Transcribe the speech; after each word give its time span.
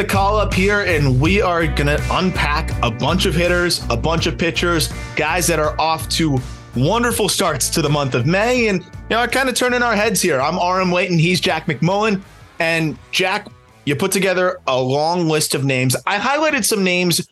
The 0.00 0.06
call 0.06 0.38
up 0.38 0.54
here, 0.54 0.80
and 0.80 1.20
we 1.20 1.42
are 1.42 1.66
going 1.66 1.86
to 1.88 2.02
unpack 2.10 2.70
a 2.82 2.90
bunch 2.90 3.26
of 3.26 3.34
hitters, 3.34 3.84
a 3.90 3.96
bunch 3.98 4.26
of 4.26 4.38
pitchers, 4.38 4.88
guys 5.14 5.46
that 5.48 5.58
are 5.58 5.78
off 5.78 6.08
to 6.08 6.40
wonderful 6.74 7.28
starts 7.28 7.68
to 7.68 7.82
the 7.82 7.90
month 7.90 8.14
of 8.14 8.24
May. 8.24 8.68
And, 8.68 8.82
you 8.82 8.88
know, 9.10 9.18
I 9.18 9.26
kind 9.26 9.50
of 9.50 9.56
turning 9.56 9.82
our 9.82 9.94
heads 9.94 10.22
here. 10.22 10.40
I'm 10.40 10.58
Aram 10.58 10.90
Leighton, 10.90 11.18
he's 11.18 11.38
Jack 11.38 11.66
McMullen. 11.66 12.22
And, 12.60 12.96
Jack, 13.10 13.48
you 13.84 13.94
put 13.94 14.10
together 14.10 14.58
a 14.66 14.80
long 14.80 15.28
list 15.28 15.54
of 15.54 15.66
names. 15.66 15.94
I 16.06 16.16
highlighted 16.16 16.64
some 16.64 16.82
names 16.82 17.28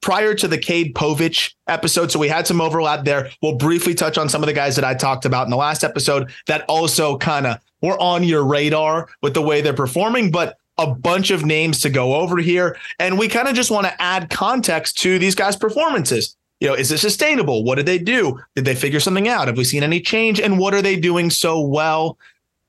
prior 0.00 0.34
to 0.34 0.48
the 0.48 0.58
Cade 0.58 0.96
Povich 0.96 1.54
episode. 1.68 2.10
So 2.10 2.18
we 2.18 2.26
had 2.26 2.48
some 2.48 2.60
overlap 2.60 3.04
there. 3.04 3.30
We'll 3.42 3.58
briefly 3.58 3.94
touch 3.94 4.18
on 4.18 4.28
some 4.28 4.42
of 4.42 4.48
the 4.48 4.52
guys 4.52 4.74
that 4.74 4.84
I 4.84 4.94
talked 4.94 5.24
about 5.24 5.46
in 5.46 5.52
the 5.52 5.56
last 5.56 5.84
episode 5.84 6.32
that 6.48 6.64
also 6.68 7.16
kind 7.16 7.46
of 7.46 7.58
were 7.80 8.00
on 8.00 8.24
your 8.24 8.44
radar 8.44 9.08
with 9.22 9.34
the 9.34 9.42
way 9.42 9.60
they're 9.60 9.72
performing. 9.72 10.32
But 10.32 10.58
a 10.78 10.86
bunch 10.86 11.30
of 11.30 11.44
names 11.44 11.80
to 11.80 11.90
go 11.90 12.14
over 12.14 12.38
here. 12.38 12.76
And 12.98 13.18
we 13.18 13.28
kind 13.28 13.48
of 13.48 13.54
just 13.54 13.70
want 13.70 13.86
to 13.86 14.02
add 14.02 14.30
context 14.30 14.98
to 14.98 15.18
these 15.18 15.34
guys' 15.34 15.56
performances. 15.56 16.36
You 16.60 16.68
know, 16.68 16.74
is 16.74 16.90
it 16.90 16.98
sustainable? 16.98 17.62
What 17.64 17.76
did 17.76 17.86
they 17.86 17.98
do? 17.98 18.40
Did 18.56 18.64
they 18.64 18.74
figure 18.74 19.00
something 19.00 19.28
out? 19.28 19.46
Have 19.46 19.56
we 19.56 19.64
seen 19.64 19.82
any 19.82 20.00
change? 20.00 20.40
And 20.40 20.58
what 20.58 20.74
are 20.74 20.82
they 20.82 20.96
doing 20.96 21.30
so 21.30 21.60
well? 21.60 22.18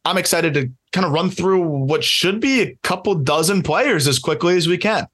I'm 0.05 0.17
excited 0.17 0.53
to 0.55 0.71
kind 0.91 1.05
of 1.05 1.11
run 1.11 1.29
through 1.29 1.61
what 1.61 2.03
should 2.03 2.39
be 2.39 2.61
a 2.61 2.75
couple 2.83 3.15
dozen 3.15 3.63
players 3.63 4.07
as 4.07 4.19
quickly 4.19 4.57
as 4.57 4.67
we 4.67 4.77
can. 4.77 5.07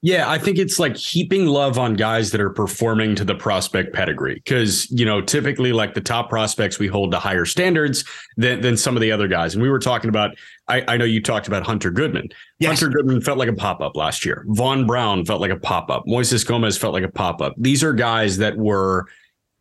Yeah, 0.00 0.30
I 0.30 0.38
think 0.38 0.58
it's 0.58 0.78
like 0.78 0.96
heaping 0.96 1.46
love 1.46 1.76
on 1.76 1.94
guys 1.94 2.30
that 2.30 2.40
are 2.40 2.50
performing 2.50 3.16
to 3.16 3.24
the 3.24 3.34
prospect 3.34 3.92
pedigree. 3.92 4.36
Because, 4.36 4.88
you 4.92 5.04
know, 5.04 5.20
typically 5.20 5.72
like 5.72 5.94
the 5.94 6.00
top 6.00 6.28
prospects 6.30 6.78
we 6.78 6.86
hold 6.86 7.10
to 7.10 7.18
higher 7.18 7.44
standards 7.44 8.04
than, 8.36 8.60
than 8.60 8.76
some 8.76 8.96
of 8.96 9.00
the 9.00 9.10
other 9.10 9.26
guys. 9.26 9.54
And 9.54 9.62
we 9.62 9.68
were 9.68 9.80
talking 9.80 10.08
about, 10.08 10.36
I, 10.68 10.84
I 10.86 10.96
know 10.98 11.04
you 11.04 11.20
talked 11.20 11.48
about 11.48 11.64
Hunter 11.66 11.90
Goodman. 11.90 12.28
Yes. 12.60 12.80
Hunter 12.80 12.96
Goodman 12.96 13.20
felt 13.22 13.38
like 13.38 13.48
a 13.48 13.54
pop 13.54 13.80
up 13.80 13.96
last 13.96 14.24
year. 14.24 14.44
Vaughn 14.50 14.86
Brown 14.86 15.24
felt 15.24 15.40
like 15.40 15.50
a 15.50 15.58
pop 15.58 15.90
up. 15.90 16.04
Moises 16.06 16.46
Gomez 16.46 16.78
felt 16.78 16.92
like 16.92 17.02
a 17.02 17.10
pop 17.10 17.42
up. 17.42 17.54
These 17.58 17.82
are 17.82 17.92
guys 17.92 18.36
that 18.38 18.56
were, 18.56 19.08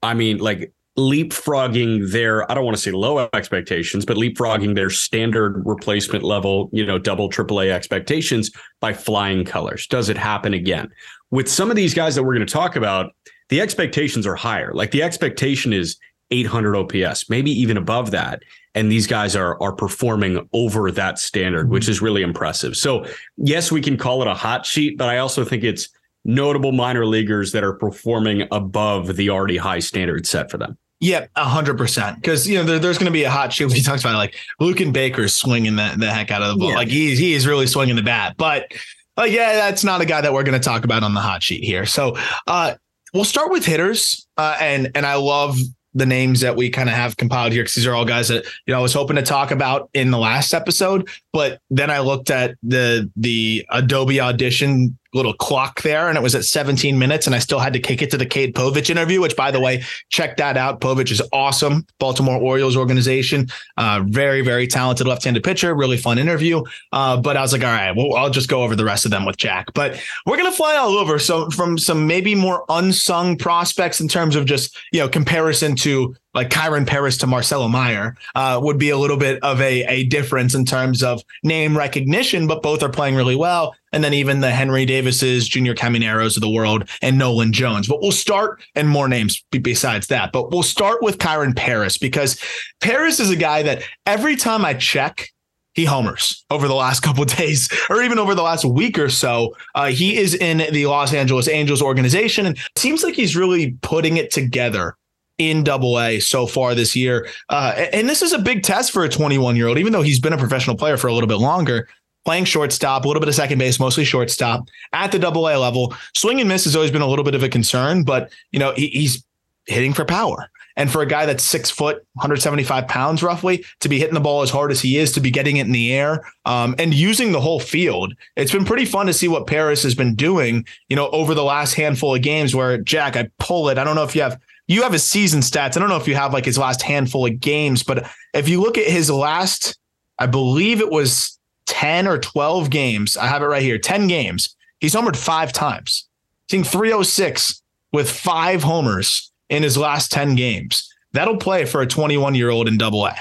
I 0.03 0.13
mean, 0.13 0.37
like 0.37 0.71
leapfrogging 0.97 2.11
their 2.11 2.49
I 2.51 2.55
don't 2.55 2.65
want 2.65 2.75
to 2.75 2.81
say 2.81 2.91
low 2.91 3.29
expectations, 3.33 4.05
but 4.05 4.17
leapfrogging 4.17 4.75
their 4.75 4.89
standard 4.89 5.61
replacement 5.65 6.23
level, 6.23 6.69
you 6.73 6.85
know, 6.85 6.97
double 6.97 7.29
AAA 7.29 7.69
expectations 7.71 8.51
by 8.81 8.93
flying 8.93 9.45
colors. 9.45 9.85
Does 9.87 10.09
it 10.09 10.17
happen 10.17 10.53
again? 10.53 10.89
With 11.29 11.47
some 11.49 11.69
of 11.69 11.75
these 11.75 11.93
guys 11.93 12.15
that 12.15 12.23
we're 12.23 12.33
going 12.33 12.47
to 12.47 12.51
talk 12.51 12.75
about, 12.75 13.11
the 13.49 13.61
expectations 13.61 14.25
are 14.25 14.35
higher. 14.35 14.73
Like 14.73 14.91
the 14.91 15.03
expectation 15.03 15.71
is 15.71 15.97
800 16.31 16.75
OPS, 16.75 17.29
maybe 17.29 17.51
even 17.51 17.77
above 17.77 18.11
that. 18.11 18.41
And 18.73 18.91
these 18.91 19.07
guys 19.07 19.35
are 19.35 19.61
are 19.61 19.73
performing 19.73 20.49
over 20.51 20.91
that 20.91 21.19
standard, 21.19 21.69
which 21.69 21.87
is 21.87 22.01
really 22.01 22.23
impressive. 22.23 22.75
So 22.75 23.05
yes, 23.37 23.71
we 23.71 23.81
can 23.81 23.97
call 23.97 24.23
it 24.23 24.27
a 24.27 24.33
hot 24.33 24.65
sheet, 24.65 24.97
but 24.97 25.09
I 25.09 25.19
also 25.19 25.45
think 25.45 25.63
it's 25.63 25.89
notable 26.25 26.71
minor 26.71 27.05
leaguers 27.05 27.51
that 27.51 27.63
are 27.63 27.73
performing 27.73 28.47
above 28.51 29.15
the 29.15 29.29
already 29.29 29.57
high 29.57 29.79
standard 29.79 30.25
set 30.27 30.51
for 30.51 30.57
them. 30.57 30.77
Yeah, 30.99 31.27
hundred 31.35 31.77
percent. 31.77 32.15
Because 32.17 32.47
you 32.47 32.57
know 32.57 32.63
there, 32.63 32.79
there's 32.79 32.97
going 32.97 33.05
to 33.05 33.11
be 33.11 33.23
a 33.23 33.29
hot 33.29 33.53
shoe. 33.53 33.67
He 33.67 33.81
talks 33.81 34.01
about 34.01 34.15
it, 34.15 34.17
like 34.17 34.35
Luken 34.59 34.91
Baker's 34.91 35.33
swinging 35.33 35.75
the, 35.75 35.93
the 35.97 36.11
heck 36.11 36.31
out 36.31 36.41
of 36.41 36.49
the 36.49 36.59
ball. 36.59 36.69
Yeah. 36.69 36.75
Like 36.75 36.87
he's 36.87 37.19
he 37.19 37.33
is 37.33 37.45
really 37.45 37.67
swinging 37.67 37.95
the 37.95 38.01
bat. 38.01 38.35
But 38.37 38.71
like 39.15 39.31
yeah, 39.31 39.53
that's 39.53 39.83
not 39.83 40.01
a 40.01 40.05
guy 40.05 40.21
that 40.21 40.33
we're 40.33 40.43
going 40.43 40.59
to 40.59 40.63
talk 40.63 40.85
about 40.85 41.03
on 41.03 41.13
the 41.13 41.19
hot 41.19 41.43
sheet 41.43 41.63
here. 41.63 41.85
So 41.85 42.17
uh, 42.47 42.75
we'll 43.13 43.25
start 43.25 43.51
with 43.51 43.65
hitters. 43.65 44.27
Uh, 44.37 44.57
and 44.59 44.91
and 44.95 45.05
I 45.05 45.15
love 45.15 45.57
the 45.93 46.05
names 46.05 46.41
that 46.41 46.55
we 46.55 46.69
kind 46.69 46.89
of 46.89 46.95
have 46.95 47.17
compiled 47.17 47.51
here 47.51 47.63
because 47.63 47.75
these 47.75 47.87
are 47.87 47.95
all 47.95 48.05
guys 48.05 48.27
that 48.27 48.45
you 48.65 48.73
know 48.73 48.79
I 48.79 48.81
was 48.81 48.93
hoping 48.93 49.15
to 49.15 49.23
talk 49.23 49.51
about 49.51 49.89
in 49.93 50.11
the 50.11 50.17
last 50.17 50.53
episode, 50.53 51.09
but 51.33 51.59
then 51.69 51.89
I 51.89 51.99
looked 51.99 52.29
at 52.29 52.55
the 52.63 53.11
the 53.15 53.65
Adobe 53.71 54.19
Audition 54.19 54.97
little 55.13 55.33
clock 55.33 55.81
there, 55.81 56.09
and 56.09 56.17
it 56.17 56.21
was 56.21 56.35
at 56.35 56.45
17 56.45 56.97
minutes, 56.97 57.25
and 57.25 57.35
I 57.35 57.39
still 57.39 57.59
had 57.59 57.73
to 57.73 57.79
kick 57.79 58.01
it 58.01 58.11
to 58.11 58.17
the 58.17 58.25
Cade 58.25 58.55
Povich 58.55 58.89
interview, 58.89 59.21
which 59.21 59.35
by 59.35 59.51
the 59.51 59.59
way, 59.59 59.83
check 60.09 60.37
that 60.37 60.57
out. 60.57 60.81
Povich 60.81 61.11
is 61.11 61.21
awesome, 61.31 61.85
Baltimore 61.99 62.37
Orioles 62.37 62.75
organization, 62.77 63.47
uh, 63.77 64.01
very 64.05 64.41
very 64.41 64.67
talented 64.67 65.07
left-handed 65.07 65.43
pitcher, 65.43 65.75
really 65.75 65.97
fun 65.97 66.17
interview. 66.17 66.61
Uh, 66.91 67.17
but 67.17 67.37
I 67.37 67.41
was 67.41 67.53
like, 67.53 67.63
all 67.63 67.71
right, 67.71 67.95
well 67.95 68.15
I'll 68.15 68.29
just 68.29 68.49
go 68.49 68.63
over 68.63 68.75
the 68.75 68.85
rest 68.85 69.05
of 69.05 69.11
them 69.11 69.25
with 69.25 69.37
Jack. 69.37 69.67
But 69.73 70.01
we're 70.25 70.37
gonna 70.37 70.51
fly 70.51 70.75
all 70.75 70.97
over. 70.97 71.19
So 71.19 71.49
from 71.51 71.77
some 71.77 72.07
maybe 72.07 72.35
more 72.35 72.65
unsung 72.69 73.37
prospects 73.37 73.99
in 73.99 74.07
terms 74.07 74.35
of 74.35 74.45
just 74.45 74.77
you 74.91 74.99
know 74.99 75.09
comparison 75.09 75.75
to 75.77 76.15
like 76.37 76.51
Kyren 76.51 76.85
Paris 76.85 77.17
to 77.17 77.27
Marcelo 77.27 77.67
Mayer 77.67 78.15
uh, 78.35 78.59
would 78.61 78.77
be 78.77 78.91
a 78.91 78.97
little 78.97 79.17
bit 79.17 79.41
of 79.41 79.59
a, 79.59 79.83
a 79.85 80.03
difference 80.03 80.53
in 80.53 80.65
terms 80.65 81.01
of 81.01 81.23
name 81.43 81.75
recognition, 81.75 82.45
but 82.45 82.61
both 82.61 82.83
are 82.83 82.89
playing 82.89 83.15
really 83.15 83.35
well. 83.35 83.75
And 83.91 84.03
then 84.03 84.13
even 84.13 84.41
the 84.41 84.51
Henry 84.51 84.85
Davises, 84.85 85.47
Junior 85.47 85.73
Camineros 85.73 86.37
of 86.37 86.41
the 86.41 86.49
world, 86.49 86.87
and 87.01 87.17
Nolan 87.17 87.53
Jones. 87.53 87.87
But 87.87 88.03
we'll 88.03 88.11
start, 88.11 88.61
and 88.75 88.87
more 88.87 89.07
names 89.07 89.43
besides 89.49 90.07
that. 90.07 90.31
But 90.31 90.51
we'll 90.51 90.61
start 90.61 91.01
with 91.01 91.17
Kyren 91.17 91.55
Paris 91.55 91.97
because 91.97 92.39
Paris 92.81 93.19
is 93.19 93.31
a 93.31 93.35
guy 93.35 93.63
that 93.63 93.81
every 94.05 94.35
time 94.35 94.63
I 94.63 94.75
check, 94.75 95.29
he 95.73 95.85
homers 95.85 96.45
over 96.51 96.67
the 96.67 96.75
last 96.75 96.99
couple 97.03 97.25
days 97.25 97.67
or 97.89 98.03
even 98.03 98.19
over 98.19 98.35
the 98.35 98.43
last 98.43 98.63
week 98.63 98.99
or 98.99 99.09
so. 99.09 99.55
Uh, 99.73 99.87
he 99.87 100.17
is 100.17 100.35
in 100.35 100.71
the 100.71 100.85
Los 100.85 101.15
Angeles 101.15 101.47
Angels 101.47 101.81
organization 101.81 102.45
and 102.45 102.59
seems 102.75 103.03
like 103.03 103.15
he's 103.15 103.35
really 103.35 103.71
putting 103.81 104.17
it 104.17 104.29
together 104.29 104.95
in 105.37 105.63
double 105.63 105.99
A 105.99 106.19
so 106.19 106.47
far 106.47 106.75
this 106.75 106.95
year. 106.95 107.27
Uh, 107.49 107.85
and 107.93 108.09
this 108.09 108.21
is 108.21 108.33
a 108.33 108.39
big 108.39 108.63
test 108.63 108.91
for 108.91 109.03
a 109.03 109.09
21 109.09 109.55
year 109.55 109.67
old, 109.67 109.77
even 109.77 109.93
though 109.93 110.01
he's 110.01 110.19
been 110.19 110.33
a 110.33 110.37
professional 110.37 110.75
player 110.75 110.97
for 110.97 111.07
a 111.07 111.13
little 111.13 111.27
bit 111.27 111.37
longer, 111.37 111.87
playing 112.25 112.45
shortstop, 112.45 113.05
a 113.05 113.07
little 113.07 113.21
bit 113.21 113.29
of 113.29 113.35
second 113.35 113.57
base, 113.57 113.79
mostly 113.79 114.03
shortstop 114.03 114.67
at 114.93 115.11
the 115.11 115.19
double 115.19 115.47
A 115.47 115.55
level. 115.57 115.93
Swing 116.15 116.39
and 116.39 116.49
miss 116.49 116.65
has 116.65 116.75
always 116.75 116.91
been 116.91 117.01
a 117.01 117.07
little 117.07 117.25
bit 117.25 117.35
of 117.35 117.43
a 117.43 117.49
concern, 117.49 118.03
but 118.03 118.31
you 118.51 118.59
know, 118.59 118.73
he, 118.73 118.87
he's 118.87 119.23
hitting 119.65 119.93
for 119.93 120.05
power. 120.05 120.49
And 120.77 120.91
for 120.91 121.01
a 121.01 121.07
guy 121.07 121.25
that's 121.25 121.43
six 121.43 121.71
foot, 121.71 121.97
175 122.13 122.87
pounds 122.87 123.23
roughly, 123.23 123.65
to 123.79 123.89
be 123.89 123.97
hitting 123.97 124.13
the 124.13 124.19
ball 124.19 124.43
as 124.43 124.51
hard 124.51 124.71
as 124.71 124.79
he 124.79 124.97
is, 124.97 125.11
to 125.13 125.19
be 125.19 125.31
getting 125.31 125.57
it 125.57 125.65
in 125.65 125.71
the 125.71 125.91
air 125.91 126.23
um, 126.45 126.75
and 126.77 126.93
using 126.93 127.31
the 127.31 127.41
whole 127.41 127.59
field, 127.59 128.13
it's 128.35 128.51
been 128.51 128.63
pretty 128.63 128.85
fun 128.85 129.07
to 129.07 129.13
see 129.13 129.27
what 129.27 129.47
Paris 129.47 129.81
has 129.81 129.95
been 129.95 130.13
doing, 130.13 130.65
you 130.87 130.95
know, 130.95 131.09
over 131.09 131.33
the 131.33 131.43
last 131.43 131.73
handful 131.73 132.13
of 132.13 132.21
games 132.21 132.53
where 132.53 132.77
Jack, 132.77 133.17
I 133.17 133.29
pull 133.39 133.69
it. 133.69 133.79
I 133.79 133.83
don't 133.83 133.95
know 133.95 134.03
if 134.03 134.15
you 134.15 134.21
have 134.21 134.39
you 134.67 134.83
have 134.83 134.93
his 134.93 135.03
season 135.03 135.39
stats. 135.41 135.77
I 135.77 135.79
don't 135.79 135.89
know 135.89 135.97
if 135.97 136.07
you 136.07 136.15
have 136.15 136.33
like 136.33 136.45
his 136.45 136.57
last 136.57 136.81
handful 136.81 137.25
of 137.25 137.39
games, 137.39 137.83
but 137.83 138.09
if 138.33 138.49
you 138.49 138.61
look 138.61 138.77
at 138.77 138.85
his 138.87 139.09
last, 139.09 139.77
I 140.19 140.25
believe 140.25 140.81
it 140.81 140.89
was 140.89 141.39
10 141.67 142.07
or 142.07 142.17
12 142.17 142.69
games. 142.69 143.17
I 143.17 143.27
have 143.27 143.41
it 143.41 143.45
right 143.45 143.61
here 143.61 143.77
10 143.77 144.07
games. 144.07 144.55
He's 144.79 144.93
homered 144.93 145.15
five 145.15 145.53
times, 145.53 146.07
seeing 146.49 146.63
306 146.63 147.61
with 147.93 148.09
five 148.09 148.63
homers 148.63 149.31
in 149.49 149.63
his 149.63 149.77
last 149.77 150.11
10 150.11 150.35
games. 150.35 150.93
That'll 151.13 151.37
play 151.37 151.65
for 151.65 151.81
a 151.81 151.87
21 151.87 152.35
year 152.35 152.49
old 152.49 152.67
in 152.67 152.77
double 152.77 153.05
A. 153.05 153.15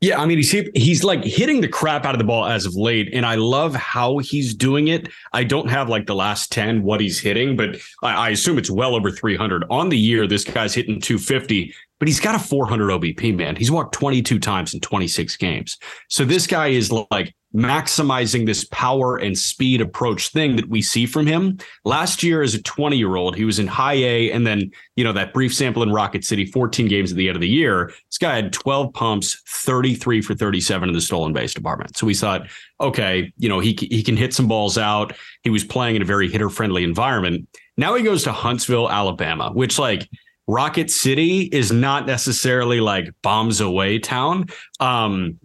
Yeah, 0.00 0.18
I 0.18 0.24
mean 0.24 0.38
he's 0.38 0.50
he's 0.74 1.04
like 1.04 1.22
hitting 1.24 1.60
the 1.60 1.68
crap 1.68 2.06
out 2.06 2.14
of 2.14 2.18
the 2.18 2.24
ball 2.24 2.46
as 2.46 2.64
of 2.64 2.74
late, 2.74 3.10
and 3.12 3.26
I 3.26 3.34
love 3.34 3.74
how 3.74 4.16
he's 4.16 4.54
doing 4.54 4.88
it. 4.88 5.10
I 5.34 5.44
don't 5.44 5.68
have 5.68 5.90
like 5.90 6.06
the 6.06 6.14
last 6.14 6.50
ten 6.50 6.82
what 6.82 7.02
he's 7.02 7.20
hitting, 7.20 7.54
but 7.54 7.76
I, 8.02 8.14
I 8.14 8.28
assume 8.30 8.56
it's 8.56 8.70
well 8.70 8.94
over 8.94 9.10
three 9.10 9.36
hundred 9.36 9.64
on 9.68 9.90
the 9.90 9.98
year. 9.98 10.26
This 10.26 10.42
guy's 10.44 10.72
hitting 10.72 11.02
two 11.02 11.18
fifty, 11.18 11.74
but 12.00 12.08
he's 12.08 12.18
got 12.18 12.34
a 12.34 12.40
four 12.40 12.66
hundred 12.66 12.88
OBP. 12.88 13.36
Man, 13.36 13.54
he's 13.54 13.70
walked 13.70 13.94
twenty 13.94 14.22
two 14.22 14.40
times 14.40 14.74
in 14.74 14.80
twenty 14.80 15.06
six 15.06 15.36
games. 15.36 15.78
So 16.08 16.24
this 16.24 16.48
guy 16.48 16.68
is 16.68 16.90
like 16.90 17.32
maximizing 17.54 18.46
this 18.46 18.64
power 18.64 19.16
and 19.16 19.36
speed 19.36 19.80
approach 19.80 20.28
thing 20.28 20.56
that 20.56 20.68
we 20.68 20.80
see 20.80 21.04
from 21.04 21.26
him. 21.26 21.58
Last 21.84 22.22
year, 22.22 22.42
as 22.42 22.54
a 22.54 22.62
20 22.62 22.96
year 22.96 23.16
old, 23.16 23.36
he 23.36 23.44
was 23.44 23.58
in 23.58 23.66
high 23.66 23.94
A 23.94 24.30
and 24.30 24.46
then, 24.46 24.70
you 24.96 25.02
know, 25.02 25.12
that 25.12 25.32
brief 25.32 25.54
sample 25.54 25.82
in 25.82 25.90
Rocket 25.90 26.24
City, 26.24 26.46
14 26.46 26.86
games 26.86 27.10
at 27.10 27.16
the 27.16 27.28
end 27.28 27.36
of 27.36 27.40
the 27.40 27.48
year. 27.48 27.92
This 28.08 28.18
guy 28.18 28.36
had 28.36 28.52
12 28.52 28.92
pumps, 28.92 29.42
33 29.48 30.22
for 30.22 30.34
37 30.34 30.88
in 30.88 30.94
the 30.94 31.00
stolen 31.00 31.32
base 31.32 31.52
department. 31.52 31.96
So 31.96 32.06
we 32.06 32.14
thought, 32.14 32.48
okay, 32.80 33.32
you 33.36 33.48
know, 33.48 33.58
he, 33.58 33.76
he 33.90 34.02
can 34.02 34.16
hit 34.16 34.32
some 34.32 34.46
balls 34.46 34.78
out. 34.78 35.14
He 35.42 35.50
was 35.50 35.64
playing 35.64 35.96
in 35.96 36.02
a 36.02 36.06
very 36.06 36.30
hitter 36.30 36.50
friendly 36.50 36.84
environment. 36.84 37.48
Now 37.76 37.94
he 37.94 38.02
goes 38.02 38.22
to 38.24 38.32
Huntsville, 38.32 38.90
Alabama, 38.90 39.50
which 39.52 39.78
like, 39.78 40.08
Rocket 40.46 40.90
City 40.90 41.42
is 41.42 41.70
not 41.70 42.06
necessarily 42.06 42.80
like 42.80 43.10
bombs 43.22 43.60
away 43.60 43.98
town. 43.98 44.46
Um, 44.80 45.38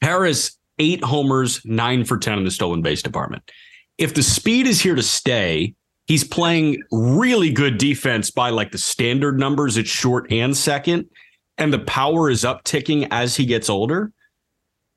Paris 0.00 0.56
eight 0.78 1.02
homers, 1.02 1.64
nine 1.64 2.04
for 2.04 2.18
10 2.18 2.38
in 2.38 2.44
the 2.44 2.50
stolen 2.50 2.82
base 2.82 3.02
department. 3.02 3.50
If 3.98 4.14
the 4.14 4.22
speed 4.22 4.66
is 4.66 4.80
here 4.80 4.94
to 4.94 5.02
stay, 5.02 5.74
he's 6.06 6.24
playing 6.24 6.82
really 6.92 7.50
good 7.50 7.78
defense 7.78 8.30
by 8.30 8.50
like 8.50 8.72
the 8.72 8.78
standard 8.78 9.38
numbers 9.38 9.78
at 9.78 9.86
short 9.86 10.30
and 10.30 10.56
second, 10.56 11.08
and 11.58 11.72
the 11.72 11.78
power 11.78 12.28
is 12.30 12.44
upticking 12.44 13.08
as 13.10 13.36
he 13.36 13.46
gets 13.46 13.70
older. 13.70 14.12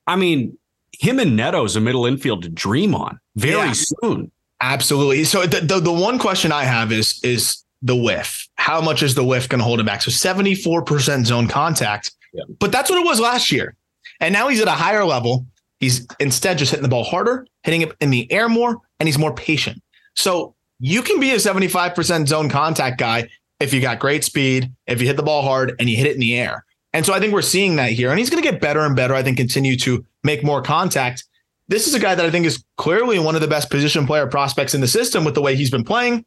I 0.06 0.16
mean, 0.16 0.58
him 1.00 1.20
and 1.20 1.38
Neto 1.38 1.64
is 1.64 1.76
a 1.76 1.80
middle 1.80 2.06
infield 2.06 2.44
to 2.44 2.50
dream 2.50 2.94
on 2.94 3.20
very 3.36 3.68
yeah, 3.68 3.74
soon. 3.74 4.32
Absolutely. 4.62 5.24
So 5.24 5.46
the, 5.46 5.62
the, 5.62 5.80
the 5.80 5.94
one 5.94 6.20
question 6.20 6.52
I 6.52 6.66
have 6.66 6.92
is 6.92 7.20
is 7.24 7.64
the 7.81 7.96
whiff. 7.96 8.48
How 8.56 8.81
much 8.81 9.04
is 9.04 9.16
the 9.16 9.24
whiff 9.24 9.48
going 9.50 9.60
to 9.60 9.66
hold 9.66 9.80
him 9.80 9.86
back? 9.86 10.02
So 10.02 10.12
74% 10.12 11.26
zone 11.26 11.48
contact. 11.48 12.12
Yeah. 12.34 12.44
But 12.60 12.72
that's 12.72 12.90
what 12.90 13.00
it 13.00 13.06
was 13.06 13.20
last 13.20 13.52
year. 13.52 13.76
And 14.20 14.34
now 14.34 14.48
he's 14.50 14.62
at 14.62 14.68
a 14.68 14.72
higher 14.72 15.06
level. 15.06 15.46
He's 15.80 16.06
instead 16.20 16.58
just 16.58 16.72
hitting 16.72 16.84
the 16.84 16.90
ball 16.90 17.04
harder, 17.04 17.48
hitting 17.64 17.81
it 17.81 17.94
in 18.02 18.10
the 18.10 18.30
air 18.31 18.50
more, 18.50 18.80
and 19.00 19.08
he's 19.08 19.18
more 19.18 19.34
patient. 19.34 19.81
So 20.16 20.56
you 20.80 21.02
can 21.02 21.20
be 21.20 21.31
a 21.31 21.36
75% 21.36 22.28
zone 22.28 22.50
contact 22.50 23.00
guy 23.00 23.30
if 23.60 23.74
you 23.74 23.81
got 23.81 24.00
great 24.00 24.24
speed, 24.24 24.72
if 24.88 25.02
you 25.02 25.08
hit 25.08 25.18
the 25.18 25.24
ball 25.24 25.42
hard 25.42 25.76
and 25.80 25.90
you 25.90 25.98
hit 25.98 26.08
it 26.08 26.14
in 26.14 26.20
the 26.20 26.38
air. 26.38 26.66
And 26.94 27.06
so 27.06 27.14
I 27.14 27.20
think 27.20 27.34
we're 27.34 27.42
seeing 27.42 27.76
that 27.76 27.92
here. 27.92 28.10
And 28.10 28.20
he's 28.20 28.30
going 28.30 28.42
to 28.42 28.50
get 28.50 28.62
better 28.62 28.81
and 28.81 28.96
better. 28.96 29.14
I 29.14 29.24
think 29.24 29.38
continue 29.38 29.78
to 29.78 30.06
make 30.24 30.44
more 30.44 30.62
contact. 30.62 31.26
This 31.68 31.88
is 31.88 31.94
a 31.94 32.00
guy 32.00 32.16
that 32.16 32.26
I 32.26 32.31
think 32.31 32.46
is 32.46 32.64
clearly 32.78 33.20
one 33.20 33.36
of 33.36 33.42
the 33.42 33.48
best 33.48 33.70
position 33.70 34.08
player 34.08 34.26
prospects 34.26 34.74
in 34.74 34.81
the 34.81 34.88
system 34.88 35.24
with 35.24 35.36
the 35.36 35.42
way 35.42 35.56
he's 35.56 35.70
been 35.70 35.84
playing. 35.84 36.26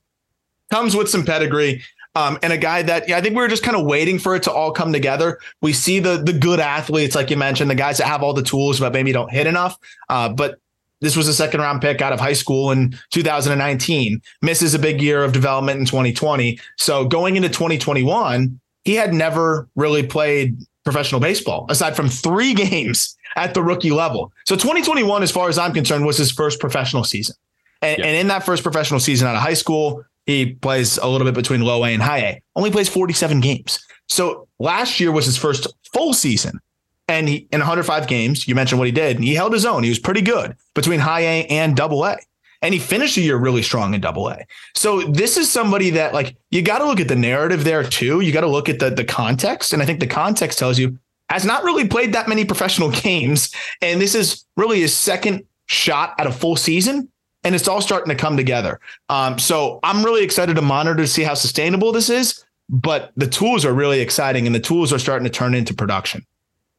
Comes 0.71 0.97
with 0.97 1.09
some 1.09 1.25
pedigree. 1.25 1.83
Um, 2.15 2.39
and 2.43 2.53
a 2.53 2.59
guy 2.59 2.83
that 2.83 3.09
yeah, 3.09 3.17
I 3.17 3.21
think 3.23 3.37
we 3.37 3.43
are 3.43 3.49
just 3.49 3.63
kind 3.63 3.77
of 3.77 3.87
waiting 3.87 4.19
for 4.19 4.37
it 4.37 4.43
to 4.43 4.53
all 4.53 4.71
come 4.71 4.93
together. 4.93 5.39
We 5.63 5.73
see 5.73 5.99
the 5.99 6.19
the 6.19 6.33
good 6.33 6.61
athletes, 6.61 7.15
like 7.15 7.31
you 7.31 7.37
mentioned, 7.39 7.71
the 7.71 7.75
guys 7.75 7.99
that 7.99 8.07
have 8.07 8.23
all 8.23 8.35
the 8.35 8.43
tools, 8.43 8.81
but 8.81 8.93
maybe 8.93 9.13
don't 9.13 9.31
hit 9.31 9.47
enough. 9.47 9.79
Uh, 10.11 10.29
but 10.29 10.59
this 11.01 11.17
was 11.17 11.27
a 11.27 11.35
second 11.35 11.61
round 11.61 11.81
pick 11.81 12.01
out 12.01 12.13
of 12.13 12.21
high 12.21 12.35
school 12.35 12.71
in 12.71 12.97
2019. 13.11 14.23
Misses 14.43 14.75
a 14.75 14.79
big 14.79 15.01
year 15.03 15.25
of 15.25 15.33
development 15.33 15.81
in 15.81 15.87
2020. 15.87 16.59
So 16.77 17.07
going 17.07 17.37
into 17.37 17.49
2021, 17.49 18.61
he 18.85 18.95
had 18.95 19.13
never 19.13 19.69
really 19.75 20.07
played 20.07 20.57
professional 20.85 21.21
baseball 21.21 21.67
aside 21.69 21.97
from 21.97 22.09
three 22.09 22.55
games 22.55 23.17
at 23.37 23.55
the 23.55 23.63
rookie 23.63 23.91
level. 23.91 24.33
So 24.45 24.55
2021, 24.55 25.23
as 25.23 25.31
far 25.31 25.49
as 25.49 25.59
I'm 25.59 25.73
concerned, 25.73 26.05
was 26.05 26.19
his 26.19 26.31
first 26.31 26.61
professional 26.61 27.05
season. 27.05 27.37
And, 27.81 27.99
yeah. 27.99 28.07
and 28.07 28.17
in 28.17 28.29
that 28.29 28.45
first 28.45 28.63
professional 28.63 29.01
season 29.01 29.27
out 29.27 29.35
of 29.35 29.43
high 29.43 29.55
school, 29.55 30.05
he 30.27 30.55
plays 30.55 30.99
a 30.99 31.09
little 31.09 31.27
bit 31.27 31.35
between 31.35 31.63
low 31.63 31.85
A 31.85 31.89
and 31.89 32.03
high 32.03 32.19
A, 32.19 32.43
only 32.57 32.71
plays 32.71 32.89
47 32.89 33.41
games. 33.41 33.85
So 34.09 34.49
last 34.59 35.01
year 35.01 35.13
was 35.13 35.27
his 35.27 35.37
first 35.37 35.67
full 35.93 36.13
season 36.13 36.61
and 37.09 37.29
he, 37.29 37.49
in 37.53 37.61
105 37.61 38.07
games, 38.07 38.47
you 38.47 38.55
mentioned 38.55 38.79
what 38.79 38.87
he 38.87 38.93
did, 38.93 39.17
and 39.17 39.25
he 39.25 39.35
held 39.35 39.53
his 39.53 39.67
own. 39.67 39.83
He 39.83 39.89
was 39.89 39.99
pretty 39.99 40.23
good 40.23 40.57
between 40.75 41.01
high 41.01 41.21
A 41.21 41.47
and 41.47 41.77
double 41.77 42.05
A. 42.05 42.17
And 42.63 42.73
he 42.73 42.79
finished 42.79 43.17
the 43.17 43.23
year 43.23 43.37
really 43.37 43.63
strong 43.63 43.93
in 43.93 44.01
double 44.01 44.29
A. 44.29 44.45
So 44.75 45.03
this 45.03 45.37
is 45.37 45.51
somebody 45.51 45.91
that 45.91 46.15
like 46.15 46.37
you 46.51 46.63
got 46.63 46.79
to 46.79 46.85
look 46.85 47.01
at 47.01 47.09
the 47.09 47.17
narrative 47.17 47.65
there 47.65 47.83
too. 47.83 48.21
You 48.21 48.33
got 48.33 48.43
to 48.43 48.47
look 48.47 48.69
at 48.69 48.79
the 48.79 48.91
the 48.91 49.05
context. 49.05 49.73
And 49.73 49.83
I 49.83 49.87
think 49.87 49.99
the 49.99 50.07
context 50.07 50.59
tells 50.59 50.79
you 50.79 50.97
has 51.29 51.45
not 51.45 51.65
really 51.65 51.89
played 51.89 52.13
that 52.13 52.29
many 52.29 52.45
professional 52.45 52.91
games. 53.03 53.53
And 53.81 54.01
this 54.01 54.15
is 54.15 54.45
really 54.57 54.81
his 54.81 54.97
second 54.97 55.45
shot 55.67 56.15
at 56.19 56.27
a 56.27 56.33
full 56.33 56.57
season. 56.57 57.11
And 57.45 57.55
it's 57.55 57.67
all 57.67 57.81
starting 57.81 58.09
to 58.09 58.15
come 58.15 58.37
together. 58.37 58.81
Um, 59.09 59.39
so 59.39 59.81
I'm 59.83 60.05
really 60.05 60.23
excited 60.23 60.57
to 60.57 60.63
monitor 60.63 61.03
to 61.03 61.09
see 61.09 61.23
how 61.23 61.35
sustainable 61.35 61.93
this 61.93 62.09
is. 62.09 62.45
But 62.69 63.13
the 63.17 63.27
tools 63.27 63.65
are 63.65 63.73
really 63.73 64.01
exciting 64.01 64.47
and 64.47 64.55
the 64.55 64.61
tools 64.61 64.93
are 64.93 64.99
starting 64.99 65.25
to 65.25 65.31
turn 65.31 65.55
into 65.55 65.75
production. 65.75 66.25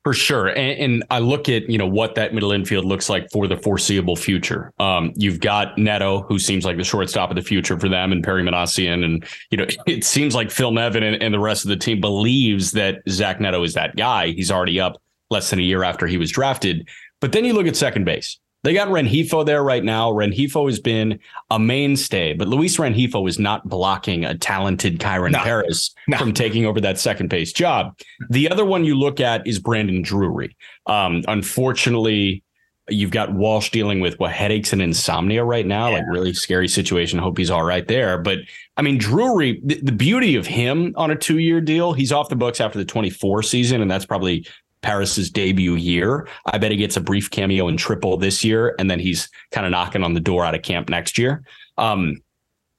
For 0.04 0.14
sure. 0.14 0.48
And, 0.48 0.80
and, 0.80 1.04
I 1.12 1.20
look 1.20 1.48
at, 1.48 1.70
you 1.70 1.78
know, 1.78 1.88
what 1.88 2.16
that 2.16 2.34
middle 2.34 2.52
infield 2.52 2.84
looks 2.84 3.08
like 3.08 3.32
for 3.32 3.48
the 3.48 3.56
foreseeable 3.56 4.18
future. 4.18 4.74
Um, 4.78 5.14
you've 5.16 5.40
got 5.40 5.78
Neto, 5.78 6.24
who 6.24 6.40
seems 6.40 6.66
like 6.66 6.76
the 6.76 6.84
shortstop 6.84 7.30
of 7.30 7.38
the 7.38 7.42
future 7.42 7.80
for 7.80 7.88
them, 7.88 8.12
and 8.12 8.22
Perry 8.22 8.44
Minasian. 8.44 9.06
And, 9.06 9.26
you 9.50 9.58
know, 9.58 9.66
it 9.88 10.04
seems 10.04 10.36
like 10.36 10.52
Phil 10.52 10.72
Nevin 10.72 11.04
and, 11.04 11.22
and 11.24 11.34
the 11.34 11.40
rest 11.40 11.64
of 11.64 11.70
the 11.70 11.78
team 11.78 12.02
believes 12.02 12.72
that 12.72 13.02
Zach 13.08 13.40
Neto 13.40 13.64
is 13.64 13.76
that 13.76 13.96
guy. 13.96 14.32
He's 14.32 14.52
already 14.52 14.78
up 14.78 15.02
less 15.30 15.50
than 15.50 15.60
a 15.60 15.64
year 15.64 15.84
after 15.84 16.06
he 16.06 16.18
was 16.18 16.32
drafted. 16.32 16.86
But 17.22 17.32
then 17.32 17.46
you 17.46 17.54
look 17.54 17.68
at 17.68 17.78
second 17.78 18.04
base. 18.04 18.38
They 18.64 18.74
got 18.74 18.88
Rengifo 18.88 19.46
there 19.46 19.62
right 19.62 19.84
now. 19.84 20.12
Rengifo 20.12 20.68
has 20.68 20.80
been 20.80 21.20
a 21.52 21.60
mainstay, 21.60 22.34
but 22.34 22.48
Luis 22.48 22.78
Rengifo 22.78 23.28
is 23.28 23.38
not 23.38 23.68
blocking 23.68 24.24
a 24.24 24.38
talented 24.38 25.00
Kyren 25.00 25.32
no. 25.32 25.40
Paris 25.40 25.94
no. 26.08 26.18
from 26.18 26.34
taking 26.34 26.66
over 26.66 26.80
that 26.80 26.98
second 26.98 27.30
base 27.30 27.52
job. 27.52 27.98
The 28.30 28.50
other 28.50 28.64
one 28.64 28.86
you 28.86 28.96
look 28.96 29.20
at 29.20 29.46
is 29.46 29.60
Brandon 29.60 30.02
Drury. 30.02 30.56
Um, 30.86 31.24
unfortunately, 31.28 32.44
you've 32.90 33.12
got 33.12 33.34
Walsh 33.34 33.70
dealing 33.70 34.00
with 34.00 34.20
what 34.20 34.32
headaches 34.32 34.74
and 34.74 34.82
insomnia 34.82 35.44
right 35.44 35.66
now, 35.66 35.90
yeah. 35.90 35.98
like 35.98 36.06
really 36.10 36.34
scary 36.34 36.68
situation. 36.68 37.20
Hope 37.20 37.38
he's 37.38 37.52
all 37.52 37.64
right 37.64 37.88
there. 37.88 38.18
But 38.18 38.40
I 38.76 38.82
mean, 38.82 38.98
Drury, 38.98 39.62
the, 39.64 39.80
the 39.82 39.92
beauty 39.92 40.36
of 40.36 40.48
him 40.48 40.94
on 40.98 41.12
a 41.12 41.16
two 41.16 41.40
year 41.40 41.62
deal, 41.62 41.94
he's 41.94 42.12
off 42.12 42.30
the 42.30 42.36
books 42.36 42.60
after 42.60 42.78
the 42.78 42.86
24 42.86 43.44
season, 43.44 43.82
and 43.82 43.90
that's 43.90 44.06
probably 44.06 44.46
Paris's 44.84 45.32
debut 45.32 45.76
year. 45.76 46.28
I 46.46 46.60
bet 46.60 46.72
he 46.72 46.78
gets 46.78 46.98
a 46.98 47.02
brief 47.02 47.32
cameo 47.32 47.68
in 47.68 47.78
triple 47.78 48.18
this 48.18 48.44
year, 48.44 48.76
and 48.78 48.92
then 48.92 49.00
he's 49.00 49.30
kind 49.52 49.66
of 49.66 49.72
knocking 49.72 50.04
on 50.04 50.14
the 50.14 50.20
door 50.20 50.46
out 50.46 50.54
of 50.54 50.62
camp 50.62 50.90
next 50.90 51.18
year. 51.18 51.44
Um, 51.78 52.22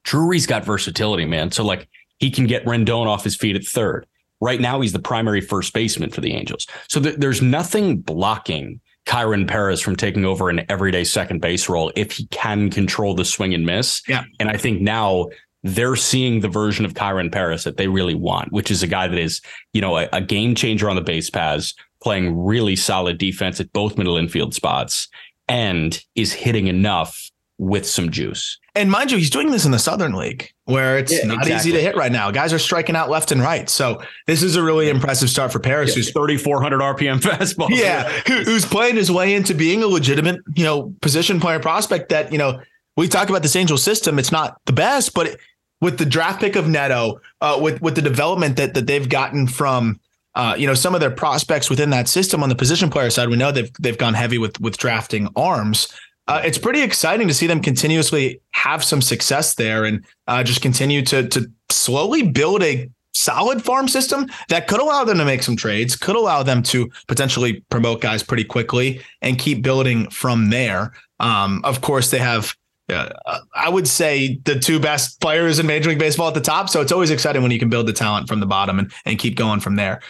Drury's 0.05 0.45
got 0.45 0.63
versatility, 0.63 1.25
man. 1.25 1.51
So 1.51 1.65
like 1.65 1.89
he 2.19 2.31
can 2.31 2.45
get 2.45 2.63
Rendon 2.65 3.07
off 3.07 3.23
his 3.23 3.35
feet 3.35 3.55
at 3.55 3.65
third. 3.65 4.05
Right 4.39 4.61
now, 4.61 4.81
he's 4.81 4.93
the 4.93 4.99
primary 4.99 5.41
first 5.41 5.73
baseman 5.73 6.11
for 6.11 6.21
the 6.21 6.33
Angels. 6.33 6.67
So 6.87 7.01
th- 7.01 7.15
there's 7.15 7.41
nothing 7.41 7.97
blocking 8.01 8.79
Kyren 9.05 9.47
Paris 9.47 9.81
from 9.81 9.95
taking 9.95 10.25
over 10.25 10.49
an 10.49 10.65
everyday 10.69 11.03
second 11.03 11.41
base 11.41 11.69
role 11.69 11.91
if 11.95 12.11
he 12.11 12.27
can 12.27 12.69
control 12.69 13.15
the 13.15 13.25
swing 13.25 13.53
and 13.53 13.65
miss. 13.65 14.01
Yeah. 14.07 14.23
And 14.39 14.49
I 14.49 14.57
think 14.57 14.81
now 14.81 15.29
they're 15.63 15.95
seeing 15.95 16.41
the 16.41 16.47
version 16.47 16.85
of 16.85 16.93
Kyren 16.93 17.31
Paris 17.31 17.63
that 17.63 17.77
they 17.77 17.87
really 17.87 18.13
want, 18.13 18.51
which 18.51 18.69
is 18.69 18.83
a 18.83 18.87
guy 18.87 19.07
that 19.07 19.17
is, 19.17 19.41
you 19.73 19.81
know, 19.81 19.97
a, 19.97 20.07
a 20.13 20.21
game 20.21 20.53
changer 20.53 20.89
on 20.89 20.95
the 20.95 21.01
base 21.01 21.29
paths, 21.29 21.73
playing 22.05 22.45
really 22.45 22.75
solid 22.75 23.17
defense 23.17 23.59
at 23.59 23.73
both 23.73 23.97
middle 23.97 24.15
infield 24.15 24.53
spots 24.53 25.07
and 25.47 26.03
is 26.13 26.31
hitting 26.31 26.67
enough 26.67 27.31
with 27.57 27.83
some 27.83 28.11
juice. 28.11 28.59
And 28.75 28.91
mind 28.91 29.09
you, 29.09 29.17
he's 29.17 29.31
doing 29.31 29.49
this 29.49 29.65
in 29.65 29.71
the 29.71 29.79
Southern 29.79 30.13
League 30.13 30.51
where 30.65 30.99
it's 30.99 31.11
yeah, 31.11 31.25
not 31.25 31.37
exactly. 31.39 31.55
easy 31.55 31.71
to 31.71 31.81
hit 31.81 31.95
right 31.95 32.11
now. 32.11 32.29
Guys 32.29 32.53
are 32.53 32.59
striking 32.59 32.95
out 32.95 33.09
left 33.09 33.31
and 33.31 33.41
right. 33.41 33.67
So 33.69 34.03
this 34.27 34.43
is 34.43 34.55
a 34.55 34.61
really 34.61 34.89
impressive 34.89 35.31
start 35.31 35.51
for 35.51 35.59
Paris, 35.59 35.89
yeah, 35.89 35.95
who's 35.95 36.11
3,400 36.11 36.79
RPM 36.79 37.19
fastball. 37.21 37.69
Yeah, 37.71 38.07
who, 38.27 38.43
who's 38.43 38.65
playing 38.65 38.97
his 38.97 39.11
way 39.11 39.33
into 39.33 39.55
being 39.55 39.81
a 39.81 39.87
legitimate, 39.87 40.41
you 40.55 40.63
know, 40.63 40.93
position 41.01 41.39
player 41.39 41.59
prospect 41.59 42.09
that, 42.09 42.31
you 42.31 42.37
know, 42.37 42.61
we 42.97 43.07
talk 43.07 43.29
about 43.29 43.41
this 43.41 43.55
Angel 43.55 43.79
system. 43.79 44.19
It's 44.19 44.31
not 44.31 44.61
the 44.65 44.73
best, 44.73 45.15
but 45.15 45.39
with 45.81 45.97
the 45.97 46.05
draft 46.05 46.39
pick 46.39 46.55
of 46.55 46.67
Neto, 46.67 47.19
uh, 47.41 47.57
with 47.59 47.81
with 47.81 47.95
the 47.95 48.01
development 48.01 48.57
that 48.57 48.75
that 48.75 48.85
they've 48.85 49.09
gotten 49.09 49.47
from 49.47 49.99
uh, 50.35 50.55
you 50.57 50.67
know, 50.67 50.73
some 50.73 50.93
of 50.93 51.01
their 51.01 51.11
prospects 51.11 51.69
within 51.69 51.89
that 51.91 52.07
system 52.07 52.43
on 52.43 52.49
the 52.49 52.55
position 52.55 52.89
player 52.89 53.09
side, 53.09 53.29
we 53.29 53.37
know 53.37 53.51
they've 53.51 53.71
they've 53.79 53.97
gone 53.97 54.13
heavy 54.13 54.37
with 54.37 54.59
with 54.59 54.77
drafting 54.77 55.29
arms. 55.35 55.87
Uh, 56.27 56.41
it's 56.43 56.57
pretty 56.57 56.81
exciting 56.81 57.27
to 57.27 57.33
see 57.33 57.47
them 57.47 57.61
continuously 57.61 58.41
have 58.51 58.83
some 58.83 59.01
success 59.01 59.55
there 59.55 59.85
and 59.85 60.03
uh, 60.27 60.43
just 60.43 60.61
continue 60.61 61.01
to 61.01 61.27
to 61.29 61.49
slowly 61.69 62.23
build 62.23 62.63
a 62.63 62.89
solid 63.13 63.63
farm 63.63 63.87
system 63.87 64.27
that 64.49 64.67
could 64.67 64.81
allow 64.81 65.05
them 65.05 65.17
to 65.17 65.23
make 65.23 65.41
some 65.41 65.55
trades, 65.55 65.95
could 65.95 66.17
allow 66.17 66.43
them 66.43 66.61
to 66.61 66.89
potentially 67.07 67.63
promote 67.69 68.01
guys 68.01 68.21
pretty 68.21 68.43
quickly 68.43 69.01
and 69.21 69.39
keep 69.39 69.63
building 69.63 70.09
from 70.09 70.49
there. 70.49 70.91
Um, 71.21 71.61
of 71.63 71.79
course, 71.79 72.11
they 72.11 72.19
have 72.19 72.53
uh, 72.89 73.09
I 73.55 73.69
would 73.69 73.87
say 73.87 74.39
the 74.43 74.59
two 74.59 74.79
best 74.79 75.19
players 75.19 75.59
in 75.59 75.65
Major 75.65 75.89
League 75.89 75.99
Baseball 75.99 76.27
at 76.27 76.33
the 76.33 76.41
top. 76.41 76.69
So 76.69 76.81
it's 76.81 76.91
always 76.91 77.09
exciting 77.09 77.41
when 77.41 77.51
you 77.51 77.57
can 77.57 77.69
build 77.69 77.87
the 77.87 77.93
talent 77.93 78.27
from 78.27 78.39
the 78.39 78.45
bottom 78.45 78.77
and, 78.77 78.91
and 79.05 79.17
keep 79.17 79.35
going 79.35 79.59
from 79.59 79.75
there. 79.75 80.01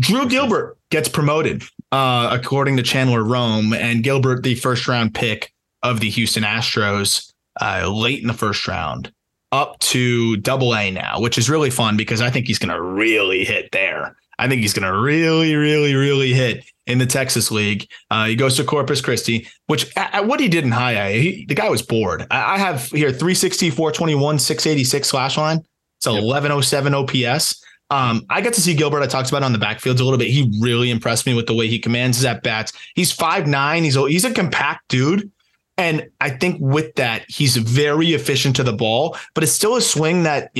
Drew 0.00 0.28
Gilbert 0.28 0.78
gets 0.90 1.08
promoted, 1.08 1.62
uh, 1.92 2.28
according 2.32 2.76
to 2.76 2.82
Chandler 2.82 3.24
Rome, 3.24 3.72
and 3.72 4.02
Gilbert, 4.02 4.42
the 4.42 4.54
first 4.54 4.86
round 4.86 5.14
pick 5.14 5.52
of 5.82 6.00
the 6.00 6.10
Houston 6.10 6.44
Astros, 6.44 7.32
uh, 7.60 7.88
late 7.88 8.20
in 8.20 8.28
the 8.28 8.34
first 8.34 8.66
round, 8.68 9.12
up 9.50 9.78
to 9.80 10.36
Double 10.36 10.74
A 10.74 10.90
now, 10.90 11.20
which 11.20 11.38
is 11.38 11.50
really 11.50 11.70
fun 11.70 11.96
because 11.96 12.20
I 12.20 12.30
think 12.30 12.46
he's 12.46 12.58
going 12.58 12.74
to 12.74 12.80
really 12.80 13.44
hit 13.44 13.70
there. 13.72 14.16
I 14.38 14.48
think 14.48 14.60
he's 14.60 14.72
going 14.72 14.90
to 14.90 14.96
really, 14.96 15.56
really, 15.56 15.94
really 15.94 16.32
hit 16.32 16.64
in 16.86 16.98
the 16.98 17.06
Texas 17.06 17.50
League. 17.50 17.88
Uh, 18.10 18.26
he 18.26 18.36
goes 18.36 18.56
to 18.56 18.64
Corpus 18.64 19.00
Christi, 19.00 19.48
which 19.66 19.94
at, 19.96 20.14
at 20.14 20.26
what 20.26 20.38
he 20.38 20.48
did 20.48 20.64
in 20.64 20.70
high 20.70 21.08
A, 21.08 21.20
he, 21.20 21.44
the 21.46 21.54
guy 21.54 21.68
was 21.68 21.82
bored. 21.82 22.26
I, 22.30 22.54
I, 22.54 22.58
have 22.58 22.84
here 22.86 23.10
360, 23.10 23.70
421, 23.70 24.38
686 24.38 25.08
slash 25.08 25.36
line. 25.36 25.58
It's 25.98 26.06
yep. 26.06 26.22
1107 26.22 26.94
OPS. 26.94 27.64
Um, 27.90 28.26
I 28.28 28.40
got 28.40 28.52
to 28.54 28.60
see 28.60 28.74
Gilbert. 28.74 29.02
I 29.02 29.06
talked 29.06 29.30
about 29.30 29.42
on 29.42 29.52
the 29.52 29.58
backfields 29.58 30.00
a 30.00 30.04
little 30.04 30.18
bit. 30.18 30.28
He 30.28 30.50
really 30.60 30.90
impressed 30.90 31.26
me 31.26 31.34
with 31.34 31.46
the 31.46 31.54
way 31.54 31.68
he 31.68 31.78
commands 31.78 32.18
his 32.18 32.26
at 32.26 32.42
bats. 32.42 32.72
He's 32.94 33.12
five 33.12 33.46
nine. 33.46 33.84
He's 33.84 33.96
a, 33.96 34.08
he's 34.08 34.24
a 34.24 34.32
compact 34.32 34.88
dude, 34.88 35.30
and 35.78 36.08
I 36.20 36.30
think 36.30 36.58
with 36.60 36.94
that 36.96 37.24
he's 37.28 37.56
very 37.56 38.08
efficient 38.08 38.56
to 38.56 38.62
the 38.62 38.72
ball. 38.72 39.16
But 39.34 39.44
it's 39.44 39.52
still 39.52 39.76
a 39.76 39.80
swing 39.80 40.24
that 40.24 40.50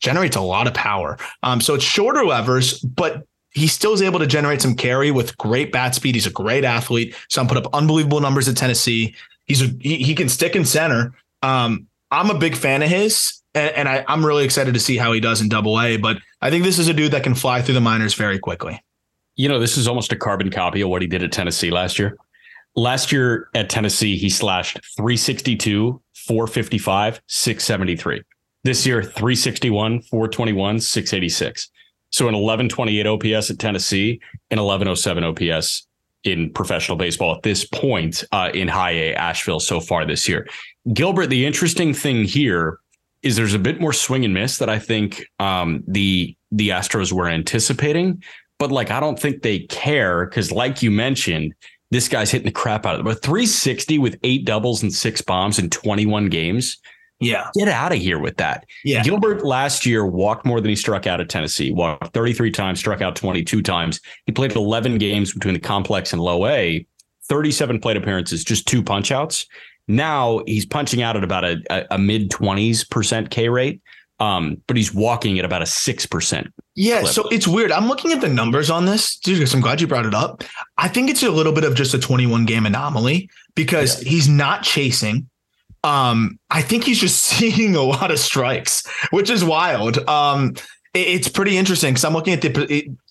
generates 0.00 0.36
a 0.36 0.40
lot 0.40 0.66
of 0.66 0.74
power. 0.74 1.18
Um, 1.42 1.60
so 1.60 1.74
it's 1.74 1.84
shorter 1.84 2.24
levers, 2.24 2.78
but 2.80 3.26
he 3.50 3.66
still 3.66 3.92
is 3.92 4.00
able 4.00 4.18
to 4.18 4.26
generate 4.26 4.62
some 4.62 4.74
carry 4.74 5.10
with 5.10 5.36
great 5.36 5.72
bat 5.72 5.94
speed. 5.94 6.14
He's 6.14 6.26
a 6.26 6.30
great 6.30 6.64
athlete. 6.64 7.14
So 7.28 7.42
I'm 7.42 7.48
put 7.48 7.58
up 7.58 7.68
unbelievable 7.74 8.20
numbers 8.20 8.48
at 8.48 8.56
Tennessee. 8.56 9.14
He's 9.44 9.60
a 9.60 9.66
he, 9.80 9.98
he 9.98 10.14
can 10.14 10.30
stick 10.30 10.56
in 10.56 10.64
center. 10.64 11.12
Um, 11.42 11.86
I'm 12.10 12.30
a 12.30 12.38
big 12.38 12.56
fan 12.56 12.82
of 12.82 12.88
his 12.88 13.41
and, 13.54 13.74
and 13.74 13.88
I, 13.88 14.04
I'm 14.08 14.24
really 14.24 14.44
excited 14.44 14.74
to 14.74 14.80
see 14.80 14.96
how 14.96 15.12
he 15.12 15.20
does 15.20 15.40
in 15.40 15.48
Double 15.48 15.80
A. 15.80 15.96
But 15.96 16.18
I 16.40 16.50
think 16.50 16.64
this 16.64 16.78
is 16.78 16.88
a 16.88 16.94
dude 16.94 17.12
that 17.12 17.22
can 17.22 17.34
fly 17.34 17.62
through 17.62 17.74
the 17.74 17.80
minors 17.80 18.14
very 18.14 18.38
quickly. 18.38 18.82
You 19.36 19.48
know, 19.48 19.58
this 19.58 19.76
is 19.76 19.88
almost 19.88 20.12
a 20.12 20.16
carbon 20.16 20.50
copy 20.50 20.82
of 20.82 20.88
what 20.88 21.02
he 21.02 21.08
did 21.08 21.22
at 21.22 21.32
Tennessee 21.32 21.70
last 21.70 21.98
year. 21.98 22.16
Last 22.74 23.12
year 23.12 23.48
at 23.54 23.68
Tennessee, 23.68 24.16
he 24.16 24.30
slashed 24.30 24.80
362, 24.96 26.00
455, 26.14 27.20
673. 27.26 28.22
This 28.64 28.86
year, 28.86 29.02
361, 29.02 30.02
421, 30.02 30.80
686. 30.80 31.70
So 32.10 32.28
an 32.28 32.34
1128 32.34 33.06
OPS 33.06 33.50
at 33.50 33.58
Tennessee 33.58 34.20
and 34.50 34.60
1107 34.60 35.24
OPS 35.24 35.86
in 36.24 36.52
professional 36.52 36.96
baseball 36.96 37.34
at 37.34 37.42
this 37.42 37.64
point 37.64 38.22
uh, 38.32 38.50
in 38.54 38.68
high 38.68 38.92
A 38.92 39.14
Asheville 39.14 39.60
so 39.60 39.80
far 39.80 40.04
this 40.04 40.28
year. 40.28 40.46
Gilbert, 40.92 41.28
the 41.28 41.46
interesting 41.46 41.92
thing 41.94 42.24
here 42.24 42.78
is 43.22 43.36
there's 43.36 43.54
a 43.54 43.58
bit 43.58 43.80
more 43.80 43.92
swing 43.92 44.24
and 44.24 44.34
miss 44.34 44.58
that 44.58 44.68
I 44.68 44.78
think 44.78 45.24
um, 45.38 45.84
the 45.86 46.36
the 46.50 46.70
Astros 46.70 47.12
were 47.12 47.28
anticipating, 47.28 48.22
but 48.58 48.70
like 48.70 48.90
I 48.90 49.00
don't 49.00 49.18
think 49.18 49.42
they 49.42 49.60
care 49.60 50.26
because, 50.26 50.52
like 50.52 50.82
you 50.82 50.90
mentioned, 50.90 51.54
this 51.90 52.08
guy's 52.08 52.30
hitting 52.30 52.46
the 52.46 52.52
crap 52.52 52.86
out 52.86 52.94
of 52.94 53.00
it. 53.00 53.04
But 53.04 53.22
360 53.22 53.98
with 53.98 54.18
eight 54.22 54.44
doubles 54.44 54.82
and 54.82 54.92
six 54.92 55.20
bombs 55.20 55.58
in 55.58 55.70
21 55.70 56.28
games. 56.28 56.78
Yeah. 57.20 57.50
Get 57.54 57.68
out 57.68 57.92
of 57.92 57.98
here 57.98 58.18
with 58.18 58.38
that. 58.38 58.66
Yeah. 58.82 59.02
Gilbert 59.04 59.44
last 59.44 59.86
year 59.86 60.04
walked 60.04 60.44
more 60.44 60.60
than 60.60 60.70
he 60.70 60.76
struck 60.76 61.06
out 61.06 61.20
at 61.20 61.28
Tennessee, 61.28 61.70
walked 61.70 62.12
33 62.12 62.50
times, 62.50 62.80
struck 62.80 63.00
out 63.00 63.14
22 63.14 63.62
times. 63.62 64.00
He 64.26 64.32
played 64.32 64.52
11 64.56 64.98
games 64.98 65.32
between 65.32 65.54
the 65.54 65.60
complex 65.60 66.12
and 66.12 66.20
low 66.20 66.46
A, 66.46 66.84
37 67.26 67.78
plate 67.78 67.96
appearances, 67.96 68.42
just 68.42 68.66
two 68.66 68.82
punch 68.82 69.12
outs. 69.12 69.46
Now 69.88 70.42
he's 70.46 70.66
punching 70.66 71.02
out 71.02 71.16
at 71.16 71.24
about 71.24 71.44
a, 71.44 71.62
a, 71.70 71.86
a 71.92 71.98
mid 71.98 72.30
20s 72.30 72.88
percent 72.88 73.30
K 73.30 73.48
rate. 73.48 73.80
Um, 74.20 74.62
but 74.68 74.76
he's 74.76 74.94
walking 74.94 75.40
at 75.40 75.44
about 75.44 75.62
a 75.62 75.66
six 75.66 76.06
percent. 76.06 76.52
Yeah, 76.76 77.00
clip. 77.00 77.12
so 77.12 77.28
it's 77.28 77.48
weird. 77.48 77.72
I'm 77.72 77.88
looking 77.88 78.12
at 78.12 78.20
the 78.20 78.28
numbers 78.28 78.70
on 78.70 78.86
this, 78.86 79.18
dude. 79.18 79.52
I'm 79.52 79.60
glad 79.60 79.80
you 79.80 79.88
brought 79.88 80.06
it 80.06 80.14
up. 80.14 80.44
I 80.78 80.86
think 80.86 81.10
it's 81.10 81.24
a 81.24 81.30
little 81.30 81.52
bit 81.52 81.64
of 81.64 81.74
just 81.74 81.92
a 81.92 81.98
21 81.98 82.46
game 82.46 82.64
anomaly 82.64 83.28
because 83.56 84.02
yeah. 84.02 84.10
he's 84.10 84.28
not 84.28 84.62
chasing. 84.62 85.28
Um, 85.84 86.38
I 86.50 86.62
think 86.62 86.84
he's 86.84 87.00
just 87.00 87.20
seeing 87.22 87.74
a 87.74 87.82
lot 87.82 88.10
of 88.10 88.18
strikes, 88.18 88.86
which 89.10 89.28
is 89.28 89.44
wild. 89.44 89.98
Um, 90.08 90.54
it's 90.94 91.28
pretty 91.28 91.56
interesting 91.56 91.92
because 91.94 92.04
I'm 92.04 92.12
looking 92.12 92.34
at 92.34 92.42
the 92.42 92.50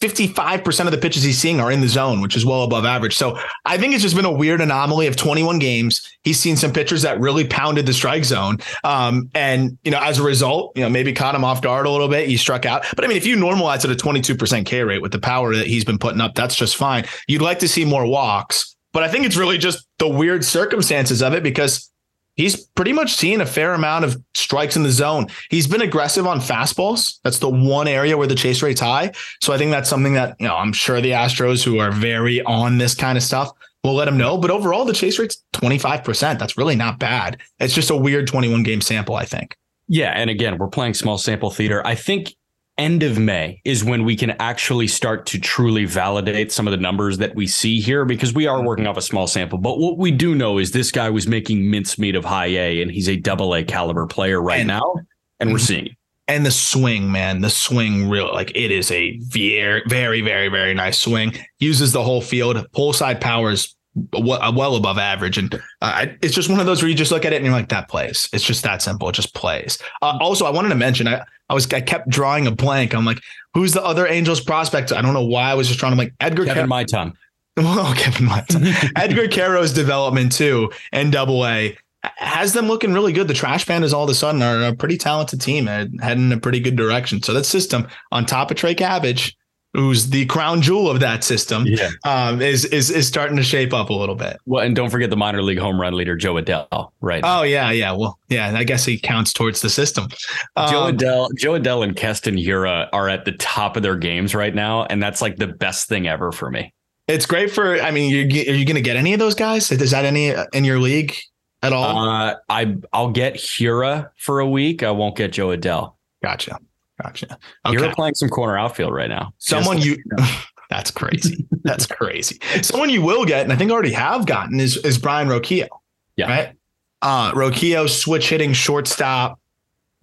55% 0.02 0.86
of 0.86 0.92
the 0.92 0.98
pitches 1.00 1.24
he's 1.24 1.40
seeing 1.40 1.60
are 1.60 1.72
in 1.72 1.82
the 1.82 1.88
zone, 1.88 2.22
which 2.22 2.36
is 2.36 2.46
well 2.46 2.62
above 2.62 2.86
average. 2.86 3.16
So 3.16 3.40
I 3.66 3.78
think 3.78 3.96
it's 3.96 4.04
just 4.04 4.16
been 4.16 4.26
a 4.26 4.32
weird 4.32 4.62
anomaly 4.62 5.08
of 5.08 5.16
21 5.16 5.58
games. 5.58 6.08
He's 6.24 6.40
seen 6.40 6.56
some 6.56 6.72
pitchers 6.72 7.02
that 7.02 7.20
really 7.20 7.46
pounded 7.48 7.88
the 7.88 7.94
strike 7.94 8.24
zone. 8.24 8.58
Um, 8.84 9.32
and, 9.34 9.80
you 9.84 9.90
know, 9.90 10.00
as 10.00 10.20
a 10.20 10.24
result, 10.24 10.74
you 10.76 10.84
know, 10.84 10.90
maybe 10.90 11.12
caught 11.12 11.34
him 11.34 11.44
off 11.44 11.64
guard 11.64 11.88
a 11.88 11.90
little 11.90 12.08
bit. 12.08 12.30
He 12.30 12.38
struck 12.38 12.68
out. 12.68 12.86
But 12.96 13.04
I 13.04 13.08
mean, 13.08 13.18
if 13.18 13.26
you 13.26 13.36
normalize 13.36 13.84
it 13.84 13.90
a 13.90 13.96
22% 13.96 14.64
K 14.66 14.84
rate 14.84 15.02
with 15.02 15.12
the 15.12 15.20
power 15.20 15.56
that 15.56 15.66
he's 15.66 15.84
been 15.84 15.98
putting 15.98 16.22
up, 16.22 16.36
that's 16.36 16.56
just 16.56 16.76
fine. 16.76 17.06
You'd 17.28 17.42
like 17.42 17.58
to 17.60 17.68
see 17.68 17.84
more 17.84 18.06
walks. 18.06 18.76
But 18.94 19.04
I 19.04 19.08
think 19.08 19.26
it's 19.26 19.38
really 19.38 19.58
just 19.58 19.88
the 19.98 20.08
weird 20.08 20.46
circumstances 20.46 21.24
of 21.24 21.34
it 21.34 21.42
because 21.42 21.90
he's 22.36 22.66
pretty 22.66 22.94
much 22.94 23.14
seen 23.14 23.42
a 23.42 23.46
fair 23.46 23.74
amount 23.74 24.06
of 24.06 24.22
strikes 24.34 24.76
in 24.76 24.84
the 24.84 24.92
zone. 24.92 25.28
He's 25.50 25.68
been 25.68 25.82
aggressive 25.82 26.28
on 26.28 26.40
fastballs. 26.40 27.20
That's 27.24 27.40
the 27.40 27.50
one 27.50 27.88
area 27.88 28.18
where 28.18 28.28
the 28.28 28.36
chase 28.36 28.62
rate's 28.62 28.82
high. 28.82 29.12
So 29.42 29.54
I 29.54 29.58
think 29.58 29.72
that's 29.72 29.90
something 29.90 30.14
that, 30.14 30.36
you 30.40 30.48
know, 30.48 30.56
I'm 30.56 30.74
sure 30.74 31.02
the 31.02 31.12
Astros 31.12 31.64
who 31.64 31.80
are 31.80 31.92
very 31.92 32.42
on 32.44 32.78
this 32.78 32.96
kind 32.96 33.18
of 33.18 33.24
stuff 33.24 33.52
will 33.84 33.96
let 33.96 34.08
him 34.08 34.18
know. 34.18 34.38
But 34.38 34.52
overall, 34.52 34.86
the 34.86 34.94
chase 34.94 35.20
rate's 35.20 35.44
25%. 35.54 36.40
That's 36.40 36.58
really 36.58 36.76
not 36.76 37.00
bad. 37.00 37.38
It's 37.60 37.74
just 37.74 37.90
a 37.90 37.96
weird 37.96 38.28
21 38.28 38.64
game 38.64 38.82
sample, 38.82 39.16
I 39.16 39.26
think. 39.26 39.56
Yeah. 39.88 40.12
And 40.16 40.30
again, 40.30 40.58
we're 40.58 40.68
playing 40.68 40.94
small 40.94 41.18
sample 41.18 41.52
theater. 41.52 41.86
I 41.86 41.96
think 41.96 42.34
end 42.82 43.04
of 43.04 43.20
May 43.20 43.62
is 43.64 43.84
when 43.84 44.04
we 44.04 44.16
can 44.16 44.32
actually 44.32 44.88
start 44.88 45.26
to 45.28 45.40
truly 45.40 45.86
validate 45.86 46.52
some 46.52 46.68
of 46.68 46.72
the 46.72 46.78
numbers 46.78 47.20
that 47.20 47.36
we 47.36 47.46
see 47.46 47.80
here 47.80 48.04
because 48.04 48.34
we 48.34 48.48
are 48.48 48.58
mm-hmm. 48.58 48.68
working 48.68 48.88
off 48.88 48.98
a 48.98 49.02
small 49.02 49.28
sample. 49.28 49.60
But 49.60 49.78
what 49.78 49.98
we 49.98 50.12
do 50.12 50.34
know 50.34 50.58
is 50.58 50.72
this 50.72 50.92
guy 50.92 51.10
was 51.10 51.28
making 51.28 51.70
mincemeat 51.70 52.16
of 52.16 52.26
high 52.26 52.48
A 52.48 52.82
and 52.82 52.90
he's 52.90 53.08
a 53.08 53.16
double 53.16 53.54
A 53.54 53.64
caliber 53.64 54.08
player 54.08 54.42
right 54.42 54.62
and, 54.62 54.68
now. 54.68 54.96
And 55.40 55.52
we're 55.52 55.58
mm-hmm. 55.58 55.66
seeing 55.66 55.86
it. 55.88 55.92
And 56.28 56.46
the 56.46 56.52
swing, 56.52 57.12
man, 57.12 57.42
the 57.42 57.50
swing 57.50 58.10
real 58.10 58.34
like 58.34 58.52
it 58.56 58.72
is 58.72 58.90
a 58.92 59.18
very, 59.20 59.84
very, 59.88 60.22
very, 60.22 60.48
very 60.48 60.74
nice 60.74 60.98
swing. 60.98 61.34
Uses 61.60 61.92
the 61.92 62.04
whole 62.04 62.22
field. 62.22 62.66
Pull 62.72 62.94
side 62.94 63.22
powers 63.22 63.76
well 64.14 64.76
above 64.76 64.98
average. 64.98 65.38
And 65.38 65.62
uh, 65.82 66.08
it's 66.22 66.34
just 66.34 66.50
one 66.50 66.60
of 66.60 66.66
those 66.66 66.82
where 66.82 66.90
you 66.90 66.96
just 66.96 67.12
look 67.12 67.26
at 67.26 67.34
it 67.34 67.38
and 67.38 67.46
you're 67.46 67.54
like, 67.54 67.70
that 67.70 67.90
plays. 67.90 68.30
It's 68.34 68.44
just 68.44 68.64
that 68.64 68.82
simple. 68.82 69.10
It 69.10 69.14
just 69.14 69.34
plays. 69.34 69.80
Uh, 70.02 70.18
also, 70.22 70.46
I 70.46 70.50
wanted 70.50 70.70
to 70.70 70.76
mention, 70.76 71.08
I, 71.08 71.24
I 71.50 71.54
was, 71.54 71.72
I 71.74 71.82
kept 71.82 72.10
drawing 72.10 72.48
a 72.48 72.52
blank. 72.52 72.94
I'm 72.94 73.06
like, 73.06 73.22
who's 73.54 73.74
the 73.74 73.84
other 73.84 74.08
Angels 74.08 74.40
prospect? 74.40 74.92
I 74.92 75.02
don't 75.02 75.14
know 75.14 75.26
why 75.26 75.52
I 75.52 75.54
was 75.56 75.68
just 75.68 75.80
trying 75.80 75.92
to 75.94 75.98
like 75.98 76.14
Edgar 76.20 76.46
Kevin 76.46 76.70
Car- 76.70 76.86
tongue. 76.86 77.18
Well, 77.58 77.94
Kevin 77.96 78.28
My 78.28 78.46
Edgar 78.96 79.28
Quero's 79.28 79.74
development 79.74 80.32
too, 80.32 80.72
and 80.94 81.12
double 81.12 81.46
A 81.46 81.78
has 82.02 82.54
them 82.54 82.68
looking 82.68 82.94
really 82.94 83.12
good. 83.12 83.28
The 83.28 83.34
Trash 83.34 83.66
Pandas 83.66 83.94
all 83.94 84.06
of 84.06 84.10
a 84.10 84.14
sudden 84.14 84.42
are 84.42 84.64
a 84.64 84.74
pretty 84.74 84.98
talented 84.98 85.42
team 85.42 85.68
and 85.68 86.02
heading 86.02 86.28
in 86.28 86.32
a 86.32 86.40
pretty 86.40 86.62
good 86.62 86.78
direction. 86.78 87.22
So 87.22 87.34
that 87.34 87.44
system 87.44 87.90
on 88.12 88.26
top 88.26 88.52
of 88.52 88.58
Trey 88.58 88.74
Cabbage 88.74 89.38
who's 89.74 90.10
the 90.10 90.26
crown 90.26 90.62
jewel 90.62 90.90
of 90.90 91.00
that 91.00 91.24
system, 91.24 91.66
yeah. 91.66 91.90
um, 92.04 92.42
is 92.42 92.66
is 92.66 92.90
is 92.90 93.08
starting 93.08 93.38
to 93.38 93.44
shape 93.44 93.74
up 93.74 93.90
a 93.90 93.94
little 93.94 94.16
bit. 94.16 94.38
Well, 94.46 94.64
and 94.66 94.76
don't 94.76 94.90
forget 94.90 95.10
the 95.10 95.18
minor 95.18 95.42
league 95.42 95.60
home 95.60 95.80
run 95.80 95.94
leader, 95.94 96.16
Jo 96.16 96.36
Adell, 96.36 96.92
right? 97.02 97.22
Oh 97.26 97.44
yeah, 97.44 97.72
yeah. 97.72 97.92
Well, 97.92 98.20
yeah. 98.30 98.52
I 98.56 98.64
guess 98.64 98.86
he 98.86 99.00
counts 99.00 99.34
towards 99.34 99.62
the 99.62 99.70
system. 99.70 100.08
Um, 100.56 100.70
Jo 100.70 100.92
Adell, 100.92 101.30
Jo 101.38 101.60
Adell, 101.60 101.84
and 101.84 101.96
Keston 101.96 102.36
Hiura 102.36 102.90
are 102.94 103.10
at 103.10 103.26
the 103.26 103.34
top 103.34 103.78
of 103.78 103.84
their 103.84 103.96
games 103.96 104.36
right 104.36 104.54
now, 104.54 104.84
and 104.86 105.02
that's 105.02 105.22
like 105.22 105.38
the 105.38 105.48
best 105.48 105.88
thing 105.88 106.08
ever 106.08 106.32
for 106.32 106.50
me. 106.52 106.74
It's 107.08 107.26
great 107.26 107.52
for. 107.52 107.80
I 107.82 107.92
mean, 107.92 108.12
you 108.12 108.22
are 108.52 108.56
you 108.56 108.66
going 108.66 108.76
to 108.76 108.82
get 108.82 108.96
any 108.96 109.14
of 109.14 109.20
those 109.20 109.36
guys? 109.36 109.72
Is 109.72 109.92
that 109.92 110.06
any 110.06 110.34
in 110.54 110.64
your 110.64 110.80
league 110.80 111.16
at 111.62 111.74
all? 111.74 112.10
Uh, 112.10 112.36
I 112.50 112.78
I'll 112.94 113.12
get 113.12 113.36
Hiura 113.36 114.10
for 114.18 114.40
a 114.40 114.50
week. 114.50 114.84
I 114.84 114.92
won't 114.92 115.16
get 115.16 115.32
Jo 115.32 115.50
Adell. 115.50 115.96
Gotcha. 116.24 116.58
Gotcha. 117.02 117.38
Okay. 117.66 117.78
You're 117.78 117.94
playing 117.94 118.16
some 118.16 118.30
corner 118.30 118.58
outfield 118.58 118.94
right 118.94 119.10
now. 119.10 119.34
Someone 119.40 119.80
you 119.80 119.98
that's 120.70 120.92
crazy. 120.92 121.48
That's 121.64 121.86
crazy. 121.86 122.40
Someone 122.62 122.90
you 122.90 123.02
will 123.02 123.26
get, 123.26 123.44
and 123.44 123.52
I 123.52 123.56
think 123.56 123.72
already 123.72 123.94
have 123.94 124.26
gotten, 124.26 124.60
is 124.60 124.78
is 124.78 124.98
Brayan 124.98 125.28
Rocchio. 125.28 125.68
Yeah. 126.16 126.28
Right. 126.28 126.56
Uh 127.02 127.32
Rocchio 127.34 127.90
switch 127.90 128.30
hitting 128.30 128.54
shortstop. 128.54 129.40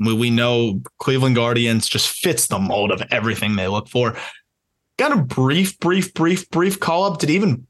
We, 0.00 0.14
we 0.14 0.30
know 0.30 0.80
Cleveland 0.98 1.36
Guardians 1.36 1.88
just 1.88 2.08
fits 2.08 2.46
the 2.46 2.58
mold 2.58 2.90
of 2.90 3.02
everything 3.10 3.56
they 3.56 3.68
look 3.68 3.88
for. 3.88 4.16
Got 4.96 5.12
a 5.12 5.22
brief, 5.22 5.78
brief, 5.78 6.12
brief, 6.14 6.50
brief 6.50 6.80
call 6.80 7.04
up. 7.04 7.18
Did 7.20 7.30
even 7.30 7.67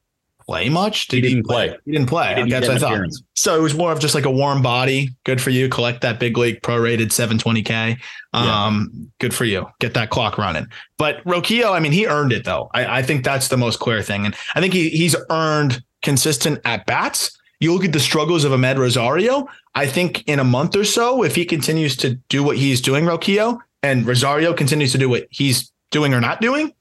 play 0.48 0.68
much? 0.70 1.08
Did 1.08 1.16
he 1.16 1.20
didn't 1.22 1.36
he 1.36 1.42
play? 1.42 1.68
play? 1.68 1.78
He 1.84 1.92
didn't 1.92 2.08
play. 2.08 2.34
He 2.34 2.44
didn't 2.44 2.70
I 2.70 2.78
thought. 2.78 3.10
So 3.34 3.56
it 3.56 3.62
was 3.62 3.74
more 3.74 3.92
of 3.92 4.00
just 4.00 4.14
like 4.14 4.24
a 4.24 4.30
warm 4.30 4.62
body. 4.62 5.10
Good 5.24 5.40
for 5.40 5.50
you. 5.50 5.68
Collect 5.68 6.00
that 6.00 6.18
big 6.18 6.38
league 6.38 6.62
prorated 6.62 7.08
720k. 7.08 7.98
Um, 8.32 8.90
yeah. 8.92 9.04
good 9.20 9.34
for 9.34 9.44
you. 9.44 9.66
Get 9.78 9.94
that 9.94 10.10
clock 10.10 10.38
running. 10.38 10.66
But 10.96 11.22
Rocchio, 11.24 11.72
I 11.72 11.80
mean, 11.80 11.92
he 11.92 12.06
earned 12.06 12.32
it 12.32 12.44
though. 12.44 12.70
I, 12.72 12.98
I 12.98 13.02
think 13.02 13.24
that's 13.24 13.48
the 13.48 13.58
most 13.58 13.78
clear 13.78 14.02
thing, 14.02 14.24
and 14.24 14.34
I 14.54 14.60
think 14.60 14.72
he 14.72 14.88
he's 14.88 15.14
earned 15.30 15.82
consistent 16.02 16.60
at 16.64 16.86
bats. 16.86 17.36
You 17.60 17.74
look 17.74 17.84
at 17.84 17.92
the 17.92 18.00
struggles 18.00 18.44
of 18.44 18.52
Amed 18.52 18.78
Rosario. 18.78 19.48
I 19.74 19.86
think 19.86 20.26
in 20.28 20.38
a 20.38 20.44
month 20.44 20.76
or 20.76 20.84
so, 20.84 21.22
if 21.24 21.34
he 21.34 21.44
continues 21.44 21.96
to 21.98 22.14
do 22.28 22.42
what 22.42 22.56
he's 22.56 22.80
doing, 22.80 23.04
Rocchio, 23.04 23.58
and 23.82 24.06
Rosario 24.06 24.54
continues 24.54 24.92
to 24.92 24.98
do 24.98 25.08
what 25.08 25.26
he's 25.30 25.72
doing 25.90 26.14
or 26.14 26.20
not 26.20 26.40
doing, 26.40 26.72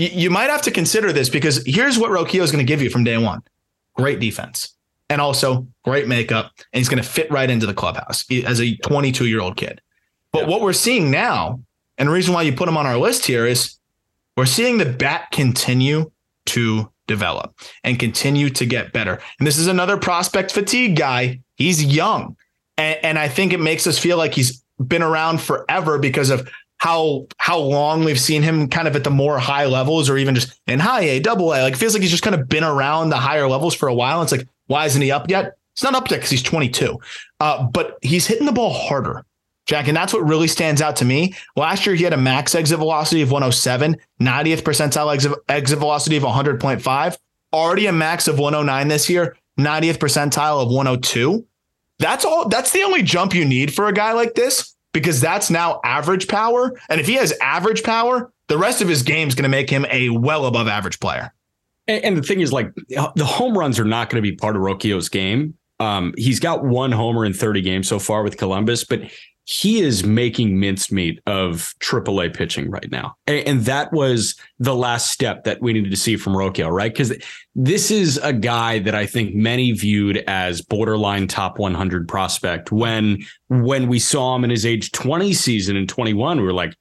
you, 0.00 0.08
you 0.12 0.30
might 0.30 0.48
have 0.48 0.62
to 0.62 0.70
consider 0.70 1.12
this 1.12 1.28
because 1.28 1.62
here's 1.66 1.98
what 1.98 2.10
Rocchio 2.10 2.40
is 2.40 2.50
going 2.50 2.64
to 2.64 2.68
give 2.68 2.80
you 2.80 2.88
from 2.88 3.04
day 3.04 3.18
one 3.18 3.42
great 3.94 4.18
defense 4.18 4.74
and 5.10 5.20
also 5.20 5.66
great 5.84 6.08
makeup. 6.08 6.52
And 6.72 6.78
he's 6.78 6.88
going 6.88 7.02
to 7.02 7.08
fit 7.08 7.30
right 7.30 7.50
into 7.50 7.66
the 7.66 7.74
clubhouse 7.74 8.24
as 8.46 8.60
a 8.60 8.76
22 8.76 9.26
year 9.26 9.40
old 9.40 9.56
kid. 9.58 9.82
But 10.32 10.42
yeah. 10.42 10.48
what 10.48 10.62
we're 10.62 10.72
seeing 10.72 11.10
now, 11.10 11.60
and 11.98 12.08
the 12.08 12.12
reason 12.12 12.32
why 12.32 12.42
you 12.42 12.52
put 12.52 12.68
him 12.68 12.78
on 12.78 12.86
our 12.86 12.96
list 12.96 13.26
here 13.26 13.44
is 13.44 13.76
we're 14.36 14.46
seeing 14.46 14.78
the 14.78 14.86
bat 14.86 15.30
continue 15.32 16.10
to 16.46 16.90
develop 17.06 17.54
and 17.84 17.98
continue 17.98 18.48
to 18.48 18.64
get 18.64 18.92
better. 18.92 19.20
And 19.38 19.46
this 19.46 19.58
is 19.58 19.66
another 19.66 19.98
prospect 19.98 20.50
fatigue 20.50 20.96
guy. 20.96 21.40
He's 21.56 21.84
young. 21.84 22.36
And, 22.78 22.98
and 23.02 23.18
I 23.18 23.28
think 23.28 23.52
it 23.52 23.60
makes 23.60 23.86
us 23.86 23.98
feel 23.98 24.16
like 24.16 24.32
he's 24.32 24.62
been 24.86 25.02
around 25.02 25.42
forever 25.42 25.98
because 25.98 26.30
of 26.30 26.48
how 26.80 27.26
how 27.36 27.58
long 27.58 28.04
we've 28.04 28.18
seen 28.18 28.42
him 28.42 28.66
kind 28.66 28.88
of 28.88 28.96
at 28.96 29.04
the 29.04 29.10
more 29.10 29.38
high 29.38 29.66
levels 29.66 30.08
or 30.08 30.16
even 30.16 30.34
just 30.34 30.58
in 30.66 30.80
high 30.80 31.02
A, 31.02 31.20
double 31.20 31.52
A. 31.52 31.60
Like 31.60 31.76
feels 31.76 31.92
like 31.92 32.00
he's 32.00 32.10
just 32.10 32.22
kind 32.22 32.34
of 32.34 32.48
been 32.48 32.64
around 32.64 33.10
the 33.10 33.18
higher 33.18 33.46
levels 33.46 33.74
for 33.74 33.86
a 33.86 33.94
while. 33.94 34.22
It's 34.22 34.32
like, 34.32 34.48
why 34.66 34.86
isn't 34.86 35.02
he 35.02 35.10
up 35.10 35.28
yet? 35.28 35.58
He's 35.76 35.82
not 35.82 35.94
up 35.94 36.10
yet 36.10 36.16
because 36.16 36.30
he's 36.30 36.42
22. 36.42 36.98
Uh, 37.38 37.64
but 37.64 37.98
he's 38.00 38.26
hitting 38.26 38.46
the 38.46 38.52
ball 38.52 38.72
harder. 38.72 39.26
Jack, 39.66 39.88
and 39.88 39.96
that's 39.96 40.14
what 40.14 40.26
really 40.26 40.48
stands 40.48 40.80
out 40.80 40.96
to 40.96 41.04
me. 41.04 41.34
Last 41.54 41.84
year, 41.84 41.94
he 41.94 42.02
had 42.02 42.14
a 42.14 42.16
max 42.16 42.54
exit 42.54 42.78
velocity 42.78 43.20
of 43.20 43.30
107, 43.30 43.96
90th 44.20 44.62
percentile 44.62 45.12
exit, 45.12 45.32
exit 45.50 45.78
velocity 45.78 46.16
of 46.16 46.22
100.5, 46.22 47.18
already 47.52 47.86
a 47.86 47.92
max 47.92 48.26
of 48.26 48.38
109 48.38 48.88
this 48.88 49.10
year, 49.10 49.36
90th 49.58 49.98
percentile 49.98 50.62
of 50.62 50.68
102. 50.68 51.46
That's 51.98 52.24
all. 52.24 52.48
That's 52.48 52.72
the 52.72 52.82
only 52.84 53.02
jump 53.02 53.34
you 53.34 53.44
need 53.44 53.72
for 53.74 53.86
a 53.86 53.92
guy 53.92 54.12
like 54.12 54.34
this 54.34 54.74
because 54.92 55.20
that's 55.20 55.50
now 55.50 55.80
average 55.84 56.28
power. 56.28 56.78
And 56.88 57.00
if 57.00 57.06
he 57.06 57.14
has 57.14 57.32
average 57.40 57.82
power, 57.82 58.32
the 58.48 58.58
rest 58.58 58.82
of 58.82 58.88
his 58.88 59.02
game 59.02 59.28
is 59.28 59.34
going 59.34 59.44
to 59.44 59.48
make 59.48 59.70
him 59.70 59.86
a 59.90 60.10
well 60.10 60.46
above 60.46 60.68
average 60.68 61.00
player. 61.00 61.32
And, 61.86 62.04
and 62.04 62.16
the 62.16 62.22
thing 62.22 62.40
is, 62.40 62.52
like, 62.52 62.74
the 62.74 63.24
home 63.24 63.56
runs 63.56 63.78
are 63.78 63.84
not 63.84 64.10
going 64.10 64.22
to 64.22 64.28
be 64.28 64.36
part 64.36 64.56
of 64.56 64.62
Rocchio's 64.62 65.08
game. 65.08 65.54
Um, 65.78 66.12
he's 66.16 66.40
got 66.40 66.64
one 66.64 66.92
homer 66.92 67.24
in 67.24 67.32
30 67.32 67.62
games 67.62 67.88
so 67.88 67.98
far 67.98 68.22
with 68.22 68.36
Columbus, 68.36 68.84
but 68.84 69.00
he 69.50 69.80
is 69.80 70.04
making 70.04 70.60
mincemeat 70.60 71.20
of 71.26 71.74
AAA 71.80 72.32
pitching 72.32 72.70
right 72.70 72.88
now. 72.92 73.16
And, 73.26 73.48
and, 73.48 73.60
that 73.62 73.92
was 73.92 74.36
the 74.60 74.76
last 74.76 75.10
step 75.10 75.42
that 75.42 75.60
we 75.60 75.72
needed 75.72 75.90
to 75.90 75.96
see 75.96 76.16
from 76.16 76.34
Rocchio, 76.34 76.70
right? 76.70 76.92
Because 76.92 77.12
this 77.56 77.90
is 77.90 78.16
a 78.18 78.32
guy 78.32 78.78
that 78.78 78.94
I 78.94 79.06
think 79.06 79.34
many 79.34 79.72
viewed 79.72 80.18
as 80.28 80.62
borderline 80.62 81.26
top 81.26 81.58
100 81.58 82.06
prospect 82.06 82.70
when 82.70 83.26
when 83.48 83.88
we 83.88 83.98
saw 83.98 84.36
him 84.36 84.44
in 84.44 84.50
his 84.50 84.64
age 84.64 84.92
20 84.92 85.32
season 85.32 85.74
in 85.74 85.88
21 85.88 86.38
we 86.38 86.44
were 86.44 86.52
like 86.52 86.76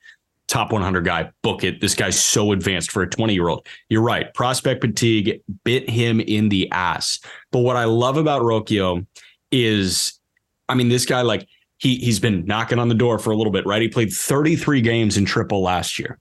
top 0.47 0.71
100 0.71 1.03
guy 1.03 1.31
book 1.41 1.63
it 1.63 1.81
this 1.81 1.95
guy's 1.95 2.19
so 2.19 2.51
advanced 2.51 2.91
for 2.91 3.01
a 3.01 3.09
20 3.09 3.33
year 3.33 3.49
old 3.49 3.65
you're 3.89 4.01
right 4.01 4.33
prospect 4.33 4.81
fatigue 4.81 5.41
bit 5.63 5.89
him 5.89 6.19
in 6.19 6.49
the 6.49 6.69
ass 6.71 7.19
but 7.51 7.59
what 7.59 7.75
i 7.75 7.85
love 7.85 8.17
about 8.17 8.41
Rocchio 8.41 9.05
is 9.51 10.19
i 10.67 10.75
mean 10.75 10.89
this 10.89 11.05
guy 11.05 11.21
like 11.21 11.47
he 11.79 11.95
he's 11.97 12.19
been 12.19 12.45
knocking 12.45 12.77
on 12.77 12.89
the 12.89 12.95
door 12.95 13.17
for 13.17 13.31
a 13.31 13.35
little 13.35 13.51
bit, 13.51 13.65
right? 13.65 13.81
He 13.81 13.87
played 13.87 14.13
33 14.13 14.81
games 14.81 15.17
in 15.17 15.25
triple 15.25 15.61
last 15.61 15.97
year. 15.97 16.19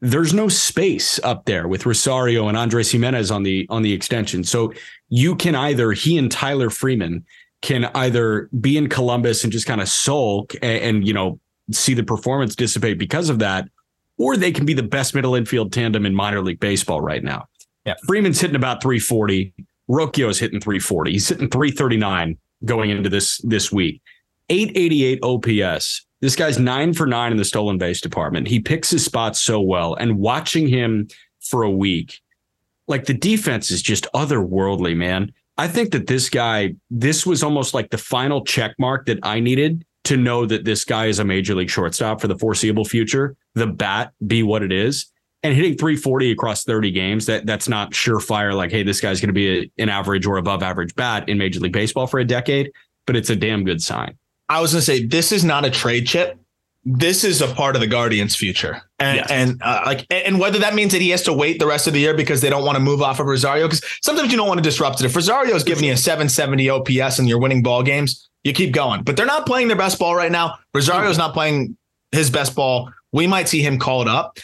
There's 0.00 0.32
no 0.32 0.48
space 0.48 1.20
up 1.22 1.44
there 1.44 1.68
with 1.68 1.86
Rosario 1.86 2.48
and 2.48 2.56
Andres 2.56 2.90
Gimenez 2.90 3.30
on 3.30 3.42
the 3.42 3.66
on 3.70 3.82
the 3.82 3.92
extension. 3.92 4.42
So 4.42 4.72
you 5.08 5.36
can 5.36 5.54
either 5.54 5.92
he 5.92 6.18
and 6.18 6.30
Tyler 6.30 6.70
Freeman 6.70 7.24
can 7.60 7.86
either 7.94 8.48
be 8.60 8.76
in 8.76 8.88
Columbus 8.88 9.44
and 9.44 9.52
just 9.52 9.66
kind 9.66 9.80
of 9.80 9.88
sulk 9.88 10.54
and, 10.62 10.82
and 10.82 11.06
you 11.06 11.12
know 11.12 11.38
see 11.70 11.94
the 11.94 12.04
performance 12.04 12.56
dissipate 12.56 12.98
because 12.98 13.28
of 13.28 13.40
that, 13.40 13.68
or 14.16 14.36
they 14.36 14.52
can 14.52 14.64
be 14.64 14.74
the 14.74 14.82
best 14.82 15.14
middle 15.14 15.34
infield 15.34 15.72
tandem 15.72 16.06
in 16.06 16.14
minor 16.14 16.40
league 16.40 16.60
baseball 16.60 17.00
right 17.00 17.22
now. 17.22 17.46
Yeah. 17.84 17.94
Freeman's 18.06 18.40
hitting 18.40 18.56
about 18.56 18.82
340. 18.82 19.52
Rocchio's 19.90 20.38
hitting 20.38 20.60
340. 20.60 21.12
He's 21.12 21.28
hitting 21.28 21.48
339 21.48 22.38
going 22.64 22.90
into 22.90 23.08
this 23.08 23.38
this 23.38 23.70
week. 23.70 24.00
888 24.48 25.20
OPS. 25.22 26.06
This 26.20 26.34
guy's 26.34 26.58
nine 26.58 26.94
for 26.94 27.06
nine 27.06 27.32
in 27.32 27.38
the 27.38 27.44
stolen 27.44 27.78
base 27.78 28.00
department. 28.00 28.48
He 28.48 28.60
picks 28.60 28.90
his 28.90 29.04
spots 29.04 29.40
so 29.40 29.60
well. 29.60 29.94
And 29.94 30.18
watching 30.18 30.66
him 30.66 31.08
for 31.40 31.62
a 31.62 31.70
week, 31.70 32.20
like 32.88 33.04
the 33.04 33.14
defense 33.14 33.70
is 33.70 33.82
just 33.82 34.06
otherworldly, 34.14 34.96
man. 34.96 35.32
I 35.56 35.68
think 35.68 35.92
that 35.92 36.06
this 36.06 36.30
guy, 36.30 36.74
this 36.90 37.26
was 37.26 37.42
almost 37.42 37.74
like 37.74 37.90
the 37.90 37.98
final 37.98 38.44
check 38.44 38.74
mark 38.78 39.06
that 39.06 39.18
I 39.22 39.40
needed 39.40 39.84
to 40.04 40.16
know 40.16 40.46
that 40.46 40.64
this 40.64 40.84
guy 40.84 41.06
is 41.06 41.18
a 41.18 41.24
major 41.24 41.54
league 41.54 41.70
shortstop 41.70 42.20
for 42.20 42.28
the 42.28 42.38
foreseeable 42.38 42.84
future. 42.84 43.36
The 43.54 43.66
bat 43.66 44.12
be 44.26 44.42
what 44.42 44.62
it 44.62 44.72
is. 44.72 45.12
And 45.42 45.54
hitting 45.54 45.76
340 45.76 46.32
across 46.32 46.64
30 46.64 46.90
games, 46.90 47.26
that 47.26 47.46
that's 47.46 47.68
not 47.68 47.92
surefire 47.92 48.54
like, 48.54 48.70
hey, 48.70 48.82
this 48.82 49.00
guy's 49.00 49.20
going 49.20 49.28
to 49.28 49.34
be 49.34 49.60
a, 49.60 49.82
an 49.82 49.88
average 49.88 50.26
or 50.26 50.36
above 50.36 50.62
average 50.62 50.94
bat 50.94 51.28
in 51.28 51.38
Major 51.38 51.60
League 51.60 51.72
Baseball 51.72 52.06
for 52.06 52.18
a 52.18 52.24
decade, 52.24 52.72
but 53.06 53.14
it's 53.14 53.30
a 53.30 53.36
damn 53.36 53.64
good 53.64 53.82
sign. 53.82 54.16
I 54.48 54.60
was 54.60 54.72
going 54.72 54.80
to 54.80 54.84
say 54.84 55.04
this 55.04 55.32
is 55.32 55.44
not 55.44 55.64
a 55.64 55.70
trade 55.70 56.06
chip. 56.06 56.38
This 56.84 57.22
is 57.22 57.42
a 57.42 57.48
part 57.48 57.74
of 57.74 57.80
the 57.80 57.86
Guardians' 57.86 58.34
future, 58.34 58.80
and 58.98 59.16
yes. 59.16 59.30
and 59.30 59.60
uh, 59.62 59.82
like 59.84 60.06
and 60.10 60.38
whether 60.38 60.58
that 60.60 60.74
means 60.74 60.92
that 60.92 61.02
he 61.02 61.10
has 61.10 61.22
to 61.24 61.32
wait 61.32 61.58
the 61.58 61.66
rest 61.66 61.86
of 61.86 61.92
the 61.92 61.98
year 61.98 62.14
because 62.14 62.40
they 62.40 62.48
don't 62.48 62.64
want 62.64 62.76
to 62.76 62.80
move 62.80 63.02
off 63.02 63.20
of 63.20 63.26
Rosario 63.26 63.66
because 63.66 63.84
sometimes 64.00 64.30
you 64.30 64.38
don't 64.38 64.48
want 64.48 64.58
to 64.58 64.62
disrupt 64.62 65.00
it. 65.00 65.04
If 65.04 65.14
Rosario 65.14 65.54
is 65.54 65.64
giving 65.64 65.84
you 65.84 65.92
a 65.92 65.96
770 65.96 66.70
OPS 66.70 67.18
and 67.18 67.28
you're 67.28 67.40
winning 67.40 67.62
ball 67.62 67.82
games, 67.82 68.28
you 68.44 68.54
keep 68.54 68.72
going. 68.72 69.02
But 69.02 69.16
they're 69.16 69.26
not 69.26 69.44
playing 69.44 69.68
their 69.68 69.76
best 69.76 69.98
ball 69.98 70.14
right 70.14 70.32
now. 70.32 70.58
Rosario's 70.72 71.18
not 71.18 71.34
playing 71.34 71.76
his 72.12 72.30
best 72.30 72.54
ball. 72.54 72.90
We 73.12 73.26
might 73.26 73.48
see 73.48 73.60
him 73.60 73.78
called 73.78 74.08
up. 74.08 74.38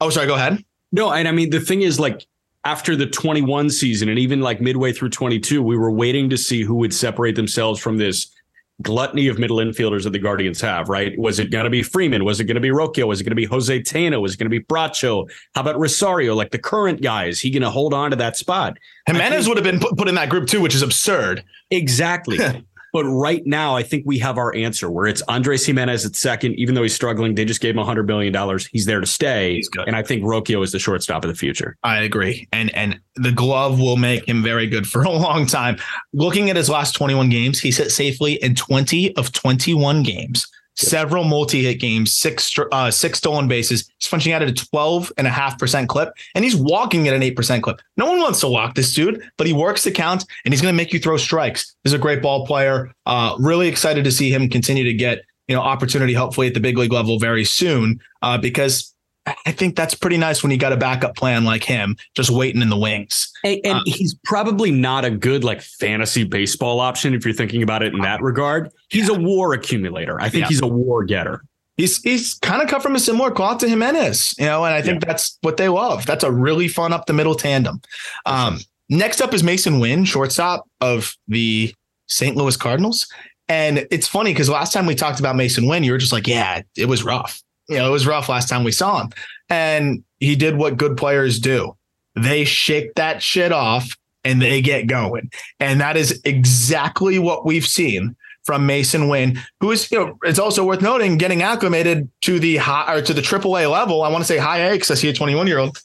Oh, 0.00 0.10
sorry. 0.10 0.26
Go 0.26 0.34
ahead. 0.34 0.64
No, 0.90 1.12
and 1.12 1.28
I 1.28 1.32
mean 1.32 1.50
the 1.50 1.60
thing 1.60 1.82
is 1.82 2.00
like 2.00 2.26
after 2.64 2.96
the 2.96 3.06
21 3.06 3.70
season 3.70 4.08
and 4.08 4.18
even 4.18 4.40
like 4.40 4.60
midway 4.60 4.92
through 4.92 5.10
22, 5.10 5.62
we 5.62 5.76
were 5.76 5.90
waiting 5.90 6.30
to 6.30 6.36
see 6.36 6.62
who 6.62 6.76
would 6.76 6.94
separate 6.94 7.36
themselves 7.36 7.78
from 7.78 7.98
this 7.98 8.33
gluttony 8.82 9.28
of 9.28 9.38
middle 9.38 9.58
infielders 9.58 10.04
that 10.04 10.10
the 10.10 10.18
Guardians 10.18 10.60
have, 10.60 10.88
right? 10.88 11.16
Was 11.18 11.38
it 11.38 11.50
going 11.50 11.64
to 11.64 11.70
be 11.70 11.82
Freeman? 11.82 12.24
Was 12.24 12.40
it 12.40 12.44
going 12.44 12.56
to 12.56 12.60
be 12.60 12.70
Rocchio? 12.70 13.06
Was 13.06 13.20
it 13.20 13.24
going 13.24 13.30
to 13.30 13.36
be 13.36 13.44
Jose 13.44 13.80
Tena? 13.80 14.20
Was 14.20 14.34
it 14.34 14.38
going 14.38 14.50
to 14.50 14.60
be 14.60 14.64
Bracho? 14.64 15.30
How 15.54 15.60
about 15.60 15.78
Rosario? 15.78 16.34
Like 16.34 16.50
the 16.50 16.58
current 16.58 17.00
guy, 17.00 17.26
is 17.26 17.40
he 17.40 17.50
going 17.50 17.62
to 17.62 17.70
hold 17.70 17.94
on 17.94 18.10
to 18.10 18.16
that 18.16 18.36
spot? 18.36 18.78
Gimenez 19.06 19.44
think, 19.44 19.48
would 19.48 19.64
have 19.64 19.72
been 19.72 19.80
put, 19.80 19.96
put 19.96 20.08
in 20.08 20.16
that 20.16 20.28
group 20.28 20.48
too, 20.48 20.60
which 20.60 20.74
is 20.74 20.82
absurd. 20.82 21.44
Exactly. 21.70 22.38
But 22.94 23.06
right 23.06 23.44
now, 23.44 23.74
I 23.74 23.82
think 23.82 24.04
we 24.06 24.20
have 24.20 24.38
our 24.38 24.54
answer 24.54 24.88
where 24.88 25.08
it's 25.08 25.20
Andres 25.22 25.66
Gimenez 25.66 26.06
at 26.06 26.14
second, 26.14 26.54
even 26.60 26.76
though 26.76 26.84
he's 26.84 26.94
struggling. 26.94 27.34
They 27.34 27.44
just 27.44 27.60
gave 27.60 27.76
him 27.76 27.84
$100 27.84 28.06
million. 28.06 28.32
He's 28.70 28.86
there 28.86 29.00
to 29.00 29.06
stay. 29.06 29.60
And 29.88 29.96
I 29.96 30.04
think 30.04 30.22
Rocchio 30.22 30.62
is 30.62 30.70
the 30.70 30.78
shortstop 30.78 31.24
of 31.24 31.28
the 31.28 31.34
future. 31.34 31.76
I 31.82 32.02
agree. 32.02 32.46
And 32.52 32.72
and 32.72 33.00
the 33.16 33.32
glove 33.32 33.80
will 33.80 33.96
make 33.96 34.28
him 34.28 34.44
very 34.44 34.68
good 34.68 34.86
for 34.86 35.02
a 35.02 35.10
long 35.10 35.44
time. 35.44 35.76
Looking 36.12 36.50
at 36.50 36.56
his 36.56 36.68
last 36.68 36.92
21 36.92 37.30
games, 37.30 37.58
he's 37.58 37.76
hit 37.76 37.90
safely 37.90 38.34
in 38.34 38.54
20 38.54 39.16
of 39.16 39.32
21 39.32 40.04
games 40.04 40.46
several 40.76 41.24
multi-hit 41.24 41.80
games, 41.80 42.12
six 42.12 42.54
uh, 42.72 42.90
six 42.90 43.18
stolen 43.18 43.48
bases. 43.48 43.90
He's 43.98 44.08
punching 44.08 44.32
out 44.32 44.42
at 44.42 44.48
a 44.48 44.52
12 44.52 45.12
and 45.16 45.26
a 45.26 45.30
half 45.30 45.58
percent 45.58 45.88
clip, 45.88 46.12
and 46.34 46.44
he's 46.44 46.56
walking 46.56 47.08
at 47.08 47.14
an 47.14 47.22
eight 47.22 47.36
percent 47.36 47.62
clip. 47.62 47.80
No 47.96 48.06
one 48.06 48.18
wants 48.20 48.40
to 48.40 48.48
walk 48.48 48.74
this 48.74 48.94
dude, 48.94 49.22
but 49.36 49.46
he 49.46 49.52
works 49.52 49.84
the 49.84 49.90
count 49.90 50.24
and 50.44 50.52
he's 50.52 50.60
going 50.60 50.72
to 50.72 50.76
make 50.76 50.92
you 50.92 50.98
throw 50.98 51.16
strikes. 51.16 51.74
He's 51.84 51.92
a 51.92 51.98
great 51.98 52.22
ball 52.22 52.46
player. 52.46 52.92
Uh, 53.06 53.36
really 53.38 53.68
excited 53.68 54.04
to 54.04 54.12
see 54.12 54.30
him 54.30 54.48
continue 54.48 54.84
to 54.84 54.94
get 54.94 55.22
you 55.48 55.54
know 55.54 55.62
opportunity, 55.62 56.14
hopefully 56.14 56.46
at 56.46 56.54
the 56.54 56.60
big 56.60 56.78
league 56.78 56.92
level 56.92 57.18
very 57.18 57.44
soon, 57.44 58.00
uh, 58.22 58.38
because 58.38 58.93
I 59.26 59.52
think 59.52 59.74
that's 59.74 59.94
pretty 59.94 60.18
nice 60.18 60.42
when 60.42 60.52
you 60.52 60.58
got 60.58 60.72
a 60.72 60.76
backup 60.76 61.16
plan 61.16 61.44
like 61.44 61.64
him, 61.64 61.96
just 62.14 62.30
waiting 62.30 62.60
in 62.60 62.68
the 62.68 62.76
wings. 62.76 63.32
And, 63.42 63.60
and 63.64 63.78
uh, 63.78 63.82
he's 63.86 64.14
probably 64.24 64.70
not 64.70 65.04
a 65.04 65.10
good 65.10 65.44
like 65.44 65.62
fantasy 65.62 66.24
baseball 66.24 66.80
option 66.80 67.14
if 67.14 67.24
you're 67.24 67.34
thinking 67.34 67.62
about 67.62 67.82
it 67.82 67.94
in 67.94 68.00
that 68.00 68.20
regard. 68.20 68.70
He's 68.90 69.08
yeah. 69.08 69.16
a 69.16 69.18
war 69.18 69.54
accumulator. 69.54 70.20
I 70.20 70.28
think 70.28 70.42
yeah. 70.42 70.48
he's 70.48 70.60
a 70.60 70.66
war 70.66 71.04
getter. 71.04 71.42
He's 71.76 72.00
he's 72.02 72.34
kind 72.34 72.62
of 72.62 72.68
cut 72.68 72.82
from 72.82 72.94
a 72.94 73.00
similar 73.00 73.30
cloth 73.30 73.58
to 73.58 73.68
Gimenez, 73.68 74.34
you 74.38 74.44
know, 74.44 74.64
and 74.64 74.74
I 74.74 74.82
think 74.82 75.02
yeah. 75.02 75.08
that's 75.08 75.38
what 75.40 75.56
they 75.56 75.68
love. 75.68 76.06
That's 76.06 76.22
a 76.22 76.30
really 76.30 76.68
fun 76.68 76.92
up 76.92 77.06
the 77.06 77.14
middle 77.14 77.34
tandem. 77.34 77.80
Um, 78.26 78.60
next 78.90 79.20
up 79.20 79.32
is 79.32 79.42
Masyn 79.42 79.80
Winn, 79.80 80.04
shortstop 80.04 80.68
of 80.80 81.16
the 81.28 81.74
St. 82.06 82.36
Louis 82.36 82.56
Cardinals. 82.56 83.08
And 83.48 83.86
it's 83.90 84.06
funny 84.06 84.32
because 84.32 84.48
last 84.48 84.72
time 84.72 84.86
we 84.86 84.94
talked 84.94 85.18
about 85.18 85.34
Masyn 85.34 85.68
Winn, 85.68 85.82
you 85.82 85.92
were 85.92 85.98
just 85.98 86.12
like, 86.12 86.26
yeah, 86.26 86.62
it 86.76 86.86
was 86.86 87.02
rough 87.02 87.42
you 87.68 87.76
know, 87.76 87.88
it 87.88 87.90
was 87.90 88.06
rough 88.06 88.28
last 88.28 88.48
time 88.48 88.64
we 88.64 88.72
saw 88.72 89.02
him. 89.02 89.10
And 89.48 90.04
he 90.20 90.36
did 90.36 90.56
what 90.56 90.76
good 90.76 90.96
players 90.96 91.38
do. 91.38 91.76
They 92.14 92.44
shake 92.44 92.94
that 92.94 93.22
shit 93.22 93.52
off 93.52 93.96
and 94.24 94.40
they 94.40 94.62
get 94.62 94.86
going. 94.86 95.30
And 95.60 95.80
that 95.80 95.96
is 95.96 96.20
exactly 96.24 97.18
what 97.18 97.44
we've 97.44 97.66
seen 97.66 98.16
from 98.44 98.68
Masyn 98.68 99.08
Winn, 99.08 99.38
who 99.60 99.70
is, 99.70 99.90
you 99.90 99.98
know, 99.98 100.18
it's 100.22 100.38
also 100.38 100.64
worth 100.64 100.82
noting 100.82 101.16
getting 101.16 101.42
acclimated 101.42 102.08
to 102.22 102.38
the 102.38 102.56
high 102.56 102.94
or 102.94 103.02
to 103.02 103.14
the 103.14 103.22
AAA 103.22 103.70
level. 103.70 104.02
I 104.02 104.08
want 104.08 104.22
to 104.22 104.28
say 104.28 104.38
high 104.38 104.58
A 104.58 104.72
because 104.72 104.90
I 104.90 104.94
see 104.94 105.08
a 105.08 105.14
21 105.14 105.46
year 105.46 105.58
old 105.58 105.78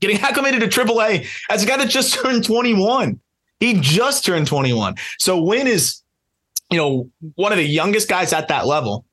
getting 0.00 0.18
acclimated 0.18 0.60
to 0.60 0.68
AAA 0.68 1.26
as 1.50 1.64
a 1.64 1.66
guy 1.66 1.76
that 1.76 1.90
just 1.90 2.14
turned 2.22 2.44
21. 2.44 3.20
He 3.60 3.74
just 3.74 4.24
turned 4.24 4.46
21. 4.46 4.94
So 5.18 5.42
Winn 5.42 5.66
is, 5.66 6.02
you 6.70 6.78
know, 6.78 7.10
one 7.34 7.50
of 7.50 7.58
the 7.58 7.64
youngest 7.64 8.08
guys 8.08 8.32
at 8.32 8.48
that 8.48 8.66
level 8.66 9.04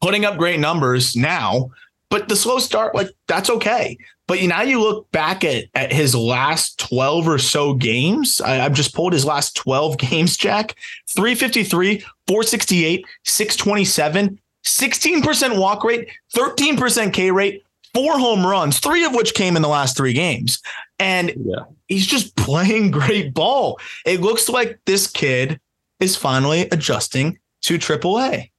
putting 0.00 0.24
up 0.24 0.36
great 0.38 0.60
numbers 0.60 1.14
now, 1.16 1.70
but 2.08 2.28
the 2.28 2.36
slow 2.36 2.58
start, 2.58 2.94
like 2.94 3.10
that's 3.28 3.50
okay. 3.50 3.96
But 4.26 4.42
now 4.42 4.62
you 4.62 4.80
look 4.80 5.10
back 5.10 5.42
at, 5.44 5.64
at 5.74 5.92
his 5.92 6.14
last 6.14 6.78
12 6.78 7.26
or 7.26 7.38
so 7.38 7.74
games. 7.74 8.40
I, 8.40 8.54
have 8.54 8.74
just 8.74 8.94
pulled 8.94 9.12
his 9.12 9.24
last 9.24 9.56
12 9.56 9.98
games, 10.10 10.36
Jack. 10.36 10.76
353, 11.16 11.98
468, 12.28 13.04
627, 13.24 14.40
16% 14.64 15.58
walk 15.58 15.84
rate, 15.84 16.08
13% 16.34 17.12
K 17.12 17.30
rate, 17.30 17.64
four 17.92 18.18
home 18.18 18.46
runs, 18.46 18.78
three 18.78 19.04
of 19.04 19.14
which 19.14 19.34
came 19.34 19.56
in 19.56 19.62
the 19.62 19.68
last 19.68 19.96
three 19.96 20.12
games. 20.12 20.60
And 20.98 21.32
yeah. 21.44 21.64
he's 21.88 22.06
just 22.06 22.36
playing 22.36 22.92
great 22.92 23.34
ball. 23.34 23.80
It 24.06 24.20
looks 24.20 24.48
like 24.48 24.78
this 24.86 25.06
kid 25.08 25.60
is 25.98 26.16
finally 26.16 26.68
adjusting 26.70 27.38
to 27.62 27.78
AAA 27.78 28.49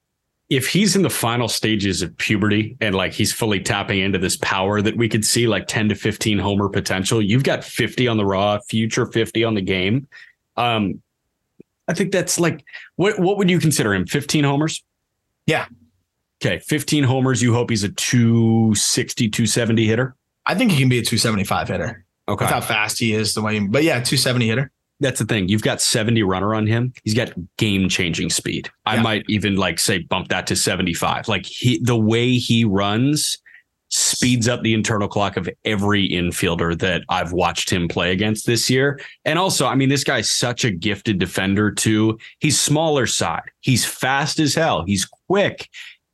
if 0.52 0.68
he's 0.68 0.98
in 0.98 1.02
the 1.02 1.10
final 1.10 1.48
stages 1.48 2.02
of 2.02 2.16
puberty 2.18 2.76
and 2.82 2.94
like 2.94 3.14
he's 3.14 3.32
fully 3.32 3.62
tapping 3.62 4.00
into 4.00 4.20
this 4.20 4.36
power 4.36 4.82
that 4.82 4.98
we 4.98 5.08
could 5.08 5.24
see 5.24 5.48
like 5.48 5.66
10 5.66 5.88
to 5.88 5.96
15 5.96 6.40
homer 6.40 6.68
potential, 6.68 7.22
you've 7.22 7.46
got 7.46 7.64
50 7.64 8.10
on 8.10 8.18
the 8.18 8.26
raw, 8.26 8.60
future 8.68 9.06
50 9.06 9.46
on 9.46 9.54
the 9.56 9.62
game. 9.62 10.10
Um, 10.58 11.02
I 11.88 11.94
think 11.94 12.12
that's 12.12 12.38
like 12.38 12.66
what 12.98 13.18
what 13.18 13.38
would 13.38 13.50
you 13.50 13.60
consider 13.60 13.94
him? 13.94 14.06
15 14.06 14.44
homers? 14.44 14.84
Yeah. 15.46 15.68
Okay, 16.44 16.60
15 16.60 17.06
homers. 17.06 17.42
You 17.42 17.54
hope 17.54 17.70
he's 17.70 17.86
a 17.86 17.90
260, 17.90 19.30
270 19.30 19.88
hitter? 19.88 20.16
I 20.46 20.56
think 20.56 20.72
he 20.72 20.80
can 20.80 20.90
be 20.90 20.98
a 20.98 21.02
275 21.02 21.70
hitter. 21.70 22.06
Okay. 22.28 22.44
With 22.44 22.54
how 22.54 22.62
fast 22.62 23.00
he 23.00 23.14
is, 23.14 23.36
the 23.36 23.42
way, 23.42 23.58
he, 23.58 23.68
but 23.68 23.84
yeah, 23.84 23.96
270 23.96 24.48
hitter 24.48 24.72
that's 25.02 25.20
the 25.20 25.26
thing. 25.26 25.50
You've 25.50 25.64
got 25.64 25.82
70 25.82 26.24
runner 26.24 26.56
on 26.56 26.68
him. 26.68 26.94
He's 27.04 27.14
got 27.14 27.34
game 27.58 27.90
changing 27.90 28.30
speed. 28.30 28.70
I 28.86 29.02
might 29.02 29.26
even 29.28 29.58
like 29.58 29.80
say 29.80 30.00
bump 30.00 30.30
that 30.30 30.48
to 30.48 30.56
75. 30.56 31.28
Like 31.28 31.46
he, 31.46 31.80
the 31.80 31.98
way 31.98 32.34
he 32.34 32.64
runs, 32.64 33.38
speeds 33.90 34.48
up 34.48 34.62
the 34.62 34.74
internal 34.74 35.08
clock 35.08 35.36
of 35.36 35.50
every 35.66 36.08
infielder 36.08 36.80
that 36.80 37.04
I've 37.10 37.34
watched 37.34 37.70
him 37.70 37.88
play 37.88 38.12
against 38.12 38.46
this 38.46 38.70
year. 38.70 39.00
And 39.26 39.38
also, 39.38 39.68
I 39.68 39.76
mean, 39.76 39.90
this 39.90 40.06
guy's 40.06 40.30
such 40.30 40.64
a 40.64 40.72
gifted 40.72 41.20
defender 41.20 41.72
too. 41.72 42.18
He's 42.40 42.60
smaller 42.60 43.06
side. 43.06 43.52
He's 43.60 43.86
fast 43.86 44.40
as 44.40 44.56
hell. 44.56 44.86
He's 44.86 45.06
quick. 45.28 45.70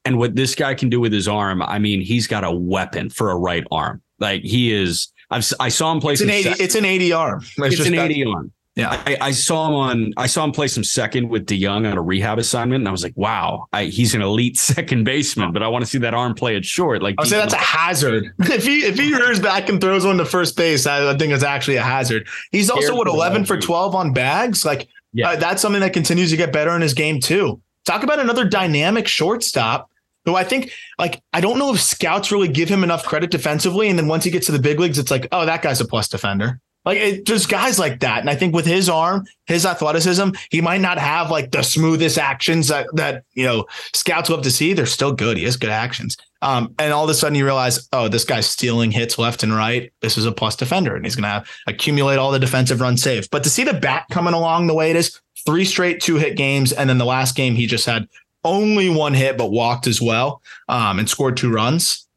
And 0.06 0.18
what 0.18 0.36
this 0.36 0.56
guy 0.56 0.74
can 0.74 0.90
do 0.90 1.00
with 1.00 1.14
his 1.14 1.28
arm, 1.28 1.62
I 1.62 1.78
mean, 1.78 2.02
he's 2.02 2.28
got 2.28 2.44
a 2.44 2.52
weapon 2.52 3.10
for 3.10 3.30
a 3.30 3.38
right 3.38 3.66
arm. 3.72 4.02
Like 4.20 4.42
he 4.42 4.74
is. 4.74 5.12
I've 5.30 5.46
I 5.60 5.70
saw 5.70 5.92
him 5.92 6.00
play. 6.00 6.14
It's 6.14 6.22
an 6.22 6.30
eighty. 6.30 6.50
It's 6.52 6.76
an 6.76 6.86
eighty 6.86 7.12
arm. 7.12 7.44
It's, 7.58 7.80
it's 7.80 7.88
an 7.88 7.94
eighty 7.94 8.26
arm. 8.26 8.52
Yeah, 8.78 9.02
I, 9.08 9.18
I, 9.20 9.32
saw 9.32 9.68
him 9.68 9.74
on. 9.74 10.14
I 10.18 10.28
saw 10.28 10.44
him 10.44 10.52
play 10.52 10.68
some 10.68 10.84
second 10.84 11.30
with 11.30 11.48
DeJong 11.48 11.92
on 11.92 11.98
a 11.98 12.02
rehab 12.02 12.38
assignment, 12.38 12.82
and 12.82 12.88
I 12.88 12.92
was 12.92 13.02
like, 13.02 13.18
"Wow, 13.18 13.68
I, 13.74 13.86
he's 13.86 14.14
an 14.14 14.22
elite 14.22 14.56
second 14.58 15.04
baseman." 15.04 15.52
But 15.52 15.64
I 15.64 15.68
want 15.68 15.84
to 15.84 15.90
see 15.90 15.98
that 15.98 16.14
arm 16.14 16.36
play 16.36 16.56
it 16.56 16.64
short. 16.64 17.02
Like, 17.02 17.16
I 17.18 17.24
say 17.26 17.38
that's 17.38 17.56
a 17.56 17.58
hazard. 17.58 18.32
if 18.40 18.64
he 18.64 18.86
if 18.86 19.00
he 19.00 19.16
rears 19.16 19.40
back 19.40 19.68
and 19.68 19.82
throws 19.82 20.06
one 20.06 20.20
to 20.20 20.26
first 20.26 20.56
base, 20.56 20.86
I, 20.86 21.10
I 21.10 21.18
think 21.18 21.34
it's 21.34 21.44
actually 21.44 21.78
a 21.78 21.82
hazard. 21.82 22.28
He's 22.52 22.70
also 22.70 22.96
what 22.96 23.08
eleven 23.08 23.46
for 23.46 23.60
twelve 23.60 23.96
on 23.96 24.14
bags. 24.14 24.64
Like, 24.64 24.88
yeah, 25.12 25.30
uh, 25.30 25.36
that's 25.38 25.60
something 25.60 25.82
that 25.82 25.94
continues 25.94 26.30
to 26.30 26.38
get 26.38 26.54
better 26.54 26.76
in 26.76 26.84
his 26.84 26.94
game 26.94 27.20
too. 27.20 27.60
Talk 27.84 28.04
about 28.04 28.20
another 28.20 28.46
dynamic 28.46 29.08
shortstop 29.08 29.90
who 30.26 30.36
I 30.36 30.44
think 30.44 30.72
like 31.00 31.24
I 31.34 31.42
don't 31.42 31.58
know 31.58 31.74
if 31.74 31.82
scouts 31.82 32.32
really 32.32 32.48
give 32.48 32.70
him 32.70 32.84
enough 32.84 33.06
credit 33.06 33.32
defensively, 33.32 33.90
and 33.90 33.98
then 33.98 34.08
once 34.08 34.24
he 34.24 34.30
gets 34.30 34.46
to 34.46 34.52
the 34.52 34.60
big 34.60 34.80
leagues, 34.80 35.00
it's 35.00 35.10
like, 35.10 35.28
oh, 35.32 35.48
that 35.48 35.64
guy's 35.64 35.82
a 35.82 35.86
plus 35.86 36.08
defender. 36.08 36.62
Like 36.88 37.00
it, 37.00 37.26
there's 37.26 37.46
guys 37.46 37.78
like 37.78 38.00
that, 38.00 38.22
and 38.22 38.30
I 38.30 38.36
think 38.36 38.56
with 38.56 38.66
his 38.66 38.88
arm, 38.88 39.26
his 39.46 39.66
athleticism, 39.66 40.30
he 40.50 40.62
might 40.62 40.80
not 40.80 40.98
have 40.98 41.30
like 41.30 41.52
the 41.52 41.62
smoothest 41.62 42.18
actions 42.18 42.70
that 42.70 42.88
that 42.94 43.26
you 43.34 43.44
know 43.44 43.66
scouts 43.94 44.30
love 44.30 44.42
to 44.44 44.52
see. 44.52 44.72
They're 44.72 44.86
still 44.86 45.12
good. 45.12 45.36
He 45.36 45.44
has 45.44 45.58
good 45.58 45.70
actions. 45.70 46.16
Um, 46.42 46.74
and 46.80 46.94
all 46.94 47.04
of 47.04 47.10
a 47.10 47.14
sudden 47.14 47.36
you 47.36 47.44
realize, 47.44 47.90
oh, 47.92 48.08
this 48.08 48.24
guy's 48.24 48.50
stealing 48.50 48.92
hits 48.92 49.18
left 49.18 49.44
and 49.44 49.54
right. 49.54 49.92
This 50.00 50.18
is 50.18 50.26
a 50.26 50.32
plus 50.32 50.56
defender, 50.56 50.96
and 50.96 51.04
he's 51.06 51.18
going 51.18 51.24
to 51.26 51.44
accumulate 51.68 52.20
all 52.20 52.32
the 52.32 52.40
defensive 52.40 52.80
run 52.80 52.96
saves. 52.96 53.28
But 53.28 53.44
to 53.44 53.50
see 53.50 53.66
the 53.66 53.74
bat 53.74 54.06
coming 54.10 54.34
along 54.34 54.68
the 54.68 54.74
way 54.74 54.90
it 54.90 54.96
is, 54.96 55.20
three 55.46 55.66
straight 55.66 56.00
two 56.00 56.16
hit 56.16 56.38
games, 56.38 56.72
and 56.72 56.90
then 56.90 57.00
the 57.00 57.06
last 57.06 57.36
game 57.36 57.56
he 57.56 57.68
just 57.68 57.86
had 57.86 58.08
only 58.46 58.88
one 58.88 59.14
hit 59.14 59.38
but 59.38 59.52
walked 59.52 59.88
as 59.88 60.02
well, 60.02 60.42
um, 60.70 61.00
and 61.00 61.10
scored 61.10 61.36
two 61.36 61.52
runs. 61.52 62.08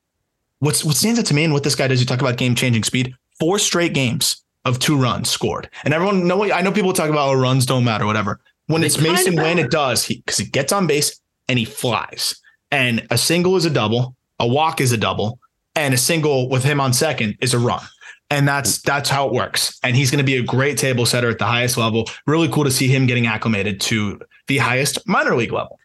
What's 0.60 0.84
what 0.84 0.94
stands 0.94 1.18
out 1.18 1.26
to 1.26 1.34
me 1.34 1.42
and 1.42 1.52
what 1.52 1.64
this 1.64 1.74
guy 1.74 1.88
does, 1.88 1.98
you 1.98 2.06
talk 2.06 2.20
about 2.20 2.36
game 2.36 2.54
changing 2.54 2.84
speed. 2.84 3.16
Four 3.40 3.58
straight 3.58 3.94
games 3.94 4.44
of 4.64 4.78
two 4.78 5.00
runs 5.00 5.30
scored. 5.30 5.70
And 5.84 5.94
everyone 5.94 6.26
know 6.26 6.50
I 6.50 6.62
know 6.62 6.72
people 6.72 6.92
talk 6.92 7.10
about 7.10 7.28
oh, 7.28 7.34
runs 7.34 7.66
don't 7.66 7.84
matter, 7.84 8.06
whatever. 8.06 8.40
When 8.66 8.84
it's 8.84 8.98
Masyn 8.98 9.36
Winn, 9.36 9.58
it 9.58 9.70
does 9.70 10.06
because 10.06 10.38
he, 10.38 10.44
he 10.44 10.50
gets 10.50 10.72
on 10.72 10.86
base 10.86 11.20
and 11.48 11.58
he 11.58 11.64
flies. 11.64 12.40
And 12.70 13.06
a 13.10 13.18
single 13.18 13.56
is 13.56 13.64
a 13.64 13.70
double, 13.70 14.14
a 14.38 14.46
walk 14.46 14.80
is 14.80 14.92
a 14.92 14.96
double, 14.96 15.40
and 15.74 15.92
a 15.92 15.96
single 15.96 16.48
with 16.48 16.62
him 16.62 16.80
on 16.80 16.92
second 16.92 17.36
is 17.40 17.54
a 17.54 17.58
run. 17.58 17.82
And 18.30 18.46
that's 18.46 18.80
that's 18.82 19.10
how 19.10 19.26
it 19.26 19.32
works. 19.32 19.78
And 19.82 19.96
he's 19.96 20.10
going 20.10 20.18
to 20.18 20.24
be 20.24 20.36
a 20.36 20.42
great 20.42 20.78
table 20.78 21.04
setter 21.04 21.28
at 21.28 21.38
the 21.38 21.46
highest 21.46 21.76
level. 21.76 22.08
Really 22.26 22.48
cool 22.48 22.62
to 22.62 22.70
see 22.70 22.86
him 22.86 23.06
getting 23.06 23.26
acclimated 23.26 23.80
to 23.82 24.20
the 24.46 24.58
highest 24.58 25.06
minor 25.08 25.34
league 25.34 25.52
level. 25.52 25.80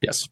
Yes. 0.00 0.26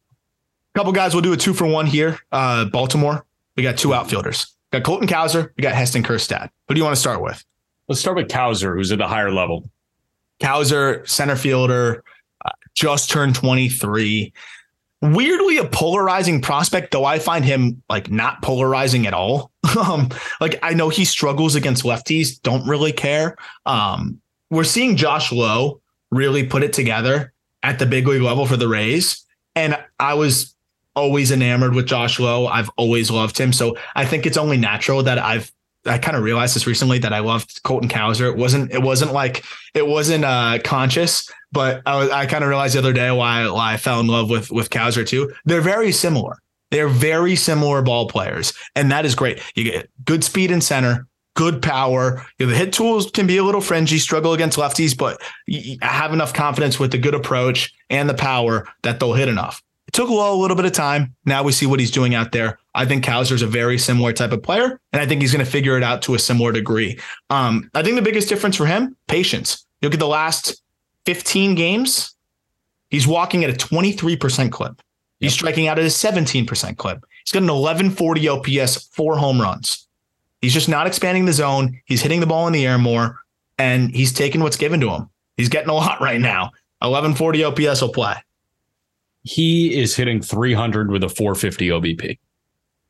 A 0.75 0.79
couple 0.79 0.93
guys, 0.93 1.13
we'll 1.15 1.23
do 1.23 1.33
a 1.33 1.37
two 1.37 1.53
for 1.53 1.67
one 1.67 1.85
here. 1.85 2.19
Uh, 2.33 2.65
Baltimore, 2.67 3.27
we 3.57 3.63
got 3.63 3.77
two 3.77 3.93
outfielders. 3.93 4.55
We 4.73 4.79
got 4.79 4.87
Colton 4.87 5.09
Cowser, 5.09 5.51
we 5.57 5.63
got 5.63 5.75
Heston 5.75 6.03
Kjerstad. 6.03 6.49
Who 6.69 6.75
do 6.75 6.79
you 6.79 6.85
want 6.85 6.97
to 6.97 7.01
start 7.01 7.21
with? 7.21 7.45
Let's 7.89 8.01
start 8.01 8.17
with 8.17 8.29
Cowser, 8.29 8.75
who's 8.75 8.93
at 8.93 8.99
the 8.99 9.09
higher 9.09 9.33
level. 9.33 9.71
Cowser, 10.41 11.09
center 11.09 11.37
fielder, 11.37 12.05
uh, 12.45 12.51
just 12.75 13.11
turned 13.11 13.35
23. 13.35 14.33
Weirdly, 15.01 15.59
a 15.59 15.65
polarizing 15.65 16.43
prospect, 16.43 16.91
though 16.91 17.05
I 17.05 17.19
find 17.19 17.45
him 17.45 17.83
like 17.89 18.11
not 18.11 18.43
polarizing 18.43 19.07
at 19.07 19.15
all. 19.15 19.53
um, 19.81 20.11
like 20.41 20.59
I 20.63 20.75
know 20.75 20.89
he 20.89 21.05
struggles 21.05 21.55
against 21.55 21.85
lefties, 21.85 22.41
don't 22.43 22.67
really 22.69 22.93
care. 22.93 23.37
Um, 23.65 24.21
we're 24.51 24.65
seeing 24.65 24.97
Josh 24.97 25.33
Lowe 25.33 25.81
really 26.11 26.45
put 26.45 26.63
it 26.63 26.73
together 26.73 27.33
at 27.63 27.79
the 27.79 27.87
big 27.87 28.07
league 28.07 28.23
level 28.23 28.45
for 28.45 28.57
the 28.57 28.69
Rays. 28.69 29.25
And 29.55 29.79
I 29.99 30.15
was 30.15 30.55
always 30.95 31.31
enamored 31.31 31.75
with 31.75 31.87
Josh 31.87 32.19
Lowe. 32.19 32.47
I've 32.47 32.71
always 32.77 33.11
loved 33.11 33.39
him. 33.39 33.53
So 33.53 33.77
I 33.95 34.05
think 34.05 34.27
it's 34.27 34.37
only 34.37 34.57
natural 34.57 35.03
that 35.05 35.19
I've 35.19 35.53
I 35.89 35.99
kind 35.99 36.17
of 36.17 36.23
realized 36.23 36.55
this 36.55 36.67
recently 36.67 36.99
that 37.01 37.13
I 37.13 37.21
loved 37.21 37.63
Colton 37.63 37.89
Cowser. 37.89 38.31
It 38.31 38.37
wasn't 38.37 38.73
it 38.73 38.83
wasn't 38.83 39.13
like 39.13 39.45
it 39.75 39.87
wasn't 39.87 40.25
uh 40.25 40.59
conscious, 40.65 41.31
but 41.53 41.83
I 41.87 42.11
I 42.11 42.27
kind 42.27 42.45
of 42.45 42.49
realized 42.51 42.75
the 42.75 42.81
other 42.81 42.93
day 42.93 43.11
why, 43.11 43.49
why 43.51 43.75
I 43.75 43.77
fell 43.77 44.01
in 44.01 44.07
love 44.07 44.31
with 44.31 44.51
with 44.51 44.71
Cowser 44.71 45.07
too. 45.07 45.33
They're 45.45 45.61
very 45.61 45.93
similar. 45.93 46.39
They're 46.71 46.89
very 46.89 47.35
similar 47.35 47.81
ball 47.83 48.09
players, 48.09 48.53
and 48.75 48.91
that 48.93 49.07
is 49.07 49.15
great. 49.15 49.41
You 49.55 49.65
get 49.65 49.91
good 50.05 50.23
speed 50.23 50.51
in 50.51 50.61
center, 50.61 51.07
good 51.35 51.63
power. 51.63 52.27
You 52.39 52.47
know, 52.47 52.53
the 52.53 52.59
hit 52.59 52.73
tools 52.73 53.11
can 53.11 53.27
be 53.27 53.39
a 53.39 53.45
little 53.45 53.61
fringy, 53.61 53.99
struggle 53.99 54.35
against 54.35 54.59
lefties, 54.59 54.97
but 54.97 55.23
you 55.47 55.79
have 55.81 56.13
enough 56.13 56.35
confidence 56.35 56.79
with 56.79 56.91
the 56.91 56.99
good 56.99 57.15
approach 57.15 57.73
and 57.89 58.09
the 58.09 58.15
power 58.15 58.69
that 58.83 59.01
they'll 59.01 59.15
hit 59.15 59.29
enough. 59.29 59.63
Took 59.99 60.11
Lowe 60.11 60.33
a 60.33 60.39
little 60.41 60.57
bit 60.57 60.65
of 60.65 60.71
time. 60.71 61.13
Now 61.25 61.43
we 61.43 61.51
see 61.51 61.67
what 61.67 61.81
he's 61.81 61.91
doing 61.91 62.15
out 62.15 62.31
there. 62.31 62.61
I 62.73 62.87
think 62.87 63.03
Cowser's 63.03 63.43
a 63.43 63.49
very 63.49 63.77
similar 63.79 64.13
type 64.13 64.31
of 64.31 64.41
player, 64.41 64.81
and 64.93 65.03
I 65.03 65.07
think 65.07 65.21
he's 65.21 65.33
going 65.33 65.45
to 65.45 65.51
figure 65.51 65.77
it 65.77 65.83
out 65.83 66.03
to 66.03 66.15
a 66.15 66.21
similar 66.21 66.53
degree. 66.53 67.01
Um, 67.31 67.69
I 67.75 67.83
think 67.83 67.97
the 67.97 68.03
biggest 68.03 68.29
difference 68.29 68.55
for 68.55 68.65
him, 68.65 68.97
patience. 69.09 69.67
You 69.81 69.89
look 69.89 69.95
at 69.95 69.99
the 69.99 70.07
last 70.07 70.63
15 71.07 71.57
games, 71.57 72.15
he's 72.91 73.09
walking 73.09 73.43
at 73.43 73.51
a 73.51 73.55
23% 73.55 74.53
clip. 74.53 74.81
He's 75.19 75.33
yep. 75.33 75.39
striking 75.39 75.67
out 75.67 75.81
at 75.81 75.85
a 75.85 75.89
17% 75.89 76.77
clip. 76.77 77.05
He's 77.25 77.33
got 77.33 77.43
an 77.43 77.49
1140 77.49 78.29
OPS, 78.29 78.87
four 78.93 79.17
home 79.17 79.41
runs. 79.41 79.89
He's 80.41 80.55
just 80.55 80.69
not 80.69 80.87
expanding 80.87 81.25
the 81.25 81.33
zone. 81.33 81.77
He's 81.87 82.03
hitting 82.03 82.21
the 82.21 82.27
ball 82.27 82.47
in 82.47 82.53
the 82.53 82.65
air 82.65 82.79
more, 82.79 83.19
and 83.59 83.93
he's 83.93 84.13
taking 84.13 84.45
what's 84.45 84.57
given 84.57 84.79
to 84.79 84.91
him. 84.91 85.11
He's 85.37 85.49
getting 85.49 85.71
a 85.71 85.75
lot 85.75 86.01
right 86.01 86.21
now. 86.21 86.53
1140 86.83 87.43
OPS 87.43 87.83
will 87.83 87.89
play 87.89 88.15
he 89.23 89.79
is 89.79 89.95
hitting 89.97 90.21
300 90.21 90.91
with 90.91 91.03
a 91.05 91.09
450 91.09 91.69
OBP. 91.69 92.19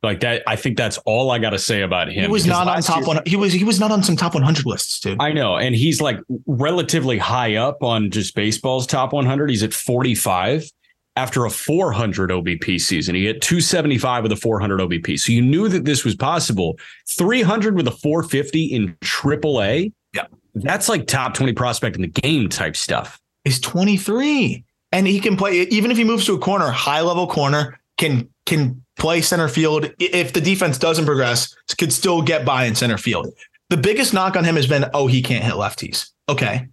Like 0.01 0.21
that, 0.21 0.43
I 0.47 0.55
think 0.55 0.77
that's 0.77 0.97
all 0.99 1.29
I 1.29 1.39
got 1.39 1.49
to 1.49 1.59
say 1.59 1.81
about 1.81 2.09
him. 2.09 2.23
He 2.23 2.27
was 2.27 2.45
not 2.45 2.67
on 2.69 2.81
top 2.81 2.99
year, 2.99 3.07
one. 3.07 3.21
He 3.25 3.35
was 3.35 3.51
he 3.51 3.65
was 3.65 3.81
not 3.81 3.91
on 3.91 4.01
some 4.01 4.15
top 4.15 4.33
100 4.33 4.65
lists, 4.65 5.01
dude. 5.01 5.21
I 5.21 5.33
know, 5.33 5.57
and 5.57 5.75
he's 5.75 5.99
like 5.99 6.21
relatively 6.47 7.17
high 7.17 7.55
up 7.55 7.83
on 7.83 8.09
just 8.09 8.33
baseball's 8.33 8.87
top 8.87 9.11
100. 9.11 9.49
He's 9.49 9.61
at 9.61 9.73
45 9.73 10.71
after 11.17 11.43
a 11.43 11.49
400 11.49 12.29
OBP 12.29 12.79
season. 12.79 13.13
He 13.13 13.25
hit 13.25 13.41
275 13.41 14.23
with 14.23 14.31
a 14.31 14.37
400 14.37 14.79
OBP. 14.79 15.19
So 15.19 15.33
you 15.33 15.41
knew 15.41 15.67
that 15.67 15.83
this 15.83 16.05
was 16.05 16.15
possible. 16.15 16.79
300 17.09 17.75
with 17.75 17.87
a 17.87 17.91
450 17.91 18.65
in 18.65 18.95
AAA. 19.01 19.91
Yeah, 20.13 20.27
that's 20.55 20.87
like 20.87 21.07
top 21.07 21.33
20 21.33 21.51
prospect 21.51 21.97
in 21.97 22.03
the 22.03 22.07
game 22.07 22.47
type 22.47 22.77
stuff. 22.77 23.19
He's 23.43 23.59
23 23.59 24.63
and 24.91 25.07
he 25.07 25.19
can 25.19 25.37
play 25.37 25.61
even 25.63 25.91
if 25.91 25.97
he 25.97 26.03
moves 26.03 26.25
to 26.25 26.33
a 26.33 26.39
corner, 26.39 26.69
high 26.69 27.01
level 27.01 27.27
corner, 27.27 27.79
can 27.97 28.29
can 28.45 28.83
play 28.97 29.21
center 29.21 29.47
field. 29.47 29.91
If 29.99 30.33
the 30.33 30.41
defense 30.41 30.77
doesn't 30.77 31.05
progress, 31.05 31.55
could 31.77 31.93
still 31.93 32.21
get 32.21 32.45
by 32.45 32.65
in 32.65 32.75
center 32.75 32.97
field. 32.97 33.33
The 33.69 33.77
biggest 33.77 34.13
knock 34.13 34.35
on 34.35 34.43
him 34.43 34.55
has 34.55 34.67
been, 34.67 34.85
oh, 34.93 35.07
he 35.07 35.21
can't 35.21 35.43
hit 35.43 35.53
lefties. 35.53 36.09
Okay. 36.27 36.67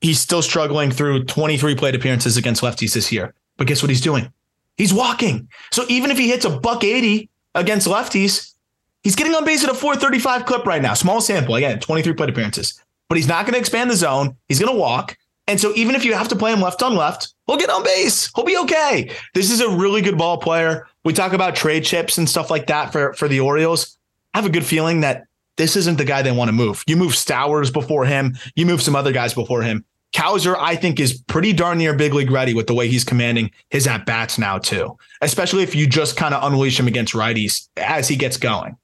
He's 0.00 0.18
still 0.18 0.40
struggling 0.40 0.90
through 0.90 1.24
23 1.24 1.74
plate 1.74 1.94
appearances 1.94 2.36
against 2.36 2.62
lefties 2.62 2.94
this 2.94 3.12
year. 3.12 3.34
But 3.58 3.66
guess 3.66 3.82
what 3.82 3.90
he's 3.90 4.00
doing? 4.00 4.32
He's 4.78 4.94
walking. 4.94 5.48
So 5.70 5.84
even 5.88 6.10
if 6.10 6.16
he 6.16 6.28
hits 6.28 6.46
a 6.46 6.58
buck 6.58 6.82
80 6.82 7.28
against 7.54 7.86
lefties, 7.86 8.54
he's 9.02 9.14
getting 9.14 9.34
on 9.34 9.44
base 9.44 9.62
at 9.62 9.70
a 9.70 9.74
435 9.74 10.46
clip 10.46 10.64
right 10.64 10.80
now. 10.80 10.94
Small 10.94 11.20
sample, 11.20 11.54
again, 11.54 11.78
23 11.78 12.14
plate 12.14 12.30
appearances. 12.30 12.82
But 13.08 13.18
he's 13.18 13.28
not 13.28 13.44
going 13.44 13.52
to 13.52 13.58
expand 13.58 13.90
the 13.90 13.96
zone. 13.96 14.36
He's 14.48 14.58
going 14.58 14.72
to 14.72 14.78
walk. 14.78 15.18
And 15.46 15.60
so 15.60 15.74
even 15.74 15.94
if 15.94 16.04
you 16.04 16.14
have 16.14 16.28
to 16.28 16.36
play 16.36 16.52
him 16.52 16.62
left 16.62 16.82
on 16.82 16.96
left, 16.96 17.34
he'll 17.50 17.58
get 17.58 17.70
on 17.70 17.82
base. 17.82 18.30
He'll 18.34 18.44
be 18.44 18.56
okay. 18.58 19.10
This 19.34 19.50
is 19.50 19.60
a 19.60 19.68
really 19.68 20.02
good 20.02 20.16
ball 20.16 20.38
player. 20.38 20.86
We 21.04 21.12
talk 21.12 21.32
about 21.32 21.56
trade 21.56 21.84
chips 21.84 22.16
and 22.16 22.28
stuff 22.28 22.50
like 22.50 22.68
that 22.68 22.92
for, 22.92 23.12
for 23.14 23.26
the 23.26 23.40
Orioles. 23.40 23.98
I 24.32 24.38
have 24.38 24.46
a 24.46 24.52
good 24.52 24.64
feeling 24.64 25.00
that 25.00 25.24
this 25.56 25.74
isn't 25.74 25.98
the 25.98 26.04
guy 26.04 26.22
they 26.22 26.30
want 26.30 26.48
to 26.48 26.52
move. 26.52 26.84
You 26.86 26.96
move 26.96 27.12
Stowers 27.12 27.72
before 27.72 28.04
him. 28.04 28.36
You 28.54 28.66
move 28.66 28.80
some 28.80 28.94
other 28.94 29.12
guys 29.12 29.34
before 29.34 29.62
him. 29.62 29.84
Cowser, 30.14 30.56
I 30.58 30.76
think, 30.76 30.98
is 30.98 31.20
pretty 31.22 31.52
darn 31.52 31.78
near 31.78 31.94
big 31.94 32.14
league 32.14 32.30
ready 32.30 32.54
with 32.54 32.66
the 32.66 32.74
way 32.74 32.88
he's 32.88 33.04
commanding 33.04 33.50
his 33.70 33.86
at 33.86 34.06
bats 34.06 34.38
now, 34.38 34.58
too. 34.58 34.96
Especially 35.20 35.62
if 35.62 35.74
you 35.74 35.86
just 35.86 36.16
kind 36.16 36.34
of 36.34 36.42
unleash 36.44 36.78
him 36.78 36.86
against 36.86 37.14
righties 37.14 37.68
as 37.76 38.08
he 38.08 38.16
gets 38.16 38.36
going 38.36 38.76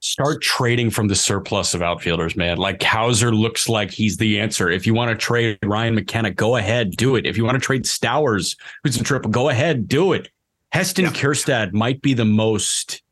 start 0.00 0.42
trading 0.42 0.90
from 0.90 1.08
the 1.08 1.14
surplus 1.14 1.74
of 1.74 1.82
outfielders, 1.82 2.34
man. 2.34 2.56
Like 2.58 2.80
Cowser 2.80 3.32
looks 3.32 3.68
like 3.68 3.90
he's 3.90 4.16
the 4.16 4.40
answer. 4.40 4.70
If 4.70 4.86
you 4.86 4.94
want 4.94 5.10
to 5.10 5.16
trade 5.16 5.58
Ryan 5.62 5.94
McKenna, 5.94 6.30
go 6.30 6.56
ahead, 6.56 6.96
do 6.96 7.16
it. 7.16 7.26
If 7.26 7.36
you 7.36 7.44
want 7.44 7.56
to 7.56 7.64
trade 7.64 7.84
Stowers, 7.84 8.56
who's 8.82 8.96
in 8.96 9.04
triple, 9.04 9.30
go 9.30 9.50
ahead, 9.50 9.86
do 9.88 10.12
it. 10.12 10.30
Heston 10.72 11.10
yeah. 11.14 11.66
Might 11.72 12.00
be 12.00 12.14
the 12.14 12.24
most, 12.24 13.02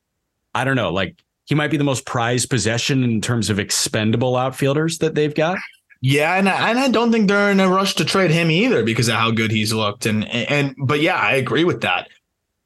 I 0.55 0.65
don't 0.65 0.77
know, 0.77 0.93
like 0.93 1.23
he 1.45 1.55
might 1.55 1.71
be 1.71 1.77
the 1.77 1.85
most 1.85 2.07
prized 2.07 2.51
possession 2.51 3.03
in 3.03 3.21
terms 3.21 3.51
of 3.51 3.59
expendable 3.59 4.37
outfielders 4.37 4.99
that 4.99 5.15
they've 5.15 5.35
got. 5.35 5.59
Yeah, 6.01 6.37
and 6.37 6.49
I, 6.49 6.71
and 6.71 6.79
I 6.79 6.89
don't 6.89 7.11
think 7.11 7.27
they're 7.27 7.51
in 7.51 7.59
a 7.59 7.69
rush 7.69 7.95
to 7.97 8.05
trade 8.05 8.31
him 8.31 8.51
either 8.51 8.85
because 8.85 9.09
of 9.09 9.15
how 9.15 9.33
good 9.33 9.51
he's 9.51 9.73
looked. 9.73 10.07
And 10.07 10.29
and 10.29 10.75
but 10.79 11.01
yeah, 11.01 11.17
I 11.17 11.33
agree 11.33 11.65
with 11.65 11.81
that. 11.81 12.09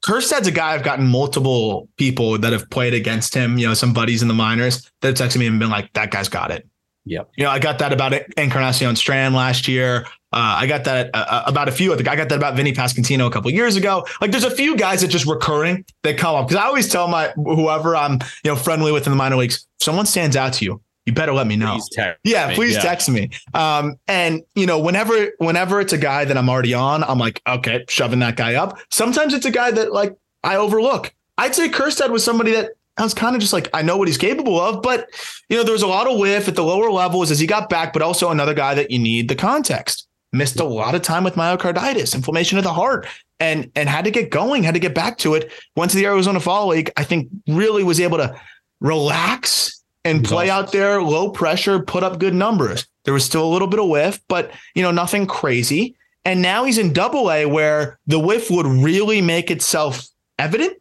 Kjerstad's 0.05 0.47
a 0.47 0.51
guy 0.51 0.73
I've 0.73 0.83
gotten 0.83 1.07
multiple 1.07 1.87
people 1.97 2.37
that 2.37 2.51
have 2.51 2.69
played 2.69 2.93
against 2.93 3.33
him, 3.33 3.57
you 3.57 3.67
know, 3.67 3.73
some 3.73 3.93
buddies 3.93 4.21
in 4.21 4.27
the 4.27 4.33
minors 4.33 4.91
that 5.01 5.17
have 5.17 5.29
texted 5.29 5.37
me 5.37 5.47
and 5.47 5.59
been 5.59 5.69
like, 5.69 5.91
that 5.93 6.11
guy's 6.11 6.27
got 6.27 6.51
it. 6.51 6.67
Yep. 7.05 7.31
You 7.35 7.43
know, 7.45 7.49
I 7.49 7.59
got 7.59 7.79
that 7.79 7.91
about 7.91 8.13
Encarnacion 8.37 8.95
Strand 8.95 9.35
last 9.35 9.67
year. 9.67 10.05
Uh, 10.31 10.55
I 10.59 10.67
got 10.67 10.85
that 10.85 11.09
uh, 11.13 11.25
uh 11.27 11.43
about 11.45 11.67
a 11.67 11.71
few. 11.71 11.93
I 11.93 11.97
think 11.97 12.07
I 12.07 12.15
got 12.15 12.29
that 12.29 12.37
about 12.37 12.55
Vinny 12.55 12.73
Pasquantino 12.73 13.27
a 13.27 13.29
couple 13.29 13.51
years 13.51 13.75
ago. 13.75 14.05
Like, 14.21 14.31
there's 14.31 14.45
a 14.45 14.51
few 14.51 14.77
guys 14.77 15.01
that 15.01 15.09
just 15.09 15.25
recurring 15.25 15.85
that 16.03 16.17
come 16.17 16.35
up 16.35 16.47
because 16.47 16.61
I 16.61 16.65
always 16.65 16.89
tell 16.89 17.07
my 17.07 17.29
whoever 17.35 17.95
I'm 17.95 18.13
you 18.43 18.51
know 18.51 18.55
friendly 18.55 18.91
with 18.91 19.05
in 19.05 19.11
the 19.11 19.17
minor 19.17 19.35
leagues, 19.35 19.67
someone 19.81 20.05
stands 20.05 20.35
out 20.35 20.53
to 20.53 20.65
you, 20.65 20.81
you 21.05 21.13
better 21.13 21.33
let 21.33 21.47
me 21.47 21.55
know. 21.55 21.79
yeah, 22.23 22.47
me. 22.49 22.55
please 22.55 22.75
yeah. 22.75 22.81
text 22.81 23.09
me. 23.09 23.29
Um, 23.53 23.95
and 24.07 24.41
you 24.55 24.65
know, 24.65 24.79
whenever 24.79 25.31
whenever 25.37 25.81
it's 25.81 25.93
a 25.93 25.97
guy 25.97 26.25
that 26.25 26.37
I'm 26.37 26.49
already 26.49 26.73
on, 26.73 27.03
I'm 27.03 27.19
like, 27.19 27.41
okay, 27.47 27.85
shoving 27.89 28.19
that 28.19 28.37
guy 28.37 28.55
up. 28.55 28.79
Sometimes 28.89 29.33
it's 29.33 29.45
a 29.45 29.51
guy 29.51 29.71
that 29.71 29.91
like 29.91 30.15
I 30.43 30.55
overlook. 30.55 31.13
I'd 31.37 31.55
say 31.55 31.69
Kjerstad 31.69 32.09
was 32.09 32.23
somebody 32.23 32.51
that 32.53 32.71
I 32.97 33.03
was 33.03 33.13
kind 33.13 33.35
of 33.35 33.41
just 33.41 33.53
like, 33.53 33.69
I 33.73 33.81
know 33.81 33.97
what 33.97 34.07
he's 34.07 34.17
capable 34.17 34.59
of, 34.59 34.81
but 34.81 35.09
you 35.49 35.57
know, 35.57 35.63
there 35.63 35.73
was 35.73 35.81
a 35.81 35.87
lot 35.87 36.07
of 36.07 36.19
whiff 36.19 36.47
at 36.47 36.55
the 36.55 36.63
lower 36.63 36.91
levels 36.91 37.31
as 37.31 37.39
he 37.39 37.47
got 37.47 37.69
back, 37.69 37.91
but 37.91 38.01
also 38.01 38.29
another 38.29 38.53
guy 38.53 38.75
that 38.75 38.91
you 38.91 38.99
need 38.99 39.29
the 39.29 39.35
context. 39.35 40.07
Missed 40.31 40.59
a 40.59 40.63
lot 40.63 40.95
of 40.95 41.01
time 41.01 41.23
with 41.23 41.35
myocarditis, 41.35 42.15
inflammation 42.15 42.57
of 42.57 42.63
the 42.63 42.73
heart, 42.73 43.07
and 43.39 43.71
and 43.75 43.87
had 43.87 44.05
to 44.05 44.11
get 44.11 44.31
going, 44.31 44.63
had 44.63 44.73
to 44.73 44.79
get 44.79 44.95
back 44.95 45.19
to 45.19 45.35
it. 45.35 45.51
Went 45.75 45.91
to 45.91 45.97
the 45.97 46.05
Arizona 46.05 46.39
Fall 46.39 46.69
League. 46.69 46.89
I 46.97 47.03
think 47.03 47.29
really 47.47 47.83
was 47.83 47.99
able 47.99 48.17
to 48.17 48.35
relax 48.79 49.82
and 50.05 50.23
play 50.23 50.49
out 50.49 50.71
there, 50.71 51.01
low 51.01 51.29
pressure, 51.29 51.79
put 51.79 52.03
up 52.03 52.19
good 52.19 52.33
numbers. 52.33 52.87
There 53.05 53.13
was 53.13 53.25
still 53.25 53.45
a 53.45 53.51
little 53.51 53.67
bit 53.67 53.79
of 53.79 53.87
whiff, 53.87 54.19
but 54.27 54.51
you 54.75 54.81
know, 54.81 54.91
nothing 54.91 55.27
crazy. 55.27 55.95
And 56.25 56.41
now 56.41 56.63
he's 56.63 56.77
in 56.77 56.93
double 56.93 57.31
A 57.31 57.45
where 57.45 57.99
the 58.07 58.19
whiff 58.19 58.49
would 58.49 58.65
really 58.65 59.21
make 59.21 59.51
itself 59.51 60.07
evident, 60.37 60.73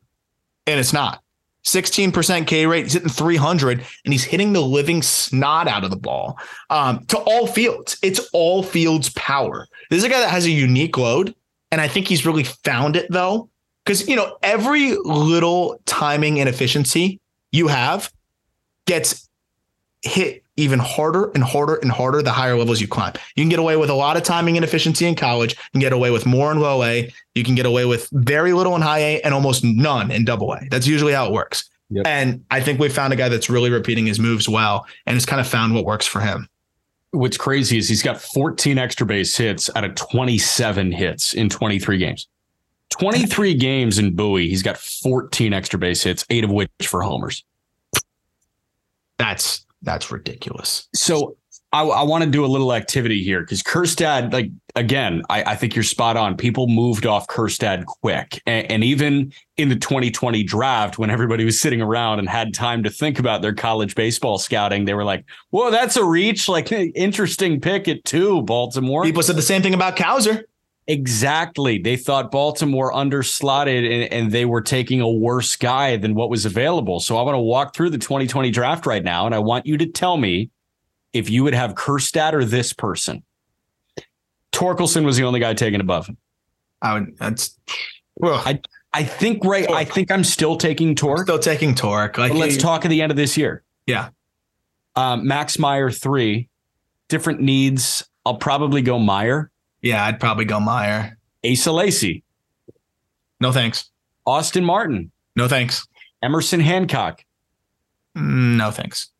and 0.66 0.78
it's 0.78 0.92
not. 0.92 1.22
16% 1.64 2.46
K 2.46 2.66
rate. 2.66 2.84
He's 2.84 2.94
hitting 2.94 3.08
300 3.08 3.84
and 4.04 4.12
he's 4.12 4.24
hitting 4.24 4.52
the 4.52 4.60
living 4.60 5.00
snot 5.00 5.68
out 5.68 5.84
of 5.84 5.90
the 5.90 5.96
ball 5.96 6.38
um, 6.70 7.04
to 7.06 7.18
all 7.18 7.46
fields. 7.46 7.96
It's 8.02 8.28
all 8.32 8.62
fields 8.62 9.10
power. 9.10 9.68
This 9.88 9.98
is 9.98 10.04
a 10.04 10.08
guy 10.08 10.20
that 10.20 10.30
has 10.30 10.44
a 10.44 10.50
unique 10.50 10.98
load. 10.98 11.34
And 11.70 11.80
I 11.80 11.88
think 11.88 12.08
he's 12.08 12.26
really 12.26 12.44
found 12.44 12.96
it 12.96 13.06
though. 13.10 13.48
Because, 13.84 14.08
you 14.08 14.16
know, 14.16 14.36
every 14.42 14.96
little 14.96 15.80
timing 15.86 16.36
inefficiency 16.36 17.20
you 17.50 17.68
have 17.68 18.12
gets 18.86 19.28
hit 20.02 20.42
even 20.56 20.78
harder 20.78 21.30
and 21.34 21.42
harder 21.42 21.76
and 21.76 21.90
harder 21.90 22.22
the 22.22 22.30
higher 22.30 22.56
levels 22.56 22.80
you 22.80 22.88
climb. 22.88 23.14
You 23.36 23.42
can 23.42 23.48
get 23.48 23.58
away 23.58 23.76
with 23.76 23.88
a 23.88 23.94
lot 23.94 24.16
of 24.16 24.22
timing 24.22 24.56
inefficiency 24.56 25.06
in 25.06 25.14
college. 25.14 25.52
You 25.52 25.70
can 25.72 25.80
get 25.80 25.92
away 25.92 26.10
with 26.10 26.26
more 26.26 26.52
in 26.52 26.60
low 26.60 26.82
A. 26.82 27.12
You 27.34 27.44
can 27.44 27.54
get 27.54 27.64
away 27.64 27.84
with 27.84 28.08
very 28.12 28.52
little 28.52 28.76
in 28.76 28.82
high 28.82 28.98
A 28.98 29.20
and 29.22 29.32
almost 29.32 29.64
none 29.64 30.10
in 30.10 30.24
double 30.24 30.52
A. 30.52 30.60
That's 30.70 30.86
usually 30.86 31.12
how 31.12 31.26
it 31.26 31.32
works. 31.32 31.70
Yep. 31.90 32.06
And 32.06 32.44
I 32.50 32.60
think 32.60 32.80
we 32.80 32.88
found 32.88 33.12
a 33.12 33.16
guy 33.16 33.28
that's 33.28 33.48
really 33.48 33.70
repeating 33.70 34.06
his 34.06 34.18
moves 34.18 34.48
well 34.48 34.86
and 35.06 35.14
has 35.14 35.26
kind 35.26 35.40
of 35.40 35.46
found 35.46 35.74
what 35.74 35.84
works 35.84 36.06
for 36.06 36.20
him. 36.20 36.48
What's 37.12 37.36
crazy 37.36 37.76
is 37.76 37.88
he's 37.88 38.02
got 38.02 38.20
14 38.20 38.78
extra 38.78 39.06
base 39.06 39.36
hits 39.36 39.68
out 39.76 39.84
of 39.84 39.94
27 39.94 40.92
hits 40.92 41.34
in 41.34 41.50
23 41.50 41.98
games. 41.98 42.26
23 42.90 43.54
games 43.54 43.98
in 43.98 44.14
Bowie, 44.14 44.48
he's 44.48 44.62
got 44.62 44.76
14 44.76 45.52
extra 45.52 45.78
base 45.78 46.02
hits, 46.02 46.26
eight 46.30 46.44
of 46.44 46.50
which 46.50 46.70
for 46.82 47.02
homers. 47.02 47.44
That's 49.18 49.66
that's 49.82 50.10
ridiculous. 50.10 50.88
So 50.94 51.36
I, 51.72 51.84
I 51.84 52.02
want 52.02 52.22
to 52.22 52.30
do 52.30 52.44
a 52.44 52.46
little 52.46 52.74
activity 52.74 53.22
here 53.22 53.40
because 53.40 53.62
Kjerstad, 53.62 54.32
like 54.32 54.50
again, 54.76 55.22
I, 55.30 55.42
I, 55.42 55.56
think 55.56 55.74
you're 55.74 55.82
spot 55.82 56.18
on. 56.18 56.36
People 56.36 56.68
moved 56.68 57.06
off 57.06 57.26
Kjerstad 57.28 57.86
quick, 57.86 58.42
and, 58.46 58.70
and, 58.70 58.84
even 58.84 59.32
in 59.56 59.70
the 59.70 59.76
2020 59.76 60.42
draft, 60.44 60.98
when 60.98 61.08
everybody 61.08 61.46
was 61.46 61.58
sitting 61.58 61.80
around 61.80 62.18
and 62.18 62.28
had 62.28 62.52
time 62.52 62.82
to 62.82 62.90
think 62.90 63.18
about 63.18 63.40
their 63.40 63.54
college 63.54 63.94
baseball 63.94 64.38
scouting, 64.38 64.84
they 64.84 64.92
were 64.92 65.04
like, 65.04 65.24
"Whoa, 65.48 65.70
that's 65.70 65.96
a 65.96 66.04
reach! 66.04 66.46
Like 66.46 66.70
interesting 66.72 67.58
pick 67.58 67.88
at 67.88 68.04
two, 68.04 68.42
Baltimore." 68.42 69.02
People 69.02 69.22
said 69.22 69.36
the 69.36 69.42
same 69.42 69.62
thing 69.62 69.74
about 69.74 69.96
Cowser. 69.96 70.42
Exactly. 70.88 71.78
They 71.78 71.96
thought 71.96 72.30
Baltimore 72.30 72.92
underslotted 72.92 73.84
and, 73.84 74.12
and 74.12 74.32
they 74.32 74.44
were 74.44 74.60
taking 74.60 75.00
a 75.00 75.08
worse 75.08 75.56
guy 75.56 75.96
than 75.96 76.14
what 76.14 76.28
was 76.28 76.44
available. 76.44 76.98
So 76.98 77.16
I 77.16 77.22
want 77.22 77.36
to 77.36 77.40
walk 77.40 77.74
through 77.74 77.90
the 77.90 77.98
2020 77.98 78.50
draft 78.50 78.84
right 78.84 79.02
now, 79.02 79.26
and 79.26 79.34
I 79.34 79.38
want 79.38 79.64
you 79.64 79.76
to 79.78 79.86
tell 79.86 80.16
me 80.16 80.50
if 81.12 81.30
you 81.30 81.44
would 81.44 81.54
have 81.54 81.74
Kjerstad 81.74 82.32
or 82.32 82.44
this 82.44 82.72
person. 82.72 83.22
Torkelson 84.50 85.04
was 85.04 85.16
the 85.16 85.24
only 85.24 85.40
guy 85.40 85.54
taken 85.54 85.80
above 85.80 86.06
him. 86.06 86.16
I 86.80 86.94
would. 86.94 87.16
That's. 87.16 87.58
Well, 88.16 88.42
I 88.44 88.60
I 88.92 89.04
think 89.04 89.44
right. 89.44 89.70
I 89.70 89.84
think 89.84 90.10
I'm 90.10 90.24
still 90.24 90.56
taking 90.56 90.94
Torque. 90.94 91.22
Still 91.22 91.38
taking 91.38 91.74
Torque. 91.74 92.18
Like, 92.18 92.34
let's 92.34 92.56
talk 92.56 92.84
at 92.84 92.88
the 92.88 93.00
end 93.02 93.10
of 93.10 93.16
this 93.16 93.36
year. 93.36 93.62
Yeah. 93.86 94.10
Um, 94.96 95.26
Max 95.26 95.58
Meyer 95.58 95.90
three, 95.90 96.48
different 97.08 97.40
needs. 97.40 98.06
I'll 98.26 98.36
probably 98.36 98.82
go 98.82 98.98
Meyer. 98.98 99.50
Yeah, 99.82 100.04
I'd 100.04 100.20
probably 100.20 100.44
go 100.44 100.60
Meyer. 100.60 101.18
Asa 101.44 101.72
Lacy. 101.72 102.22
No 103.40 103.52
thanks. 103.52 103.90
Austin 104.24 104.64
Martin. 104.64 105.10
No 105.34 105.48
thanks. 105.48 105.86
Emerson 106.22 106.60
Hancock. 106.60 107.24
Mm, 108.16 108.56
no 108.56 108.70
thanks. 108.70 109.10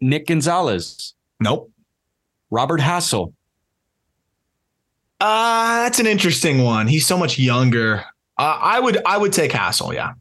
Nick 0.00 0.26
Gonzalez. 0.26 1.14
Nope. 1.40 1.70
Robert 2.50 2.80
Hassell. 2.80 3.32
Uh, 5.20 5.84
that's 5.84 6.00
an 6.00 6.06
interesting 6.06 6.64
one. 6.64 6.86
He's 6.86 7.06
so 7.06 7.16
much 7.16 7.38
younger. 7.38 8.04
Uh, 8.36 8.58
I 8.60 8.80
would 8.80 8.98
I 9.06 9.16
would 9.16 9.32
take 9.32 9.52
Hassell, 9.52 9.94
yeah. 9.94 10.12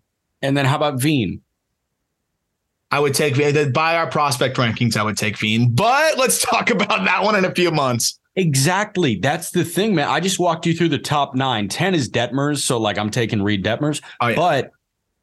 And 0.41 0.55
then 0.55 0.65
how 0.65 0.75
about 0.75 1.01
Veen? 1.01 1.41
I 2.91 2.99
would 2.99 3.13
take 3.13 3.35
by 3.73 3.97
our 3.97 4.07
prospect 4.07 4.57
rankings. 4.57 4.95
I 4.95 5.03
would 5.03 5.17
take 5.17 5.37
Veen, 5.37 5.73
but 5.73 6.17
let's 6.17 6.41
talk 6.49 6.69
about 6.69 7.05
that 7.05 7.23
one 7.23 7.35
in 7.35 7.45
a 7.45 7.53
few 7.53 7.71
months. 7.71 8.19
Exactly. 8.35 9.15
That's 9.15 9.51
the 9.51 9.65
thing, 9.65 9.95
man. 9.95 10.07
I 10.07 10.19
just 10.19 10.39
walked 10.39 10.65
you 10.65 10.73
through 10.73 10.89
the 10.89 10.99
top 10.99 11.35
nine. 11.35 11.67
10 11.67 11.93
is 11.93 12.09
Detmers. 12.09 12.59
So, 12.59 12.77
like, 12.77 12.97
I'm 12.97 13.09
taking 13.09 13.41
Reid 13.41 13.63
Detmers. 13.63 14.01
Oh, 14.21 14.27
yeah. 14.27 14.35
But 14.35 14.71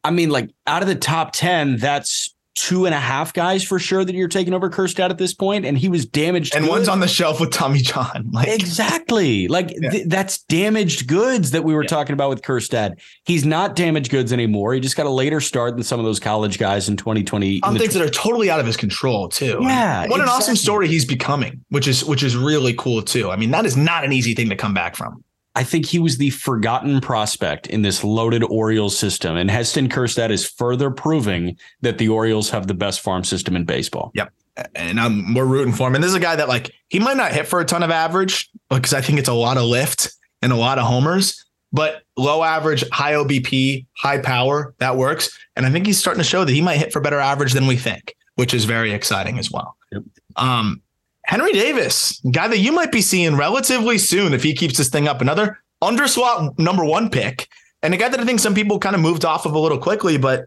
I 0.04 0.10
mean, 0.10 0.30
like, 0.30 0.50
out 0.66 0.82
of 0.82 0.88
the 0.88 0.94
top 0.94 1.32
10, 1.32 1.78
that's 1.78 2.34
two 2.58 2.86
and 2.86 2.94
a 2.94 2.98
half 2.98 3.32
guys 3.32 3.62
for 3.62 3.78
sure 3.78 4.04
that 4.04 4.14
you're 4.16 4.26
taking 4.26 4.52
over 4.52 4.68
Kjerstad 4.68 5.10
at 5.10 5.18
this 5.18 5.32
point, 5.32 5.64
and 5.64 5.78
he 5.78 5.88
was 5.88 6.04
damaged. 6.04 6.56
And 6.56 6.66
one's 6.66 6.88
on 6.88 6.98
the 6.98 7.06
shelf 7.06 7.40
with 7.40 7.52
Tommy 7.52 7.78
John. 7.78 8.30
Like 8.38 8.48
exactly, 8.48 9.48
like 9.48 9.72
yeah. 9.76 9.90
th- 9.90 10.06
that's 10.06 10.38
damaged 10.44 11.08
goods 11.08 11.50
that 11.52 11.64
we 11.64 11.74
were 11.74 11.82
yeah. 11.82 11.88
talking 11.88 12.12
about 12.12 12.30
with 12.30 12.42
Kjerstad. 12.42 13.00
He's 13.24 13.44
not 13.44 13.74
damaged 13.74 14.10
goods 14.10 14.32
anymore. 14.32 14.74
He 14.74 14.80
just 14.80 14.96
got 14.96 15.06
a 15.06 15.10
later 15.10 15.40
start 15.40 15.74
than 15.74 15.82
some 15.82 15.98
of 15.98 16.06
those 16.06 16.20
college 16.20 16.58
guys 16.58 16.88
in 16.88 16.96
2020. 16.96 17.62
On 17.62 17.76
things 17.76 17.94
that 17.94 18.02
are 18.02 18.10
totally 18.10 18.50
out 18.50 18.60
of 18.60 18.66
his 18.66 18.76
control 18.76 19.28
too. 19.28 19.58
Yeah, 19.62 20.00
what 20.00 20.04
exactly. 20.04 20.20
an 20.20 20.28
awesome 20.28 20.56
story 20.56 20.88
he's 20.88 21.04
becoming, 21.04 21.64
which 21.70 21.88
is 21.88 22.04
which 22.04 22.22
is 22.22 22.36
really 22.36 22.74
cool 22.74 23.02
too. 23.02 23.30
I 23.30 23.36
mean, 23.36 23.50
that 23.50 23.66
is 23.66 23.76
not 23.76 24.04
an 24.04 24.12
easy 24.12 24.34
thing 24.34 24.48
to 24.50 24.56
come 24.56 24.74
back 24.74 24.94
from. 24.94 25.24
I 25.58 25.64
think 25.64 25.86
he 25.86 25.98
was 25.98 26.18
the 26.18 26.30
forgotten 26.30 27.00
prospect 27.00 27.66
in 27.66 27.82
this 27.82 28.04
loaded 28.04 28.44
Orioles 28.44 28.96
system. 28.96 29.36
And 29.36 29.50
Heston 29.50 29.88
Kjerstad 29.88 30.30
is 30.30 30.48
further 30.48 30.88
proving 30.88 31.58
that 31.80 31.98
the 31.98 32.08
Orioles 32.08 32.48
have 32.50 32.68
the 32.68 32.74
best 32.74 33.00
farm 33.00 33.24
system 33.24 33.56
in 33.56 33.64
baseball. 33.64 34.12
Yep. 34.14 34.32
And 34.76 35.00
I'm 35.00 35.34
we're 35.34 35.46
rooting 35.46 35.74
for 35.74 35.88
him. 35.88 35.96
And 35.96 36.04
this 36.04 36.10
is 36.10 36.14
a 36.14 36.20
guy 36.20 36.36
that 36.36 36.46
like 36.48 36.70
he 36.90 37.00
might 37.00 37.16
not 37.16 37.32
hit 37.32 37.48
for 37.48 37.58
a 37.58 37.64
ton 37.64 37.82
of 37.82 37.90
average 37.90 38.48
because 38.70 38.94
I 38.94 39.00
think 39.00 39.18
it's 39.18 39.28
a 39.28 39.34
lot 39.34 39.56
of 39.56 39.64
lift 39.64 40.12
and 40.42 40.52
a 40.52 40.56
lot 40.56 40.78
of 40.78 40.86
homers, 40.86 41.44
but 41.72 42.04
low 42.16 42.44
average, 42.44 42.88
high 42.90 43.14
OBP, 43.14 43.84
high 43.96 44.18
power, 44.18 44.76
that 44.78 44.96
works. 44.96 45.36
And 45.56 45.66
I 45.66 45.70
think 45.70 45.86
he's 45.86 45.98
starting 45.98 46.20
to 46.20 46.28
show 46.28 46.44
that 46.44 46.52
he 46.52 46.62
might 46.62 46.76
hit 46.76 46.92
for 46.92 47.00
better 47.00 47.18
average 47.18 47.52
than 47.52 47.66
we 47.66 47.76
think, 47.76 48.14
which 48.36 48.54
is 48.54 48.64
very 48.64 48.92
exciting 48.92 49.40
as 49.40 49.50
well. 49.50 49.76
Yep. 49.90 50.02
Um, 50.36 50.82
Henry 51.28 51.52
Davis, 51.52 52.22
guy 52.32 52.48
that 52.48 52.58
you 52.58 52.72
might 52.72 52.90
be 52.90 53.02
seeing 53.02 53.36
relatively 53.36 53.98
soon 53.98 54.32
if 54.32 54.42
he 54.42 54.54
keeps 54.54 54.78
this 54.78 54.88
thing 54.88 55.06
up. 55.06 55.20
Another 55.20 55.62
underswap 55.82 56.58
number 56.58 56.86
one 56.86 57.10
pick, 57.10 57.48
and 57.82 57.92
a 57.92 57.98
guy 57.98 58.08
that 58.08 58.18
I 58.18 58.24
think 58.24 58.40
some 58.40 58.54
people 58.54 58.78
kind 58.78 58.96
of 58.96 59.02
moved 59.02 59.26
off 59.26 59.44
of 59.44 59.52
a 59.52 59.58
little 59.58 59.76
quickly, 59.76 60.16
but 60.16 60.46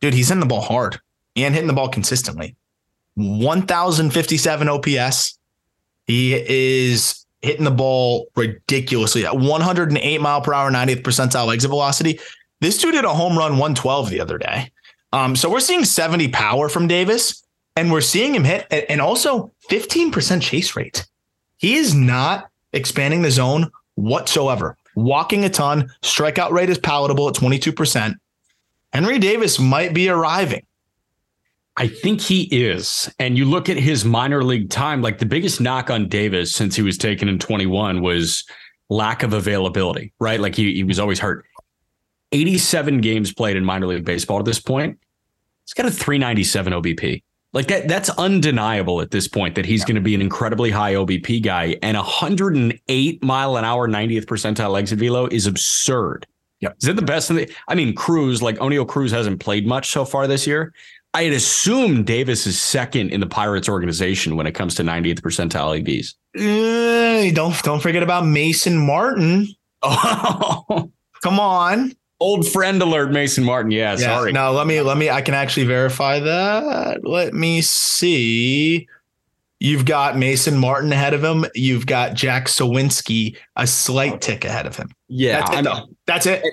dude, 0.00 0.14
he's 0.14 0.28
hitting 0.28 0.40
the 0.40 0.46
ball 0.46 0.62
hard 0.62 0.98
and 1.36 1.52
hitting 1.52 1.68
the 1.68 1.74
ball 1.74 1.90
consistently. 1.90 2.56
1057 3.16 4.66
OPS. 4.66 5.38
He 6.06 6.34
is 6.34 7.26
hitting 7.42 7.64
the 7.64 7.70
ball 7.70 8.28
ridiculously 8.34 9.26
at 9.26 9.36
108 9.36 10.20
mile 10.22 10.40
per 10.40 10.54
hour, 10.54 10.70
90th 10.70 11.02
percentile 11.02 11.52
exit 11.52 11.68
velocity. 11.68 12.18
This 12.62 12.78
dude 12.78 12.94
did 12.94 13.04
a 13.04 13.10
home 13.10 13.36
run 13.36 13.52
112 13.52 14.08
the 14.08 14.20
other 14.20 14.38
day. 14.38 14.72
Um, 15.12 15.36
so 15.36 15.50
we're 15.50 15.60
seeing 15.60 15.84
70 15.84 16.28
power 16.28 16.70
from 16.70 16.88
Davis 16.88 17.43
and 17.76 17.90
we're 17.90 18.00
seeing 18.00 18.34
him 18.34 18.44
hit 18.44 18.66
and 18.70 19.00
also 19.00 19.52
15% 19.70 20.42
chase 20.42 20.76
rate. 20.76 21.06
He 21.56 21.74
is 21.74 21.94
not 21.94 22.48
expanding 22.72 23.22
the 23.22 23.30
zone 23.30 23.70
whatsoever. 23.94 24.76
Walking 24.96 25.44
a 25.44 25.48
ton, 25.48 25.90
strikeout 26.02 26.52
rate 26.52 26.70
is 26.70 26.78
palatable 26.78 27.28
at 27.28 27.34
22%. 27.34 28.14
Henry 28.92 29.18
Davis 29.18 29.58
might 29.58 29.92
be 29.92 30.08
arriving. 30.08 30.64
I 31.76 31.88
think 31.88 32.20
he 32.20 32.42
is. 32.42 33.12
And 33.18 33.36
you 33.36 33.44
look 33.44 33.68
at 33.68 33.76
his 33.76 34.04
minor 34.04 34.44
league 34.44 34.70
time, 34.70 35.02
like 35.02 35.18
the 35.18 35.26
biggest 35.26 35.60
knock 35.60 35.90
on 35.90 36.08
Davis 36.08 36.54
since 36.54 36.76
he 36.76 36.82
was 36.82 36.96
taken 36.96 37.28
in 37.28 37.40
21 37.40 38.00
was 38.00 38.44
lack 38.88 39.24
of 39.24 39.32
availability, 39.32 40.12
right? 40.20 40.38
Like 40.38 40.54
he, 40.54 40.74
he 40.74 40.84
was 40.84 41.00
always 41.00 41.18
hurt 41.18 41.44
87 42.30 43.00
games 43.00 43.32
played 43.32 43.56
in 43.56 43.64
minor 43.64 43.86
league 43.86 44.04
baseball 44.04 44.38
at 44.38 44.44
this 44.44 44.60
point. 44.60 44.98
He's 45.64 45.74
got 45.74 45.86
a 45.86 45.90
397 45.90 46.72
OBP. 46.72 47.22
Like 47.54 47.68
that, 47.68 47.86
that's 47.86 48.10
undeniable 48.10 49.00
at 49.00 49.12
this 49.12 49.28
point 49.28 49.54
that 49.54 49.64
he's 49.64 49.80
yeah. 49.82 49.86
going 49.86 49.94
to 49.94 50.02
be 50.02 50.14
an 50.14 50.20
incredibly 50.20 50.70
high 50.70 50.94
OBP 50.94 51.42
guy. 51.42 51.76
And 51.82 51.96
108 51.96 53.22
mile 53.22 53.56
an 53.56 53.64
hour, 53.64 53.88
90th 53.88 54.26
percentile 54.26 54.78
exit 54.78 54.98
velo 54.98 55.26
is 55.28 55.46
absurd. 55.46 56.26
Yep. 56.60 56.76
Is 56.82 56.88
it 56.88 56.96
the 56.96 57.02
best 57.02 57.30
in 57.30 57.36
the? 57.36 57.50
I 57.68 57.74
mean, 57.74 57.94
Cruz, 57.94 58.42
like 58.42 58.56
Oneil 58.56 58.86
Cruz 58.88 59.12
hasn't 59.12 59.38
played 59.38 59.66
much 59.66 59.90
so 59.90 60.04
far 60.04 60.26
this 60.26 60.46
year. 60.46 60.74
I 61.12 61.22
had 61.22 61.32
assumed 61.32 62.06
Davis 62.06 62.44
is 62.44 62.60
second 62.60 63.10
in 63.10 63.20
the 63.20 63.26
Pirates 63.26 63.68
organization 63.68 64.34
when 64.34 64.48
it 64.48 64.52
comes 64.52 64.74
to 64.76 64.82
90th 64.82 65.20
percentile 65.20 65.80
EVs. 65.80 66.14
Uh, 66.36 67.32
don't 67.32 67.62
don't 67.62 67.80
forget 67.80 68.02
about 68.02 68.26
Mason 68.26 68.76
Martin. 68.76 69.48
Oh, 69.86 70.90
come 71.22 71.38
on. 71.38 71.92
Old 72.20 72.48
friend 72.48 72.80
alert, 72.80 73.10
Mason 73.10 73.44
Martin. 73.44 73.70
Yeah, 73.70 73.92
yeah, 73.92 73.96
sorry. 73.96 74.32
No, 74.32 74.52
let 74.52 74.66
me 74.66 74.80
let 74.80 74.96
me. 74.96 75.10
I 75.10 75.20
can 75.20 75.34
actually 75.34 75.66
verify 75.66 76.20
that. 76.20 77.06
Let 77.06 77.34
me 77.34 77.60
see. 77.60 78.86
You've 79.60 79.84
got 79.84 80.16
Mason 80.16 80.58
Martin 80.58 80.92
ahead 80.92 81.14
of 81.14 81.24
him. 81.24 81.46
You've 81.54 81.86
got 81.86 82.14
Jack 82.14 82.46
Suwinski 82.46 83.36
a 83.56 83.66
slight 83.66 84.20
tick 84.20 84.44
ahead 84.44 84.66
of 84.66 84.76
him. 84.76 84.90
Yeah, 85.08 85.40
that's 85.40 85.56
it. 85.56 85.64
Though. 85.64 85.88
That's 86.06 86.26
it. 86.26 86.44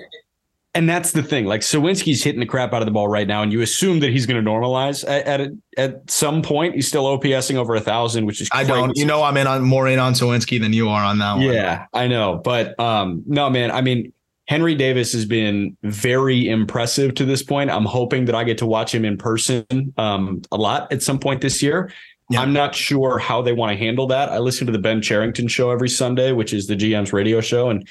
And 0.74 0.88
that's 0.88 1.12
the 1.12 1.22
thing. 1.22 1.44
Like 1.44 1.60
Suwinski's 1.60 2.24
hitting 2.24 2.40
the 2.40 2.46
crap 2.46 2.72
out 2.72 2.80
of 2.80 2.86
the 2.86 2.92
ball 2.92 3.08
right 3.08 3.28
now, 3.28 3.42
and 3.42 3.52
you 3.52 3.60
assume 3.60 4.00
that 4.00 4.10
he's 4.10 4.24
going 4.24 4.42
to 4.42 4.50
normalize 4.50 5.04
at 5.06 5.26
at, 5.26 5.50
at 5.76 6.10
some 6.10 6.40
point. 6.40 6.74
He's 6.74 6.88
still 6.88 7.04
OPSing 7.04 7.56
over 7.56 7.74
a 7.74 7.80
thousand, 7.80 8.24
which 8.24 8.40
is 8.40 8.48
I 8.52 8.64
don't. 8.64 8.96
You 8.96 9.04
know, 9.04 9.22
I'm 9.22 9.36
in 9.36 9.46
on 9.46 9.62
more 9.62 9.86
in 9.86 9.98
on 9.98 10.14
Suwinski 10.14 10.58
than 10.58 10.72
you 10.72 10.88
are 10.88 11.04
on 11.04 11.18
that 11.18 11.34
one. 11.34 11.42
Yeah, 11.42 11.86
I 11.92 12.08
know, 12.08 12.40
but 12.42 12.78
um, 12.80 13.22
no, 13.26 13.50
man. 13.50 13.70
I 13.70 13.82
mean, 13.82 14.14
Henry 14.48 14.74
Davis 14.74 15.12
has 15.12 15.24
been 15.24 15.76
very 15.82 16.48
impressive 16.48 17.14
to 17.14 17.24
this 17.24 17.42
point. 17.42 17.70
I'm 17.70 17.84
hoping 17.84 18.24
that 18.24 18.34
I 18.34 18.44
get 18.44 18.58
to 18.58 18.66
watch 18.66 18.94
him 18.94 19.04
in 19.04 19.16
person 19.16 19.64
um, 19.96 20.42
a 20.50 20.56
lot 20.56 20.92
at 20.92 21.02
some 21.02 21.18
point 21.18 21.40
this 21.40 21.62
year. 21.62 21.92
Yeah. 22.30 22.40
I'm 22.40 22.52
not 22.52 22.74
sure 22.74 23.18
how 23.18 23.42
they 23.42 23.52
want 23.52 23.70
to 23.72 23.76
handle 23.76 24.06
that. 24.08 24.30
I 24.30 24.38
listen 24.38 24.66
to 24.66 24.72
the 24.72 24.78
Ben 24.78 25.00
Cherington 25.00 25.48
show 25.48 25.70
every 25.70 25.88
Sunday, 25.88 26.32
which 26.32 26.52
is 26.52 26.66
the 26.66 26.74
GM's 26.74 27.12
radio 27.12 27.40
show. 27.40 27.68
And, 27.68 27.86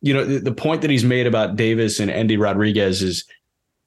you 0.00 0.14
know, 0.14 0.24
the, 0.24 0.38
the 0.38 0.52
point 0.52 0.82
that 0.82 0.90
he's 0.90 1.04
made 1.04 1.26
about 1.26 1.56
Davis 1.56 2.00
and 2.00 2.10
Endy 2.10 2.36
Rodriguez 2.36 3.02
is 3.02 3.24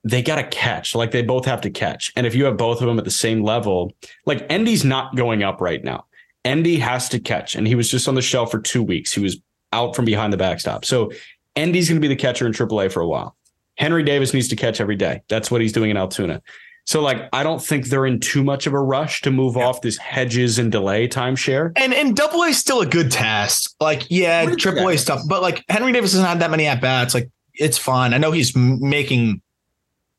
they 0.03 0.21
got 0.21 0.35
to 0.35 0.43
catch. 0.43 0.93
Like 0.93 1.11
they 1.11 1.21
both 1.21 1.45
have 1.45 1.61
to 1.61 1.69
catch. 1.69 2.11
And 2.15 2.27
if 2.27 2.35
you 2.35 2.45
have 2.45 2.57
both 2.57 2.81
of 2.81 2.87
them 2.87 2.99
at 2.99 3.05
the 3.05 3.11
same 3.11 3.43
level, 3.43 3.93
like 4.25 4.45
Endy's 4.49 4.83
not 4.83 5.15
going 5.15 5.41
up 5.41 5.61
right 5.61 5.83
now. 5.83 6.05
Endy 6.45 6.77
has 6.77 7.07
to 7.09 7.19
catch. 7.19 7.55
And 7.55 7.65
he 7.65 7.75
was 7.75 7.89
just 7.89 8.07
on 8.07 8.15
the 8.15 8.21
shelf 8.21 8.51
for 8.51 8.59
two 8.59 8.83
weeks. 8.83 9.13
He 9.13 9.21
was 9.21 9.37
out 9.71 9.95
from 9.95 10.05
behind 10.05 10.33
the 10.33 10.37
backstop. 10.37 10.85
So 10.85 11.11
Endy's 11.55 11.89
going 11.89 12.01
to 12.01 12.07
be 12.07 12.13
the 12.13 12.19
catcher 12.19 12.45
in 12.45 12.53
AAA 12.53 12.91
for 12.91 13.01
a 13.01 13.07
while. 13.07 13.35
Henry 13.77 14.03
Davis 14.03 14.33
needs 14.33 14.47
to 14.49 14.55
catch 14.55 14.79
every 14.79 14.95
day. 14.95 15.21
That's 15.29 15.49
what 15.49 15.61
he's 15.61 15.71
doing 15.71 15.89
in 15.89 15.97
Altoona. 15.97 16.41
So, 16.85 17.01
like, 17.01 17.29
I 17.31 17.43
don't 17.43 17.63
think 17.63 17.87
they're 17.87 18.05
in 18.05 18.19
too 18.19 18.43
much 18.43 18.67
of 18.67 18.73
a 18.73 18.79
rush 18.79 19.21
to 19.21 19.31
move 19.31 19.55
yeah. 19.55 19.65
off 19.65 19.81
this 19.81 19.97
Hedges 19.97 20.59
and 20.59 20.71
Delay 20.71 21.07
timeshare. 21.07 21.71
And 21.77 21.93
and 21.93 22.15
double 22.15 22.43
A 22.43 22.47
is 22.47 22.57
still 22.57 22.81
a 22.81 22.85
good 22.85 23.09
test. 23.09 23.73
Like, 23.79 24.05
yeah, 24.09 24.53
triple 24.55 24.89
A 24.89 24.97
stuff, 24.97 25.21
but 25.27 25.41
like 25.41 25.63
Henry 25.69 25.93
Davis 25.93 26.11
doesn't 26.11 26.25
have 26.25 26.39
that 26.39 26.51
many 26.51 26.67
at 26.67 26.81
bats. 26.81 27.13
Like, 27.13 27.29
it's 27.53 27.77
fine. 27.77 28.13
I 28.13 28.17
know 28.17 28.31
he's 28.31 28.55
making 28.55 29.41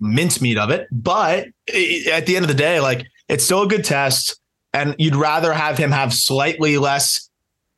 mincemeat 0.01 0.57
of 0.57 0.71
it, 0.71 0.89
but 0.91 1.49
at 1.69 2.27
the 2.27 2.37
end 2.37 2.45
of 2.45 2.49
the 2.49 2.55
day, 2.55 2.81
like, 2.81 3.07
it's 3.29 3.45
still 3.45 3.63
a 3.63 3.69
good 3.69 3.85
test. 3.85 4.41
And 4.73 4.97
you'd 4.99 5.15
rather 5.15 5.53
have 5.53 5.79
him 5.79 5.93
have 5.93 6.13
slightly 6.13 6.79
less 6.79 7.31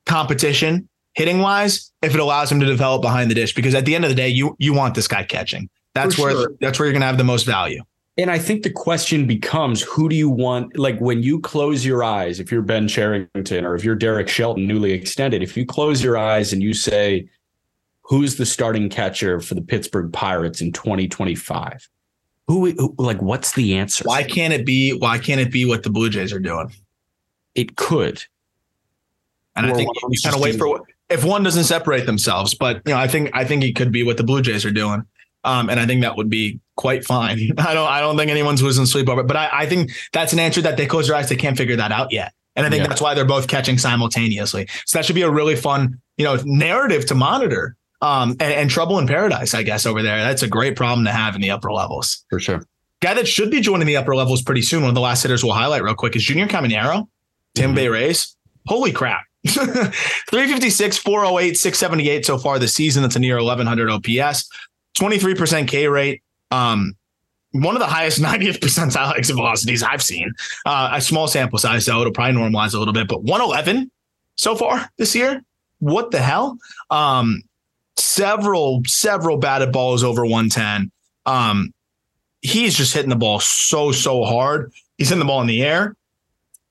competition 0.06 0.88
hitting 1.16 1.40
wise 1.40 1.92
if 2.02 2.14
it 2.14 2.20
allows 2.20 2.50
him 2.50 2.60
to 2.60 2.66
develop 2.66 3.02
behind 3.02 3.30
the 3.30 3.34
dish 3.34 3.54
because 3.54 3.74
at 3.74 3.84
the 3.84 3.94
end 3.94 4.04
of 4.04 4.08
the 4.08 4.14
day 4.14 4.28
you 4.28 4.54
you 4.58 4.72
want 4.72 4.94
this 4.94 5.08
guy 5.08 5.24
catching 5.24 5.68
that's 5.94 6.14
For 6.14 6.22
where 6.22 6.32
sure. 6.32 6.52
that's 6.60 6.78
where 6.78 6.86
you're 6.86 6.92
going 6.92 7.00
to 7.00 7.06
have 7.06 7.18
the 7.18 7.24
most 7.24 7.44
value 7.44 7.82
and 8.18 8.30
I 8.30 8.38
think 8.38 8.62
the 8.62 8.70
question 8.70 9.26
becomes 9.26 9.82
who 9.82 10.08
do 10.08 10.16
you 10.16 10.30
want? 10.30 10.78
Like 10.78 10.98
when 11.00 11.22
you 11.22 11.38
close 11.40 11.84
your 11.84 12.02
eyes, 12.02 12.40
if 12.40 12.50
you're 12.50 12.62
Ben 12.62 12.88
Cherington 12.88 13.64
or 13.64 13.74
if 13.74 13.84
you're 13.84 13.94
Derek 13.94 14.28
Shelton, 14.28 14.66
newly 14.66 14.92
extended, 14.92 15.42
if 15.42 15.56
you 15.56 15.66
close 15.66 16.02
your 16.02 16.16
eyes 16.16 16.52
and 16.52 16.62
you 16.62 16.72
say, 16.72 17.28
who's 18.00 18.36
the 18.36 18.46
starting 18.46 18.88
catcher 18.88 19.40
for 19.40 19.54
the 19.54 19.60
Pittsburgh 19.60 20.12
Pirates 20.12 20.62
in 20.62 20.72
2025? 20.72 21.88
Who, 22.48 22.70
who 22.70 22.94
like 22.96 23.20
what's 23.20 23.52
the 23.52 23.76
answer? 23.76 24.04
Why 24.06 24.22
can't 24.22 24.54
it 24.54 24.64
be 24.64 24.96
why 24.96 25.18
can't 25.18 25.40
it 25.40 25.52
be 25.52 25.66
what 25.66 25.82
the 25.82 25.90
Blue 25.90 26.08
Jays 26.08 26.32
are 26.32 26.38
doing? 26.38 26.72
It 27.54 27.76
could. 27.76 28.22
And 29.56 29.66
or 29.66 29.70
I 29.70 29.74
think 29.74 29.90
you 30.08 30.18
kind 30.22 30.36
of 30.36 30.40
wait 30.40 30.56
for 30.56 30.80
if 31.08 31.24
one 31.24 31.42
doesn't 31.42 31.64
separate 31.64 32.06
themselves. 32.06 32.54
But 32.54 32.82
you 32.86 32.92
know, 32.92 32.98
I 32.98 33.08
think 33.08 33.30
I 33.34 33.44
think 33.44 33.64
it 33.64 33.76
could 33.76 33.92
be 33.92 34.02
what 34.02 34.16
the 34.16 34.24
Blue 34.24 34.42
Jays 34.42 34.64
are 34.64 34.70
doing. 34.70 35.04
Um, 35.44 35.70
and 35.70 35.78
I 35.78 35.86
think 35.86 36.02
that 36.02 36.16
would 36.16 36.28
be 36.28 36.60
quite 36.76 37.04
fine. 37.04 37.52
I 37.58 37.74
don't 37.74 37.88
I 37.88 38.00
don't 38.00 38.16
think 38.16 38.30
anyone's 38.30 38.62
losing 38.62 38.86
sleep 38.86 39.08
over 39.08 39.20
it. 39.20 39.26
But 39.26 39.36
I, 39.36 39.48
I 39.52 39.66
think 39.66 39.92
that's 40.12 40.32
an 40.32 40.38
answer 40.38 40.60
that 40.62 40.76
they 40.76 40.86
close 40.86 41.08
their 41.08 41.16
eyes, 41.16 41.28
they 41.28 41.36
can't 41.36 41.56
figure 41.56 41.76
that 41.76 41.92
out 41.92 42.12
yet. 42.12 42.32
And 42.56 42.64
I 42.64 42.70
think 42.70 42.82
yeah. 42.82 42.88
that's 42.88 43.02
why 43.02 43.12
they're 43.14 43.26
both 43.26 43.48
catching 43.48 43.76
simultaneously. 43.76 44.66
So 44.86 44.98
that 44.98 45.04
should 45.04 45.14
be 45.14 45.22
a 45.22 45.30
really 45.30 45.56
fun, 45.56 46.00
you 46.16 46.24
know, 46.24 46.38
narrative 46.44 47.06
to 47.06 47.14
monitor. 47.14 47.76
Um, 48.02 48.32
and, 48.32 48.52
and 48.52 48.70
trouble 48.70 48.98
in 48.98 49.06
paradise, 49.06 49.54
I 49.54 49.62
guess, 49.62 49.86
over 49.86 50.02
there. 50.02 50.18
That's 50.18 50.42
a 50.42 50.48
great 50.48 50.76
problem 50.76 51.06
to 51.06 51.12
have 51.12 51.34
in 51.34 51.40
the 51.40 51.50
upper 51.50 51.72
levels. 51.72 52.26
For 52.28 52.38
sure. 52.38 52.62
Guy 53.00 53.14
that 53.14 53.26
should 53.26 53.50
be 53.50 53.62
joining 53.62 53.86
the 53.86 53.96
upper 53.96 54.14
levels 54.14 54.42
pretty 54.42 54.60
soon. 54.60 54.82
One 54.82 54.90
of 54.90 54.94
the 54.94 55.00
last 55.00 55.22
hitters 55.22 55.42
we'll 55.42 55.54
highlight 55.54 55.82
real 55.82 55.94
quick 55.94 56.14
is 56.14 56.22
Junior 56.22 56.46
Caminero, 56.46 57.08
Tim 57.54 57.68
mm-hmm. 57.68 57.74
Bay 57.74 57.88
Rays. 57.88 58.36
Holy 58.66 58.92
crap. 58.92 59.22
356, 60.30 60.98
408, 60.98 61.56
678 61.56 62.26
so 62.26 62.38
far 62.38 62.58
this 62.58 62.74
season. 62.74 63.02
That's 63.02 63.16
a 63.16 63.18
near 63.18 63.36
1100 63.36 63.90
OPS, 63.90 64.48
23% 64.98 65.68
K 65.68 65.88
rate. 65.88 66.22
Um, 66.50 66.94
one 67.52 67.74
of 67.74 67.80
the 67.80 67.86
highest 67.86 68.20
90th 68.22 68.58
percentile 68.58 69.16
exit 69.16 69.36
velocities 69.36 69.82
I've 69.82 70.02
seen. 70.02 70.32
Uh, 70.64 70.90
a 70.94 71.00
small 71.00 71.28
sample 71.28 71.58
size, 71.58 71.84
so 71.84 72.00
it'll 72.00 72.12
probably 72.12 72.40
normalize 72.40 72.74
a 72.74 72.78
little 72.78 72.94
bit, 72.94 73.08
but 73.08 73.22
111 73.22 73.90
so 74.36 74.54
far 74.54 74.90
this 74.98 75.14
year. 75.14 75.42
What 75.78 76.10
the 76.10 76.20
hell? 76.20 76.58
Um, 76.90 77.42
several, 77.96 78.82
several 78.86 79.36
batted 79.36 79.72
balls 79.72 80.02
over 80.02 80.24
110. 80.24 80.90
Um, 81.26 81.72
he's 82.40 82.74
just 82.74 82.94
hitting 82.94 83.10
the 83.10 83.16
ball 83.16 83.40
so, 83.40 83.92
so 83.92 84.24
hard. 84.24 84.72
He's 84.98 85.08
hitting 85.08 85.20
the 85.20 85.26
ball 85.26 85.40
in 85.40 85.46
the 85.46 85.62
air. 85.62 85.96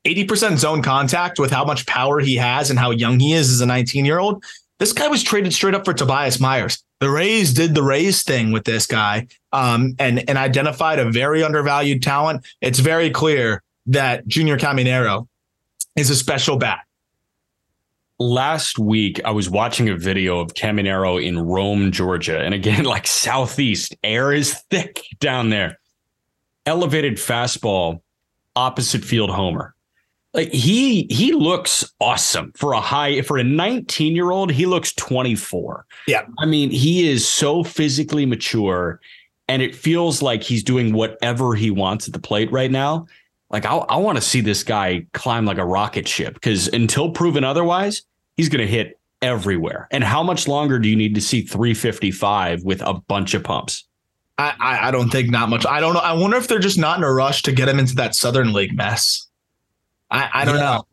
80% 0.06 0.58
zone 0.58 0.82
contact 0.82 1.40
with 1.40 1.52
how 1.52 1.66
much 1.66 1.86
power 1.86 2.20
he 2.20 2.36
has 2.36 2.70
and 2.70 2.78
how 2.78 2.92
young 2.92 3.20
he 3.20 3.34
is 3.34 3.52
as 3.52 3.62
a 3.62 3.66
19 3.66 4.06
year 4.06 4.20
old. 4.20 4.44
This 4.78 4.94
guy 4.94 5.08
was 5.08 5.24
traded 5.24 5.54
straight 5.54 5.74
up 5.74 5.86
for 5.86 5.94
Tobias 5.94 6.40
Myers. 6.40 6.84
The 7.00 7.10
Rays 7.10 7.54
did 7.54 7.76
the 7.76 7.84
Rays 7.84 8.24
thing 8.24 8.52
with 8.52 8.66
this 8.66 8.86
guy 8.86 9.28
um, 9.52 9.96
and, 10.00 10.28
and 10.30 10.38
identified 10.38 11.00
a 11.00 11.12
very 11.12 11.44
undervalued 11.44 12.04
talent. 12.04 12.46
It's 12.62 12.80
very 12.80 13.10
clear 13.10 13.64
that 13.88 14.28
Junior 14.28 14.58
Caminero 14.58 15.28
is 15.96 16.10
a 16.10 16.16
special 16.16 16.58
bat. 16.58 16.82
Last 18.18 18.80
week, 18.80 19.20
I 19.26 19.32
was 19.32 19.50
watching 19.50 19.90
a 19.90 19.98
video 19.98 20.40
of 20.40 20.54
Caminero 20.54 21.24
in 21.24 21.38
Rome, 21.38 21.92
Georgia. 21.92 22.40
And 22.40 22.54
again, 22.54 22.84
like 22.86 23.08
southeast, 23.08 23.96
air 24.04 24.32
is 24.32 24.54
thick 24.70 25.02
down 25.20 25.50
there. 25.50 25.80
Elevated 26.66 27.16
fastball, 27.16 28.02
opposite 28.56 29.04
field 29.04 29.30
homer 29.30 29.75
like 30.36 30.52
he 30.52 31.08
he 31.10 31.32
looks 31.32 31.94
awesome 32.00 32.52
for 32.56 32.74
a 32.74 32.82
high 32.82 33.22
for 33.22 33.38
a 33.38 33.44
19 33.44 34.16
year 34.16 34.32
old 34.32 34.52
he 34.52 34.66
looks 34.66 34.94
24 34.94 35.86
yeah 36.08 36.26
i 36.40 36.46
mean 36.46 36.70
he 36.70 37.10
is 37.10 37.28
so 37.28 37.64
physically 37.64 38.26
mature 38.26 39.00
and 39.48 39.62
it 39.62 39.76
feels 39.76 40.22
like 40.22 40.44
he's 40.44 40.64
doing 40.64 40.94
whatever 40.94 41.56
he 41.56 41.72
wants 41.72 42.08
at 42.08 42.14
the 42.14 42.20
plate 42.20 42.52
right 42.52 42.72
now 42.72 43.06
like 43.50 43.66
i, 43.66 43.76
I 43.76 43.98
want 43.98 44.18
to 44.18 44.22
see 44.22 44.42
this 44.42 44.64
guy 44.64 45.06
climb 45.14 45.46
like 45.46 45.58
a 45.58 45.66
rocket 45.66 46.08
ship 46.08 46.34
because 46.36 46.68
until 46.68 47.12
proven 47.12 47.44
otherwise 47.44 48.04
he's 48.38 48.50
going 48.50 48.66
to 48.66 48.72
hit 48.72 49.00
everywhere 49.22 49.88
and 49.92 50.04
how 50.04 50.22
much 50.22 50.48
longer 50.48 50.78
do 50.78 50.90
you 50.90 50.96
need 50.96 51.16
to 51.16 51.22
see 51.22 51.42
355 51.42 52.64
with 52.64 52.82
a 52.82 52.94
bunch 52.94 53.34
of 53.34 53.44
pumps 53.44 53.86
I, 54.38 54.54
I, 54.60 54.88
I 54.88 54.92
don't 54.92 55.10
think 55.10 55.30
not 55.30 55.50
much. 55.50 55.66
I 55.66 55.80
don't 55.80 55.94
know. 55.94 56.02
I 56.02 56.12
wonder 56.12 56.36
if 56.36 56.50
they're 56.50 56.60
just 56.60 56.78
not 56.78 56.98
in 56.98 57.06
a 57.06 57.14
rush 57.14 57.42
to 57.44 57.54
get 57.54 57.70
him 57.70 57.80
into 57.80 57.96
that 57.96 58.16
Southern 58.16 58.52
League 58.52 58.76
mess. 58.76 59.25
I, 60.10 60.30
I 60.34 60.46
don't 60.46 60.56
yeah. 60.56 60.62
know. 60.62 60.88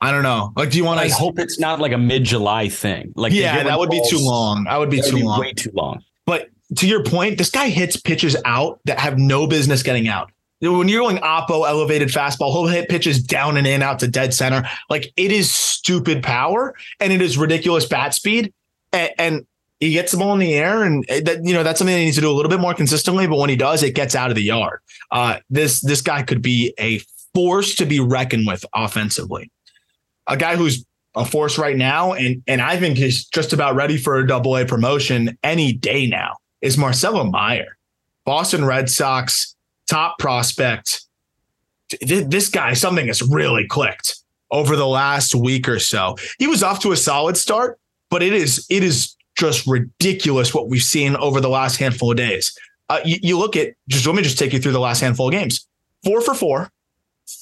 I 0.00 0.12
don't 0.12 0.22
know. 0.22 0.52
Like, 0.56 0.70
do 0.70 0.78
you 0.78 0.84
want 0.84 1.00
to? 1.00 1.06
I 1.06 1.08
hope 1.08 1.38
it's 1.38 1.58
not 1.58 1.80
like 1.80 1.92
a 1.92 1.98
mid 1.98 2.24
July 2.24 2.68
thing. 2.68 3.12
Like, 3.16 3.32
yeah, 3.32 3.64
that 3.64 3.78
would 3.78 3.90
be 3.90 4.00
too 4.08 4.18
long. 4.20 4.66
I 4.68 4.78
would 4.78 4.90
be 4.90 5.00
too 5.00 5.16
be 5.16 5.22
long. 5.22 5.40
Way 5.40 5.52
too 5.52 5.72
long. 5.74 6.02
But 6.24 6.50
to 6.76 6.86
your 6.86 7.02
point, 7.02 7.38
this 7.38 7.50
guy 7.50 7.68
hits 7.68 7.96
pitches 7.96 8.36
out 8.44 8.78
that 8.84 9.00
have 9.00 9.18
no 9.18 9.46
business 9.46 9.82
getting 9.82 10.06
out. 10.06 10.30
When 10.60 10.88
you're 10.88 11.02
going 11.02 11.18
oppo 11.18 11.68
elevated 11.68 12.08
fastball, 12.08 12.52
he'll 12.52 12.66
hit 12.66 12.88
pitches 12.88 13.22
down 13.22 13.56
and 13.56 13.66
in 13.66 13.80
out 13.80 14.00
to 14.00 14.08
dead 14.08 14.34
center. 14.34 14.68
Like 14.90 15.12
it 15.16 15.32
is 15.32 15.52
stupid 15.52 16.22
power 16.22 16.74
and 17.00 17.12
it 17.12 17.22
is 17.22 17.38
ridiculous 17.38 17.86
bat 17.86 18.12
speed. 18.12 18.52
And, 18.92 19.10
and 19.18 19.46
he 19.80 19.92
gets 19.92 20.12
the 20.12 20.18
ball 20.18 20.32
in 20.32 20.40
the 20.40 20.54
air, 20.54 20.82
and 20.82 21.04
that 21.08 21.44
you 21.44 21.54
know 21.54 21.62
that's 21.62 21.78
something 21.78 21.94
that 21.94 22.00
he 22.00 22.06
needs 22.06 22.16
to 22.16 22.20
do 22.20 22.30
a 22.30 22.34
little 22.34 22.50
bit 22.50 22.58
more 22.58 22.74
consistently. 22.74 23.26
But 23.26 23.38
when 23.38 23.50
he 23.50 23.56
does, 23.56 23.82
it 23.82 23.94
gets 23.94 24.16
out 24.16 24.30
of 24.30 24.36
the 24.36 24.42
yard. 24.42 24.80
Uh, 25.12 25.38
this 25.50 25.80
this 25.80 26.00
guy 26.00 26.22
could 26.22 26.42
be 26.42 26.74
a 26.80 27.00
force 27.34 27.74
to 27.76 27.86
be 27.86 28.00
reckoned 28.00 28.46
with 28.46 28.64
offensively. 28.74 29.50
A 30.26 30.36
guy 30.36 30.56
who's 30.56 30.84
a 31.14 31.24
force 31.24 31.58
right 31.58 31.76
now, 31.76 32.12
and 32.12 32.42
and 32.46 32.60
I 32.60 32.78
think 32.78 32.98
he's 32.98 33.24
just 33.26 33.52
about 33.52 33.74
ready 33.74 33.96
for 33.96 34.18
a 34.18 34.26
double 34.26 34.56
A 34.56 34.64
promotion 34.64 35.36
any 35.42 35.72
day 35.72 36.06
now. 36.06 36.36
is 36.60 36.76
Marcelo 36.76 37.24
Mayer, 37.24 37.76
Boston 38.24 38.64
Red 38.64 38.90
Sox 38.90 39.54
top 39.88 40.18
prospect. 40.18 41.02
This 42.02 42.48
guy, 42.48 42.74
something 42.74 43.06
has 43.06 43.22
really 43.22 43.66
clicked 43.66 44.18
over 44.50 44.76
the 44.76 44.86
last 44.86 45.34
week 45.34 45.68
or 45.68 45.78
so. 45.78 46.16
He 46.38 46.46
was 46.46 46.62
off 46.62 46.80
to 46.80 46.92
a 46.92 46.96
solid 46.96 47.36
start, 47.36 47.78
but 48.10 48.22
it 48.22 48.32
is 48.32 48.66
it 48.68 48.82
is 48.84 49.16
just 49.36 49.66
ridiculous 49.66 50.52
what 50.52 50.68
we've 50.68 50.82
seen 50.82 51.16
over 51.16 51.40
the 51.40 51.48
last 51.48 51.76
handful 51.76 52.10
of 52.10 52.16
days. 52.16 52.56
Uh, 52.90 53.00
you, 53.04 53.18
you 53.22 53.38
look 53.38 53.56
at 53.56 53.74
just 53.88 54.06
let 54.06 54.14
me 54.14 54.22
just 54.22 54.38
take 54.38 54.52
you 54.52 54.58
through 54.58 54.72
the 54.72 54.80
last 54.80 55.00
handful 55.00 55.28
of 55.28 55.32
games. 55.32 55.66
Four 56.04 56.20
for 56.20 56.34
four, 56.34 56.70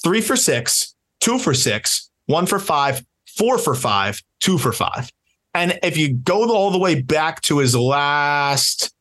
three 0.03 0.21
for 0.21 0.35
six, 0.35 0.95
two 1.19 1.39
for 1.39 1.53
six, 1.53 2.09
one 2.25 2.45
for 2.45 2.59
five, 2.59 3.03
four 3.37 3.57
for 3.57 3.75
five, 3.75 4.21
two 4.39 4.57
for 4.57 4.71
five. 4.71 5.11
And 5.53 5.79
if 5.81 5.97
you 5.97 6.13
go 6.13 6.49
all 6.53 6.71
the 6.71 6.77
way 6.77 7.01
back 7.01 7.41
to 7.43 7.57
his 7.59 7.75
last, 7.75 8.93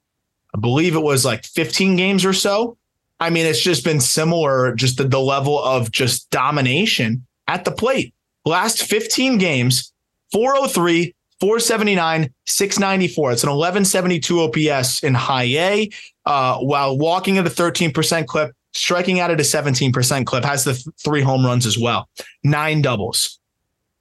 I 0.54 0.58
believe 0.58 0.94
it 0.94 1.02
was 1.02 1.24
like 1.24 1.44
15 1.44 1.96
games 1.96 2.24
or 2.24 2.32
so. 2.32 2.78
I 3.20 3.30
mean, 3.30 3.46
it's 3.46 3.60
just 3.60 3.84
been 3.84 4.00
similar, 4.00 4.74
just 4.74 4.98
the, 4.98 5.04
the 5.04 5.20
level 5.20 5.62
of 5.62 5.90
just 5.90 6.30
domination 6.30 7.26
at 7.46 7.64
the 7.64 7.72
plate. 7.72 8.14
Last 8.44 8.82
15 8.82 9.38
games, 9.38 9.92
403, 10.32 11.14
479, 11.40 12.32
694. 12.46 13.32
It's 13.32 13.42
an 13.42 13.50
1172 13.50 14.40
OPS 14.40 15.02
in 15.02 15.14
high 15.14 15.44
A, 15.44 15.90
uh, 16.24 16.58
while 16.58 16.96
walking 16.96 17.38
at 17.38 17.46
a 17.46 17.50
13% 17.50 18.26
clip, 18.26 18.52
striking 18.76 19.20
out 19.20 19.30
at 19.30 19.40
a 19.40 19.42
17% 19.42 20.26
clip, 20.26 20.44
has 20.44 20.64
the 20.64 20.74
th- 20.74 20.86
three 21.02 21.22
home 21.22 21.44
runs 21.44 21.66
as 21.66 21.78
well, 21.78 22.08
nine 22.44 22.82
doubles. 22.82 23.38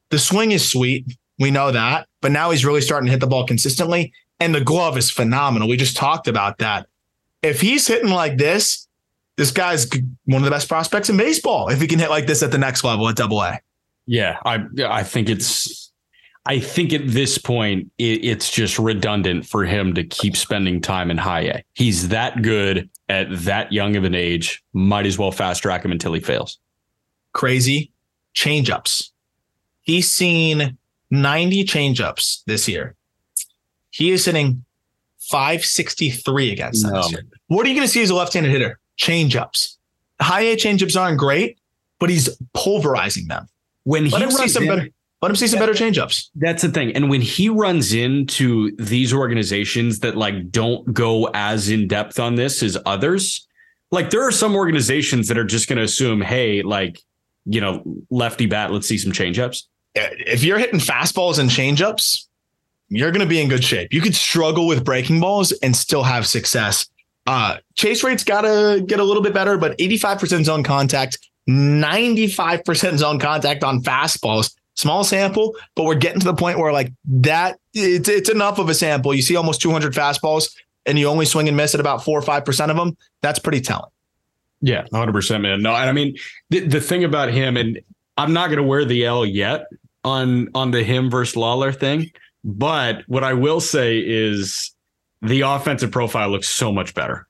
The 0.09 0.19
swing 0.19 0.51
is 0.51 0.69
sweet. 0.69 1.17
We 1.39 1.51
know 1.51 1.71
that, 1.71 2.07
but 2.21 2.32
now 2.32 2.51
he's 2.51 2.65
really 2.65 2.82
starting 2.82 3.07
to 3.07 3.11
hit 3.11 3.19
the 3.19 3.28
ball 3.28 3.45
consistently. 3.45 4.13
And 4.39 4.53
the 4.53 4.61
glove 4.61 4.97
is 4.97 5.09
phenomenal. 5.09 5.67
We 5.67 5.78
just 5.78 5.97
talked 5.97 6.28
about 6.28 6.57
that. 6.59 6.88
If 7.41 7.61
he's 7.61 7.88
hitting 7.88 8.09
like 8.09 8.38
this, 8.38 8.88
this 9.38 9.51
guy's 9.51 9.89
one 10.26 10.41
of 10.41 10.45
the 10.45 10.51
best 10.51 10.67
prospects 10.67 11.09
in 11.09 11.17
baseball. 11.17 11.69
If 11.69 11.82
he 11.82 11.88
can 11.88 11.99
hit 11.99 12.09
like 12.09 12.28
this 12.28 12.43
at 12.43 12.51
the 12.51 12.57
next 12.57 12.84
level 12.84 13.07
at 13.07 13.15
double 13.15 13.41
A. 13.41 13.59
Yeah, 14.07 14.38
I 14.45 14.65
I 14.86 15.03
think 15.03 15.30
it's 15.30 15.84
I 16.48 16.60
think 16.60 16.93
at 16.93 17.08
this 17.08 17.38
point 17.38 17.91
it, 17.98 18.24
it's 18.24 18.52
just 18.52 18.78
redundant 18.78 19.48
for 19.48 19.66
him 19.66 19.93
to 19.96 20.04
keep 20.04 20.38
spending 20.38 20.80
time 20.80 21.10
in 21.10 21.18
high 21.18 21.41
A. 21.41 21.64
He's 21.74 22.10
that 22.10 22.41
good 22.41 22.89
at 23.10 23.28
that 23.32 23.72
young 23.72 23.96
of 23.96 24.04
an 24.04 24.14
age. 24.14 24.64
Might 24.74 25.06
as 25.06 25.18
well 25.18 25.32
fast 25.32 25.64
track 25.64 25.84
him 25.84 25.91
until 25.91 26.14
he 26.14 26.20
fails. 26.20 26.60
Crazy 27.34 27.91
changeups. 28.36 29.10
He's 29.82 30.12
seen 30.12 30.78
90 31.10 31.64
changeups 31.66 32.43
this 32.46 32.68
year. 32.68 32.96
He 33.89 34.12
is 34.12 34.26
hitting 34.26 34.64
563 35.20 36.52
against 36.52 36.84
them. 36.84 36.93
No. 36.93 37.08
What 37.48 37.66
are 37.66 37.70
you 37.70 37.76
going 37.76 37.88
to 37.88 37.91
see 37.91 38.04
as 38.04 38.10
a 38.10 38.16
left-handed 38.16 38.52
hitter? 38.52 38.80
Changeups. 39.00 39.78
High 40.22 40.41
A 40.41 40.56
changeups 40.56 41.00
aren't 41.00 41.18
great, 41.18 41.58
but 42.00 42.10
he's 42.10 42.30
pulverizing 42.54 43.28
them. 43.28 43.48
When 43.84 44.10
Let 44.10 44.22
he 44.22 44.36
runs 44.36 44.54
some 44.54 44.64
in, 44.64 44.70
better, 44.70 44.89
let 45.26 45.32
him 45.32 45.36
see 45.38 45.47
some 45.47 45.57
better 45.57 45.73
changeups. 45.73 46.30
That's 46.36 46.61
the 46.61 46.69
thing. 46.69 46.95
And 46.95 47.09
when 47.09 47.19
he 47.19 47.49
runs 47.49 47.93
into 47.93 48.76
these 48.76 49.11
organizations 49.11 50.01
that 50.01 50.15
like 50.15 50.51
don't 50.51 50.93
go 50.93 51.32
as 51.34 51.67
in 51.67 51.88
depth 51.88 52.19
on 52.19 52.36
this 52.36 52.61
as 52.61 52.78
others, 52.86 53.47
like 53.89 54.11
there 54.11 54.21
are 54.21 54.32
some 54.32 54.53
organizations 54.53 55.28
that 55.30 55.38
are 55.39 55.43
just 55.43 55.67
going 55.67 55.78
to 55.78 55.84
assume, 55.84 56.21
hey, 56.21 56.61
like, 56.61 57.01
you 57.45 57.59
know, 57.59 57.82
lefty 58.11 58.45
bat, 58.45 58.71
let's 58.71 58.88
see 58.88 58.99
some 58.99 59.11
changeups. 59.11 59.63
If 59.95 60.43
you're 60.43 60.59
hitting 60.59 60.80
fastballs 60.80 61.39
and 61.39 61.49
changeups, 61.49 62.28
you're 62.89 63.09
going 63.09 63.21
to 63.21 63.28
be 63.28 63.41
in 63.41 63.49
good 63.49 63.63
shape. 63.63 63.95
You 63.95 64.01
could 64.01 64.13
struggle 64.13 64.67
with 64.67 64.86
breaking 64.86 65.21
balls 65.21 65.53
and 65.63 65.76
still 65.76 66.03
have 66.03 66.28
success. 66.28 66.88
Uh, 67.26 67.57
chase 67.73 68.03
rate's 68.03 68.23
got 68.23 68.41
to 68.41 68.84
get 68.86 68.99
a 68.99 69.03
little 69.03 69.23
bit 69.23 69.34
better, 69.34 69.57
but 69.57 69.76
85% 69.80 70.43
zone 70.43 70.63
contact, 70.63 71.17
95% 71.49 72.97
zone 72.97 73.17
contact 73.17 73.63
on 73.63 73.82
fastballs 73.82 74.53
small 74.76 75.03
sample, 75.03 75.55
but 75.76 75.84
we're 75.84 75.95
getting 75.95 76.19
to 76.19 76.26
the 76.26 76.34
point 76.34 76.59
where 76.59 76.71
like 76.71 76.91
that 77.05 77.59
it's 77.73 78.07
it's 78.07 78.30
enough 78.30 78.59
of 78.59 78.69
a 78.69 78.73
sample. 78.73 79.13
You 79.13 79.21
see 79.21 79.36
almost 79.36 79.61
200 79.61 79.93
fastballs 79.93 80.53
and 80.86 80.99
you 80.99 81.07
only 81.07 81.26
swing 81.26 81.47
and 81.47 81.57
miss 81.57 81.73
at 81.73 81.80
about 81.80 82.03
4 82.03 82.19
or 82.19 82.21
5% 82.21 82.69
of 82.69 82.78
them. 82.78 82.95
That's 83.21 83.39
pretty 83.39 83.61
telling. 83.61 83.89
Yeah, 84.61 84.84
100% 84.93 85.41
man. 85.41 85.61
No, 85.61 85.73
I 85.73 85.91
mean 85.91 86.15
the, 86.49 86.59
the 86.59 86.82
thing 86.82 87.03
about 87.03 87.32
him 87.32 87.57
and 87.57 87.80
I'm 88.17 88.34
not 88.34 88.47
going 88.47 88.57
to 88.57 88.63
wear 88.63 88.86
the 88.86 89.05
L 89.05 89.26
yet 89.26 89.65
on 90.03 90.49
on 90.53 90.71
the 90.71 90.84
him 90.84 91.09
versus 91.09 91.36
Lawlar 91.36 91.78
thing, 91.78 92.11
but 92.43 93.03
what 93.07 93.23
I 93.23 93.34
will 93.34 93.59
say 93.59 93.97
is 93.99 94.71
the 95.21 95.41
offensive 95.41 95.91
profile 95.91 96.30
looks 96.30 96.47
so 96.47 96.71
much 96.71 96.93
better. 96.93 97.28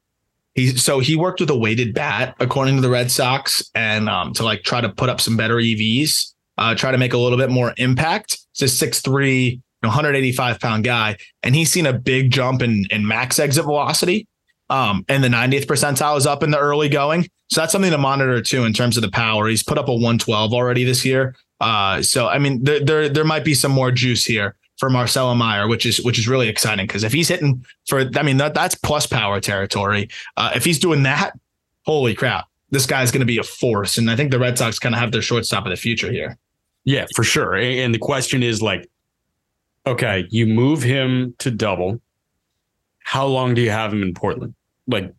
He 0.53 0.67
so 0.67 0.99
he 0.99 1.15
worked 1.15 1.39
with 1.39 1.49
a 1.49 1.57
weighted 1.57 1.93
bat 1.93 2.35
according 2.39 2.75
to 2.75 2.81
the 2.81 2.89
Red 2.89 3.11
Sox 3.11 3.69
and 3.73 4.07
um, 4.09 4.33
to 4.33 4.43
like 4.43 4.63
try 4.63 4.79
to 4.79 4.89
put 4.89 5.09
up 5.09 5.19
some 5.19 5.35
better 5.35 5.55
EVs 5.55 6.34
uh, 6.57 6.75
try 6.75 6.91
to 6.91 6.97
make 6.97 7.13
a 7.13 7.17
little 7.17 7.37
bit 7.37 7.49
more 7.49 7.73
impact. 7.77 8.39
It's 8.51 8.61
a 8.61 8.87
6'3, 8.87 9.61
185 9.81 10.59
pound 10.59 10.83
guy, 10.83 11.17
and 11.43 11.55
he's 11.55 11.71
seen 11.71 11.85
a 11.85 11.93
big 11.93 12.31
jump 12.31 12.61
in, 12.61 12.85
in 12.91 13.07
max 13.07 13.39
exit 13.39 13.65
velocity. 13.65 14.27
Um, 14.69 15.05
and 15.07 15.23
the 15.23 15.27
90th 15.27 15.65
percentile 15.65 16.17
is 16.17 16.25
up 16.25 16.41
in 16.41 16.49
the 16.49 16.57
early 16.57 16.89
going. 16.89 17.27
So 17.49 17.61
that's 17.61 17.71
something 17.71 17.91
to 17.91 17.97
monitor 17.97 18.41
too 18.41 18.63
in 18.63 18.73
terms 18.73 18.97
of 18.97 19.03
the 19.03 19.11
power. 19.11 19.47
He's 19.47 19.61
put 19.61 19.77
up 19.77 19.87
a 19.87 19.93
112 19.93 20.53
already 20.53 20.83
this 20.83 21.05
year. 21.05 21.35
Uh, 21.59 22.01
so 22.01 22.27
I 22.27 22.39
mean, 22.39 22.63
there, 22.63 22.79
there 22.79 23.09
there 23.09 23.23
might 23.23 23.45
be 23.45 23.53
some 23.53 23.71
more 23.71 23.91
juice 23.91 24.25
here 24.25 24.55
for 24.77 24.89
Marcelo 24.89 25.35
Mayer, 25.35 25.67
which 25.67 25.85
is 25.85 26.03
which 26.03 26.19
is 26.19 26.27
really 26.27 26.49
exciting 26.49 26.85
because 26.85 27.03
if 27.03 27.13
he's 27.13 27.27
hitting 27.27 27.63
for, 27.87 28.09
I 28.15 28.23
mean, 28.23 28.37
that, 28.37 28.53
that's 28.53 28.75
plus 28.75 29.07
power 29.07 29.39
territory. 29.39 30.09
Uh, 30.35 30.51
if 30.55 30.65
he's 30.65 30.79
doing 30.79 31.03
that, 31.03 31.33
holy 31.85 32.13
crap, 32.13 32.47
this 32.71 32.85
guy's 32.85 33.11
going 33.11 33.21
to 33.21 33.25
be 33.25 33.37
a 33.37 33.43
force. 33.43 33.97
And 33.97 34.09
I 34.09 34.15
think 34.15 34.31
the 34.31 34.39
Red 34.39 34.57
Sox 34.57 34.79
kind 34.79 34.95
of 34.95 34.99
have 34.99 35.11
their 35.11 35.21
shortstop 35.21 35.65
of 35.65 35.69
the 35.69 35.77
future 35.77 36.11
here. 36.11 36.37
Yeah, 36.85 37.05
for 37.15 37.23
sure. 37.23 37.55
And 37.55 37.93
the 37.93 37.99
question 37.99 38.43
is 38.43 38.61
like, 38.61 38.89
okay, 39.85 40.25
you 40.29 40.45
move 40.47 40.81
him 40.83 41.35
to 41.39 41.51
double. 41.51 41.99
How 42.99 43.25
long 43.25 43.53
do 43.53 43.61
you 43.61 43.71
have 43.71 43.91
him 43.91 44.01
in 44.01 44.13
Portland? 44.13 44.55
Like 44.87 45.13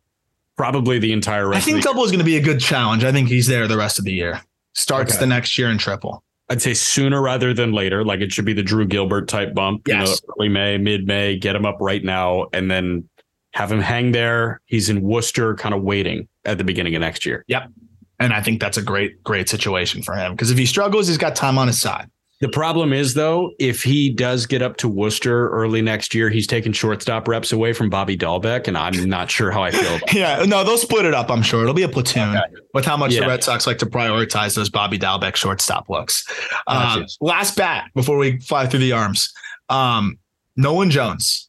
probably 0.57 0.99
the 0.99 1.13
entire 1.13 1.49
rest. 1.49 1.63
I 1.63 1.71
think 1.71 1.83
double 1.83 2.01
year. 2.01 2.07
is 2.07 2.13
going 2.13 2.19
to 2.21 2.25
be 2.25 2.37
a 2.37 2.43
good 2.43 2.61
challenge. 2.61 3.05
I 3.05 3.13
think 3.13 3.29
he's 3.29 3.47
there 3.47 3.69
the 3.69 3.77
rest 3.77 3.99
of 3.99 4.05
the 4.05 4.13
year. 4.13 4.41
Starts 4.73 5.13
okay. 5.13 5.21
the 5.21 5.27
next 5.27 5.59
year 5.59 5.71
in 5.71 5.79
triple. 5.79 6.23
I'd 6.49 6.63
say 6.63 6.75
sooner 6.75 7.21
rather 7.21 7.53
than 7.53 7.73
later. 7.73 8.05
Like 8.05 8.21
it 8.21 8.33
should 8.33 8.45
be 8.45 8.53
the 8.53 8.63
Drew 8.63 8.87
Gilbert 8.87 9.29
type 9.29 9.55
bump. 9.55 9.89
Yes. 9.89 10.09
You 10.09 10.29
know, 10.29 10.35
early 10.39 10.49
May, 10.49 10.79
mid 10.79 11.07
May, 11.07 11.37
get 11.37 11.57
him 11.57 11.67
up 11.67 11.79
right 11.81 12.05
now, 12.05 12.47
and 12.53 12.71
then 12.71 13.09
have 13.53 13.73
him 13.73 13.81
hang 13.81 14.13
there. 14.13 14.61
He's 14.67 14.89
in 14.89 15.03
Worcester, 15.03 15.55
kind 15.55 15.75
of 15.75 15.83
waiting 15.83 16.29
at 16.45 16.59
the 16.59 16.65
beginning 16.65 16.95
of 16.95 17.01
next 17.01 17.27
year. 17.27 17.45
Yep. 17.49 17.71
And 18.19 18.33
I 18.33 18.41
think 18.41 18.61
that's 18.61 18.79
a 18.79 18.83
great, 18.83 19.23
great 19.23 19.49
situation 19.49 20.03
for 20.03 20.15
him 20.15 20.33
because 20.33 20.51
if 20.51 20.59
he 20.59 20.67
struggles, 20.67 21.09
he's 21.09 21.19
got 21.19 21.37
time 21.37 21.59
on 21.59 21.67
his 21.67 21.79
side. 21.79 22.11
The 22.41 22.49
problem 22.51 22.93
is, 22.93 23.15
though, 23.15 23.53
if 23.59 23.83
he 23.83 24.11
does 24.11 24.45
get 24.45 24.61
up 24.61 24.77
to 24.79 24.89
Worcester 24.89 25.49
early 25.49 25.81
next 25.81 26.15
year, 26.15 26.29
he's 26.29 26.47
taking 26.47 26.71
shortstop 26.71 27.27
reps 27.27 27.51
away 27.51 27.73
from 27.73 27.89
Bobby 27.89 28.15
Dalbec, 28.15 28.69
and 28.69 28.77
I'm 28.77 29.09
not 29.09 29.31
sure 29.31 29.51
how 29.51 29.63
I 29.63 29.71
feel 29.71 29.97
about 29.97 30.13
Yeah, 30.13 30.45
no, 30.45 30.63
they'll 30.63 30.77
split 30.77 31.07
it 31.07 31.15
up, 31.15 31.31
I'm 31.31 31.41
sure. 31.41 31.63
It'll 31.63 31.73
be 31.73 31.83
a 31.83 31.89
platoon 31.89 32.37
okay. 32.37 32.55
with 32.75 32.85
how 32.85 32.99
much 32.99 33.15
yeah. 33.15 33.21
the 33.21 33.29
Red 33.29 33.43
Sox 33.43 33.67
like 33.67 33.79
to 33.79 33.87
prioritize 33.87 34.55
those 34.55 34.69
Bobby 34.69 34.99
Dalbec 34.99 35.35
shortstop 35.35 35.89
looks. 35.89 36.27
Um, 36.67 37.07
last 37.23 37.57
bat 37.57 37.91
before 37.95 38.19
we 38.19 38.39
fly 38.41 38.67
through 38.67 38.81
the 38.81 38.93
arms. 38.93 39.33
Um, 39.71 40.19
Nolan 40.57 40.91
Jones. 40.91 41.46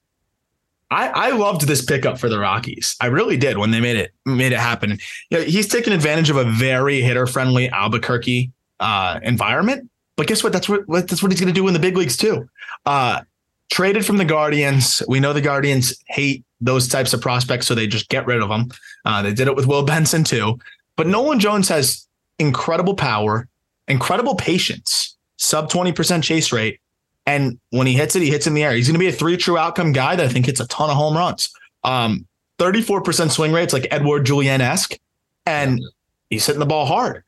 I, 0.90 1.08
I 1.08 1.32
loved 1.32 1.68
this 1.68 1.84
pickup 1.84 2.18
for 2.18 2.30
the 2.30 2.40
Rockies. 2.40 2.96
I 3.02 3.08
really 3.08 3.36
did 3.36 3.58
when 3.58 3.72
they 3.72 3.82
made 3.82 3.98
it 3.98 4.14
made 4.26 4.54
it 4.54 4.60
happen. 4.60 4.98
You 5.30 5.40
know, 5.40 5.44
he's 5.44 5.68
taking 5.68 5.92
advantage 5.92 6.30
of 6.30 6.38
a 6.38 6.46
very 6.46 7.02
hitter 7.02 7.28
friendly 7.28 7.70
Albuquerque 7.70 8.52
uh, 8.80 9.20
environment. 9.24 9.90
But 10.16 10.28
guess 10.28 10.44
what? 10.44 10.54
That's 10.54 10.70
what 10.70 10.86
that's 10.88 11.22
what 11.22 11.32
he's 11.32 11.42
going 11.42 11.54
to 11.54 11.60
do 11.60 11.68
in 11.68 11.74
the 11.74 11.80
big 11.80 11.98
leagues 11.98 12.18
too. 12.18 12.50
Uh, 12.86 13.22
traded 13.70 14.06
from 14.06 14.18
the 14.18 14.26
Guardians. 14.26 15.04
We 15.08 15.20
know 15.20 15.34
the 15.34 15.42
Guardians 15.42 15.94
hate 16.08 16.44
those 16.62 16.88
types 16.88 17.14
of 17.14 17.22
prospects, 17.22 17.68
so 17.68 17.76
they 17.76 17.86
just 17.86 18.10
get 18.10 18.26
rid 18.26 18.42
of 18.42 18.50
them. 18.50 18.70
Uh, 19.06 19.22
they 19.22 19.34
did 19.34 19.48
it 19.48 19.56
with 19.56 19.68
Will 19.68 19.84
Benson 19.84 20.24
too. 20.24 20.58
But 20.96 21.08
Nolan 21.08 21.40
Jones 21.40 21.70
has 21.70 22.08
incredible 22.40 22.96
power, 22.96 23.48
incredible 23.88 24.36
patience, 24.36 25.16
sub 25.38 25.70
twenty 25.70 25.92
percent 25.92 26.24
chase 26.24 26.52
rate, 26.52 26.80
and 27.28 27.60
when 27.72 27.86
he 27.86 27.94
hits 27.94 28.16
it, 28.16 28.24
he 28.24 28.30
hits 28.30 28.48
in 28.48 28.54
the 28.54 28.64
air. 28.64 28.72
He's 28.72 28.88
going 28.88 28.96
to 28.96 29.00
be 29.00 29.10
a 29.10 29.12
three 29.12 29.36
true 29.36 29.58
outcome 29.58 29.92
guy 29.92 30.16
that 30.16 30.26
I 30.26 30.30
think 30.30 30.46
hits 30.46 30.62
a 30.62 30.68
ton 30.68 30.90
of 30.90 30.96
home 30.96 31.16
runs. 31.16 31.50
Um, 31.84 32.26
34% 32.58 33.30
swing 33.30 33.52
rates 33.52 33.74
like 33.74 33.86
Edouard 33.92 34.26
Julien 34.26 34.62
esque. 34.62 34.98
And 35.46 35.82
he's 36.30 36.46
hitting 36.46 36.62
the 36.62 36.66
ball 36.66 36.86
hard, 36.86 37.24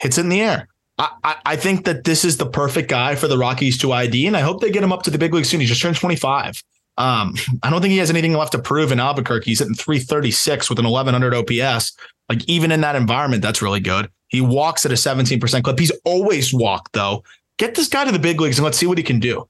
hits 0.00 0.18
it 0.18 0.22
in 0.22 0.30
the 0.30 0.40
air. 0.40 0.68
I, 0.98 1.10
I, 1.22 1.36
I, 1.46 1.56
think 1.56 1.84
that 1.84 2.04
this 2.04 2.24
is 2.24 2.36
the 2.36 2.46
perfect 2.46 2.90
guy 2.90 3.14
for 3.14 3.28
the 3.28 3.38
Rockies 3.38 3.78
to 3.78 3.92
ID, 3.92 4.26
and 4.26 4.36
I 4.36 4.40
hope 4.40 4.60
they 4.60 4.70
get 4.70 4.82
him 4.82 4.92
up 4.92 5.02
to 5.04 5.10
the 5.10 5.16
big 5.16 5.32
league 5.32 5.46
soon. 5.46 5.60
He 5.60 5.66
just 5.66 5.80
turned 5.80 5.96
25. 5.96 6.62
Um, 6.98 7.34
I 7.62 7.70
don't 7.70 7.80
think 7.80 7.92
he 7.92 7.98
has 7.98 8.10
anything 8.10 8.34
left 8.34 8.52
to 8.52 8.58
prove 8.58 8.92
in 8.92 9.00
Albuquerque. 9.00 9.50
He's 9.50 9.60
hitting 9.60 9.74
336 9.74 10.68
with 10.68 10.78
an 10.78 10.88
1100 10.88 11.34
OPS. 11.34 11.96
Like 12.28 12.46
even 12.46 12.72
in 12.72 12.82
that 12.82 12.96
environment, 12.96 13.42
that's 13.42 13.62
really 13.62 13.80
good. 13.80 14.10
He 14.28 14.40
walks 14.40 14.86
at 14.86 14.92
a 14.92 14.96
17% 14.96 15.62
clip. 15.62 15.78
He's 15.78 15.92
always 16.04 16.52
walked 16.52 16.92
though. 16.92 17.22
Get 17.58 17.74
this 17.74 17.88
guy 17.88 18.04
to 18.04 18.12
the 18.12 18.18
big 18.18 18.40
leagues 18.40 18.58
and 18.58 18.64
let's 18.64 18.78
see 18.78 18.86
what 18.86 18.98
he 18.98 19.04
can 19.04 19.20
do. 19.20 19.48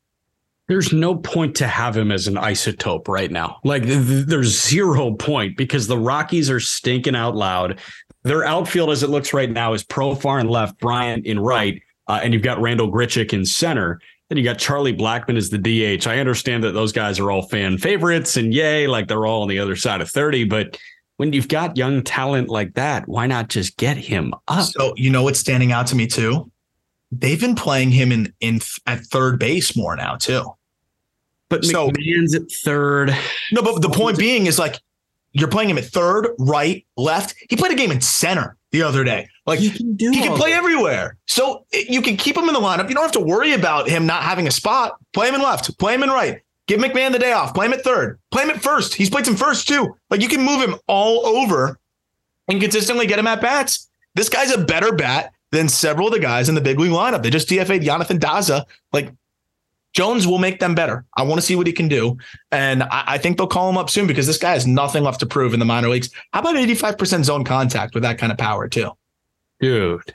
there's 0.68 0.92
no 0.92 1.14
point 1.16 1.56
to 1.56 1.66
have 1.66 1.96
him 1.96 2.10
as 2.12 2.26
an 2.26 2.36
isotope 2.36 3.08
right 3.08 3.30
now. 3.30 3.58
Like 3.64 3.82
th- 3.84 4.26
there's 4.26 4.60
zero 4.68 5.12
point 5.14 5.56
because 5.56 5.86
the 5.86 5.98
Rockies 5.98 6.50
are 6.50 6.60
stinking 6.60 7.16
out 7.16 7.36
loud. 7.36 7.80
Their 8.22 8.44
outfield, 8.44 8.90
as 8.90 9.02
it 9.02 9.10
looks 9.10 9.32
right 9.32 9.50
now, 9.50 9.72
is 9.72 9.82
Profar 9.84 10.40
in 10.40 10.48
left, 10.48 10.78
Bryant 10.78 11.26
in 11.26 11.40
right, 11.40 11.82
uh, 12.06 12.20
and 12.22 12.32
you've 12.32 12.42
got 12.42 12.60
Randall 12.60 12.90
Grichuk 12.90 13.32
in 13.32 13.44
center. 13.44 14.00
Then 14.28 14.38
you 14.38 14.44
got 14.44 14.58
Charlie 14.58 14.96
Blackmon 14.96 15.36
as 15.36 15.50
the 15.50 15.58
DH. 15.58 16.06
I 16.06 16.18
understand 16.18 16.64
that 16.64 16.72
those 16.72 16.92
guys 16.92 17.18
are 17.18 17.30
all 17.30 17.42
fan 17.42 17.76
favorites 17.78 18.36
and 18.36 18.54
yay, 18.54 18.86
like 18.86 19.08
they're 19.08 19.26
all 19.26 19.42
on 19.42 19.48
the 19.48 19.58
other 19.58 19.76
side 19.76 20.00
of 20.00 20.10
30. 20.10 20.44
But 20.44 20.78
when 21.16 21.32
you've 21.32 21.48
got 21.48 21.76
young 21.76 22.02
talent 22.02 22.48
like 22.48 22.74
that, 22.74 23.06
why 23.08 23.26
not 23.26 23.48
just 23.48 23.76
get 23.76 23.96
him 23.96 24.32
up? 24.48 24.62
So 24.62 24.94
you 24.96 25.10
know 25.10 25.24
what's 25.24 25.40
standing 25.40 25.72
out 25.72 25.88
to 25.88 25.96
me 25.96 26.06
too? 26.06 26.50
They've 27.12 27.40
been 27.40 27.54
playing 27.54 27.90
him 27.90 28.10
in 28.10 28.32
in 28.40 28.60
at 28.86 29.00
third 29.00 29.38
base 29.38 29.76
more 29.76 29.94
now 29.94 30.16
too. 30.16 30.44
But 31.50 31.66
so, 31.66 31.90
McMahon's 31.90 32.34
at 32.34 32.50
third. 32.50 33.14
No, 33.52 33.60
but 33.60 33.82
the 33.82 33.90
point 33.90 34.18
being 34.18 34.46
is 34.46 34.58
like 34.58 34.80
you're 35.32 35.48
playing 35.48 35.68
him 35.68 35.76
at 35.76 35.84
third, 35.84 36.28
right, 36.38 36.86
left. 36.96 37.34
He 37.50 37.56
played 37.56 37.72
a 37.72 37.74
game 37.74 37.90
in 37.90 38.00
center 38.00 38.56
the 38.70 38.82
other 38.82 39.04
day. 39.04 39.28
Like 39.44 39.58
he 39.58 39.70
can, 39.70 39.96
he 39.98 40.22
can 40.22 40.34
play 40.36 40.52
that. 40.52 40.56
everywhere. 40.56 41.18
So 41.26 41.66
eh, 41.74 41.84
you 41.88 42.00
can 42.00 42.16
keep 42.16 42.36
him 42.36 42.48
in 42.48 42.54
the 42.54 42.60
lineup. 42.60 42.88
You 42.88 42.94
don't 42.94 43.04
have 43.04 43.12
to 43.12 43.20
worry 43.20 43.52
about 43.52 43.88
him 43.88 44.06
not 44.06 44.22
having 44.22 44.46
a 44.46 44.50
spot. 44.50 44.96
Play 45.12 45.28
him 45.28 45.34
in 45.34 45.42
left, 45.42 45.78
play 45.78 45.94
him 45.94 46.02
in 46.02 46.08
right. 46.08 46.40
Give 46.66 46.80
McMahon 46.80 47.12
the 47.12 47.18
day 47.18 47.32
off. 47.32 47.54
Play 47.54 47.66
him 47.66 47.74
at 47.74 47.82
third. 47.82 48.18
Play 48.30 48.44
him 48.44 48.50
at 48.50 48.62
first. 48.62 48.94
He's 48.94 49.10
played 49.10 49.26
some 49.26 49.36
first 49.36 49.68
too. 49.68 49.94
Like 50.08 50.22
you 50.22 50.28
can 50.28 50.42
move 50.42 50.62
him 50.62 50.76
all 50.86 51.26
over 51.26 51.78
and 52.48 52.60
consistently 52.60 53.06
get 53.06 53.18
him 53.18 53.26
at 53.26 53.42
bats. 53.42 53.90
This 54.14 54.28
guy's 54.28 54.52
a 54.52 54.58
better 54.58 54.92
bat 54.92 55.31
than 55.52 55.68
several 55.68 56.08
of 56.08 56.12
the 56.12 56.18
guys 56.18 56.48
in 56.48 56.56
the 56.56 56.60
big 56.60 56.80
league 56.80 56.90
lineup. 56.90 57.22
They 57.22 57.30
just 57.30 57.48
DFA'd 57.48 57.82
Yonathan 57.82 58.18
Daza. 58.18 58.64
Like 58.92 59.12
Jones 59.92 60.26
will 60.26 60.38
make 60.38 60.58
them 60.58 60.74
better. 60.74 61.04
I 61.16 61.22
want 61.22 61.40
to 61.40 61.46
see 61.46 61.54
what 61.54 61.66
he 61.66 61.72
can 61.72 61.86
do. 61.86 62.16
And 62.50 62.82
I, 62.82 63.04
I, 63.06 63.18
think 63.18 63.36
they'll 63.36 63.46
call 63.46 63.68
him 63.68 63.76
up 63.76 63.90
soon 63.90 64.06
because 64.06 64.26
this 64.26 64.38
guy 64.38 64.52
has 64.52 64.66
nothing 64.66 65.04
left 65.04 65.20
to 65.20 65.26
prove 65.26 65.52
in 65.52 65.60
the 65.60 65.66
minor 65.66 65.88
leagues. 65.88 66.10
How 66.32 66.40
about 66.40 66.56
85% 66.56 67.24
zone 67.24 67.44
contact 67.44 67.94
with 67.94 68.02
that 68.02 68.18
kind 68.18 68.32
of 68.32 68.38
power, 68.38 68.68
too? 68.68 68.90
Dude, 69.60 70.14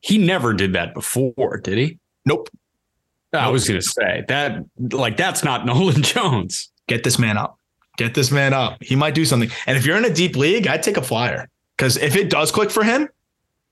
he 0.00 0.18
never 0.18 0.52
did 0.52 0.74
that 0.74 0.92
before, 0.92 1.58
did 1.62 1.78
he? 1.78 1.98
Nope. 2.26 2.50
I 3.32 3.48
was 3.48 3.66
going 3.66 3.80
to 3.80 3.86
say 3.86 4.24
that, 4.28 4.62
like, 4.92 5.16
that's 5.16 5.42
not 5.42 5.64
Nolan 5.66 6.02
Jones. 6.02 6.70
Get 6.86 7.02
this 7.02 7.18
man 7.18 7.38
up. 7.38 7.58
Get 7.96 8.14
this 8.14 8.30
man 8.30 8.52
up. 8.52 8.82
He 8.82 8.96
might 8.96 9.14
do 9.14 9.24
something. 9.24 9.50
And 9.66 9.78
if 9.78 9.86
you're 9.86 9.96
in 9.96 10.04
a 10.04 10.12
deep 10.12 10.36
league, 10.36 10.66
I'd 10.66 10.82
take 10.82 10.98
a 10.98 11.02
flyer 11.02 11.48
because 11.76 11.96
if 11.96 12.16
it 12.16 12.28
does 12.28 12.52
click 12.52 12.70
for 12.70 12.84
him, 12.84 13.08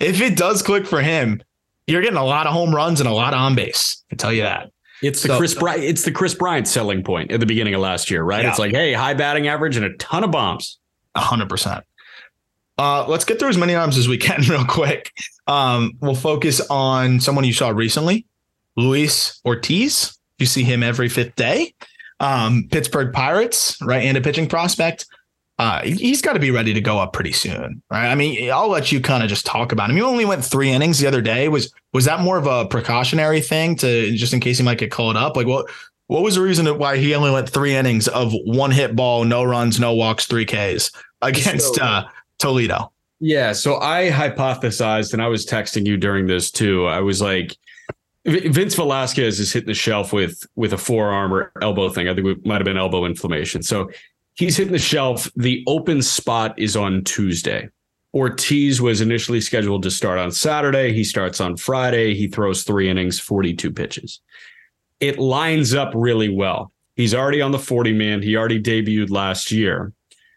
if 0.00 0.20
it 0.20 0.36
does 0.36 0.62
click 0.62 0.86
for 0.86 1.00
him, 1.00 1.42
you're 1.86 2.02
getting 2.02 2.18
a 2.18 2.24
lot 2.24 2.46
of 2.46 2.52
home 2.52 2.74
runs 2.74 3.00
and 3.00 3.08
a 3.08 3.12
lot 3.12 3.34
of 3.34 3.40
on 3.40 3.54
base. 3.54 4.02
I 4.10 4.16
tell 4.16 4.32
you 4.32 4.42
that. 4.42 4.70
It's 5.02 5.22
the 5.22 5.28
so, 5.28 5.38
Kris 5.38 5.54
Bryant. 5.54 5.84
It's 5.84 6.04
the 6.04 6.12
Kris 6.12 6.34
Bryant 6.34 6.66
selling 6.66 7.02
point 7.02 7.30
at 7.30 7.40
the 7.40 7.46
beginning 7.46 7.74
of 7.74 7.80
last 7.80 8.10
year, 8.10 8.22
right? 8.22 8.42
Yeah. 8.42 8.50
It's 8.50 8.58
like, 8.58 8.72
hey, 8.72 8.92
high 8.92 9.14
batting 9.14 9.48
average 9.48 9.76
and 9.76 9.84
a 9.84 9.94
ton 9.96 10.24
of 10.24 10.30
bombs. 10.30 10.78
hundred 11.16 11.48
percent. 11.48 11.84
Uh, 12.78 13.06
let's 13.06 13.24
get 13.24 13.38
through 13.38 13.50
as 13.50 13.58
many 13.58 13.74
arms 13.74 13.98
as 13.98 14.08
we 14.08 14.18
can 14.18 14.40
real 14.48 14.64
quick. 14.64 15.12
Um, 15.46 15.92
we'll 16.00 16.14
focus 16.14 16.60
on 16.70 17.20
someone 17.20 17.44
you 17.44 17.52
saw 17.52 17.68
recently, 17.68 18.26
Luis 18.76 19.40
Ortiz. 19.44 20.18
You 20.38 20.46
see 20.46 20.64
him 20.64 20.82
every 20.82 21.08
fifth 21.08 21.36
day. 21.36 21.74
Um, 22.18 22.68
Pittsburgh 22.70 23.12
Pirates, 23.12 23.76
right-handed 23.82 24.24
pitching 24.24 24.48
prospect 24.48 25.06
uh, 25.58 25.82
he's 25.82 26.20
got 26.20 26.32
to 26.32 26.40
be 26.40 26.50
ready 26.50 26.74
to 26.74 26.80
go 26.80 26.98
up 26.98 27.12
pretty 27.12 27.30
soon, 27.30 27.80
right? 27.90 28.08
I 28.08 28.14
mean, 28.16 28.50
I'll 28.50 28.68
let 28.68 28.90
you 28.90 29.00
kind 29.00 29.22
of 29.22 29.28
just 29.28 29.46
talk 29.46 29.70
about 29.70 29.88
him. 29.88 29.96
You 29.96 30.04
only 30.04 30.24
went 30.24 30.44
three 30.44 30.70
innings 30.70 30.98
the 30.98 31.06
other 31.06 31.22
day. 31.22 31.48
Was 31.48 31.72
was 31.92 32.04
that 32.06 32.20
more 32.20 32.36
of 32.36 32.46
a 32.46 32.66
precautionary 32.66 33.40
thing 33.40 33.76
to 33.76 34.12
just 34.16 34.32
in 34.32 34.40
case 34.40 34.58
he 34.58 34.64
might 34.64 34.78
get 34.78 34.90
called 34.90 35.16
up? 35.16 35.36
Like, 35.36 35.46
what 35.46 35.70
what 36.08 36.22
was 36.22 36.34
the 36.34 36.42
reason 36.42 36.66
why 36.78 36.96
he 36.96 37.14
only 37.14 37.30
went 37.30 37.48
three 37.48 37.74
innings 37.74 38.08
of 38.08 38.32
one 38.44 38.72
hit 38.72 38.96
ball, 38.96 39.24
no 39.24 39.44
runs, 39.44 39.78
no 39.78 39.94
walks, 39.94 40.26
three 40.26 40.44
Ks 40.44 40.90
against 41.22 41.76
so, 41.76 41.82
uh, 41.82 42.08
Toledo? 42.38 42.90
Yeah, 43.20 43.52
so 43.52 43.80
I 43.80 44.10
hypothesized, 44.10 45.12
and 45.12 45.22
I 45.22 45.28
was 45.28 45.46
texting 45.46 45.86
you 45.86 45.96
during 45.96 46.26
this 46.26 46.50
too. 46.50 46.86
I 46.86 47.00
was 47.00 47.22
like, 47.22 47.56
Vince 48.26 48.74
Velasquez 48.74 49.38
is 49.38 49.52
hitting 49.52 49.68
the 49.68 49.74
shelf 49.74 50.12
with 50.12 50.44
with 50.56 50.72
a 50.72 50.78
forearm 50.78 51.32
or 51.32 51.52
elbow 51.62 51.90
thing. 51.90 52.08
I 52.08 52.14
think 52.14 52.26
it 52.26 52.44
might 52.44 52.56
have 52.56 52.64
been 52.64 52.76
elbow 52.76 53.04
inflammation. 53.04 53.62
So 53.62 53.90
He's 54.34 54.56
hitting 54.56 54.72
the 54.72 54.78
shelf. 54.78 55.30
The 55.36 55.62
open 55.66 56.02
spot 56.02 56.58
is 56.58 56.76
on 56.76 57.04
Tuesday. 57.04 57.68
Ortiz 58.12 58.80
was 58.80 59.00
initially 59.00 59.40
scheduled 59.40 59.82
to 59.82 59.90
start 59.90 60.18
on 60.18 60.30
Saturday. 60.30 60.92
He 60.92 61.02
starts 61.02 61.40
on 61.40 61.56
Friday. 61.56 62.14
He 62.14 62.28
throws 62.28 62.62
three 62.62 62.88
innings, 62.88 63.18
42 63.18 63.72
pitches. 63.72 64.20
It 65.00 65.18
lines 65.18 65.74
up 65.74 65.92
really 65.94 66.28
well. 66.28 66.72
He's 66.94 67.14
already 67.14 67.42
on 67.42 67.50
the 67.50 67.58
40 67.58 67.92
man. 67.92 68.22
He 68.22 68.36
already 68.36 68.62
debuted 68.62 69.10
last 69.10 69.50
year. 69.50 69.92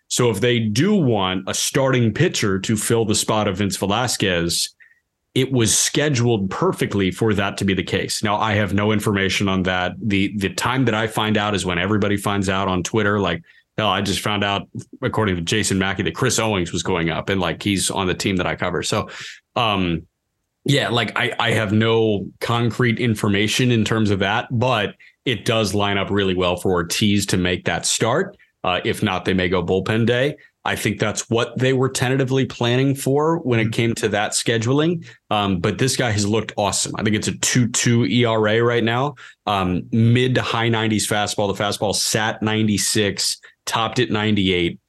So 0.07 0.31
if 0.31 0.41
they 0.41 0.59
do 0.59 0.95
want 0.95 1.43
a 1.47 1.53
starting 1.53 2.13
pitcher 2.13 2.59
to 2.59 2.77
fill 2.77 3.05
the 3.05 3.13
spot 3.13 3.47
of 3.47 3.57
Vince 3.57 3.77
Velasquez, 3.77 4.69
it 5.35 5.51
was 5.51 5.77
scheduled 5.77 6.49
perfectly 6.49 7.11
for 7.11 7.33
that 7.35 7.57
to 7.57 7.65
be 7.65 7.75
the 7.75 7.83
case. 7.83 8.23
Now 8.23 8.37
I 8.37 8.53
have 8.53 8.73
no 8.73 8.91
information 8.91 9.47
on 9.47 9.63
that. 9.63 9.93
The 10.01 10.35
the 10.37 10.49
time 10.49 10.85
that 10.85 10.95
I 10.95 11.05
find 11.05 11.37
out 11.37 11.53
is 11.53 11.65
when 11.65 11.77
everybody 11.77 12.17
finds 12.17 12.49
out 12.49 12.67
on 12.67 12.81
Twitter 12.81 13.19
like 13.19 13.43
Hell, 13.77 13.89
I 13.89 14.01
just 14.01 14.21
found 14.21 14.43
out, 14.43 14.67
according 15.03 15.35
to 15.35 15.41
Jason 15.41 15.77
Mackey, 15.77 16.01
that 16.03 16.15
Chris 16.15 16.39
Owings 16.39 16.73
was 16.73 16.81
going 16.81 17.09
up, 17.09 17.29
and 17.29 17.39
like 17.39 17.61
he's 17.61 17.91
on 17.91 18.07
the 18.07 18.15
team 18.15 18.37
that 18.37 18.47
I 18.47 18.55
cover. 18.55 18.81
So, 18.81 19.09
um, 19.55 20.07
yeah, 20.65 20.89
like 20.89 21.17
I, 21.17 21.33
I 21.39 21.51
have 21.51 21.71
no 21.71 22.27
concrete 22.41 22.99
information 22.99 23.71
in 23.71 23.85
terms 23.85 24.09
of 24.09 24.19
that, 24.19 24.47
but 24.51 24.95
it 25.25 25.45
does 25.45 25.75
line 25.75 25.97
up 25.97 26.09
really 26.09 26.33
well 26.33 26.55
for 26.55 26.71
Ortiz 26.71 27.25
to 27.27 27.37
make 27.37 27.65
that 27.65 27.85
start. 27.85 28.35
Uh, 28.63 28.81
if 28.83 29.03
not, 29.03 29.25
they 29.25 29.33
may 29.33 29.47
go 29.47 29.63
bullpen 29.63 30.05
day. 30.05 30.35
I 30.65 30.75
think 30.75 30.99
that's 30.99 31.29
what 31.29 31.57
they 31.57 31.71
were 31.71 31.87
tentatively 31.87 32.45
planning 32.45 32.93
for 32.95 33.37
when 33.37 33.59
it 33.61 33.71
came 33.71 33.95
to 33.95 34.09
that 34.09 34.31
scheduling. 34.31 35.05
Um, 35.29 35.59
but 35.59 35.77
this 35.77 35.95
guy 35.95 36.11
has 36.11 36.27
looked 36.27 36.51
awesome. 36.57 36.93
I 36.97 37.03
think 37.03 37.15
it's 37.15 37.29
a 37.29 37.37
2 37.37 37.69
2 37.69 38.05
ERA 38.05 38.61
right 38.61 38.83
now, 38.83 39.15
um, 39.45 39.83
mid 39.93 40.35
to 40.35 40.41
high 40.41 40.69
90s 40.69 41.07
fastball. 41.07 41.55
The 41.55 41.63
fastball 41.63 41.95
sat 41.95 42.41
96 42.41 43.37
topped 43.67 43.99
at 43.99 44.09
98, 44.09 44.79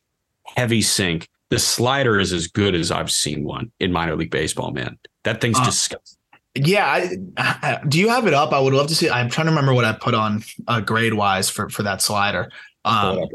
heavy 0.57 0.83
sink. 0.83 1.29
The 1.51 1.59
slider 1.59 2.18
is 2.18 2.33
as 2.33 2.47
good 2.47 2.74
as 2.74 2.91
I've 2.91 3.11
seen 3.11 3.45
one 3.45 3.72
in 3.81 3.93
minor 3.93 4.16
league 4.16 4.31
baseball, 4.31 4.70
man. 4.70 4.99
That 5.24 5.41
thing's 5.41 5.59
uh, 5.59 5.64
disgusting. 5.64 6.18
Yeah, 6.55 6.87
I, 6.87 7.11
I, 7.37 7.81
do 7.87 7.99
you 7.99 8.09
have 8.09 8.26
it 8.26 8.35
up? 8.35 8.53
I 8.53 8.61
would 8.61 8.74
love 8.74 8.89
to 8.89 8.95
see. 8.95 9.09
I'm 9.09 9.31
trying 9.31 9.47
to 9.47 9.53
remember 9.53 9.74
what 9.74 9.85
I 9.85 9.93
put 9.93 10.14
on 10.14 10.43
uh, 10.66 10.81
grade 10.81 11.14
wise 11.14 11.49
for 11.49 11.68
for 11.68 11.83
that 11.85 12.03
slider. 12.03 12.51
Um, 12.85 13.18
right 13.18 13.29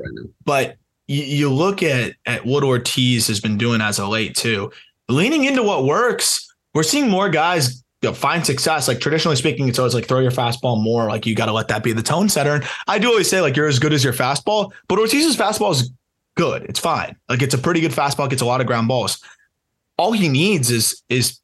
but 0.46 0.78
you, 1.08 1.24
you 1.24 1.54
look 1.54 1.84
at 1.84 2.16
at 2.26 2.46
what 2.46 2.64
Ortiz 2.64 3.28
has 3.28 3.40
been 3.40 3.58
doing 3.58 3.82
as 3.82 4.00
of 4.00 4.10
late 4.10 4.36
too, 4.36 4.72
leaning 5.10 5.46
into 5.46 5.64
what 5.64 5.86
works. 5.86 6.50
We're 6.74 6.84
seeing 6.84 7.10
more 7.10 7.30
guys 7.30 7.84
you 8.04 8.10
know, 8.10 8.14
find 8.14 8.46
success. 8.46 8.90
Like 8.90 9.00
traditionally 9.00 9.38
speaking, 9.38 9.70
it's 9.70 9.80
always 9.80 9.96
like 9.96 10.08
throw 10.08 10.20
your 10.20 10.30
fastball 10.30 10.84
more. 10.84 11.08
Like 11.08 11.26
you 11.26 11.36
got 11.36 11.46
to 11.46 11.54
let 11.54 11.70
that 11.70 11.84
be 11.84 11.94
the 11.94 12.04
tone 12.04 12.28
setter. 12.28 12.56
And 12.56 12.66
I 12.86 13.00
do 13.00 13.08
always 13.08 13.30
say 13.30 13.40
like 13.40 13.56
you're 13.56 13.68
as 13.68 13.80
good 13.80 13.94
as 13.94 14.04
your 14.04 14.12
fastball, 14.12 14.74
but 14.90 15.00
Ortiz's 15.00 15.38
fastball 15.38 15.72
is 15.72 15.90
good. 16.36 16.64
It's 16.64 16.80
fine. 16.80 17.16
Like 17.30 17.42
it's 17.42 17.54
a 17.54 17.58
pretty 17.58 17.80
good 17.80 17.92
fastball. 17.92 18.30
Gets 18.30 18.42
a 18.42 18.46
lot 18.46 18.60
of 18.60 18.68
ground 18.68 18.90
balls. 18.90 19.24
All 19.98 20.12
he 20.12 20.28
needs 20.28 20.70
is 20.70 21.02
is 21.08 21.40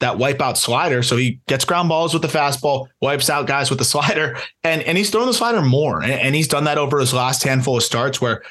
that 0.00 0.18
wipeout 0.18 0.58
slider. 0.58 1.02
So 1.02 1.16
he 1.16 1.40
gets 1.48 1.64
ground 1.64 1.88
balls 1.88 2.12
with 2.12 2.22
the 2.22 2.28
fastball, 2.28 2.88
wipes 3.00 3.30
out 3.30 3.46
guys 3.46 3.70
with 3.70 3.78
the 3.78 3.84
slider, 3.86 4.36
and 4.62 4.82
and 4.82 4.98
he's 4.98 5.08
throwing 5.08 5.28
the 5.28 5.34
slider 5.34 5.62
more. 5.62 6.02
And, 6.02 6.12
and 6.12 6.34
he's 6.34 6.48
done 6.48 6.64
that 6.64 6.76
over 6.76 7.00
his 7.00 7.14
last 7.14 7.42
handful 7.42 7.78
of 7.78 7.82
starts 7.82 8.20
where 8.20 8.42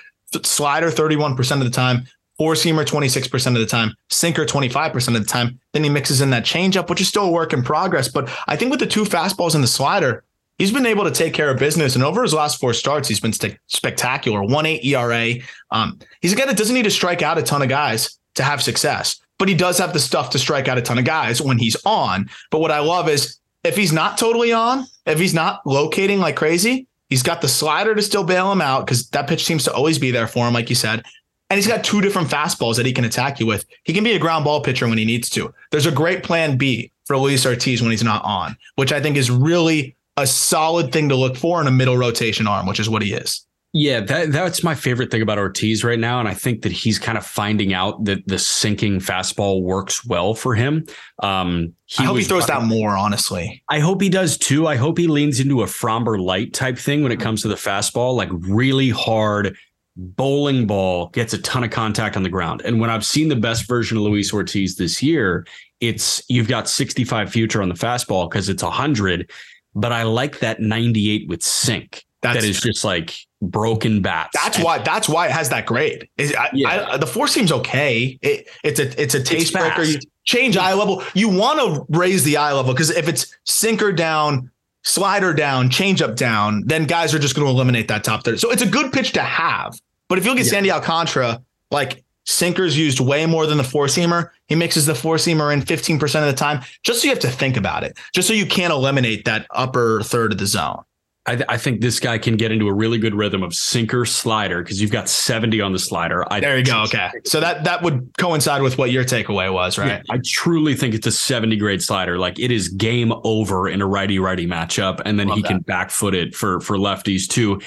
slider 0.43 0.89
31% 0.89 1.51
of 1.51 1.59
the 1.59 1.70
time, 1.70 2.05
four 2.38 2.54
seamer 2.54 2.86
26% 2.86 3.48
of 3.48 3.54
the 3.54 3.66
time, 3.66 3.94
sinker 4.10 4.46
25% 4.46 5.08
of 5.10 5.14
the 5.14 5.30
time. 5.30 5.60
Then 5.74 5.84
he 5.84 5.90
mixes 5.90 6.22
in 6.22 6.30
that 6.32 6.44
changeup, 6.44 6.90
which 6.90 7.02
is 7.02 7.08
still 7.08 7.26
a 7.26 7.32
work 7.32 7.54
in 7.54 7.64
progress. 7.64 8.08
But 8.08 8.30
I 8.48 8.56
think 8.56 8.72
with 8.72 8.80
the 8.80 8.88
two 8.88 9.04
fastballs 9.04 9.54
and 9.54 9.64
the 9.64 9.68
slider, 9.68 10.24
he's 10.58 10.72
been 10.72 10.86
able 10.86 11.04
to 11.04 11.12
take 11.12 11.34
care 11.34 11.50
of 11.50 11.60
business. 11.60 11.96
And 11.96 12.04
over 12.04 12.24
his 12.24 12.34
last 12.34 12.60
four 12.60 12.74
starts, 12.74 13.08
he's 13.08 13.20
been 13.20 13.34
st- 13.34 13.58
spectacular. 13.68 14.44
One 14.44 14.66
eight 14.66 14.84
ERA. 14.84 15.34
Um, 15.72 16.00
he's 16.22 16.34
a 16.34 16.36
guy 16.36 16.46
that 16.46 16.58
doesn't 16.58 16.74
need 16.74 16.84
to 16.84 16.92
strike 16.92 17.22
out 17.22 17.38
a 17.38 17.44
ton 17.44 17.62
of 17.62 17.70
guys 17.70 18.18
to 18.36 18.44
have 18.44 18.64
success, 18.64 19.20
but 19.38 19.48
he 19.48 19.56
does 19.56 19.78
have 19.78 19.94
the 19.94 20.00
stuff 20.00 20.30
to 20.32 20.40
strike 20.40 20.68
out 20.68 20.78
a 20.78 20.82
ton 20.82 20.98
of 20.98 21.06
guys 21.06 21.42
when 21.42 21.58
he's 21.58 21.78
on. 21.86 22.30
But 22.50 22.60
what 22.60 22.72
I 22.72 22.80
love 22.80 23.10
is 23.10 23.38
if 23.64 23.76
he's 23.76 23.94
not 23.94 24.18
totally 24.18 24.54
on, 24.54 24.86
if 25.06 25.20
he's 25.20 25.34
not 25.34 25.62
locating 25.66 26.20
like 26.20 26.38
crazy, 26.38 26.88
he's 27.10 27.24
got 27.24 27.42
the 27.42 27.48
slider 27.48 27.94
to 27.94 28.02
still 28.02 28.24
bail 28.24 28.52
him 28.52 28.62
out 28.62 28.86
because 28.86 29.10
that 29.10 29.28
pitch 29.28 29.44
seems 29.44 29.64
to 29.66 29.74
always 29.74 30.00
be 30.00 30.12
there 30.12 30.28
for 30.28 30.48
him, 30.48 30.54
like 30.54 30.70
you 30.70 30.76
said 30.76 31.04
and 31.52 31.58
he's 31.58 31.68
got 31.68 31.84
two 31.84 31.99
different 31.99 32.30
fastballs 32.30 32.78
that 32.78 32.86
he 32.86 32.93
can 32.93 33.04
attack 33.04 33.38
you 33.38 33.45
with. 33.45 33.66
He 33.84 33.91
can 33.91 34.06
be 34.06 34.14
a 34.14 34.20
ground 34.20 34.45
ball 34.45 34.62
pitcher 34.62 34.88
when 34.88 34.97
he 34.97 35.04
needs 35.04 35.30
to. 35.32 35.54
There's 35.70 35.86
a 35.86 35.91
great 35.91 36.24
plan 36.24 36.56
B 36.56 36.93
for 37.04 37.18
Luis 37.18 37.45
Ortiz 37.45 37.82
when 37.82 37.91
he's 37.91 38.06
not 38.06 38.24
on, 38.24 38.56
which 38.78 38.93
I 38.93 39.02
think 39.02 39.18
is 39.18 39.30
really 39.30 39.97
a 40.16 40.26
solid 40.26 40.93
thing 40.93 41.10
to 41.10 41.16
look 41.18 41.36
for 41.36 41.60
in 41.60 41.68
a 41.68 41.72
middle 41.72 41.97
rotation 41.97 42.47
arm, 42.47 42.68
which 42.68 42.80
is 42.80 42.89
what 42.89 43.02
he 43.02 43.12
is. 43.12 43.45
Yeah, 43.74 43.99
that 43.99 44.32
that's 44.32 44.64
my 44.64 44.76
favorite 44.76 45.12
thing 45.12 45.22
about 45.22 45.39
Ortiz 45.39 45.84
right 45.84 45.99
now, 45.99 46.20
and 46.20 46.28
I 46.28 46.34
think 46.34 46.62
that 46.62 46.72
he's 46.72 46.97
kind 46.99 47.18
of 47.18 47.26
finding 47.26 47.74
out 47.74 48.04
that 48.06 48.26
the 48.28 48.39
sinking 48.39 48.99
fastball 48.99 49.62
works 49.62 50.06
well 50.06 50.34
for 50.34 50.56
him. 50.56 50.86
Um, 51.20 51.74
I 51.97 52.04
hope 52.04 52.18
he 52.18 52.24
throws 52.24 52.47
that 52.47 52.64
more. 52.64 52.91
Honestly, 52.91 53.62
I 53.70 53.80
hope 53.80 54.02
he 54.02 54.10
does 54.10 54.38
too. 54.38 54.68
I 54.68 54.78
hope 54.78 54.97
he 54.97 55.08
leans 55.08 55.41
into 55.41 55.64
a 55.64 55.66
Framber 55.66 56.22
light 56.22 56.54
type 56.54 56.78
thing 56.78 57.04
when 57.04 57.12
it 57.12 57.20
comes 57.20 57.41
to 57.41 57.49
the 57.49 57.56
fastball, 57.56 58.16
like 58.16 58.30
really 58.32 58.89
hard 58.89 59.58
bowling 60.02 60.66
ball 60.66 61.08
gets 61.10 61.34
a 61.34 61.38
ton 61.38 61.64
of 61.64 61.70
contact 61.70 62.18
on 62.18 62.24
the 62.24 62.30
ground. 62.30 62.62
And 62.66 62.80
when 62.80 62.89
I've 62.89 63.06
seen 63.06 63.28
the 63.28 63.36
best 63.36 63.68
version 63.68 63.97
of 63.97 64.04
Luis 64.04 64.34
Ortiz 64.34 64.76
this 64.76 65.02
year, 65.02 65.45
it's 65.80 66.24
you've 66.28 66.47
got 66.47 66.68
65 66.68 67.32
future 67.32 67.62
on 67.62 67.70
the 67.70 67.76
fastball 67.76 68.30
because 68.30 68.49
it's 68.49 68.64
100, 68.64 69.32
but 69.76 69.91
I 69.91 70.04
like 70.04 70.39
that 70.39 70.60
98 70.60 71.28
with 71.30 71.43
sink. 71.43 72.04
That's, 72.22 72.39
that 72.39 72.47
is 72.47 72.62
just 72.62 72.84
like 72.84 73.16
broken 73.41 74.02
bats. 74.02 74.30
That's 74.34 74.58
and, 74.58 74.66
why. 74.66 74.78
That's 74.80 75.10
why 75.10 75.28
it 75.28 75.32
has 75.32 75.49
that 75.49 75.66
grade. 75.66 76.08
I, 76.20 76.49
yeah. 76.54 76.88
I, 76.91 76.97
the 76.97 77.08
four 77.08 77.28
seems 77.28 77.52
okay. 77.52 78.20
It, 78.22 78.47
it's 78.64 78.80
a 78.80 79.02
it's 79.02 79.16
a 79.16 79.24
taste 79.24 79.49
it's 79.49 79.52
breaker. 79.52 79.84
You 79.84 79.99
change 80.24 80.56
eye 80.56 80.74
level. 80.74 81.04
You 81.16 81.30
want 81.30 81.60
to 81.60 81.97
raise 81.97 82.24
the 82.24 82.38
eye 82.38 82.54
level 82.54 82.74
because 82.74 82.91
if 82.91 83.08
it's 83.08 83.36
sinker 83.45 83.91
down, 83.91 84.52
slider 84.84 85.34
down, 85.34 85.70
changeup 85.70 86.16
down, 86.16 86.64
then 86.68 86.86
guys 86.86 87.16
are 87.16 87.20
just 87.20 87.36
going 87.36 87.47
to 87.47 87.52
eliminate 87.52 87.88
that 87.88 88.04
top 88.04 88.24
third. 88.24 88.39
So 88.39 88.52
it's 88.52 88.62
a 88.62 88.68
good 88.68 88.93
pitch 88.93 89.14
to 89.14 89.24
have. 89.24 89.74
But 90.12 90.18
if 90.18 90.26
you 90.26 90.32
look 90.32 90.41
at 90.41 90.45
yeah. 90.45 90.51
Sandy 90.51 90.72
Alcantara, 90.72 91.41
like 91.72 92.03
sinkers 92.26 92.78
used 92.78 92.99
way 92.99 93.26
more 93.26 93.45
than 93.45 93.57
the 93.57 93.64
four 93.64 93.86
seamer. 93.86 94.30
He 94.49 94.55
mixes 94.55 94.86
the 94.86 94.93
four 94.93 95.16
seamer 95.16 95.53
in 95.53 95.62
15% 95.62 96.01
of 96.03 96.26
the 96.26 96.34
time, 96.34 96.66
just 96.84 96.99
so 96.99 97.05
you 97.05 97.12
have 97.12 97.22
to 97.22 97.30
think 97.30 97.55
about 97.55 97.86
it, 97.86 97.97
just 98.14 98.28
so 98.28 98.34
you 98.34 98.45
can't 98.45 98.74
eliminate 98.74 99.24
that 99.24 99.47
upper 99.51 100.01
third 100.03 100.34
of 100.34 100.38
the 100.38 100.47
zone. 100.47 100.84
I, 101.26 101.36
th- 101.36 101.45
I, 101.47 101.57
think 101.57 101.80
this 101.80 102.01
guy 102.01 102.18
can 102.18 102.36
get 102.36 102.51
into 102.51 102.68
a 102.68 102.74
really 102.74 102.97
good 102.97 103.16
rhythm 103.16 103.41
of 103.41 103.53
sinker 103.53 104.03
slider 104.03 104.62
because 104.62 104.82
you've 104.82 104.91
got 104.91 105.07
70 105.07 105.62
on 105.62 105.72
the 105.72 105.80
slider. 105.80 106.26
I 106.30 106.41
there 106.41 106.57
you 106.57 106.66
go. 106.66 106.82
Okay. 106.82 107.09
So 107.24 107.39
that 107.39 107.64
that 107.64 107.82
would 107.82 108.12
coincide 108.18 108.64
with 108.64 108.78
what 108.78 108.91
your 108.91 109.05
takeaway 109.05 109.53
was, 109.53 109.78
right? 109.78 109.88
Yeah, 109.88 110.01
I 110.09 110.20
truly 110.26 110.76
think 110.76 110.93
it's 110.93 111.07
a 111.07 111.12
70 111.12 111.55
grade 111.55 111.82
slider. 111.82 112.18
Like 112.18 112.38
it 112.38 112.51
is 112.51 112.68
game 112.68 113.14
over 113.24 113.70
in 113.70 113.82
a 113.82 113.88
righty 113.88 114.20
righty 114.20 114.45
matchup. 114.45 114.99
And 115.05 115.18
then 115.18 115.28
Love 115.28 115.38
he 115.38 115.41
that. 115.43 115.47
can 115.47 115.59
back 115.59 115.89
foot 115.89 116.16
it 116.16 116.36
for 116.36 116.59
for 116.59 116.76
lefties 116.76 117.30
too. 117.30 117.62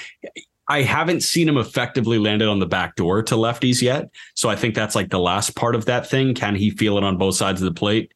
I 0.67 0.81
haven't 0.81 1.21
seen 1.21 1.47
him 1.47 1.57
effectively 1.57 2.17
landed 2.17 2.47
on 2.47 2.59
the 2.59 2.65
back 2.65 2.95
door 2.95 3.21
to 3.23 3.35
lefties 3.35 3.81
yet. 3.81 4.09
So 4.33 4.49
I 4.49 4.55
think 4.55 4.75
that's 4.75 4.95
like 4.95 5.09
the 5.09 5.19
last 5.19 5.55
part 5.55 5.75
of 5.75 5.85
that 5.85 6.07
thing. 6.09 6.33
Can 6.33 6.55
he 6.55 6.71
feel 6.71 6.97
it 6.97 7.03
on 7.03 7.17
both 7.17 7.35
sides 7.35 7.61
of 7.61 7.65
the 7.65 7.77
plate? 7.77 8.11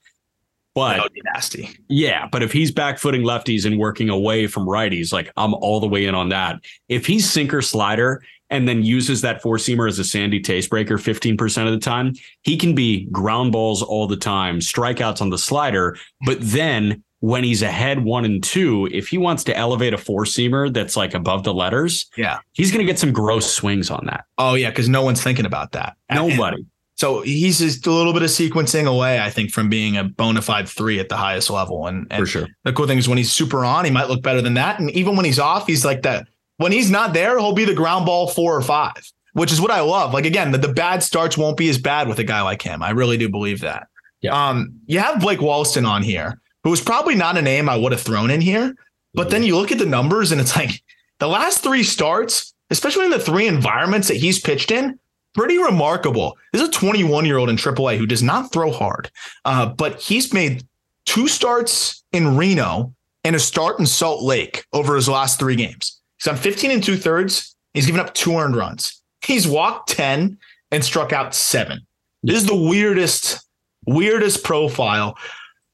But 0.75 0.95
that 0.95 1.03
would 1.03 1.13
be 1.13 1.21
nasty. 1.33 1.69
Yeah, 1.89 2.27
but 2.31 2.43
if 2.43 2.51
he's 2.51 2.71
back 2.71 2.99
footing 2.99 3.23
lefties 3.23 3.65
and 3.65 3.77
working 3.77 4.09
away 4.09 4.47
from 4.47 4.65
righties, 4.65 5.11
like 5.11 5.31
I'm 5.35 5.53
all 5.55 5.79
the 5.79 5.87
way 5.87 6.05
in 6.05 6.15
on 6.15 6.29
that. 6.29 6.59
If 6.87 7.05
he's 7.05 7.29
sinker 7.29 7.61
slider 7.61 8.23
and 8.49 8.67
then 8.67 8.83
uses 8.83 9.21
that 9.21 9.41
four 9.41 9.57
seamer 9.57 9.87
as 9.87 9.99
a 9.99 10.03
sandy 10.03 10.39
taste 10.39 10.69
breaker 10.69 10.97
15% 10.97 11.65
of 11.65 11.71
the 11.71 11.79
time, 11.79 12.13
he 12.43 12.55
can 12.55 12.75
be 12.75 13.05
ground 13.05 13.51
balls 13.51 13.83
all 13.83 14.07
the 14.07 14.17
time, 14.17 14.59
strikeouts 14.59 15.21
on 15.21 15.29
the 15.29 15.37
slider. 15.37 15.97
But 16.25 16.37
then 16.39 17.03
when 17.19 17.43
he's 17.43 17.61
ahead 17.61 18.03
one 18.03 18.25
and 18.25 18.43
two, 18.43 18.87
if 18.91 19.07
he 19.07 19.17
wants 19.17 19.43
to 19.45 19.55
elevate 19.55 19.93
a 19.93 19.97
four 19.97 20.23
seamer 20.23 20.73
that's 20.73 20.95
like 20.95 21.13
above 21.13 21.43
the 21.43 21.53
letters, 21.53 22.09
yeah, 22.15 22.39
he's 22.53 22.71
going 22.71 22.85
to 22.85 22.89
get 22.91 22.99
some 22.99 23.11
gross 23.11 23.51
swings 23.51 23.89
on 23.89 24.05
that. 24.05 24.25
Oh, 24.37 24.55
yeah, 24.55 24.69
because 24.69 24.87
no 24.87 25.03
one's 25.03 25.21
thinking 25.21 25.45
about 25.45 25.73
that. 25.73 25.97
Nobody. 26.11 26.65
So 26.95 27.21
he's 27.21 27.59
just 27.59 27.87
a 27.87 27.91
little 27.91 28.11
bit 28.11 28.23
of 28.23 28.29
sequencing 28.29 28.85
away, 28.85 29.21
I 29.21 29.29
think, 29.29 29.51
from 29.51 29.69
being 29.69 29.95
a 29.95 30.03
bona 30.03 30.41
fide 30.41 30.67
three 30.67 30.99
at 30.99 31.07
the 31.07 31.15
highest 31.15 31.49
level. 31.49 31.87
And, 31.87 32.05
and 32.11 32.19
for 32.19 32.25
sure, 32.25 32.47
the 32.65 32.73
cool 32.73 32.87
thing 32.87 32.97
is 32.97 33.07
when 33.07 33.17
he's 33.17 33.31
super 33.31 33.63
on, 33.63 33.85
he 33.85 33.91
might 33.91 34.09
look 34.09 34.21
better 34.21 34.41
than 34.41 34.55
that. 34.55 34.81
And 34.81 34.91
even 34.91 35.15
when 35.15 35.23
he's 35.23 35.39
off, 35.39 35.65
he's 35.65 35.85
like 35.85 36.01
that. 36.01 36.27
When 36.57 36.73
he's 36.73 36.91
not 36.91 37.13
there, 37.13 37.39
he'll 37.39 37.53
be 37.53 37.63
the 37.63 37.73
ground 37.73 38.05
ball 38.05 38.27
four 38.27 38.53
or 38.53 38.61
five, 38.61 39.09
which 39.31 39.49
is 39.49 39.61
what 39.61 39.71
I 39.71 39.79
love. 39.79 40.13
Like 40.13 40.25
again, 40.25 40.51
the, 40.51 40.57
the 40.57 40.73
bad 40.73 41.01
starts 41.01 41.37
won't 41.37 41.55
be 41.55 41.69
as 41.69 41.77
bad 41.77 42.09
with 42.09 42.19
a 42.19 42.25
guy 42.25 42.41
like 42.41 42.61
him. 42.61 42.83
I 42.83 42.89
really 42.89 43.15
do 43.15 43.29
believe 43.29 43.61
that. 43.61 43.87
Yeah. 44.19 44.49
Um, 44.49 44.73
you 44.85 44.99
have 44.99 45.21
Blake 45.21 45.39
Walston 45.39 45.87
on 45.87 46.03
here, 46.03 46.41
who 46.63 46.69
was 46.69 46.81
probably 46.81 47.15
not 47.15 47.37
a 47.37 47.41
name 47.41 47.69
I 47.69 47.77
would 47.77 47.91
have 47.91 48.01
thrown 48.01 48.31
in 48.31 48.41
here. 48.41 48.75
But 49.13 49.29
then 49.29 49.43
you 49.43 49.55
look 49.55 49.71
at 49.71 49.77
the 49.77 49.85
numbers 49.85 50.31
and 50.31 50.39
it's 50.39 50.55
like 50.55 50.83
the 51.19 51.27
last 51.27 51.63
three 51.63 51.83
starts, 51.83 52.53
especially 52.69 53.05
in 53.05 53.11
the 53.11 53.19
three 53.19 53.47
environments 53.47 54.07
that 54.07 54.17
he's 54.17 54.39
pitched 54.39 54.71
in, 54.71 54.99
pretty 55.33 55.57
remarkable. 55.57 56.37
This 56.51 56.61
is 56.61 56.69
a 56.69 56.71
21 56.71 57.25
year 57.25 57.37
old 57.37 57.49
in 57.49 57.55
AAA 57.55 57.97
who 57.97 58.05
does 58.05 58.23
not 58.23 58.51
throw 58.51 58.71
hard, 58.71 59.09
uh, 59.45 59.67
but 59.67 59.99
he's 59.99 60.33
made 60.33 60.63
two 61.05 61.27
starts 61.27 62.03
in 62.11 62.37
Reno 62.37 62.93
and 63.23 63.35
a 63.35 63.39
start 63.39 63.79
in 63.79 63.85
Salt 63.85 64.23
Lake 64.23 64.65
over 64.73 64.95
his 64.95 65.09
last 65.09 65.39
three 65.39 65.55
games. 65.55 65.99
He's 66.17 66.27
on 66.27 66.37
15 66.37 66.71
and 66.71 66.83
two 66.83 66.97
thirds. 66.97 67.55
He's 67.73 67.85
given 67.85 68.01
up 68.01 68.13
two 68.13 68.37
earned 68.37 68.55
runs. 68.55 69.01
He's 69.25 69.47
walked 69.47 69.89
10 69.89 70.37
and 70.71 70.83
struck 70.83 71.13
out 71.13 71.35
seven. 71.35 71.85
This 72.23 72.37
is 72.37 72.45
the 72.45 72.55
weirdest, 72.55 73.45
weirdest 73.85 74.43
profile. 74.43 75.17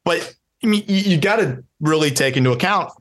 But 0.03 0.35
I 0.65 0.67
mean, 0.67 0.83
you, 0.87 0.97
you 0.97 1.17
got 1.17 1.37
to 1.37 1.63
really 1.79 2.11
take 2.11 2.37
into 2.37 2.51
account 2.51 2.91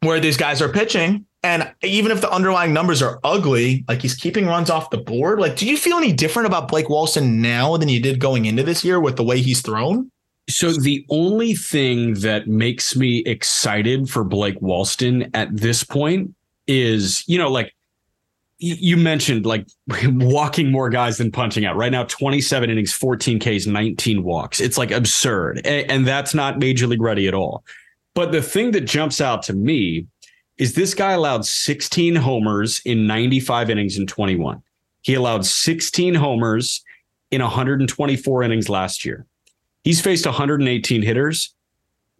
where 0.00 0.18
these 0.18 0.36
guys 0.36 0.60
are 0.60 0.68
pitching 0.68 1.26
and 1.42 1.72
even 1.82 2.12
if 2.12 2.20
the 2.20 2.30
underlying 2.30 2.74
numbers 2.74 3.00
are 3.00 3.18
ugly, 3.24 3.84
like 3.88 4.02
he's 4.02 4.14
keeping 4.14 4.46
runs 4.46 4.68
off 4.68 4.90
the 4.90 4.98
board. 4.98 5.40
Like, 5.40 5.56
do 5.56 5.66
you 5.66 5.76
feel 5.76 5.96
any 5.96 6.12
different 6.12 6.46
about 6.46 6.68
Blake 6.68 6.86
Walston 6.86 7.36
now 7.36 7.76
than 7.76 7.88
you 7.88 8.00
did 8.00 8.18
going 8.18 8.44
into 8.44 8.62
this 8.62 8.84
year 8.84 9.00
with 9.00 9.16
the 9.16 9.24
way 9.24 9.40
he's 9.40 9.62
thrown? 9.62 10.10
So 10.50 10.72
the 10.72 11.06
only 11.08 11.54
thing 11.54 12.14
that 12.14 12.48
makes 12.48 12.96
me 12.96 13.18
excited 13.24 14.10
for 14.10 14.24
Blake 14.24 14.60
Walston 14.60 15.30
at 15.32 15.56
this 15.56 15.84
point 15.84 16.34
is, 16.66 17.24
you 17.26 17.38
know, 17.38 17.50
like 17.50 17.72
you 18.60 18.96
mentioned 18.96 19.46
like 19.46 19.66
walking 20.06 20.70
more 20.70 20.90
guys 20.90 21.18
than 21.18 21.32
punching 21.32 21.64
out. 21.64 21.76
Right 21.76 21.90
now, 21.90 22.04
27 22.04 22.70
innings, 22.70 22.92
14 22.92 23.40
Ks, 23.40 23.66
19 23.66 24.22
walks. 24.22 24.60
It's 24.60 24.78
like 24.78 24.90
absurd. 24.90 25.66
And 25.66 26.06
that's 26.06 26.34
not 26.34 26.58
major 26.58 26.86
league 26.86 27.02
ready 27.02 27.26
at 27.26 27.34
all. 27.34 27.64
But 28.14 28.32
the 28.32 28.42
thing 28.42 28.72
that 28.72 28.82
jumps 28.82 29.20
out 29.20 29.42
to 29.44 29.54
me 29.54 30.06
is 30.58 30.74
this 30.74 30.92
guy 30.92 31.12
allowed 31.12 31.46
16 31.46 32.16
homers 32.16 32.82
in 32.84 33.06
95 33.06 33.70
innings 33.70 33.96
in 33.96 34.06
21. 34.06 34.62
He 35.02 35.14
allowed 35.14 35.46
16 35.46 36.14
homers 36.14 36.84
in 37.30 37.40
124 37.40 38.42
innings 38.42 38.68
last 38.68 39.04
year. 39.04 39.26
He's 39.84 40.02
faced 40.02 40.26
118 40.26 41.00
hitters. 41.00 41.54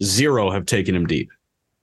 Zero 0.03 0.51
have 0.51 0.65
taken 0.65 0.97
him 0.97 1.07
deep 1.07 1.31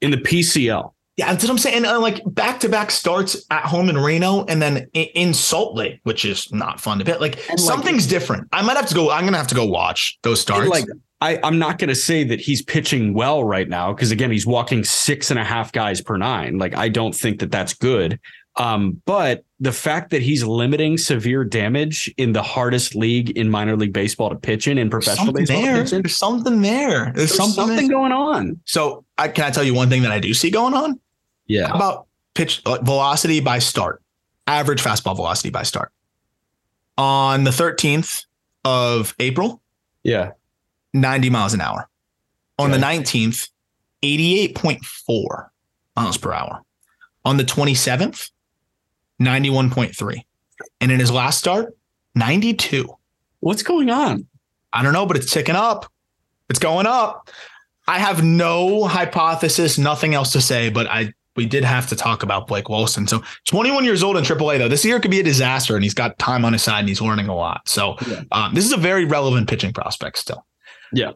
in 0.02 0.10
the 0.10 0.18
PCL. 0.18 0.94
Yeah, 1.18 1.32
that's 1.32 1.44
what 1.44 1.50
I'm 1.50 1.58
saying. 1.58 1.84
Uh, 1.84 2.00
like 2.00 2.22
back 2.28 2.60
to 2.60 2.70
back 2.70 2.92
starts 2.92 3.46
at 3.50 3.64
home 3.64 3.90
in 3.90 3.98
Reno 3.98 4.46
and 4.46 4.62
then 4.62 4.88
in 4.94 5.34
Salt 5.34 5.76
Lake, 5.76 6.00
which 6.04 6.24
is 6.24 6.52
not 6.54 6.80
fun 6.80 7.00
to 7.00 7.06
bet. 7.06 7.20
Like 7.20 7.50
and 7.50 7.60
something's 7.60 8.06
like, 8.06 8.10
different. 8.10 8.48
I 8.52 8.62
might 8.62 8.78
have 8.78 8.88
to 8.88 8.96
go. 8.96 9.10
I'm 9.10 9.26
gonna 9.26 9.38
have 9.38 9.48
to 9.48 9.56
go 9.56 9.66
watch 9.66 10.20
those 10.22 10.40
starts. 10.40 10.70
Like 10.70 10.86
I, 11.20 11.40
I'm 11.44 11.58
not 11.58 11.80
going 11.80 11.90
to 11.90 11.96
say 11.96 12.24
that 12.26 12.40
he's 12.40 12.62
pitching 12.62 13.16
well 13.16 13.44
right 13.44 13.68
now 13.68 13.92
because 13.92 14.12
again, 14.12 14.30
he's 14.30 14.46
walking 14.46 14.84
six 14.84 15.32
and 15.32 15.40
a 15.40 15.44
half 15.44 15.72
guys 15.72 16.00
per 16.02 16.18
nine. 16.18 16.60
Like 16.60 16.76
I 16.76 16.90
don't 16.90 17.16
think 17.16 17.40
that 17.40 17.52
that's 17.52 17.74
good. 17.74 18.20
Um, 18.56 19.02
but 19.06 19.44
the 19.60 19.72
fact 19.72 20.10
that 20.12 20.22
he's 20.22 20.44
limiting 20.44 20.98
severe 20.98 21.44
damage 21.44 22.14
in 22.18 22.34
the 22.34 22.42
hardest 22.42 22.96
league 22.96 23.32
in 23.32 23.50
minor 23.50 23.76
league 23.76 23.94
baseball 23.94 24.30
to 24.30 24.36
pitch 24.36 24.68
in 24.68 24.78
in 24.78 24.90
professional 24.90 25.32
baseball, 25.32 25.62
there. 25.62 25.84
There's 25.84 26.16
something 26.16 26.62
there. 26.62 27.12
There's, 27.16 27.16
There's 27.16 27.36
something, 27.36 27.68
something 27.68 27.88
going 27.88 28.12
on. 28.12 28.60
So 28.66 29.06
I 29.18 29.28
can 29.28 29.46
I 29.46 29.52
tell 29.52 29.64
you 29.64 29.74
one 29.74 29.90
thing 29.90 30.02
that 30.04 30.12
I 30.12 30.20
do 30.20 30.34
see 30.34 30.50
going 30.50 30.74
on? 30.74 31.00
Yeah. 31.48 31.68
How 31.70 31.76
about 31.76 32.08
pitch 32.34 32.62
velocity 32.66 33.40
by 33.40 33.60
start, 33.60 34.02
average 34.46 34.84
fastball 34.84 35.16
velocity 35.16 35.50
by 35.50 35.64
start. 35.64 35.92
On 36.98 37.44
the 37.44 37.52
13th 37.52 38.26
of 38.64 39.16
April, 39.20 39.62
yeah, 40.04 40.32
90 40.94 41.30
miles 41.30 41.54
an 41.54 41.62
hour. 41.62 41.90
On 42.60 42.72
okay. 42.72 42.80
the 42.80 42.86
19th, 42.86 43.50
88.4 44.04 45.50
miles 45.96 46.18
per 46.18 46.32
hour. 46.32 46.64
On 47.26 47.38
the 47.38 47.44
27th, 47.44 48.32
91.3. 49.22 50.22
And 50.82 50.92
in 50.92 51.00
his 51.00 51.12
last 51.12 51.40
start, 51.40 51.76
92. 52.16 52.88
What's 53.42 53.64
going 53.64 53.90
on? 53.90 54.26
I 54.74 54.82
don't 54.82 54.94
know, 54.94 55.06
but 55.06 55.18
it's 55.18 55.32
ticking 55.32 55.56
up. 55.56 55.92
It's 56.50 56.60
going 56.60 56.88
up. 56.88 57.30
I 57.88 58.00
have 58.00 58.24
no 58.24 58.86
hypothesis, 58.86 59.78
nothing 59.78 60.14
else 60.14 60.32
to 60.34 60.42
say, 60.42 60.70
but 60.70 60.88
I 60.88 61.14
we 61.38 61.46
did 61.46 61.64
have 61.64 61.88
to 61.88 61.96
talk 61.96 62.24
about 62.24 62.48
Blake 62.48 62.68
Wilson. 62.68 63.08
So 63.08 63.24
21 63.46 63.86
years 63.86 64.04
old 64.04 64.18
in 64.18 64.24
AAA 64.24 64.58
though. 64.58 64.68
This 64.68 64.84
year 64.84 65.00
could 65.00 65.12
be 65.12 65.20
a 65.22 65.24
disaster, 65.24 65.76
and 65.76 65.84
he's 65.84 65.94
got 65.94 66.20
time 66.20 66.44
on 66.44 66.52
his 66.52 66.64
side 66.64 66.80
and 66.80 66.90
he's 66.90 67.00
learning 67.00 67.30
a 67.30 67.36
lot. 67.36 67.70
So 67.70 67.96
yeah. 68.08 68.24
um, 68.34 68.54
this 68.54 68.66
is 68.66 68.74
a 68.74 68.78
very 68.78 69.06
relevant 69.06 69.48
pitching 69.48 69.72
prospect 69.72 70.18
still. 70.18 70.46
Yeah. 70.92 71.12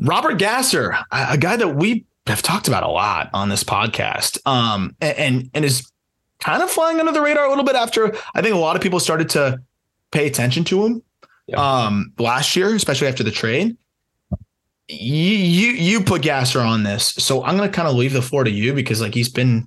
Robert 0.00 0.38
Gasser, 0.38 0.98
a 1.10 1.38
guy 1.38 1.56
that 1.56 1.76
we 1.76 2.04
have 2.26 2.42
talked 2.42 2.68
about 2.68 2.82
a 2.82 2.88
lot 2.88 3.30
on 3.32 3.48
this 3.48 3.64
podcast, 3.64 4.38
um, 4.46 4.94
and 5.00 5.48
and 5.54 5.64
is 5.64 5.90
kind 6.40 6.62
of 6.62 6.70
flying 6.70 7.00
under 7.00 7.12
the 7.12 7.22
radar 7.22 7.46
a 7.46 7.48
little 7.48 7.64
bit 7.64 7.76
after 7.76 8.14
I 8.34 8.42
think 8.42 8.54
a 8.54 8.58
lot 8.58 8.76
of 8.76 8.82
people 8.82 9.00
started 9.00 9.30
to 9.30 9.62
pay 10.10 10.26
attention 10.26 10.64
to 10.64 10.84
him 10.84 11.02
yeah. 11.46 11.84
um, 11.84 12.12
last 12.18 12.56
year, 12.56 12.74
especially 12.74 13.08
after 13.08 13.22
the 13.22 13.30
trade. 13.30 13.76
You 14.88 14.96
you 14.98 15.72
you 15.72 16.00
put 16.00 16.22
Gasser 16.22 16.60
on 16.60 16.84
this, 16.84 17.06
so 17.06 17.44
I'm 17.44 17.56
gonna 17.56 17.68
kind 17.68 17.88
of 17.88 17.96
leave 17.96 18.12
the 18.12 18.22
floor 18.22 18.44
to 18.44 18.50
you 18.50 18.72
because 18.72 19.00
like 19.00 19.14
he's 19.14 19.28
been 19.28 19.66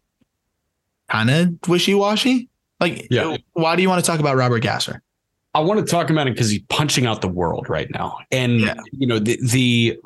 kind 1.10 1.30
of 1.30 1.56
wishy 1.68 1.94
washy. 1.94 2.50
Like, 2.80 3.08
yeah. 3.12 3.36
why 3.54 3.76
do 3.76 3.82
you 3.82 3.90
want 3.90 4.04
to 4.04 4.10
talk 4.10 4.22
about 4.22 4.38
Robert 4.38 4.62
Gasser? 4.62 5.02
I 5.54 5.60
want 5.60 5.80
to 5.80 5.86
talk 5.86 6.10
about 6.10 6.28
him 6.28 6.34
because 6.34 6.50
he's 6.50 6.62
punching 6.70 7.06
out 7.06 7.22
the 7.22 7.28
world 7.28 7.68
right 7.70 7.90
now, 7.92 8.18
and 8.32 8.62
yeah. 8.62 8.76
you 8.94 9.08
know 9.08 9.20
the 9.20 9.38
the 9.44 9.98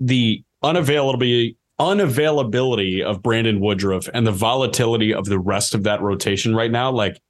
the 0.00 0.44
unavailability 0.62 1.56
unavailability 1.80 3.02
of 3.02 3.22
Brandon 3.22 3.60
Woodruff 3.60 4.08
and 4.14 4.26
the 4.26 4.32
volatility 4.32 5.12
of 5.12 5.26
the 5.26 5.38
rest 5.38 5.74
of 5.74 5.82
that 5.84 6.00
rotation 6.00 6.54
right 6.54 6.70
now. 6.70 6.90
Like 6.90 7.20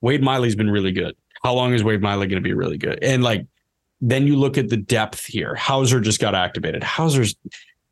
Wade 0.00 0.22
Miley's 0.22 0.56
been 0.56 0.70
really 0.70 0.92
good. 0.92 1.14
How 1.42 1.54
long 1.54 1.72
is 1.74 1.84
Wade 1.84 2.02
Miley 2.02 2.26
going 2.26 2.42
to 2.42 2.46
be 2.46 2.54
really 2.54 2.78
good? 2.78 2.98
And 3.02 3.22
like 3.22 3.46
then 4.02 4.26
you 4.26 4.36
look 4.36 4.58
at 4.58 4.68
the 4.68 4.76
depth 4.76 5.24
here. 5.24 5.54
Houser 5.54 6.00
just 6.00 6.20
got 6.20 6.34
activated. 6.34 6.82
Houser's, 6.82 7.36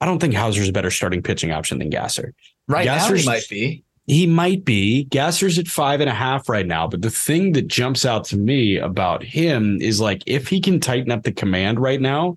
I 0.00 0.06
don't 0.06 0.18
think 0.18 0.34
Houser's 0.34 0.68
a 0.68 0.72
better 0.72 0.90
starting 0.90 1.22
pitching 1.22 1.52
option 1.52 1.78
than 1.78 1.88
Gasser. 1.88 2.34
Right 2.68 2.84
Gasser's, 2.84 3.24
now 3.24 3.32
he 3.32 3.38
might 3.38 3.48
be. 3.48 3.84
He 4.06 4.26
might 4.26 4.64
be. 4.64 5.04
Gasser's 5.04 5.56
at 5.56 5.68
five 5.68 6.00
and 6.00 6.10
a 6.10 6.14
half 6.14 6.48
right 6.48 6.66
now. 6.66 6.88
But 6.88 7.02
the 7.02 7.10
thing 7.10 7.52
that 7.52 7.68
jumps 7.68 8.04
out 8.04 8.24
to 8.24 8.36
me 8.36 8.76
about 8.76 9.22
him 9.22 9.80
is 9.80 10.00
like 10.00 10.24
if 10.26 10.48
he 10.48 10.60
can 10.60 10.80
tighten 10.80 11.12
up 11.12 11.22
the 11.22 11.32
command 11.32 11.78
right 11.78 12.00
now, 12.00 12.36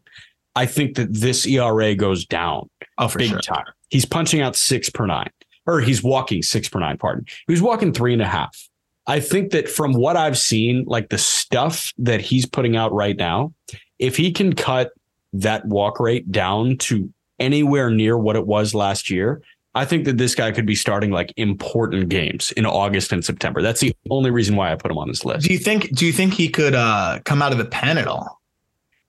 I 0.56 0.68
think 0.68 0.96
that 0.98 1.12
this 1.12 1.48
ERA 1.48 1.96
goes 1.96 2.28
down. 2.28 2.70
Oh, 3.00 3.12
big 3.18 3.30
sure. 3.30 3.40
time. 3.40 3.66
He's 3.90 4.06
punching 4.06 4.40
out 4.40 4.56
six 4.56 4.92
per 4.92 5.08
nine, 5.08 5.32
or 5.66 5.82
he's 5.82 6.04
walking 6.04 6.44
six 6.44 6.70
per 6.70 6.80
nine. 6.80 6.98
Pardon. 6.98 7.26
He 7.48 7.54
was 7.54 7.62
walking 7.62 7.92
three 7.92 8.14
and 8.14 8.22
a 8.22 8.28
half. 8.28 8.70
I 9.06 9.20
think 9.20 9.52
that 9.52 9.68
from 9.68 9.94
what 9.94 10.16
I've 10.16 10.38
seen, 10.38 10.86
like 10.86 11.10
the 11.10 11.18
stuff 11.18 11.94
that 11.98 12.22
he's 12.22 12.46
putting 12.46 12.76
out 12.76 12.94
right 12.94 13.18
now, 13.18 13.54
if 14.00 14.16
he 14.16 14.32
can 14.32 14.54
cut 14.54 14.92
that 15.34 15.66
walk 15.66 16.00
rate 16.00 16.32
down 16.32 16.78
to 16.78 17.12
anywhere 17.40 17.90
near 17.90 18.18
what 18.18 18.36
it 18.36 18.48
was 18.48 18.74
last 18.74 19.10
year, 19.10 19.42
I 19.76 19.86
think 19.86 20.06
that 20.06 20.18
this 20.18 20.36
guy 20.36 20.52
could 20.52 20.66
be 20.66 20.76
starting 20.76 21.12
like 21.12 21.34
important 21.36 22.10
games 22.10 22.52
in 22.54 22.66
August 22.66 23.12
and 23.12 23.26
September. 23.26 23.62
That's 23.62 23.82
the 23.82 23.96
only 24.10 24.30
reason 24.30 24.56
why 24.56 24.72
I 24.72 24.76
put 24.76 24.92
him 24.92 24.98
on 24.98 25.08
this 25.08 25.26
list. 25.26 25.48
Do 25.48 25.54
you 25.54 25.60
think? 25.60 25.94
Do 25.96 26.06
you 26.06 26.14
think 26.14 26.34
he 26.34 26.48
could 26.48 26.76
uh, 26.76 27.20
come 27.26 27.42
out 27.42 27.52
of 27.52 27.58
the 27.58 27.66
pen 27.66 27.98
at 27.98 28.08
all? 28.08 28.40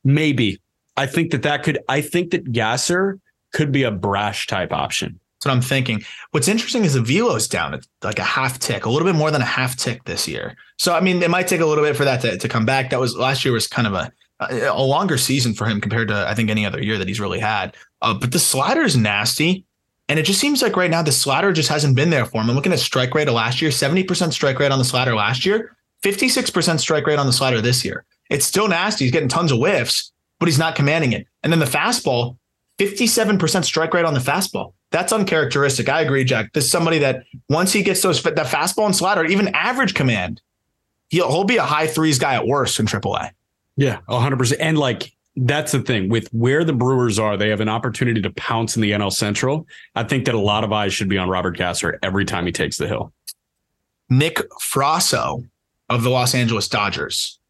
Maybe. 0.04 0.60
I 0.96 1.06
think 1.06 1.32
that 1.32 1.42
that 1.42 1.64
could. 1.64 1.78
I 1.88 2.00
think 2.00 2.30
that 2.30 2.50
Gasser 2.50 3.20
could 3.52 3.72
be 3.72 3.82
a 3.82 3.90
brash 3.90 4.46
type 4.46 4.72
option. 4.72 5.20
That's 5.44 5.50
what 5.50 5.56
I'm 5.56 5.68
thinking. 5.68 6.02
What's 6.30 6.48
interesting 6.48 6.86
is 6.86 6.94
the 6.94 7.02
velo's 7.02 7.46
down 7.46 7.74
at 7.74 7.86
like 8.02 8.18
a 8.18 8.24
half 8.24 8.58
tick, 8.58 8.86
a 8.86 8.90
little 8.90 9.06
bit 9.06 9.14
more 9.14 9.30
than 9.30 9.42
a 9.42 9.44
half 9.46 9.76
tick 9.76 10.02
this 10.04 10.26
year. 10.26 10.56
So 10.78 10.94
I 10.94 11.00
mean, 11.00 11.22
it 11.22 11.28
might 11.28 11.48
take 11.48 11.60
a 11.60 11.66
little 11.66 11.84
bit 11.84 11.96
for 11.96 12.04
that 12.06 12.22
to, 12.22 12.38
to 12.38 12.48
come 12.48 12.64
back. 12.64 12.88
That 12.88 13.00
was 13.00 13.14
last 13.14 13.44
year 13.44 13.52
was 13.52 13.66
kind 13.66 13.86
of 13.86 13.92
a 13.92 14.10
a 14.40 14.82
longer 14.82 15.18
season 15.18 15.52
for 15.52 15.66
him 15.66 15.82
compared 15.82 16.08
to 16.08 16.26
I 16.26 16.34
think 16.34 16.48
any 16.48 16.64
other 16.64 16.82
year 16.82 16.96
that 16.96 17.08
he's 17.08 17.20
really 17.20 17.40
had. 17.40 17.76
Uh, 18.00 18.14
but 18.14 18.32
the 18.32 18.38
slider 18.38 18.82
is 18.82 18.96
nasty. 18.96 19.66
And 20.08 20.18
it 20.18 20.24
just 20.24 20.40
seems 20.40 20.62
like 20.62 20.76
right 20.76 20.90
now 20.90 21.02
the 21.02 21.12
slider 21.12 21.52
just 21.52 21.68
hasn't 21.68 21.96
been 21.96 22.10
there 22.10 22.24
for 22.24 22.40
him. 22.40 22.48
I'm 22.48 22.56
looking 22.56 22.72
at 22.72 22.78
strike 22.78 23.14
rate 23.14 23.28
of 23.28 23.34
last 23.34 23.60
year, 23.60 23.70
70% 23.70 24.32
strike 24.32 24.58
rate 24.58 24.72
on 24.72 24.78
the 24.78 24.84
slider 24.84 25.14
last 25.14 25.46
year, 25.46 25.76
56% 26.02 26.78
strike 26.78 27.06
rate 27.06 27.18
on 27.18 27.26
the 27.26 27.32
slider 27.32 27.62
this 27.62 27.84
year. 27.84 28.04
It's 28.28 28.44
still 28.44 28.68
nasty. 28.68 29.04
He's 29.04 29.12
getting 29.12 29.30
tons 29.30 29.50
of 29.50 29.58
whiffs, 29.58 30.12
but 30.40 30.46
he's 30.46 30.58
not 30.58 30.74
commanding 30.74 31.12
it. 31.12 31.26
And 31.42 31.50
then 31.50 31.60
the 31.60 31.64
fastball, 31.66 32.36
57% 32.78 33.64
strike 33.64 33.94
rate 33.94 34.04
on 34.04 34.14
the 34.14 34.20
fastball. 34.20 34.74
That's 34.94 35.12
uncharacteristic. 35.12 35.88
I 35.88 36.02
agree, 36.02 36.22
Jack. 36.22 36.52
This 36.52 36.66
is 36.66 36.70
somebody 36.70 37.00
that 37.00 37.24
once 37.48 37.72
he 37.72 37.82
gets 37.82 38.00
those 38.00 38.22
that 38.22 38.36
fastball 38.36 38.86
and 38.86 38.94
slider, 38.94 39.24
even 39.24 39.48
average 39.48 39.92
command, 39.92 40.40
he'll, 41.08 41.28
he'll 41.32 41.42
be 41.42 41.56
a 41.56 41.64
high 41.64 41.88
threes 41.88 42.16
guy 42.16 42.36
at 42.36 42.46
worst 42.46 42.78
in 42.78 42.86
AAA. 42.86 43.32
Yeah, 43.76 43.98
100%. 44.08 44.54
And 44.60 44.78
like 44.78 45.12
that's 45.34 45.72
the 45.72 45.80
thing 45.80 46.10
with 46.10 46.28
where 46.32 46.62
the 46.62 46.72
Brewers 46.72 47.18
are, 47.18 47.36
they 47.36 47.48
have 47.48 47.60
an 47.60 47.68
opportunity 47.68 48.22
to 48.22 48.30
pounce 48.34 48.76
in 48.76 48.82
the 48.82 48.92
NL 48.92 49.12
Central. 49.12 49.66
I 49.96 50.04
think 50.04 50.26
that 50.26 50.36
a 50.36 50.40
lot 50.40 50.62
of 50.62 50.72
eyes 50.72 50.94
should 50.94 51.08
be 51.08 51.18
on 51.18 51.28
Robert 51.28 51.56
Gasser 51.56 51.98
every 52.04 52.24
time 52.24 52.46
he 52.46 52.52
takes 52.52 52.76
the 52.76 52.86
hill. 52.86 53.12
Nick 54.08 54.36
Frasso 54.62 55.44
of 55.88 56.04
the 56.04 56.10
Los 56.10 56.36
Angeles 56.36 56.68
Dodgers. 56.68 57.40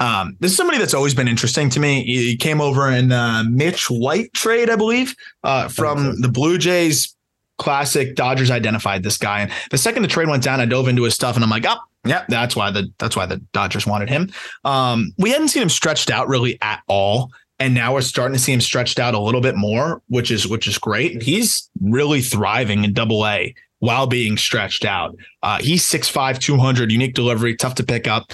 Um, 0.00 0.36
this 0.40 0.50
is 0.50 0.56
somebody 0.56 0.78
that's 0.78 0.94
always 0.94 1.14
been 1.14 1.28
interesting 1.28 1.70
to 1.70 1.80
me. 1.80 2.04
He 2.04 2.36
came 2.36 2.60
over 2.60 2.90
in 2.90 3.08
the 3.08 3.46
Mitch 3.48 3.90
White 3.90 4.32
trade, 4.32 4.70
I 4.70 4.76
believe, 4.76 5.14
uh, 5.42 5.68
from 5.68 6.20
the 6.20 6.28
Blue 6.28 6.58
Jays. 6.58 7.14
Classic 7.56 8.16
Dodgers 8.16 8.50
identified 8.50 9.04
this 9.04 9.16
guy, 9.16 9.40
and 9.40 9.52
the 9.70 9.78
second 9.78 10.02
the 10.02 10.08
trade 10.08 10.26
went 10.28 10.42
down, 10.42 10.60
I 10.60 10.64
dove 10.64 10.88
into 10.88 11.04
his 11.04 11.14
stuff, 11.14 11.36
and 11.36 11.44
I'm 11.44 11.50
like, 11.50 11.64
oh, 11.64 11.78
yeah, 12.04 12.24
that's 12.28 12.56
why 12.56 12.72
the 12.72 12.92
that's 12.98 13.16
why 13.16 13.26
the 13.26 13.36
Dodgers 13.52 13.86
wanted 13.86 14.08
him. 14.08 14.28
Um, 14.64 15.12
we 15.18 15.30
hadn't 15.30 15.48
seen 15.48 15.62
him 15.62 15.68
stretched 15.68 16.10
out 16.10 16.26
really 16.26 16.58
at 16.62 16.82
all, 16.88 17.30
and 17.60 17.72
now 17.72 17.94
we're 17.94 18.00
starting 18.00 18.34
to 18.34 18.42
see 18.42 18.52
him 18.52 18.60
stretched 18.60 18.98
out 18.98 19.14
a 19.14 19.20
little 19.20 19.40
bit 19.40 19.56
more, 19.56 20.02
which 20.08 20.32
is 20.32 20.48
which 20.48 20.66
is 20.66 20.78
great. 20.78 21.22
He's 21.22 21.70
really 21.80 22.20
thriving 22.20 22.82
in 22.82 22.92
Double 22.92 23.24
A 23.26 23.54
while 23.78 24.06
being 24.06 24.36
stretched 24.36 24.84
out. 24.84 25.14
Uh, 25.42 25.58
he's 25.60 25.82
6'5", 25.84 26.38
200, 26.38 26.90
unique 26.90 27.14
delivery, 27.14 27.54
tough 27.54 27.74
to 27.74 27.84
pick 27.84 28.08
up, 28.08 28.32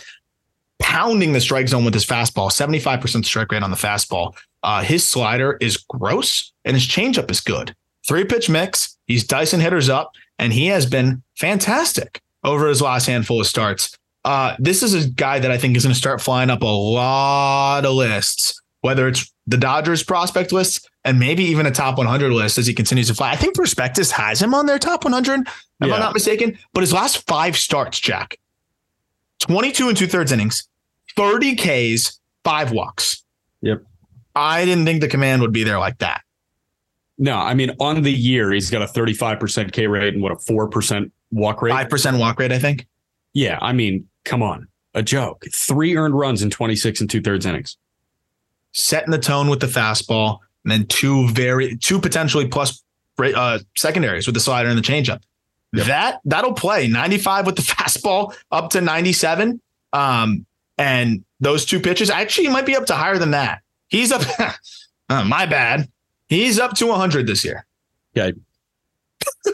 pounding 0.81 1.33
the 1.33 1.41
strike 1.41 1.69
zone 1.69 1.85
with 1.85 1.95
his 1.95 2.05
fastball, 2.05 2.51
75% 2.51 3.25
strike 3.25 3.53
rate 3.53 3.63
on 3.63 3.71
the 3.71 3.77
fastball. 3.77 4.35
Uh, 4.63 4.83
his 4.83 5.07
slider 5.07 5.57
is 5.61 5.77
gross 5.77 6.53
and 6.65 6.75
his 6.75 6.87
changeup 6.87 7.31
is 7.31 7.41
good. 7.41 7.75
Three 8.07 8.25
pitch 8.25 8.51
mix. 8.51 8.97
He's 9.07 9.25
Dyson 9.25 9.61
hitters 9.61 9.89
up, 9.89 10.13
and 10.39 10.53
he 10.53 10.67
has 10.67 10.87
been 10.87 11.23
fantastic 11.37 12.21
over 12.45 12.69
his 12.69 12.81
last 12.81 13.07
handful 13.07 13.41
of 13.41 13.47
starts. 13.47 13.97
Uh, 14.25 14.57
this 14.59 14.83
is 14.83 14.95
a 14.95 15.09
guy 15.11 15.39
that 15.39 15.51
I 15.51 15.59
think 15.59 15.77
is 15.77 15.85
going 15.85 15.93
to 15.93 15.99
start 15.99 16.21
flying 16.21 16.51
up 16.51 16.63
a 16.63 16.67
lot 16.67 17.85
of 17.85 17.95
lists, 17.95 18.61
whether 18.81 19.09
it's 19.09 19.33
the 19.47 19.57
Dodgers 19.57 20.03
prospect 20.03 20.53
list 20.53 20.89
and 21.05 21.19
maybe 21.19 21.45
even 21.45 21.67
a 21.67 21.71
top 21.71 21.99
100 21.99 22.33
list 22.33 22.59
as 22.59 22.67
he 22.67 22.75
continues 22.75 23.09
to 23.09 23.15
fly. 23.15 23.31
I 23.31 23.37
think 23.37 23.55
Prospectus 23.55 24.11
has 24.13 24.41
him 24.41 24.55
on 24.55 24.67
their 24.67 24.79
top 24.79 25.05
100, 25.05 25.41
if 25.41 25.49
yeah. 25.81 25.95
I'm 25.95 26.01
not 26.01 26.15
mistaken. 26.15 26.59
But 26.73 26.83
his 26.83 26.93
last 26.93 27.27
five 27.27 27.57
starts, 27.57 27.99
Jack, 27.99 28.39
22 29.41 29.89
and 29.89 29.97
two 29.97 30.07
thirds 30.07 30.33
innings, 30.33 30.69
30 31.21 31.57
Ks, 31.57 32.19
five 32.45 32.73
walks. 32.73 33.23
Yep. 33.61 33.83
I 34.35 34.65
didn't 34.65 34.87
think 34.87 35.03
the 35.03 35.09
command 35.09 35.43
would 35.43 35.53
be 35.53 35.65
there 35.65 35.79
like 35.79 35.99
that. 35.99 36.23
No, 37.19 37.37
I 37.37 37.53
mean, 37.53 37.77
on 37.79 38.01
the 38.01 38.13
year, 38.13 38.51
he's 38.51 38.71
got 38.71 38.81
a 38.81 38.87
35% 38.87 39.71
K 39.73 39.87
rate 39.87 40.15
and 40.15 40.23
what 40.23 40.33
a 40.33 40.37
4% 40.37 41.11
walk 41.31 41.61
rate. 41.61 41.75
5% 41.75 42.19
walk 42.19 42.39
rate, 42.39 42.53
I 42.53 42.59
think. 42.59 42.87
Yeah. 43.35 43.59
I 43.61 43.75
mean, 43.75 44.09
come 44.25 44.43
on. 44.43 44.67
A 44.95 45.03
joke. 45.03 45.45
Three 45.55 45.95
earned 45.95 46.19
runs 46.19 46.43
in 46.43 46.49
26 46.49 47.03
and 47.03 47.11
two 47.11 47.21
thirds 47.21 47.45
innings. 47.45 47.77
Setting 48.73 49.11
the 49.11 49.19
tone 49.19 49.51
with 49.51 49.61
the 49.61 49.67
fastball, 49.67 50.39
and 50.65 50.73
then 50.73 50.87
two 50.87 51.29
very, 51.29 51.77
two 51.77 52.01
potentially 52.01 52.49
plus 52.49 52.83
uh, 53.19 53.59
secondaries 53.77 54.27
with 54.27 54.35
the 54.35 54.41
slider 54.41 54.71
and 54.71 54.79
the 54.79 54.83
changeup. 54.83 55.21
Yep. 55.75 55.87
That 55.87 56.21
that'll 56.25 56.55
play 56.55 56.89
95 56.89 57.47
with 57.47 57.57
the 57.57 57.63
fastball 57.63 58.35
up 58.51 58.71
to 58.71 58.81
97. 58.81 59.61
Um, 59.93 60.47
and 60.81 61.25
those 61.41 61.65
two 61.65 61.79
pitches 61.79 62.11
actually 62.11 62.49
might 62.49 62.67
be 62.67 62.75
up 62.75 62.87
to 62.87 62.95
higher 62.95 63.19
than 63.19 63.33
that. 63.33 63.61
He's 63.89 64.11
up. 64.11 64.23
uh, 65.09 65.25
my 65.25 65.47
bad. 65.47 65.89
He's 66.29 66.59
up 66.59 66.75
to 66.77 66.87
100 66.87 67.27
this 67.27 67.45
year. 67.45 67.67
Yeah. 68.15 68.31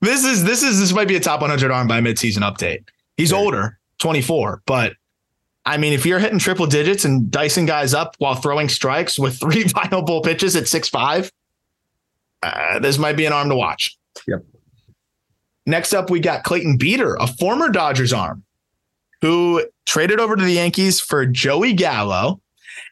this 0.00 0.24
is 0.24 0.44
this 0.44 0.62
is 0.62 0.80
this 0.80 0.92
might 0.92 1.08
be 1.08 1.16
a 1.16 1.20
top 1.20 1.40
100 1.40 1.70
arm 1.70 1.86
by 1.86 2.00
midseason 2.00 2.38
update. 2.38 2.84
He's 3.16 3.30
yeah. 3.30 3.38
older, 3.38 3.78
24, 3.98 4.62
but 4.66 4.94
I 5.66 5.76
mean, 5.76 5.92
if 5.92 6.06
you're 6.06 6.20
hitting 6.20 6.38
triple 6.38 6.66
digits 6.66 7.04
and 7.04 7.30
dicing 7.30 7.66
guys 7.66 7.92
up 7.92 8.14
while 8.18 8.36
throwing 8.36 8.68
strikes 8.68 9.18
with 9.18 9.38
three 9.40 9.64
viable 9.64 10.22
pitches 10.22 10.56
at 10.56 10.66
six 10.66 10.88
five, 10.88 11.30
uh, 12.42 12.78
this 12.78 12.96
might 12.96 13.16
be 13.16 13.26
an 13.26 13.32
arm 13.32 13.50
to 13.50 13.56
watch. 13.56 13.98
Yep. 14.26 14.44
Next 15.66 15.92
up, 15.92 16.08
we 16.08 16.20
got 16.20 16.44
Clayton 16.44 16.78
Beeter, 16.78 17.16
a 17.16 17.26
former 17.26 17.68
Dodgers 17.68 18.12
arm, 18.12 18.44
who 19.20 19.64
traded 19.86 20.20
over 20.20 20.36
to 20.36 20.44
the 20.44 20.52
Yankees 20.52 21.00
for 21.00 21.26
Joey 21.26 21.72
Gallo. 21.72 22.40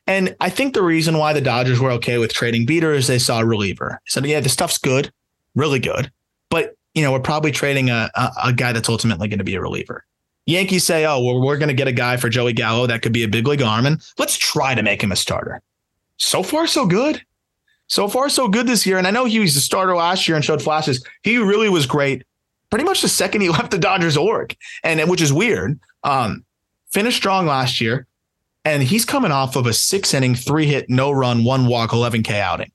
And 0.06 0.36
I 0.40 0.50
think 0.50 0.74
the 0.74 0.82
reason 0.82 1.18
why 1.18 1.32
the 1.32 1.40
Dodgers 1.40 1.80
were 1.80 1.90
okay 1.92 2.18
with 2.18 2.32
trading 2.32 2.66
Beeter 2.66 2.92
is 2.92 3.06
they 3.06 3.18
saw 3.18 3.40
a 3.40 3.46
reliever. 3.46 4.00
Said, 4.06 4.26
yeah, 4.26 4.40
the 4.40 4.48
stuff's 4.48 4.78
good, 4.78 5.12
really 5.54 5.78
good. 5.78 6.10
But 6.50 6.74
you 6.94 7.02
know, 7.02 7.12
we're 7.12 7.20
probably 7.20 7.50
trading 7.50 7.90
a, 7.90 8.10
a, 8.14 8.30
a 8.44 8.52
guy 8.52 8.72
that's 8.72 8.88
ultimately 8.88 9.28
going 9.28 9.38
to 9.38 9.44
be 9.44 9.56
a 9.56 9.60
reliever. 9.60 10.04
Yankees 10.46 10.84
say, 10.84 11.06
oh, 11.06 11.22
well, 11.22 11.40
we're 11.40 11.56
going 11.56 11.68
to 11.68 11.74
get 11.74 11.88
a 11.88 11.92
guy 11.92 12.16
for 12.16 12.28
Joey 12.28 12.52
Gallo 12.52 12.86
that 12.86 13.02
could 13.02 13.12
be 13.12 13.24
a 13.24 13.28
big 13.28 13.48
league 13.48 13.62
arm, 13.62 13.86
and 13.86 14.00
let's 14.18 14.36
try 14.36 14.74
to 14.74 14.82
make 14.82 15.02
him 15.02 15.10
a 15.10 15.16
starter. 15.16 15.60
So 16.18 16.42
far, 16.42 16.66
so 16.66 16.86
good. 16.86 17.20
So 17.86 18.08
far, 18.08 18.28
so 18.28 18.48
good 18.48 18.66
this 18.66 18.86
year. 18.86 18.98
And 18.98 19.06
I 19.06 19.10
know 19.10 19.24
he 19.24 19.40
was 19.40 19.56
a 19.56 19.60
starter 19.60 19.96
last 19.96 20.26
year 20.28 20.36
and 20.36 20.44
showed 20.44 20.62
flashes. 20.62 21.04
He 21.22 21.36
really 21.38 21.68
was 21.68 21.86
great 21.86 22.24
pretty 22.74 22.84
much 22.84 23.02
the 23.02 23.08
second 23.08 23.40
he 23.40 23.48
left 23.50 23.70
the 23.70 23.78
Dodgers 23.78 24.16
org, 24.16 24.56
and 24.82 25.00
which 25.08 25.22
is 25.22 25.32
weird. 25.32 25.78
Um, 26.02 26.44
finished 26.90 27.18
strong 27.18 27.46
last 27.46 27.80
year, 27.80 28.08
and 28.64 28.82
he's 28.82 29.04
coming 29.04 29.30
off 29.30 29.54
of 29.54 29.66
a 29.66 29.72
six 29.72 30.12
inning, 30.12 30.34
three 30.34 30.66
hit, 30.66 30.90
no 30.90 31.12
run, 31.12 31.44
one 31.44 31.66
walk, 31.68 31.90
11K 31.90 32.32
outing. 32.40 32.72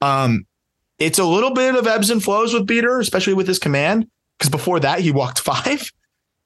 Um, 0.00 0.46
it's 1.00 1.18
a 1.18 1.24
little 1.24 1.52
bit 1.52 1.74
of 1.74 1.88
ebbs 1.88 2.10
and 2.10 2.22
flows 2.22 2.54
with 2.54 2.64
Beeter, 2.64 3.00
especially 3.00 3.34
with 3.34 3.48
his 3.48 3.58
command, 3.58 4.08
because 4.38 4.50
before 4.50 4.78
that 4.78 5.00
he 5.00 5.10
walked 5.10 5.40
five. 5.40 5.90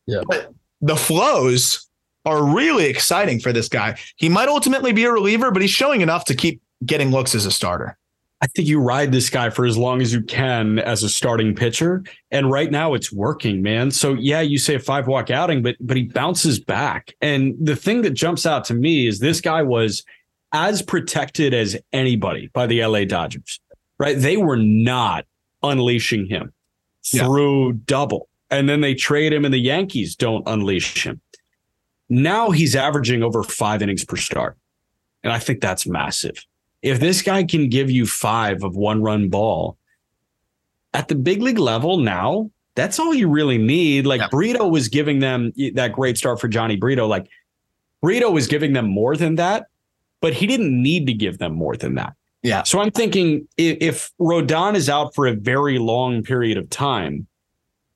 Yeah. 0.07 0.23
But 0.27 0.55
the 0.81 0.97
flows 0.97 1.87
are 2.25 2.43
really 2.43 2.87
exciting 2.87 3.39
for 3.39 3.53
this 3.53 3.69
guy. 3.69 3.99
He 4.17 4.31
might 4.31 4.49
ultimately 4.49 4.93
be 4.93 5.05
a 5.05 5.13
reliever, 5.13 5.51
but 5.51 5.61
he's 5.61 5.71
showing 5.71 6.01
enough 6.01 6.25
to 6.25 6.35
keep 6.35 6.63
getting 6.87 7.11
looks 7.11 7.35
as 7.35 7.45
a 7.45 7.51
starter. 7.51 7.99
I 8.45 8.47
think 8.49 8.69
you 8.69 8.79
ride 8.79 9.11
this 9.11 9.31
guy 9.31 9.49
for 9.49 9.65
as 9.65 9.79
long 9.79 10.03
as 10.03 10.13
you 10.13 10.21
can 10.21 10.79
as 10.79 11.03
a 11.03 11.09
starting 11.09 11.55
pitcher. 11.55 12.05
And 12.31 12.51
right 12.51 12.71
now 12.71 12.93
it's 12.93 13.11
working, 13.11 13.63
man. 13.63 13.91
So 13.91 14.13
yeah, 14.13 14.43
you 14.43 14.59
say 14.59 14.75
a 14.75 14.79
five 14.79 15.07
walk 15.07 15.31
outing, 15.31 15.63
but 15.63 15.77
but 15.81 15.97
he 15.97 16.03
bounces 16.03 16.61
back. 16.61 17.15
And 17.23 17.55
the 17.59 17.75
thing 17.75 18.03
that 18.03 18.11
jumps 18.11 18.45
out 18.45 18.67
to 18.67 18.75
me 18.75 19.07
is 19.07 19.19
this 19.19 19.41
guy 19.41 19.63
was 19.63 20.05
as 20.53 20.83
protected 20.83 21.55
as 21.55 21.75
anybody 21.95 22.51
by 22.53 22.67
the 22.67 22.85
LA 22.85 23.07
Dodgers. 23.07 23.61
Right? 23.97 24.19
They 24.19 24.37
were 24.37 24.59
not 24.59 25.25
unleashing 25.63 26.27
him 26.27 26.53
yeah. 27.15 27.25
through 27.25 27.73
double. 27.73 28.29
And 28.51 28.69
then 28.69 28.83
they 28.83 28.95
trade 28.95 29.33
him 29.33 29.47
and 29.47 29.55
the 29.55 29.59
Yankees 29.59 30.17
don't 30.17 30.47
unleash 30.47 31.07
him. 31.07 31.19
Now 32.11 32.51
he's 32.51 32.77
averaging 32.77 33.23
over 33.23 33.43
five 33.43 33.81
innings 33.81 34.05
per 34.05 34.17
start. 34.17 34.59
And 35.23 35.33
I 35.33 35.39
think 35.39 35.63
that's 35.63 35.87
massive 35.87 36.45
if 36.85 37.01
this 37.01 37.23
guy 37.23 37.43
can 37.43 37.69
give 37.71 37.91
you 37.91 38.07
five 38.07 38.63
of 38.63 38.77
one 38.77 39.03
run 39.03 39.31
ball 39.31 39.79
at 40.93 41.09
the 41.09 41.15
big 41.15 41.41
league 41.41 41.59
level 41.59 41.97
now, 41.97 42.51
that's 42.75 42.99
all 42.99 43.15
you 43.15 43.27
really 43.29 43.57
need. 43.57 44.07
Like 44.07 44.21
yeah. 44.21 44.29
Brito 44.31 44.69
was 44.69 44.89
giving 44.89 45.19
them 45.19 45.51
that 45.73 45.93
great 45.93 46.19
start 46.19 46.41
for 46.41 46.49
Jhony 46.49 46.79
Brito. 46.79 47.07
Like 47.07 47.27
Brito 48.03 48.31
was 48.31 48.47
giving 48.47 48.75
them 48.75 48.87
more 48.87 49.17
than 49.17 49.37
that, 49.37 49.69
but 50.21 50.35
he 50.35 50.47
didn't 50.47 50.81
need 50.81 51.07
to 51.07 51.15
give 51.15 51.39
them 51.39 51.55
more 51.55 51.75
than 51.75 51.95
that. 51.95 52.13
Yeah. 52.43 52.63
So 52.65 52.81
I'm 52.81 52.91
thinking 52.91 53.49
if, 53.57 53.79
if 53.81 54.13
Rodon 54.21 54.75
is 54.75 54.91
out 54.91 55.15
for 55.15 55.27
a 55.27 55.33
very 55.33 55.79
long 55.79 56.23
period 56.23 56.59
of 56.59 56.69
time, 56.69 57.27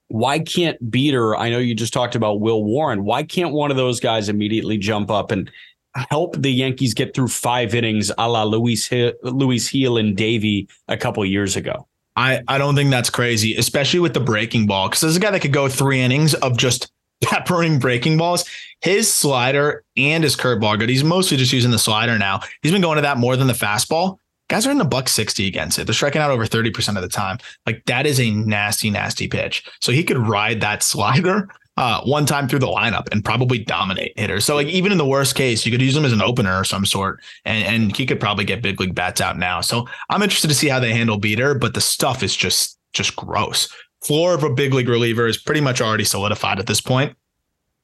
why 0.06 0.38
can't 0.38 0.90
Beeter? 0.90 1.36
I 1.36 1.50
know 1.50 1.58
you 1.58 1.74
just 1.74 1.92
talked 1.92 2.14
about 2.14 2.40
Will 2.40 2.64
Warren. 2.64 3.04
Why 3.04 3.22
can't 3.22 3.52
one 3.52 3.70
of 3.70 3.76
those 3.76 4.00
guys 4.00 4.30
immediately 4.30 4.78
jump 4.78 5.10
up 5.10 5.30
and 5.30 5.50
help 5.94 6.36
the 6.40 6.50
Yankees 6.50 6.94
get 6.94 7.14
through 7.14 7.28
five 7.28 7.74
innings 7.74 8.10
a 8.18 8.28
la 8.28 8.44
Luis 8.44 8.86
Hill, 8.86 9.12
Luis 9.22 9.70
Gil 9.70 9.96
and 9.96 10.16
Deivi 10.16 10.68
a 10.88 10.96
couple 10.96 11.24
years 11.24 11.56
ago. 11.56 11.86
I, 12.16 12.42
I 12.48 12.58
don't 12.58 12.74
think 12.74 12.90
that's 12.90 13.10
crazy, 13.10 13.54
especially 13.54 14.00
with 14.00 14.12
the 14.12 14.20
breaking 14.20 14.66
ball. 14.66 14.88
Because 14.88 15.02
there's 15.02 15.16
a 15.16 15.20
guy 15.20 15.30
that 15.30 15.40
could 15.40 15.52
go 15.52 15.68
three 15.68 16.00
innings 16.00 16.34
of 16.34 16.56
just 16.56 16.90
peppering 17.22 17.78
breaking 17.78 18.16
balls. 18.16 18.44
His 18.80 19.12
slider 19.12 19.84
and 19.96 20.24
his 20.24 20.36
curveball 20.36 20.68
are 20.68 20.76
good. 20.76 20.88
He's 20.88 21.04
mostly 21.04 21.36
just 21.36 21.52
using 21.52 21.70
the 21.70 21.78
slider 21.78 22.18
now. 22.18 22.40
He's 22.62 22.72
been 22.72 22.82
going 22.82 22.96
to 22.96 23.02
that 23.02 23.18
more 23.18 23.36
than 23.36 23.46
the 23.46 23.52
fastball. 23.52 24.18
Guys 24.48 24.66
are 24.66 24.70
in 24.70 24.78
the 24.78 24.84
buck 24.84 25.08
60 25.08 25.46
against 25.46 25.78
it. 25.78 25.84
They're 25.84 25.94
striking 25.94 26.22
out 26.22 26.30
over 26.30 26.46
30% 26.46 26.96
of 26.96 27.02
the 27.02 27.08
time. 27.08 27.38
Like 27.66 27.84
that 27.84 28.06
is 28.06 28.18
a 28.18 28.30
nasty, 28.30 28.90
nasty 28.90 29.28
pitch. 29.28 29.62
So 29.80 29.92
he 29.92 30.02
could 30.02 30.18
ride 30.18 30.60
that 30.62 30.82
slider 30.82 31.48
uh, 31.78 32.02
one 32.02 32.26
time 32.26 32.48
through 32.48 32.58
the 32.58 32.66
lineup 32.66 33.06
and 33.12 33.24
probably 33.24 33.56
dominate 33.56 34.12
hitters. 34.18 34.44
So 34.44 34.56
like 34.56 34.66
even 34.66 34.90
in 34.90 34.98
the 34.98 35.06
worst 35.06 35.36
case, 35.36 35.64
you 35.64 35.70
could 35.70 35.80
use 35.80 35.96
him 35.96 36.04
as 36.04 36.12
an 36.12 36.20
opener 36.20 36.58
or 36.58 36.64
some 36.64 36.84
sort, 36.84 37.20
and 37.44 37.64
and 37.64 37.96
he 37.96 38.04
could 38.04 38.18
probably 38.18 38.44
get 38.44 38.62
big 38.62 38.80
league 38.80 38.96
bats 38.96 39.20
out 39.20 39.38
now. 39.38 39.60
So 39.60 39.86
I'm 40.10 40.20
interested 40.20 40.48
to 40.48 40.54
see 40.54 40.68
how 40.68 40.80
they 40.80 40.92
handle 40.92 41.18
Beeter, 41.18 41.54
but 41.54 41.74
the 41.74 41.80
stuff 41.80 42.24
is 42.24 42.34
just 42.34 42.78
just 42.92 43.14
gross. 43.14 43.72
Floor 44.02 44.34
of 44.34 44.42
a 44.42 44.50
big 44.50 44.74
league 44.74 44.88
reliever 44.88 45.28
is 45.28 45.36
pretty 45.36 45.60
much 45.60 45.80
already 45.80 46.02
solidified 46.02 46.58
at 46.58 46.66
this 46.66 46.80
point 46.80 47.16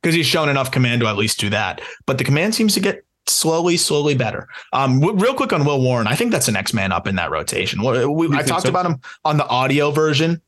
because 0.02 0.16
he's 0.16 0.26
shown 0.26 0.48
enough 0.48 0.72
command 0.72 1.00
to 1.00 1.06
at 1.06 1.16
least 1.16 1.38
do 1.38 1.48
that. 1.50 1.80
But 2.04 2.18
the 2.18 2.24
command 2.24 2.56
seems 2.56 2.74
to 2.74 2.80
get 2.80 3.04
slowly, 3.28 3.76
slowly 3.76 4.16
better. 4.16 4.48
Um, 4.72 4.98
w- 5.00 5.18
real 5.18 5.34
quick 5.34 5.52
on 5.52 5.64
Will 5.64 5.80
Warren, 5.80 6.08
I 6.08 6.16
think 6.16 6.32
that's 6.32 6.46
the 6.46 6.52
next 6.52 6.74
man 6.74 6.90
up 6.90 7.06
in 7.06 7.14
that 7.14 7.30
rotation. 7.30 7.82
We, 7.82 8.06
we, 8.06 8.36
I 8.36 8.42
talked 8.42 8.64
so? 8.64 8.70
about 8.70 8.86
him 8.86 9.00
on 9.24 9.36
the 9.36 9.46
audio 9.46 9.92
version 9.92 10.42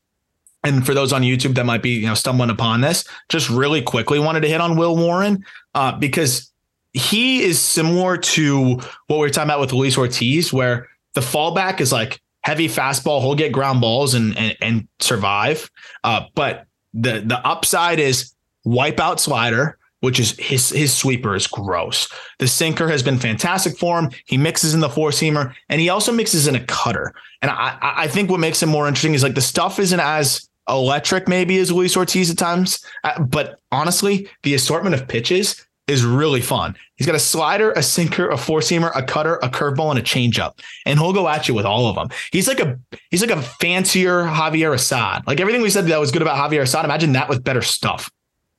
and 0.67 0.85
for 0.85 0.93
those 0.93 1.13
on 1.13 1.21
YouTube 1.21 1.55
that 1.55 1.65
might 1.65 1.81
be 1.81 1.91
you 1.91 2.07
know 2.07 2.13
stumbling 2.13 2.49
upon 2.49 2.81
this, 2.81 3.05
just 3.29 3.49
really 3.49 3.81
quickly 3.81 4.19
wanted 4.19 4.41
to 4.41 4.47
hit 4.47 4.61
on 4.61 4.77
Will 4.77 4.95
Warren 4.95 5.45
uh, 5.73 5.93
because 5.93 6.51
he 6.93 7.43
is 7.43 7.61
similar 7.61 8.17
to 8.17 8.75
what 9.07 9.17
we 9.17 9.17
were 9.17 9.29
talking 9.29 9.49
about 9.49 9.59
with 9.59 9.73
Luis 9.73 9.97
Ortiz, 9.97 10.51
where 10.51 10.87
the 11.13 11.21
fallback 11.21 11.79
is 11.79 11.91
like 11.91 12.21
heavy 12.41 12.67
fastball, 12.67 13.21
he'll 13.21 13.35
get 13.35 13.51
ground 13.51 13.81
balls 13.81 14.13
and 14.13 14.37
and, 14.37 14.57
and 14.61 14.87
survive. 14.99 15.69
Uh, 16.03 16.21
but 16.35 16.65
the 16.93 17.21
the 17.25 17.39
upside 17.45 17.99
is 17.99 18.33
wipeout 18.65 19.19
slider, 19.19 19.77
which 20.01 20.19
is 20.19 20.31
his 20.37 20.69
his 20.69 20.93
sweeper 20.93 21.35
is 21.35 21.47
gross. 21.47 22.11
The 22.39 22.47
sinker 22.47 22.87
has 22.87 23.03
been 23.03 23.19
fantastic 23.19 23.77
for 23.77 23.99
him. 23.99 24.11
He 24.25 24.37
mixes 24.37 24.73
in 24.73 24.79
the 24.79 24.89
four 24.89 25.09
seamer 25.09 25.53
and 25.69 25.81
he 25.81 25.89
also 25.89 26.11
mixes 26.11 26.47
in 26.47 26.55
a 26.55 26.63
cutter. 26.65 27.13
And 27.41 27.51
I 27.51 27.77
I 27.81 28.07
think 28.07 28.29
what 28.29 28.39
makes 28.39 28.61
him 28.61 28.69
more 28.69 28.87
interesting 28.87 29.13
is 29.13 29.23
like 29.23 29.35
the 29.35 29.41
stuff 29.41 29.79
isn't 29.79 29.99
as 29.99 30.49
electric 30.69 31.27
maybe 31.27 31.57
as 31.57 31.71
Luis 31.71 31.95
Ortiz 31.95 32.29
at 32.29 32.37
times. 32.37 32.83
Uh, 33.03 33.21
but 33.21 33.59
honestly, 33.71 34.29
the 34.43 34.53
assortment 34.53 34.95
of 34.95 35.07
pitches 35.07 35.67
is 35.87 36.03
really 36.03 36.41
fun. 36.41 36.75
He's 36.95 37.07
got 37.07 37.15
a 37.15 37.19
slider, 37.19 37.71
a 37.71 37.81
sinker, 37.81 38.29
a 38.29 38.37
four 38.37 38.59
seamer, 38.59 38.91
a 38.93 39.01
cutter, 39.01 39.35
a 39.37 39.49
curveball, 39.49 39.89
and 39.89 39.99
a 39.99 40.03
changeup, 40.03 40.59
and 40.85 40.99
he'll 40.99 41.13
go 41.13 41.27
at 41.29 41.47
you 41.47 41.53
with 41.53 41.65
all 41.65 41.87
of 41.87 41.95
them. 41.95 42.09
He's 42.31 42.47
like 42.47 42.59
a 42.59 42.77
he's 43.09 43.21
like 43.21 43.31
a 43.31 43.41
fancier 43.41 44.23
Javier 44.23 44.73
Assad. 44.73 45.25
Like 45.25 45.39
everything 45.39 45.61
we 45.61 45.69
said 45.69 45.85
that 45.85 45.99
was 45.99 46.11
good 46.11 46.21
about 46.21 46.37
Javier 46.37 46.61
Assad. 46.61 46.85
Imagine 46.85 47.13
that 47.13 47.29
with 47.29 47.43
better 47.43 47.61
stuff, 47.61 48.11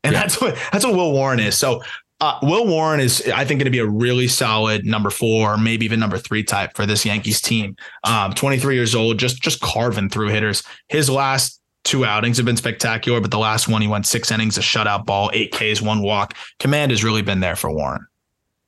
and 0.02 0.14
yeah. 0.14 0.20
that's 0.20 0.40
what 0.40 0.58
that's 0.72 0.84
what 0.84 0.94
Will 0.94 1.12
Warren 1.12 1.40
is. 1.40 1.56
So. 1.56 1.82
Uh, 2.20 2.36
Will 2.42 2.66
Warren 2.66 2.98
is, 2.98 3.22
I 3.32 3.44
think, 3.44 3.60
going 3.60 3.66
to 3.66 3.70
be 3.70 3.78
a 3.78 3.86
really 3.86 4.26
solid 4.26 4.84
number 4.84 5.08
four, 5.08 5.56
maybe 5.56 5.84
even 5.84 6.00
number 6.00 6.18
three 6.18 6.42
type 6.42 6.74
for 6.74 6.84
this 6.84 7.06
Yankees 7.06 7.40
team. 7.40 7.76
Um, 8.02 8.32
23 8.32 8.74
years 8.74 8.96
old, 8.96 9.20
just 9.20 9.40
just 9.40 9.60
carving 9.60 10.08
through 10.08 10.30
hitters. 10.30 10.64
His 10.88 11.08
last 11.08 11.57
two 11.88 12.04
outings 12.04 12.36
have 12.36 12.46
been 12.46 12.56
spectacular, 12.56 13.20
but 13.20 13.30
the 13.30 13.38
last 13.38 13.66
one 13.68 13.82
he 13.82 13.88
went 13.88 14.06
six 14.06 14.30
innings, 14.30 14.58
a 14.58 14.60
shutout 14.60 15.06
ball, 15.06 15.30
eight 15.32 15.52
Ks, 15.52 15.80
one 15.80 16.02
walk. 16.02 16.34
Command 16.58 16.90
has 16.92 17.02
really 17.02 17.22
been 17.22 17.40
there 17.40 17.56
for 17.56 17.70
Warren. 17.70 18.06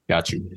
Got 0.08 0.32
you. 0.32 0.50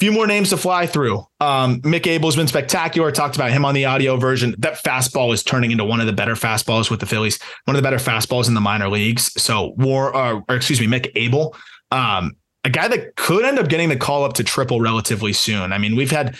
Few 0.00 0.12
more 0.12 0.26
names 0.26 0.50
to 0.50 0.56
fly 0.56 0.86
through. 0.86 1.24
Um, 1.40 1.80
Mick 1.80 2.06
Abel 2.06 2.28
has 2.28 2.36
been 2.36 2.48
spectacular. 2.48 3.10
Talked 3.10 3.36
about 3.36 3.50
him 3.50 3.64
on 3.64 3.74
the 3.74 3.86
audio 3.86 4.16
version. 4.16 4.54
That 4.58 4.82
fastball 4.82 5.32
is 5.32 5.42
turning 5.42 5.70
into 5.70 5.84
one 5.84 6.00
of 6.00 6.06
the 6.06 6.12
better 6.12 6.34
fastballs 6.34 6.90
with 6.90 7.00
the 7.00 7.06
Phillies. 7.06 7.38
One 7.64 7.76
of 7.76 7.82
the 7.82 7.86
better 7.86 8.02
fastballs 8.02 8.48
in 8.48 8.54
the 8.54 8.60
minor 8.60 8.88
leagues. 8.88 9.32
So 9.40 9.72
War, 9.78 10.14
uh, 10.14 10.40
or 10.48 10.56
excuse 10.56 10.80
me, 10.80 10.86
Mick 10.86 11.10
Abel, 11.14 11.56
um, 11.92 12.36
a 12.64 12.68
guy 12.68 12.88
that 12.88 13.16
could 13.16 13.44
end 13.44 13.58
up 13.58 13.68
getting 13.68 13.88
the 13.88 13.96
call 13.96 14.24
up 14.24 14.34
to 14.34 14.44
triple 14.44 14.80
relatively 14.80 15.32
soon. 15.32 15.72
I 15.72 15.78
mean, 15.78 15.96
we've 15.96 16.10
had 16.10 16.36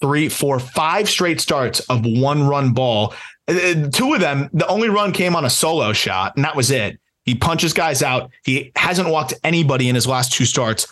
three, 0.00 0.28
four, 0.28 0.58
five 0.58 1.08
straight 1.08 1.40
starts 1.40 1.80
of 1.88 2.04
one 2.04 2.42
run 2.42 2.72
ball. 2.72 3.14
Uh, 3.50 3.88
two 3.90 4.14
of 4.14 4.20
them, 4.20 4.48
the 4.52 4.66
only 4.68 4.88
run 4.88 5.12
came 5.12 5.34
on 5.34 5.44
a 5.44 5.50
solo 5.50 5.92
shot, 5.92 6.36
and 6.36 6.44
that 6.44 6.54
was 6.54 6.70
it. 6.70 7.00
He 7.24 7.34
punches 7.34 7.72
guys 7.72 8.02
out. 8.02 8.30
He 8.44 8.72
hasn't 8.76 9.08
walked 9.08 9.34
anybody 9.44 9.88
in 9.88 9.94
his 9.94 10.06
last 10.06 10.32
two 10.32 10.44
starts. 10.44 10.86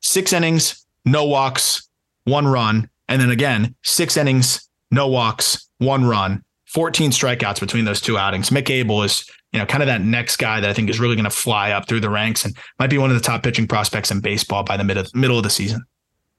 Six 0.00 0.32
innings, 0.32 0.86
no 1.04 1.24
walks, 1.24 1.88
one 2.24 2.46
run. 2.46 2.90
And 3.08 3.20
then 3.20 3.30
again, 3.30 3.74
six 3.82 4.16
innings, 4.16 4.68
no 4.90 5.08
walks, 5.08 5.68
one 5.78 6.04
run, 6.04 6.42
14 6.66 7.10
strikeouts 7.10 7.60
between 7.60 7.84
those 7.84 8.00
two 8.00 8.18
outings. 8.18 8.50
Mick 8.50 8.68
Abel 8.70 9.02
is, 9.02 9.28
you 9.52 9.58
know, 9.58 9.66
kind 9.66 9.82
of 9.82 9.86
that 9.86 10.02
next 10.02 10.36
guy 10.36 10.60
that 10.60 10.68
I 10.68 10.72
think 10.72 10.90
is 10.90 11.00
really 11.00 11.16
going 11.16 11.24
to 11.24 11.30
fly 11.30 11.72
up 11.72 11.88
through 11.88 12.00
the 12.00 12.10
ranks 12.10 12.44
and 12.44 12.56
might 12.78 12.90
be 12.90 12.98
one 12.98 13.10
of 13.10 13.16
the 13.16 13.22
top 13.22 13.42
pitching 13.42 13.66
prospects 13.66 14.10
in 14.10 14.20
baseball 14.20 14.62
by 14.62 14.76
the 14.76 14.84
mid 14.84 14.98
of, 14.98 15.14
middle 15.14 15.38
of 15.38 15.44
the 15.44 15.50
season. 15.50 15.84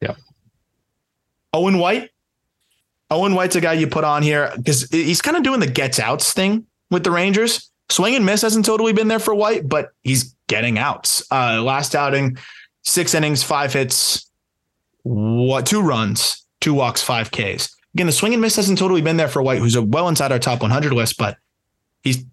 Yeah. 0.01 0.15
Owen 1.53 1.79
White, 1.79 2.11
Owen 3.09 3.35
White's 3.35 3.55
a 3.55 3.61
guy 3.61 3.73
you 3.73 3.87
put 3.87 4.03
on 4.03 4.21
here 4.21 4.51
because 4.55 4.89
he's 4.89 5.21
kind 5.21 5.37
of 5.37 5.43
doing 5.43 5.59
the 5.59 5.67
gets 5.67 5.99
outs 5.99 6.33
thing 6.33 6.65
with 6.91 7.03
the 7.03 7.11
Rangers. 7.11 7.71
Swing 7.89 8.15
and 8.15 8.25
miss 8.25 8.41
hasn't 8.41 8.65
totally 8.65 8.91
been 8.91 9.07
there 9.07 9.19
for 9.19 9.33
White, 9.33 9.67
but 9.67 9.91
he's 10.03 10.35
getting 10.47 10.77
outs. 10.77 11.25
Uh, 11.31 11.61
last 11.61 11.95
outing, 11.95 12.37
six 12.83 13.13
innings, 13.13 13.43
five 13.43 13.71
hits, 13.71 14.29
what 15.03 15.65
two 15.65 15.81
runs, 15.81 16.45
two 16.59 16.73
walks, 16.73 17.01
five 17.01 17.31
Ks. 17.31 17.73
Again, 17.93 18.07
the 18.07 18.11
swing 18.11 18.33
and 18.33 18.41
miss 18.41 18.57
hasn't 18.57 18.77
totally 18.77 19.01
been 19.01 19.17
there 19.17 19.29
for 19.29 19.41
White, 19.41 19.59
who's 19.59 19.79
well 19.79 20.09
inside 20.09 20.31
our 20.31 20.39
top 20.39 20.61
100 20.61 20.91
list, 20.91 21.17
but 21.17 21.37
he's 22.03 22.25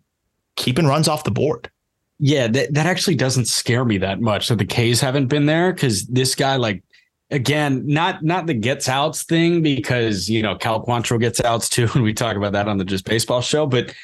keeping 0.56 0.86
runs 0.86 1.06
off 1.08 1.24
the 1.24 1.30
board. 1.30 1.70
Yeah, 2.18 2.48
that, 2.48 2.74
that 2.74 2.86
actually 2.86 3.16
doesn't 3.16 3.46
scare 3.46 3.84
me 3.84 3.98
that 3.98 4.20
much 4.20 4.48
that 4.48 4.56
the 4.56 4.64
K's 4.64 5.00
haven't 5.00 5.26
been 5.26 5.46
there 5.46 5.72
because 5.72 6.06
this 6.06 6.34
guy, 6.34 6.56
like, 6.56 6.82
again, 7.30 7.82
not 7.86 8.22
not 8.22 8.46
the 8.46 8.54
gets 8.54 8.88
outs 8.88 9.24
thing 9.24 9.62
because 9.62 10.28
you 10.28 10.42
know 10.42 10.56
Cal 10.56 10.84
Quantrill 10.84 11.20
gets 11.20 11.40
outs 11.40 11.68
too, 11.68 11.88
and 11.94 12.02
we 12.02 12.14
talk 12.14 12.36
about 12.36 12.52
that 12.52 12.68
on 12.68 12.78
the 12.78 12.84
Just 12.84 13.04
Baseball 13.04 13.40
show. 13.40 13.66
But 13.66 13.94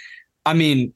I 0.47 0.55
mean, 0.55 0.93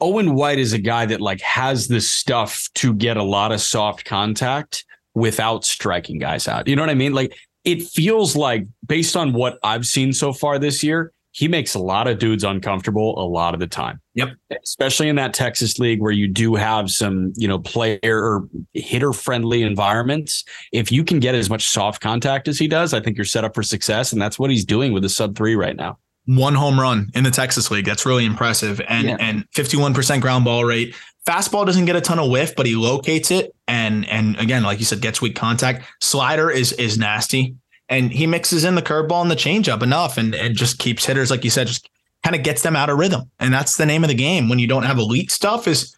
Owen 0.00 0.34
White 0.34 0.58
is 0.58 0.72
a 0.72 0.78
guy 0.78 1.06
that 1.06 1.20
like 1.20 1.40
has 1.40 1.88
the 1.88 2.00
stuff 2.00 2.68
to 2.74 2.94
get 2.94 3.16
a 3.16 3.22
lot 3.22 3.52
of 3.52 3.60
soft 3.60 4.04
contact 4.04 4.84
without 5.14 5.64
striking 5.64 6.18
guys 6.18 6.48
out. 6.48 6.68
You 6.68 6.76
know 6.76 6.82
what 6.82 6.90
I 6.90 6.94
mean? 6.94 7.12
Like 7.12 7.36
it 7.64 7.82
feels 7.82 8.36
like 8.36 8.66
based 8.86 9.16
on 9.16 9.32
what 9.32 9.58
I've 9.62 9.86
seen 9.86 10.12
so 10.12 10.32
far 10.32 10.58
this 10.58 10.82
year, 10.82 11.12
he 11.34 11.48
makes 11.48 11.74
a 11.74 11.80
lot 11.80 12.06
of 12.06 12.20
dudes 12.20 12.44
uncomfortable 12.44 13.18
a 13.18 13.26
lot 13.26 13.54
of 13.54 13.60
the 13.60 13.66
time. 13.66 14.00
Yep. 14.14 14.36
Especially 14.62 15.08
in 15.08 15.16
that 15.16 15.34
Texas 15.34 15.80
league 15.80 16.00
where 16.00 16.12
you 16.12 16.28
do 16.28 16.54
have 16.54 16.92
some, 16.92 17.32
you 17.34 17.48
know, 17.48 17.58
player 17.58 17.98
or 18.04 18.48
hitter 18.72 19.12
friendly 19.12 19.64
environments. 19.64 20.44
If 20.70 20.92
you 20.92 21.02
can 21.02 21.18
get 21.18 21.34
as 21.34 21.50
much 21.50 21.66
soft 21.66 22.00
contact 22.00 22.46
as 22.46 22.56
he 22.56 22.68
does, 22.68 22.94
I 22.94 23.00
think 23.00 23.16
you're 23.16 23.24
set 23.24 23.42
up 23.42 23.52
for 23.52 23.64
success. 23.64 24.12
And 24.12 24.22
that's 24.22 24.38
what 24.38 24.48
he's 24.48 24.64
doing 24.64 24.92
with 24.92 25.02
the 25.02 25.08
sub 25.08 25.34
three 25.34 25.56
right 25.56 25.74
now. 25.74 25.98
One 26.26 26.54
home 26.54 26.78
run 26.78 27.10
in 27.16 27.24
the 27.24 27.32
Texas 27.32 27.68
league. 27.68 27.84
That's 27.84 28.06
really 28.06 28.24
impressive. 28.24 28.80
And 28.88 29.08
yeah. 29.08 29.16
and 29.18 29.44
51% 29.56 30.20
ground 30.20 30.44
ball 30.44 30.64
rate. 30.64 30.94
Fastball 31.28 31.66
doesn't 31.66 31.86
get 31.86 31.96
a 31.96 32.00
ton 32.00 32.20
of 32.20 32.30
whiff, 32.30 32.54
but 32.54 32.64
he 32.64 32.76
locates 32.76 33.32
it. 33.32 33.56
And 33.66 34.08
and 34.08 34.38
again, 34.38 34.62
like 34.62 34.78
you 34.78 34.84
said, 34.84 35.00
gets 35.00 35.20
weak 35.20 35.34
contact. 35.34 35.84
Slider 36.00 36.48
is 36.48 36.72
is 36.74 36.96
nasty 36.96 37.56
and 37.94 38.12
he 38.12 38.26
mixes 38.26 38.64
in 38.64 38.74
the 38.74 38.82
curveball 38.82 39.22
and 39.22 39.30
the 39.30 39.36
changeup 39.36 39.82
enough 39.82 40.18
and, 40.18 40.34
and 40.34 40.56
just 40.56 40.78
keeps 40.78 41.04
hitters, 41.04 41.30
like 41.30 41.44
you 41.44 41.50
said, 41.50 41.66
just 41.68 41.88
kind 42.22 42.34
of 42.34 42.42
gets 42.42 42.62
them 42.62 42.74
out 42.74 42.90
of 42.90 42.98
rhythm. 42.98 43.30
And 43.38 43.54
that's 43.54 43.76
the 43.76 43.86
name 43.86 44.02
of 44.02 44.08
the 44.08 44.14
game 44.14 44.48
when 44.48 44.58
you 44.58 44.66
don't 44.66 44.82
have 44.82 44.98
elite 44.98 45.30
stuff 45.30 45.68
is 45.68 45.96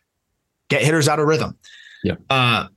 get 0.68 0.82
hitters 0.82 1.09
out 1.09 1.18
of 1.18 1.26
rhythm. 1.26 1.57
Yeah. 2.05 2.16
Uh, 2.28 2.68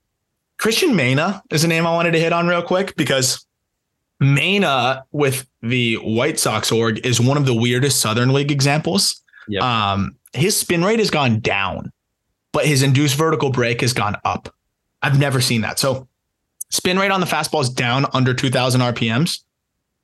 Cristian 0.59 0.95
Mena 0.95 1.43
is 1.51 1.63
a 1.63 1.67
name 1.67 1.86
I 1.86 1.93
wanted 1.93 2.11
to 2.11 2.20
hit 2.20 2.34
on 2.34 2.47
real 2.47 2.61
quick 2.61 2.95
because 2.95 3.45
Mena 4.20 5.03
with 5.11 5.47
the 5.61 5.95
White 5.95 6.39
Sox 6.39 6.72
org 6.72 7.05
is 7.05 7.20
one 7.20 7.38
of 7.38 7.45
the 7.45 7.53
weirdest 7.55 7.99
Southern 7.99 8.34
League 8.34 8.51
examples. 8.51 9.22
Yep. 9.47 9.63
Um, 9.63 10.15
his 10.34 10.55
spin 10.55 10.84
rate 10.84 10.99
has 10.99 11.09
gone 11.09 11.39
down, 11.39 11.91
but 12.51 12.65
his 12.65 12.84
induced 12.84 13.17
vertical 13.17 13.49
break 13.49 13.82
has 13.82 13.93
gone 13.93 14.15
up. 14.24 14.53
I've 15.01 15.20
never 15.20 15.41
seen 15.41 15.61
that. 15.61 15.80
So 15.80 16.07
spin 16.70 16.97
rate 16.99 17.11
on 17.11 17.20
the 17.20 17.26
fastball 17.26 17.61
is 17.61 17.70
down 17.70 18.05
under 18.13 18.34
2000 18.34 18.82
RPMs, 18.82 19.41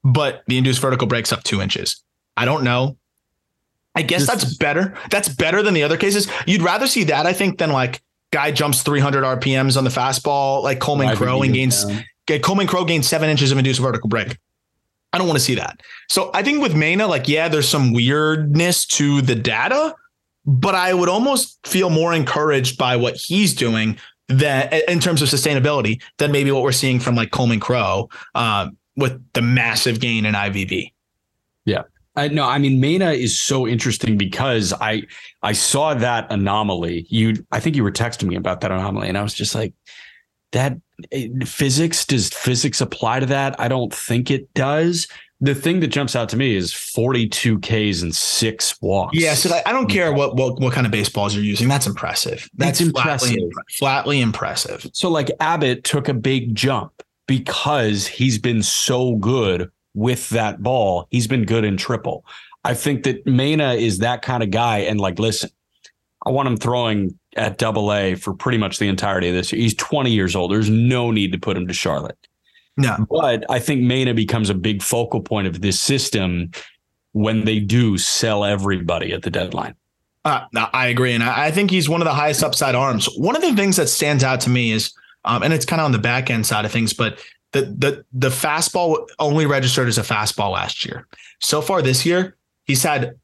but 0.04 0.44
the 0.48 0.58
induced 0.58 0.82
vertical 0.82 1.08
breaks 1.08 1.32
up 1.32 1.44
two 1.44 1.62
inches. 1.62 2.04
I 2.38 2.46
don't 2.46 2.64
know. 2.64 2.98
I 3.96 4.02
guess 4.02 4.28
that's 4.28 4.58
better. 4.58 4.98
That's 5.10 5.30
better 5.30 5.64
than 5.64 5.74
the 5.74 5.84
other 5.84 5.98
cases. 5.98 6.30
You'd 6.46 6.62
rather 6.62 6.86
see 6.86 7.06
that, 7.06 7.26
I 7.26 7.34
think, 7.34 7.60
than 7.60 7.72
like 7.72 8.02
guy 8.32 8.52
jumps 8.52 8.82
300 8.82 9.24
RPMs 9.24 9.78
on 9.78 9.86
the 9.86 9.90
fastball, 9.90 10.62
like 10.64 10.80
Coleman 10.80 11.16
Crow 11.16 11.42
and 11.42 11.54
gains 11.54 11.86
down. 11.86 12.04
Coleman 12.42 12.68
Crow 12.68 12.84
gains 12.84 13.08
seven 13.08 13.30
inches 13.30 13.52
of 13.52 13.58
induced 13.58 13.80
vertical 13.80 14.10
break. 14.10 14.38
I 15.14 15.18
don't 15.18 15.28
want 15.28 15.40
to 15.40 15.46
see 15.46 15.56
that. 15.56 15.80
So 16.10 16.30
I 16.34 16.44
think 16.44 16.62
with 16.62 16.76
Mena, 16.76 17.08
like, 17.08 17.30
yeah, 17.30 17.48
there's 17.48 17.70
some 17.70 17.94
weirdness 17.94 18.86
to 18.88 19.22
the 19.22 19.36
data, 19.36 19.96
but 20.46 20.76
I 20.76 20.94
would 20.94 21.08
almost 21.08 21.66
feel 21.66 21.90
more 21.90 22.14
encouraged 22.14 22.78
by 22.78 22.98
what 22.98 23.16
he's 23.16 23.54
doing 23.54 23.98
that 24.28 24.74
in 24.90 25.00
terms 25.00 25.22
of 25.22 25.30
sustainability 25.30 26.02
than 26.18 26.32
maybe 26.32 26.52
what 26.52 26.64
we're 26.64 26.72
seeing 26.72 27.00
from 27.00 27.16
like 27.16 27.32
Coleman 27.32 27.60
Crow 27.60 28.10
uh, 28.34 28.70
with 28.96 29.22
the 29.34 29.42
massive 29.42 30.00
gain 30.00 30.26
in 30.26 30.34
IVB. 30.34 30.92
Yeah. 31.66 31.84
I 32.16 32.30
no, 32.30 32.46
I 32.46 32.58
mean 32.58 32.80
Mena 32.80 33.12
is 33.12 33.40
so 33.40 33.68
interesting 33.68 34.18
because 34.18 34.74
I 34.80 35.04
I 35.44 35.52
saw 35.52 35.94
that 35.94 36.32
anomaly. 36.32 37.06
You 37.10 37.46
I 37.52 37.60
think 37.60 37.76
you 37.76 37.84
were 37.84 37.92
texting 37.92 38.28
me 38.28 38.36
about 38.36 38.62
that 38.62 38.72
anomaly 38.72 39.10
and 39.10 39.18
I 39.18 39.22
was 39.22 39.34
just 39.34 39.54
like 39.54 39.74
that 40.54 40.78
eh, 41.12 41.28
physics 41.46 42.06
does 42.06 42.30
physics 42.30 42.80
apply 42.80 43.20
to 43.20 43.26
that? 43.26 43.60
I 43.60 43.68
don't 43.68 43.94
think 43.94 44.32
it 44.32 44.54
does. 44.54 45.08
The 45.42 45.54
thing 45.54 45.82
that 45.82 45.88
jumps 45.88 46.16
out 46.16 46.30
to 46.30 46.38
me 46.38 46.56
is 46.56 46.72
42 46.72 47.60
Ks 47.60 48.02
and 48.02 48.16
six 48.16 48.82
walks. 48.82 49.18
Yeah, 49.18 49.34
so 49.34 49.60
I 49.66 49.74
don't 49.74 49.90
care 49.90 50.14
what 50.14 50.36
what 50.38 50.60
what 50.62 50.74
kind 50.74 50.86
of 50.86 50.92
baseballs 50.92 51.36
you're 51.36 51.44
using. 51.44 51.68
That's 51.68 51.88
impressive. 51.88 52.50
That's 52.56 52.80
impressive. 52.80 53.30
Flatly, 53.30 53.52
flatly 53.78 54.22
impressive. 54.22 54.88
So 54.94 55.10
like 55.10 55.30
Abbott 55.42 55.84
took 55.84 56.08
a 56.08 56.14
big 56.14 56.56
jump 56.56 57.04
because 57.28 58.08
he's 58.08 58.38
been 58.38 58.64
so 58.64 59.16
good 59.16 59.70
with 59.94 60.30
that 60.30 60.62
ball. 60.62 61.08
He's 61.10 61.28
been 61.28 61.46
good 61.46 61.64
in 61.64 61.78
triple. 61.78 62.26
I 62.64 62.74
think 62.74 63.04
that 63.04 63.26
Mena 63.26 63.74
is 63.74 64.00
that 64.00 64.22
kind 64.22 64.44
of 64.44 64.52
guy. 64.52 64.80
And 64.80 65.00
like, 65.00 65.20
listen, 65.20 65.50
I 66.26 66.32
want 66.32 66.48
him 66.48 66.58
throwing 66.58 67.18
at 67.36 67.58
double 67.58 67.94
A 67.94 68.16
for 68.16 68.34
pretty 68.34 68.58
much 68.58 68.80
the 68.80 68.88
entirety 68.88 69.30
of 69.30 69.36
this 69.36 69.52
year. 69.52 69.62
He's 69.62 69.76
20 69.76 70.12
years 70.12 70.36
old. 70.36 70.52
There's 70.52 70.70
no 70.70 71.12
need 71.12 71.32
to 71.32 71.38
put 71.38 71.58
him 71.58 71.68
to 71.68 71.74
Charlotte. 71.74 72.18
No. 72.78 73.06
But 73.10 73.50
I 73.50 73.60
think 73.60 73.82
Mena 73.82 74.14
becomes 74.14 74.50
a 74.50 74.54
big 74.54 74.82
focal 74.82 75.22
point 75.22 75.48
of 75.48 75.62
this 75.62 75.80
system 75.80 76.52
when 77.14 77.46
they 77.46 77.60
do 77.60 77.98
sell 77.98 78.44
everybody 78.44 79.14
at 79.14 79.22
the 79.22 79.30
deadline. 79.30 79.76
Uh, 80.26 80.46
I 80.74 80.88
agree. 80.88 81.14
And 81.14 81.24
I 81.24 81.52
think 81.52 81.70
he's 81.70 81.88
one 81.88 82.02
of 82.02 82.06
the 82.06 82.14
highest 82.14 82.44
upside 82.44 82.76
arms. 82.76 83.06
One 83.16 83.36
of 83.36 83.42
the 83.42 83.56
things 83.56 83.78
that 83.78 83.88
stands 83.88 84.24
out 84.24 84.42
to 84.42 84.50
me 84.50 84.72
is, 84.72 84.92
um, 85.24 85.44
and 85.44 85.54
it's 85.54 85.66
kind 85.66 85.80
of 85.80 85.86
on 85.86 85.92
the 85.92 86.00
back 86.00 86.30
end 86.30 86.46
side 86.46 86.66
of 86.66 86.72
things, 86.72 86.94
but 86.94 87.20
the 87.52 87.62
the 87.62 88.06
the 88.12 88.30
fastball 88.30 89.08
only 89.20 89.46
registered 89.46 89.88
as 89.88 89.98
a 89.98 90.02
fastball 90.02 90.52
last 90.52 90.86
year. 90.86 91.08
So 91.40 91.62
far 91.62 91.82
this 91.82 92.06
year, 92.06 92.36
he's 92.66 92.84
had 92.84 93.16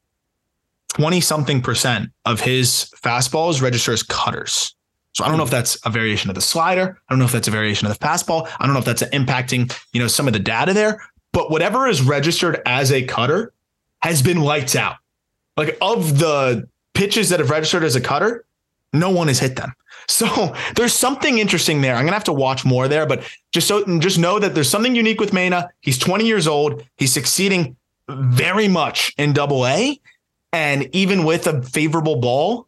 20 0.90 1.20
something 1.22 1.62
percent 1.62 2.12
of 2.26 2.40
his 2.40 2.92
fastballs 3.04 3.62
register 3.62 3.92
as 3.92 4.04
cutters. 4.04 4.76
So 5.14 5.26
I 5.26 5.28
don't 5.28 5.38
know 5.38 5.44
if 5.44 5.50
that's 5.50 5.78
a 5.86 5.90
variation 5.90 6.30
of 6.30 6.36
the 6.36 6.42
slider. 6.42 7.00
I 7.08 7.14
don't 7.14 7.20
know 7.20 7.26
if 7.26 7.32
that's 7.32 7.48
a 7.48 7.52
variation 7.52 7.88
of 7.88 7.98
the 7.98 8.06
fastball. 8.06 8.50
I 8.60 8.66
don't 8.66 8.74
know 8.74 8.80
if 8.80 8.86
that's 8.86 9.04
impacting, 9.04 9.76
you 9.94 10.00
know, 10.00 10.08
some 10.08 10.28
of 10.28 10.34
the 10.34 10.40
data 10.40 10.74
there, 10.74 11.02
but 11.34 11.52
whatever 11.52 11.88
is 11.88 12.02
registered 12.02 12.62
as 12.66 12.92
a 12.92 13.04
cutter 13.04 13.54
has 14.02 14.22
been 14.22 14.42
lights 14.42 14.76
out. 14.76 14.96
Like 15.58 15.78
of 15.82 16.20
the 16.20 16.68
pitches 16.94 17.30
that 17.30 17.40
have 17.40 17.50
registered 17.50 17.84
as 17.84 17.96
a 17.96 18.02
cutter, 18.02 18.46
no 18.94 19.10
one 19.10 19.28
has 19.28 19.40
hit 19.40 19.56
them. 19.56 19.74
So 20.08 20.54
there's 20.76 20.94
something 20.94 21.38
interesting 21.38 21.80
there. 21.80 21.96
I'm 21.96 22.04
gonna 22.04 22.16
have 22.16 22.24
to 22.26 22.34
watch 22.34 22.66
more 22.66 22.88
there, 22.88 23.06
but 23.06 23.24
just 23.54 23.68
so 23.68 23.86
just 24.00 24.18
know 24.18 24.40
that 24.40 24.56
there's 24.56 24.68
something 24.68 24.96
unique 24.96 25.22
with 25.22 25.32
Mena. 25.32 25.70
He's 25.80 25.98
20 25.98 26.26
years 26.26 26.48
old. 26.48 26.84
He's 26.98 27.14
succeeding 27.14 27.78
very 28.10 28.68
much 28.68 29.14
in 29.18 29.32
double 29.32 29.66
A. 29.66 30.02
And 30.52 30.94
even 30.94 31.24
with 31.24 31.48
a 31.48 31.62
favorable 31.62 32.18
ball, 32.18 32.68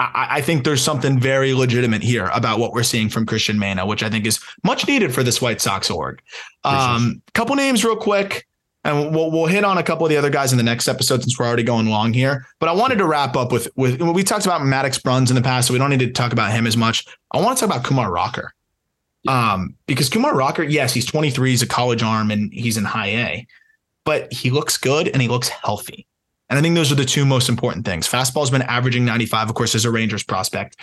I, 0.00 0.28
I, 0.30 0.40
think 0.40 0.64
there's 0.64 0.82
something 0.82 1.20
very 1.20 1.52
legitimate 1.52 2.02
here 2.02 2.30
about 2.32 2.58
what 2.58 2.72
we're 2.72 2.82
seeing 2.82 3.10
from 3.10 3.26
Cristian 3.26 3.58
Mena, 3.58 3.84
which 3.84 4.02
I 4.02 4.08
think 4.08 4.26
is 4.26 4.40
much 4.64 4.88
needed 4.88 5.14
for 5.14 5.22
this 5.22 5.42
White 5.42 5.60
Sox 5.60 5.90
org. 5.90 6.22
Um, 6.64 7.20
couple 7.34 7.54
names 7.54 7.84
real 7.84 7.96
quick 7.96 8.46
and 8.84 9.14
we'll 9.14 9.30
we'll 9.30 9.46
hit 9.46 9.64
on 9.64 9.78
a 9.78 9.82
couple 9.82 10.06
of 10.06 10.10
the 10.10 10.16
other 10.16 10.30
guys 10.30 10.52
in 10.52 10.58
the 10.58 10.64
next 10.64 10.88
episode 10.88 11.22
since 11.22 11.38
we're 11.38 11.46
already 11.46 11.62
going 11.62 11.88
long 11.88 12.12
here. 12.12 12.46
But 12.58 12.68
I 12.68 12.72
wanted 12.72 12.96
to 12.98 13.06
wrap 13.06 13.36
up 13.36 13.52
with 13.52 13.68
with 13.76 14.00
we 14.00 14.24
talked 14.24 14.46
about 14.46 14.62
Maddux 14.62 15.02
Bruns 15.02 15.30
in 15.30 15.36
the 15.36 15.42
past, 15.42 15.68
so 15.68 15.74
we 15.74 15.78
don't 15.78 15.90
need 15.90 16.00
to 16.00 16.10
talk 16.10 16.32
about 16.32 16.52
him 16.52 16.66
as 16.66 16.76
much. 16.76 17.06
I 17.32 17.40
want 17.40 17.58
to 17.58 17.66
talk 17.66 17.74
about 17.74 17.84
Kumar 17.84 18.10
Rocker, 18.10 18.54
um, 19.28 19.74
because 19.86 20.08
Kumar 20.08 20.34
Rocker, 20.34 20.62
yes, 20.62 20.94
he's 20.94 21.04
23, 21.04 21.50
he's 21.50 21.62
a 21.62 21.66
college 21.66 22.02
arm, 22.02 22.30
and 22.30 22.52
he's 22.52 22.76
in 22.76 22.84
high 22.84 23.08
A, 23.08 23.46
but 24.04 24.32
he 24.32 24.50
looks 24.50 24.78
good 24.78 25.08
and 25.08 25.20
he 25.20 25.28
looks 25.28 25.48
healthy. 25.48 26.06
And 26.50 26.58
I 26.58 26.62
think 26.62 26.74
those 26.74 26.90
are 26.90 26.96
the 26.96 27.04
two 27.04 27.24
most 27.24 27.48
important 27.48 27.86
things. 27.86 28.08
Fastball's 28.08 28.50
been 28.50 28.62
averaging 28.62 29.04
95, 29.04 29.48
of 29.48 29.54
course, 29.54 29.74
as 29.76 29.84
a 29.84 29.90
Rangers 29.90 30.24
prospect, 30.24 30.76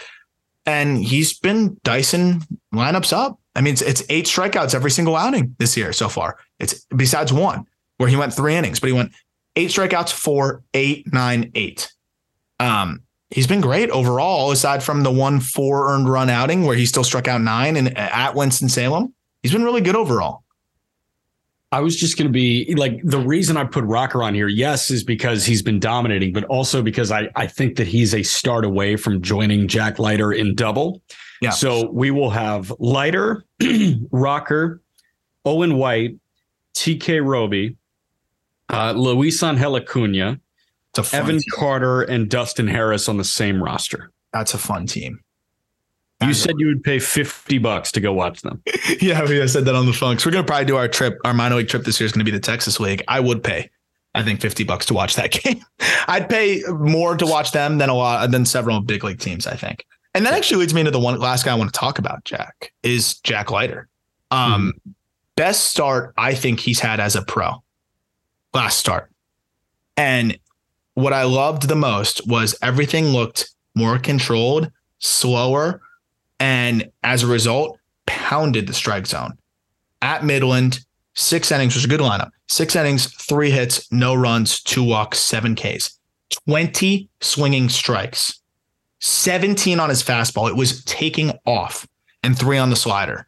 and 0.66 0.98
he's 0.98 1.38
been 1.38 1.78
dicing 1.84 2.42
lineups 2.74 3.12
up. 3.12 3.38
I 3.56 3.62
mean, 3.62 3.74
it's, 3.74 3.82
it's 3.82 4.04
eight 4.10 4.26
strikeouts 4.26 4.74
every 4.74 4.92
single 4.92 5.16
outing 5.16 5.56
this 5.60 5.76
year 5.76 5.92
so 5.92 6.10
far. 6.10 6.38
It's 6.60 6.86
besides 6.96 7.34
one 7.34 7.66
where 7.98 8.08
he 8.08 8.16
went 8.16 8.34
three 8.34 8.56
innings, 8.56 8.80
but 8.80 8.88
he 8.88 8.94
went 8.94 9.12
eight 9.56 9.70
strikeouts, 9.70 10.14
four, 10.14 10.64
eight, 10.74 11.12
nine, 11.12 11.52
eight. 11.56 11.92
Um, 12.60 13.02
he's 13.30 13.48
been 13.48 13.62
great 13.62 13.90
overall, 13.90 14.52
aside 14.52 14.84
from 14.84 15.04
the 15.04 15.12
one 15.12 15.40
four 15.40 15.90
earned 15.90 16.10
run 16.10 16.30
outing 16.30 16.66
where 16.66 16.76
he 16.76 16.86
still 16.86 17.04
struck 17.04 17.28
out 17.28 17.42
nine 17.42 17.76
and 17.76 17.98
at 17.98 18.36
Winston 18.36 18.70
Salem. 18.70 19.14
He's 19.44 19.52
been 19.52 19.64
really 19.64 19.82
good 19.82 19.96
overall. 19.96 20.44
I 21.72 21.82
was 21.82 21.98
just 21.98 22.18
going 22.18 22.28
to 22.28 22.32
be 22.34 22.74
like 22.76 23.02
the 23.04 23.20
reason 23.20 23.58
I 23.58 23.66
put 23.66 23.84
Rocker 23.84 24.24
on 24.24 24.34
here, 24.34 24.48
yes, 24.48 24.90
is 24.90 25.04
because 25.04 25.46
he's 25.46 25.62
been 25.62 25.80
dominating, 25.80 26.32
but 26.32 26.46
also 26.46 26.82
because 26.82 27.12
I 27.12 27.30
I 27.36 27.48
think 27.48 27.76
that 27.76 27.88
he's 27.88 28.14
a 28.14 28.24
start 28.24 28.64
away 28.64 28.96
from 28.96 29.22
joining 29.22 29.68
Jack 29.68 30.00
Leiter 30.00 30.32
in 30.32 30.56
double. 30.56 31.02
Yeah. 31.42 31.50
So 31.50 31.90
we 31.92 32.10
will 32.10 32.30
have 32.30 32.74
Leiter, 32.80 33.46
Rocker, 34.12 34.82
Owen 35.46 35.76
White, 35.76 36.16
TK 36.74 37.24
Roby, 37.24 37.76
uh, 38.70 38.94
Luis 38.94 39.44
Angel 39.44 39.76
Acuna, 39.76 40.40
Evan 41.12 41.40
team. 41.40 41.44
Carter, 41.54 42.02
and 42.04 42.30
Dustin 42.30 42.68
Harris 42.68 43.10
on 43.10 43.18
the 43.18 43.24
same 43.24 43.62
roster. 43.62 44.12
That's 44.34 44.54
a 44.54 44.58
fun 44.58 44.88
team. 44.88 45.20
You 46.22 46.34
said 46.34 46.56
you 46.58 46.68
would 46.68 46.84
pay 46.84 46.98
50 46.98 47.60
bucks 47.60 47.92
to 47.92 48.00
go 48.00 48.12
watch 48.12 48.42
them. 48.42 48.62
yeah, 49.02 49.24
we 49.24 49.48
said 49.48 49.66
that 49.66 49.76
on 49.76 49.86
the 49.86 49.94
phone. 49.94 50.18
So 50.18 50.28
we're 50.28 50.34
going 50.34 50.46
to 50.46 50.48
probably 50.48 50.66
do 50.66 50.76
our 50.76 50.88
trip. 50.88 51.20
Our 51.24 51.34
minor 51.34 51.56
league 51.56 51.68
trip 51.68 51.84
this 51.84 52.00
year 52.00 52.06
is 52.06 52.12
going 52.12 52.26
to 52.26 52.32
be 52.32 52.36
the 52.36 52.42
Texas 52.42 52.80
League. 52.80 53.04
I 53.08 53.20
would 53.20 53.44
pay, 53.44 53.70
I 54.16 54.24
think, 54.24 54.42
50 54.42 54.64
bucks 54.64 54.88
to 54.88 54.96
watch 54.96 55.16
that 55.16 55.32
game. 55.44 55.64
I'd 56.08 56.28
pay 56.28 56.64
more 56.70 57.16
to 57.16 57.26
watch 57.26 57.52
them 57.52 57.78
than 57.78 57.90
a 57.90 57.94
lot 57.94 58.32
than 58.32 58.46
several 58.46 58.80
big 58.82 59.04
league 59.04 59.20
teams, 59.20 59.46
I 59.46 59.56
think. 59.56 59.86
And 60.16 60.26
that 60.26 60.34
actually 60.34 60.62
leads 60.62 60.74
me 60.74 60.82
into 60.82 60.92
the 60.92 61.00
one 61.00 61.20
last 61.20 61.46
guy 61.46 61.52
I 61.52 61.56
want 61.56 61.72
to 61.72 61.80
talk 61.80 62.00
about, 62.00 62.24
Jack, 62.24 62.74
is 62.82 63.20
Jack 63.20 63.52
Leiter. 63.52 63.88
Um, 64.32 64.74
mm-hmm. 64.74 64.92
Best 65.36 65.66
start 65.66 66.16
I 66.18 66.34
think 66.34 66.60
he's 66.60 66.80
had 66.80 67.00
as 67.00 67.16
a 67.16 67.22
pro 67.22 67.62
last 68.58 68.80
start. 68.80 69.12
And 69.96 70.40
what 70.96 71.14
I 71.14 71.24
loved 71.24 71.68
the 71.68 71.76
most 71.76 72.28
was 72.28 72.56
everything 72.62 73.06
looked 73.06 73.52
more 73.76 74.00
controlled, 74.00 74.72
slower, 74.98 75.82
and 76.40 76.90
as 77.04 77.24
a 77.24 77.28
result, 77.28 77.80
pounded 78.06 78.68
the 78.68 78.74
strike 78.74 79.08
zone. 79.08 79.38
At 80.02 80.24
Midland, 80.24 80.80
six 81.16 81.52
innings 81.52 81.76
was 81.76 81.86
a 81.86 81.88
good 81.88 82.00
lineup. 82.00 82.32
Six 82.48 82.76
innings, 82.76 83.14
three 83.14 83.52
hits, 83.52 83.92
no 83.92 84.16
runs, 84.16 84.62
two 84.62 84.84
walks, 84.84 85.20
seven 85.20 85.56
Ks, 85.56 86.00
20 86.48 87.10
swinging 87.20 87.70
strikes, 87.70 88.42
17 89.00 89.80
on 89.80 89.90
his 89.90 90.04
fastball. 90.04 90.50
It 90.50 90.56
was 90.56 90.84
taking 90.86 91.34
off, 91.46 91.88
and 92.24 92.38
three 92.38 92.58
on 92.58 92.70
the 92.70 92.76
slider. 92.76 93.26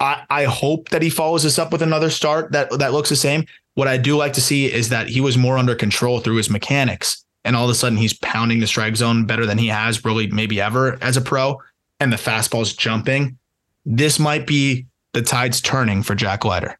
I, 0.00 0.24
I 0.30 0.44
hope 0.44 0.88
that 0.90 1.02
he 1.02 1.10
follows 1.10 1.42
this 1.42 1.58
up 1.58 1.72
with 1.72 1.82
another 1.82 2.10
start 2.10 2.52
that 2.52 2.70
that 2.78 2.92
looks 2.92 3.10
the 3.10 3.16
same. 3.16 3.44
What 3.74 3.88
I 3.88 3.96
do 3.96 4.16
like 4.16 4.32
to 4.34 4.40
see 4.40 4.72
is 4.72 4.88
that 4.88 5.08
he 5.08 5.20
was 5.20 5.38
more 5.38 5.58
under 5.58 5.74
control 5.74 6.20
through 6.20 6.36
his 6.36 6.50
mechanics, 6.50 7.24
and 7.44 7.54
all 7.54 7.64
of 7.64 7.70
a 7.70 7.74
sudden 7.74 7.98
he's 7.98 8.14
pounding 8.14 8.60
the 8.60 8.66
strike 8.66 8.96
zone 8.96 9.24
better 9.24 9.46
than 9.46 9.58
he 9.58 9.68
has 9.68 10.04
really 10.04 10.26
maybe 10.26 10.60
ever 10.60 10.98
as 11.02 11.16
a 11.16 11.20
pro, 11.20 11.60
and 12.00 12.12
the 12.12 12.16
fastball's 12.16 12.72
jumping. 12.72 13.38
This 13.84 14.18
might 14.18 14.46
be 14.46 14.86
the 15.12 15.22
tides 15.22 15.60
turning 15.60 16.02
for 16.02 16.14
Jack 16.14 16.44
Leiter. 16.44 16.78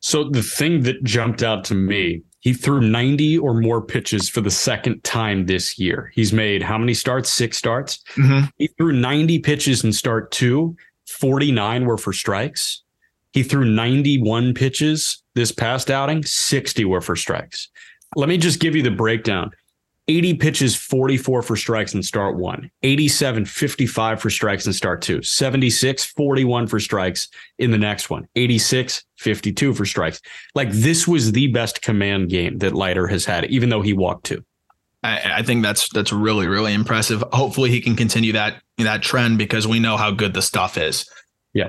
So 0.00 0.24
the 0.24 0.42
thing 0.42 0.82
that 0.82 1.02
jumped 1.04 1.42
out 1.42 1.64
to 1.64 1.74
me, 1.74 2.22
he 2.40 2.54
threw 2.54 2.80
90 2.80 3.38
or 3.38 3.54
more 3.54 3.82
pitches 3.82 4.28
for 4.28 4.40
the 4.40 4.50
second 4.50 5.04
time 5.04 5.46
this 5.46 5.78
year. 5.78 6.10
He's 6.14 6.32
made 6.32 6.62
how 6.62 6.78
many 6.78 6.94
starts? 6.94 7.30
Six 7.30 7.58
starts. 7.58 8.02
Mm-hmm. 8.14 8.46
He 8.56 8.68
threw 8.68 8.92
90 8.92 9.40
pitches 9.40 9.84
in 9.84 9.92
start 9.92 10.30
two. 10.30 10.76
49 11.06 11.84
were 11.84 11.98
for 11.98 12.12
strikes. 12.12 12.82
He 13.32 13.42
threw 13.42 13.64
91 13.64 14.54
pitches 14.54 15.22
this 15.34 15.52
past 15.52 15.90
outing, 15.90 16.24
60 16.24 16.84
were 16.84 17.00
for 17.00 17.14
strikes. 17.14 17.68
Let 18.16 18.28
me 18.28 18.38
just 18.38 18.58
give 18.58 18.74
you 18.74 18.82
the 18.82 18.90
breakdown. 18.90 19.52
80 20.10 20.34
pitches, 20.34 20.74
44 20.74 21.42
for 21.42 21.54
strikes 21.54 21.94
in 21.94 22.02
start 22.02 22.36
one, 22.36 22.68
87, 22.82 23.44
55 23.44 24.20
for 24.20 24.28
strikes 24.28 24.66
in 24.66 24.72
start 24.72 25.02
two, 25.02 25.22
76, 25.22 26.04
41 26.04 26.66
for 26.66 26.80
strikes 26.80 27.28
in 27.58 27.70
the 27.70 27.78
next 27.78 28.10
one, 28.10 28.26
86, 28.34 29.04
52 29.18 29.72
for 29.72 29.86
strikes. 29.86 30.20
Like 30.56 30.72
this 30.72 31.06
was 31.06 31.30
the 31.30 31.46
best 31.52 31.80
command 31.80 32.28
game 32.28 32.58
that 32.58 32.74
Leiter 32.74 33.06
has 33.06 33.24
had, 33.24 33.44
even 33.46 33.68
though 33.68 33.82
he 33.82 33.92
walked 33.92 34.26
two. 34.26 34.44
I, 35.04 35.36
I 35.36 35.42
think 35.44 35.62
that's 35.62 35.88
that's 35.90 36.12
really 36.12 36.48
really 36.48 36.74
impressive. 36.74 37.22
Hopefully 37.32 37.70
he 37.70 37.80
can 37.80 37.94
continue 37.94 38.32
that 38.32 38.60
that 38.78 39.02
trend 39.02 39.38
because 39.38 39.66
we 39.66 39.78
know 39.78 39.96
how 39.96 40.10
good 40.10 40.34
the 40.34 40.42
stuff 40.42 40.76
is. 40.76 41.08
Yeah 41.54 41.68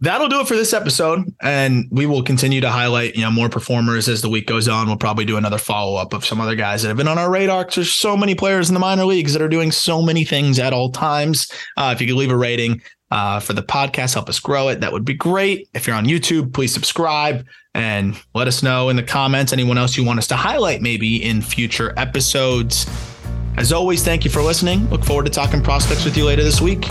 that'll 0.00 0.28
do 0.28 0.40
it 0.40 0.48
for 0.48 0.56
this 0.56 0.72
episode 0.72 1.32
and 1.42 1.86
we 1.90 2.06
will 2.06 2.22
continue 2.22 2.60
to 2.60 2.70
highlight 2.70 3.14
you 3.14 3.22
know 3.22 3.30
more 3.30 3.48
performers 3.48 4.08
as 4.08 4.22
the 4.22 4.28
week 4.28 4.46
goes 4.46 4.68
on. 4.68 4.86
We'll 4.86 4.96
probably 4.96 5.24
do 5.24 5.36
another 5.36 5.58
follow-up 5.58 6.12
of 6.12 6.24
some 6.24 6.40
other 6.40 6.54
guys 6.54 6.82
that 6.82 6.88
have 6.88 6.96
been 6.96 7.08
on 7.08 7.18
our 7.18 7.30
radar 7.30 7.66
there's 7.74 7.92
so 7.92 8.16
many 8.16 8.34
players 8.34 8.68
in 8.68 8.74
the 8.74 8.80
minor 8.80 9.04
leagues 9.04 9.32
that 9.32 9.42
are 9.42 9.48
doing 9.48 9.70
so 9.70 10.02
many 10.02 10.24
things 10.24 10.58
at 10.58 10.72
all 10.72 10.90
times. 10.90 11.50
Uh, 11.76 11.92
if 11.94 12.00
you 12.00 12.06
could 12.06 12.16
leave 12.16 12.30
a 12.30 12.36
rating 12.36 12.80
uh, 13.10 13.40
for 13.40 13.52
the 13.52 13.62
podcast 13.62 14.14
help 14.14 14.28
us 14.28 14.38
grow 14.38 14.68
it 14.68 14.80
that 14.80 14.92
would 14.92 15.04
be 15.04 15.14
great. 15.14 15.68
If 15.74 15.86
you're 15.86 15.96
on 15.96 16.06
youtube 16.06 16.52
please 16.52 16.72
subscribe 16.72 17.46
and 17.74 18.20
let 18.34 18.48
us 18.48 18.62
know 18.62 18.88
in 18.88 18.96
the 18.96 19.02
comments 19.02 19.52
anyone 19.52 19.78
else 19.78 19.96
you 19.96 20.04
want 20.04 20.18
us 20.18 20.26
to 20.28 20.36
highlight 20.36 20.82
maybe 20.82 21.22
in 21.22 21.42
future 21.42 21.92
episodes. 21.96 22.86
As 23.56 23.72
always 23.72 24.02
thank 24.02 24.24
you 24.24 24.30
for 24.30 24.42
listening. 24.42 24.88
Look 24.90 25.04
forward 25.04 25.26
to 25.26 25.30
talking 25.30 25.62
prospects 25.62 26.04
with 26.04 26.16
you 26.16 26.24
later 26.24 26.42
this 26.42 26.60
week 26.60 26.88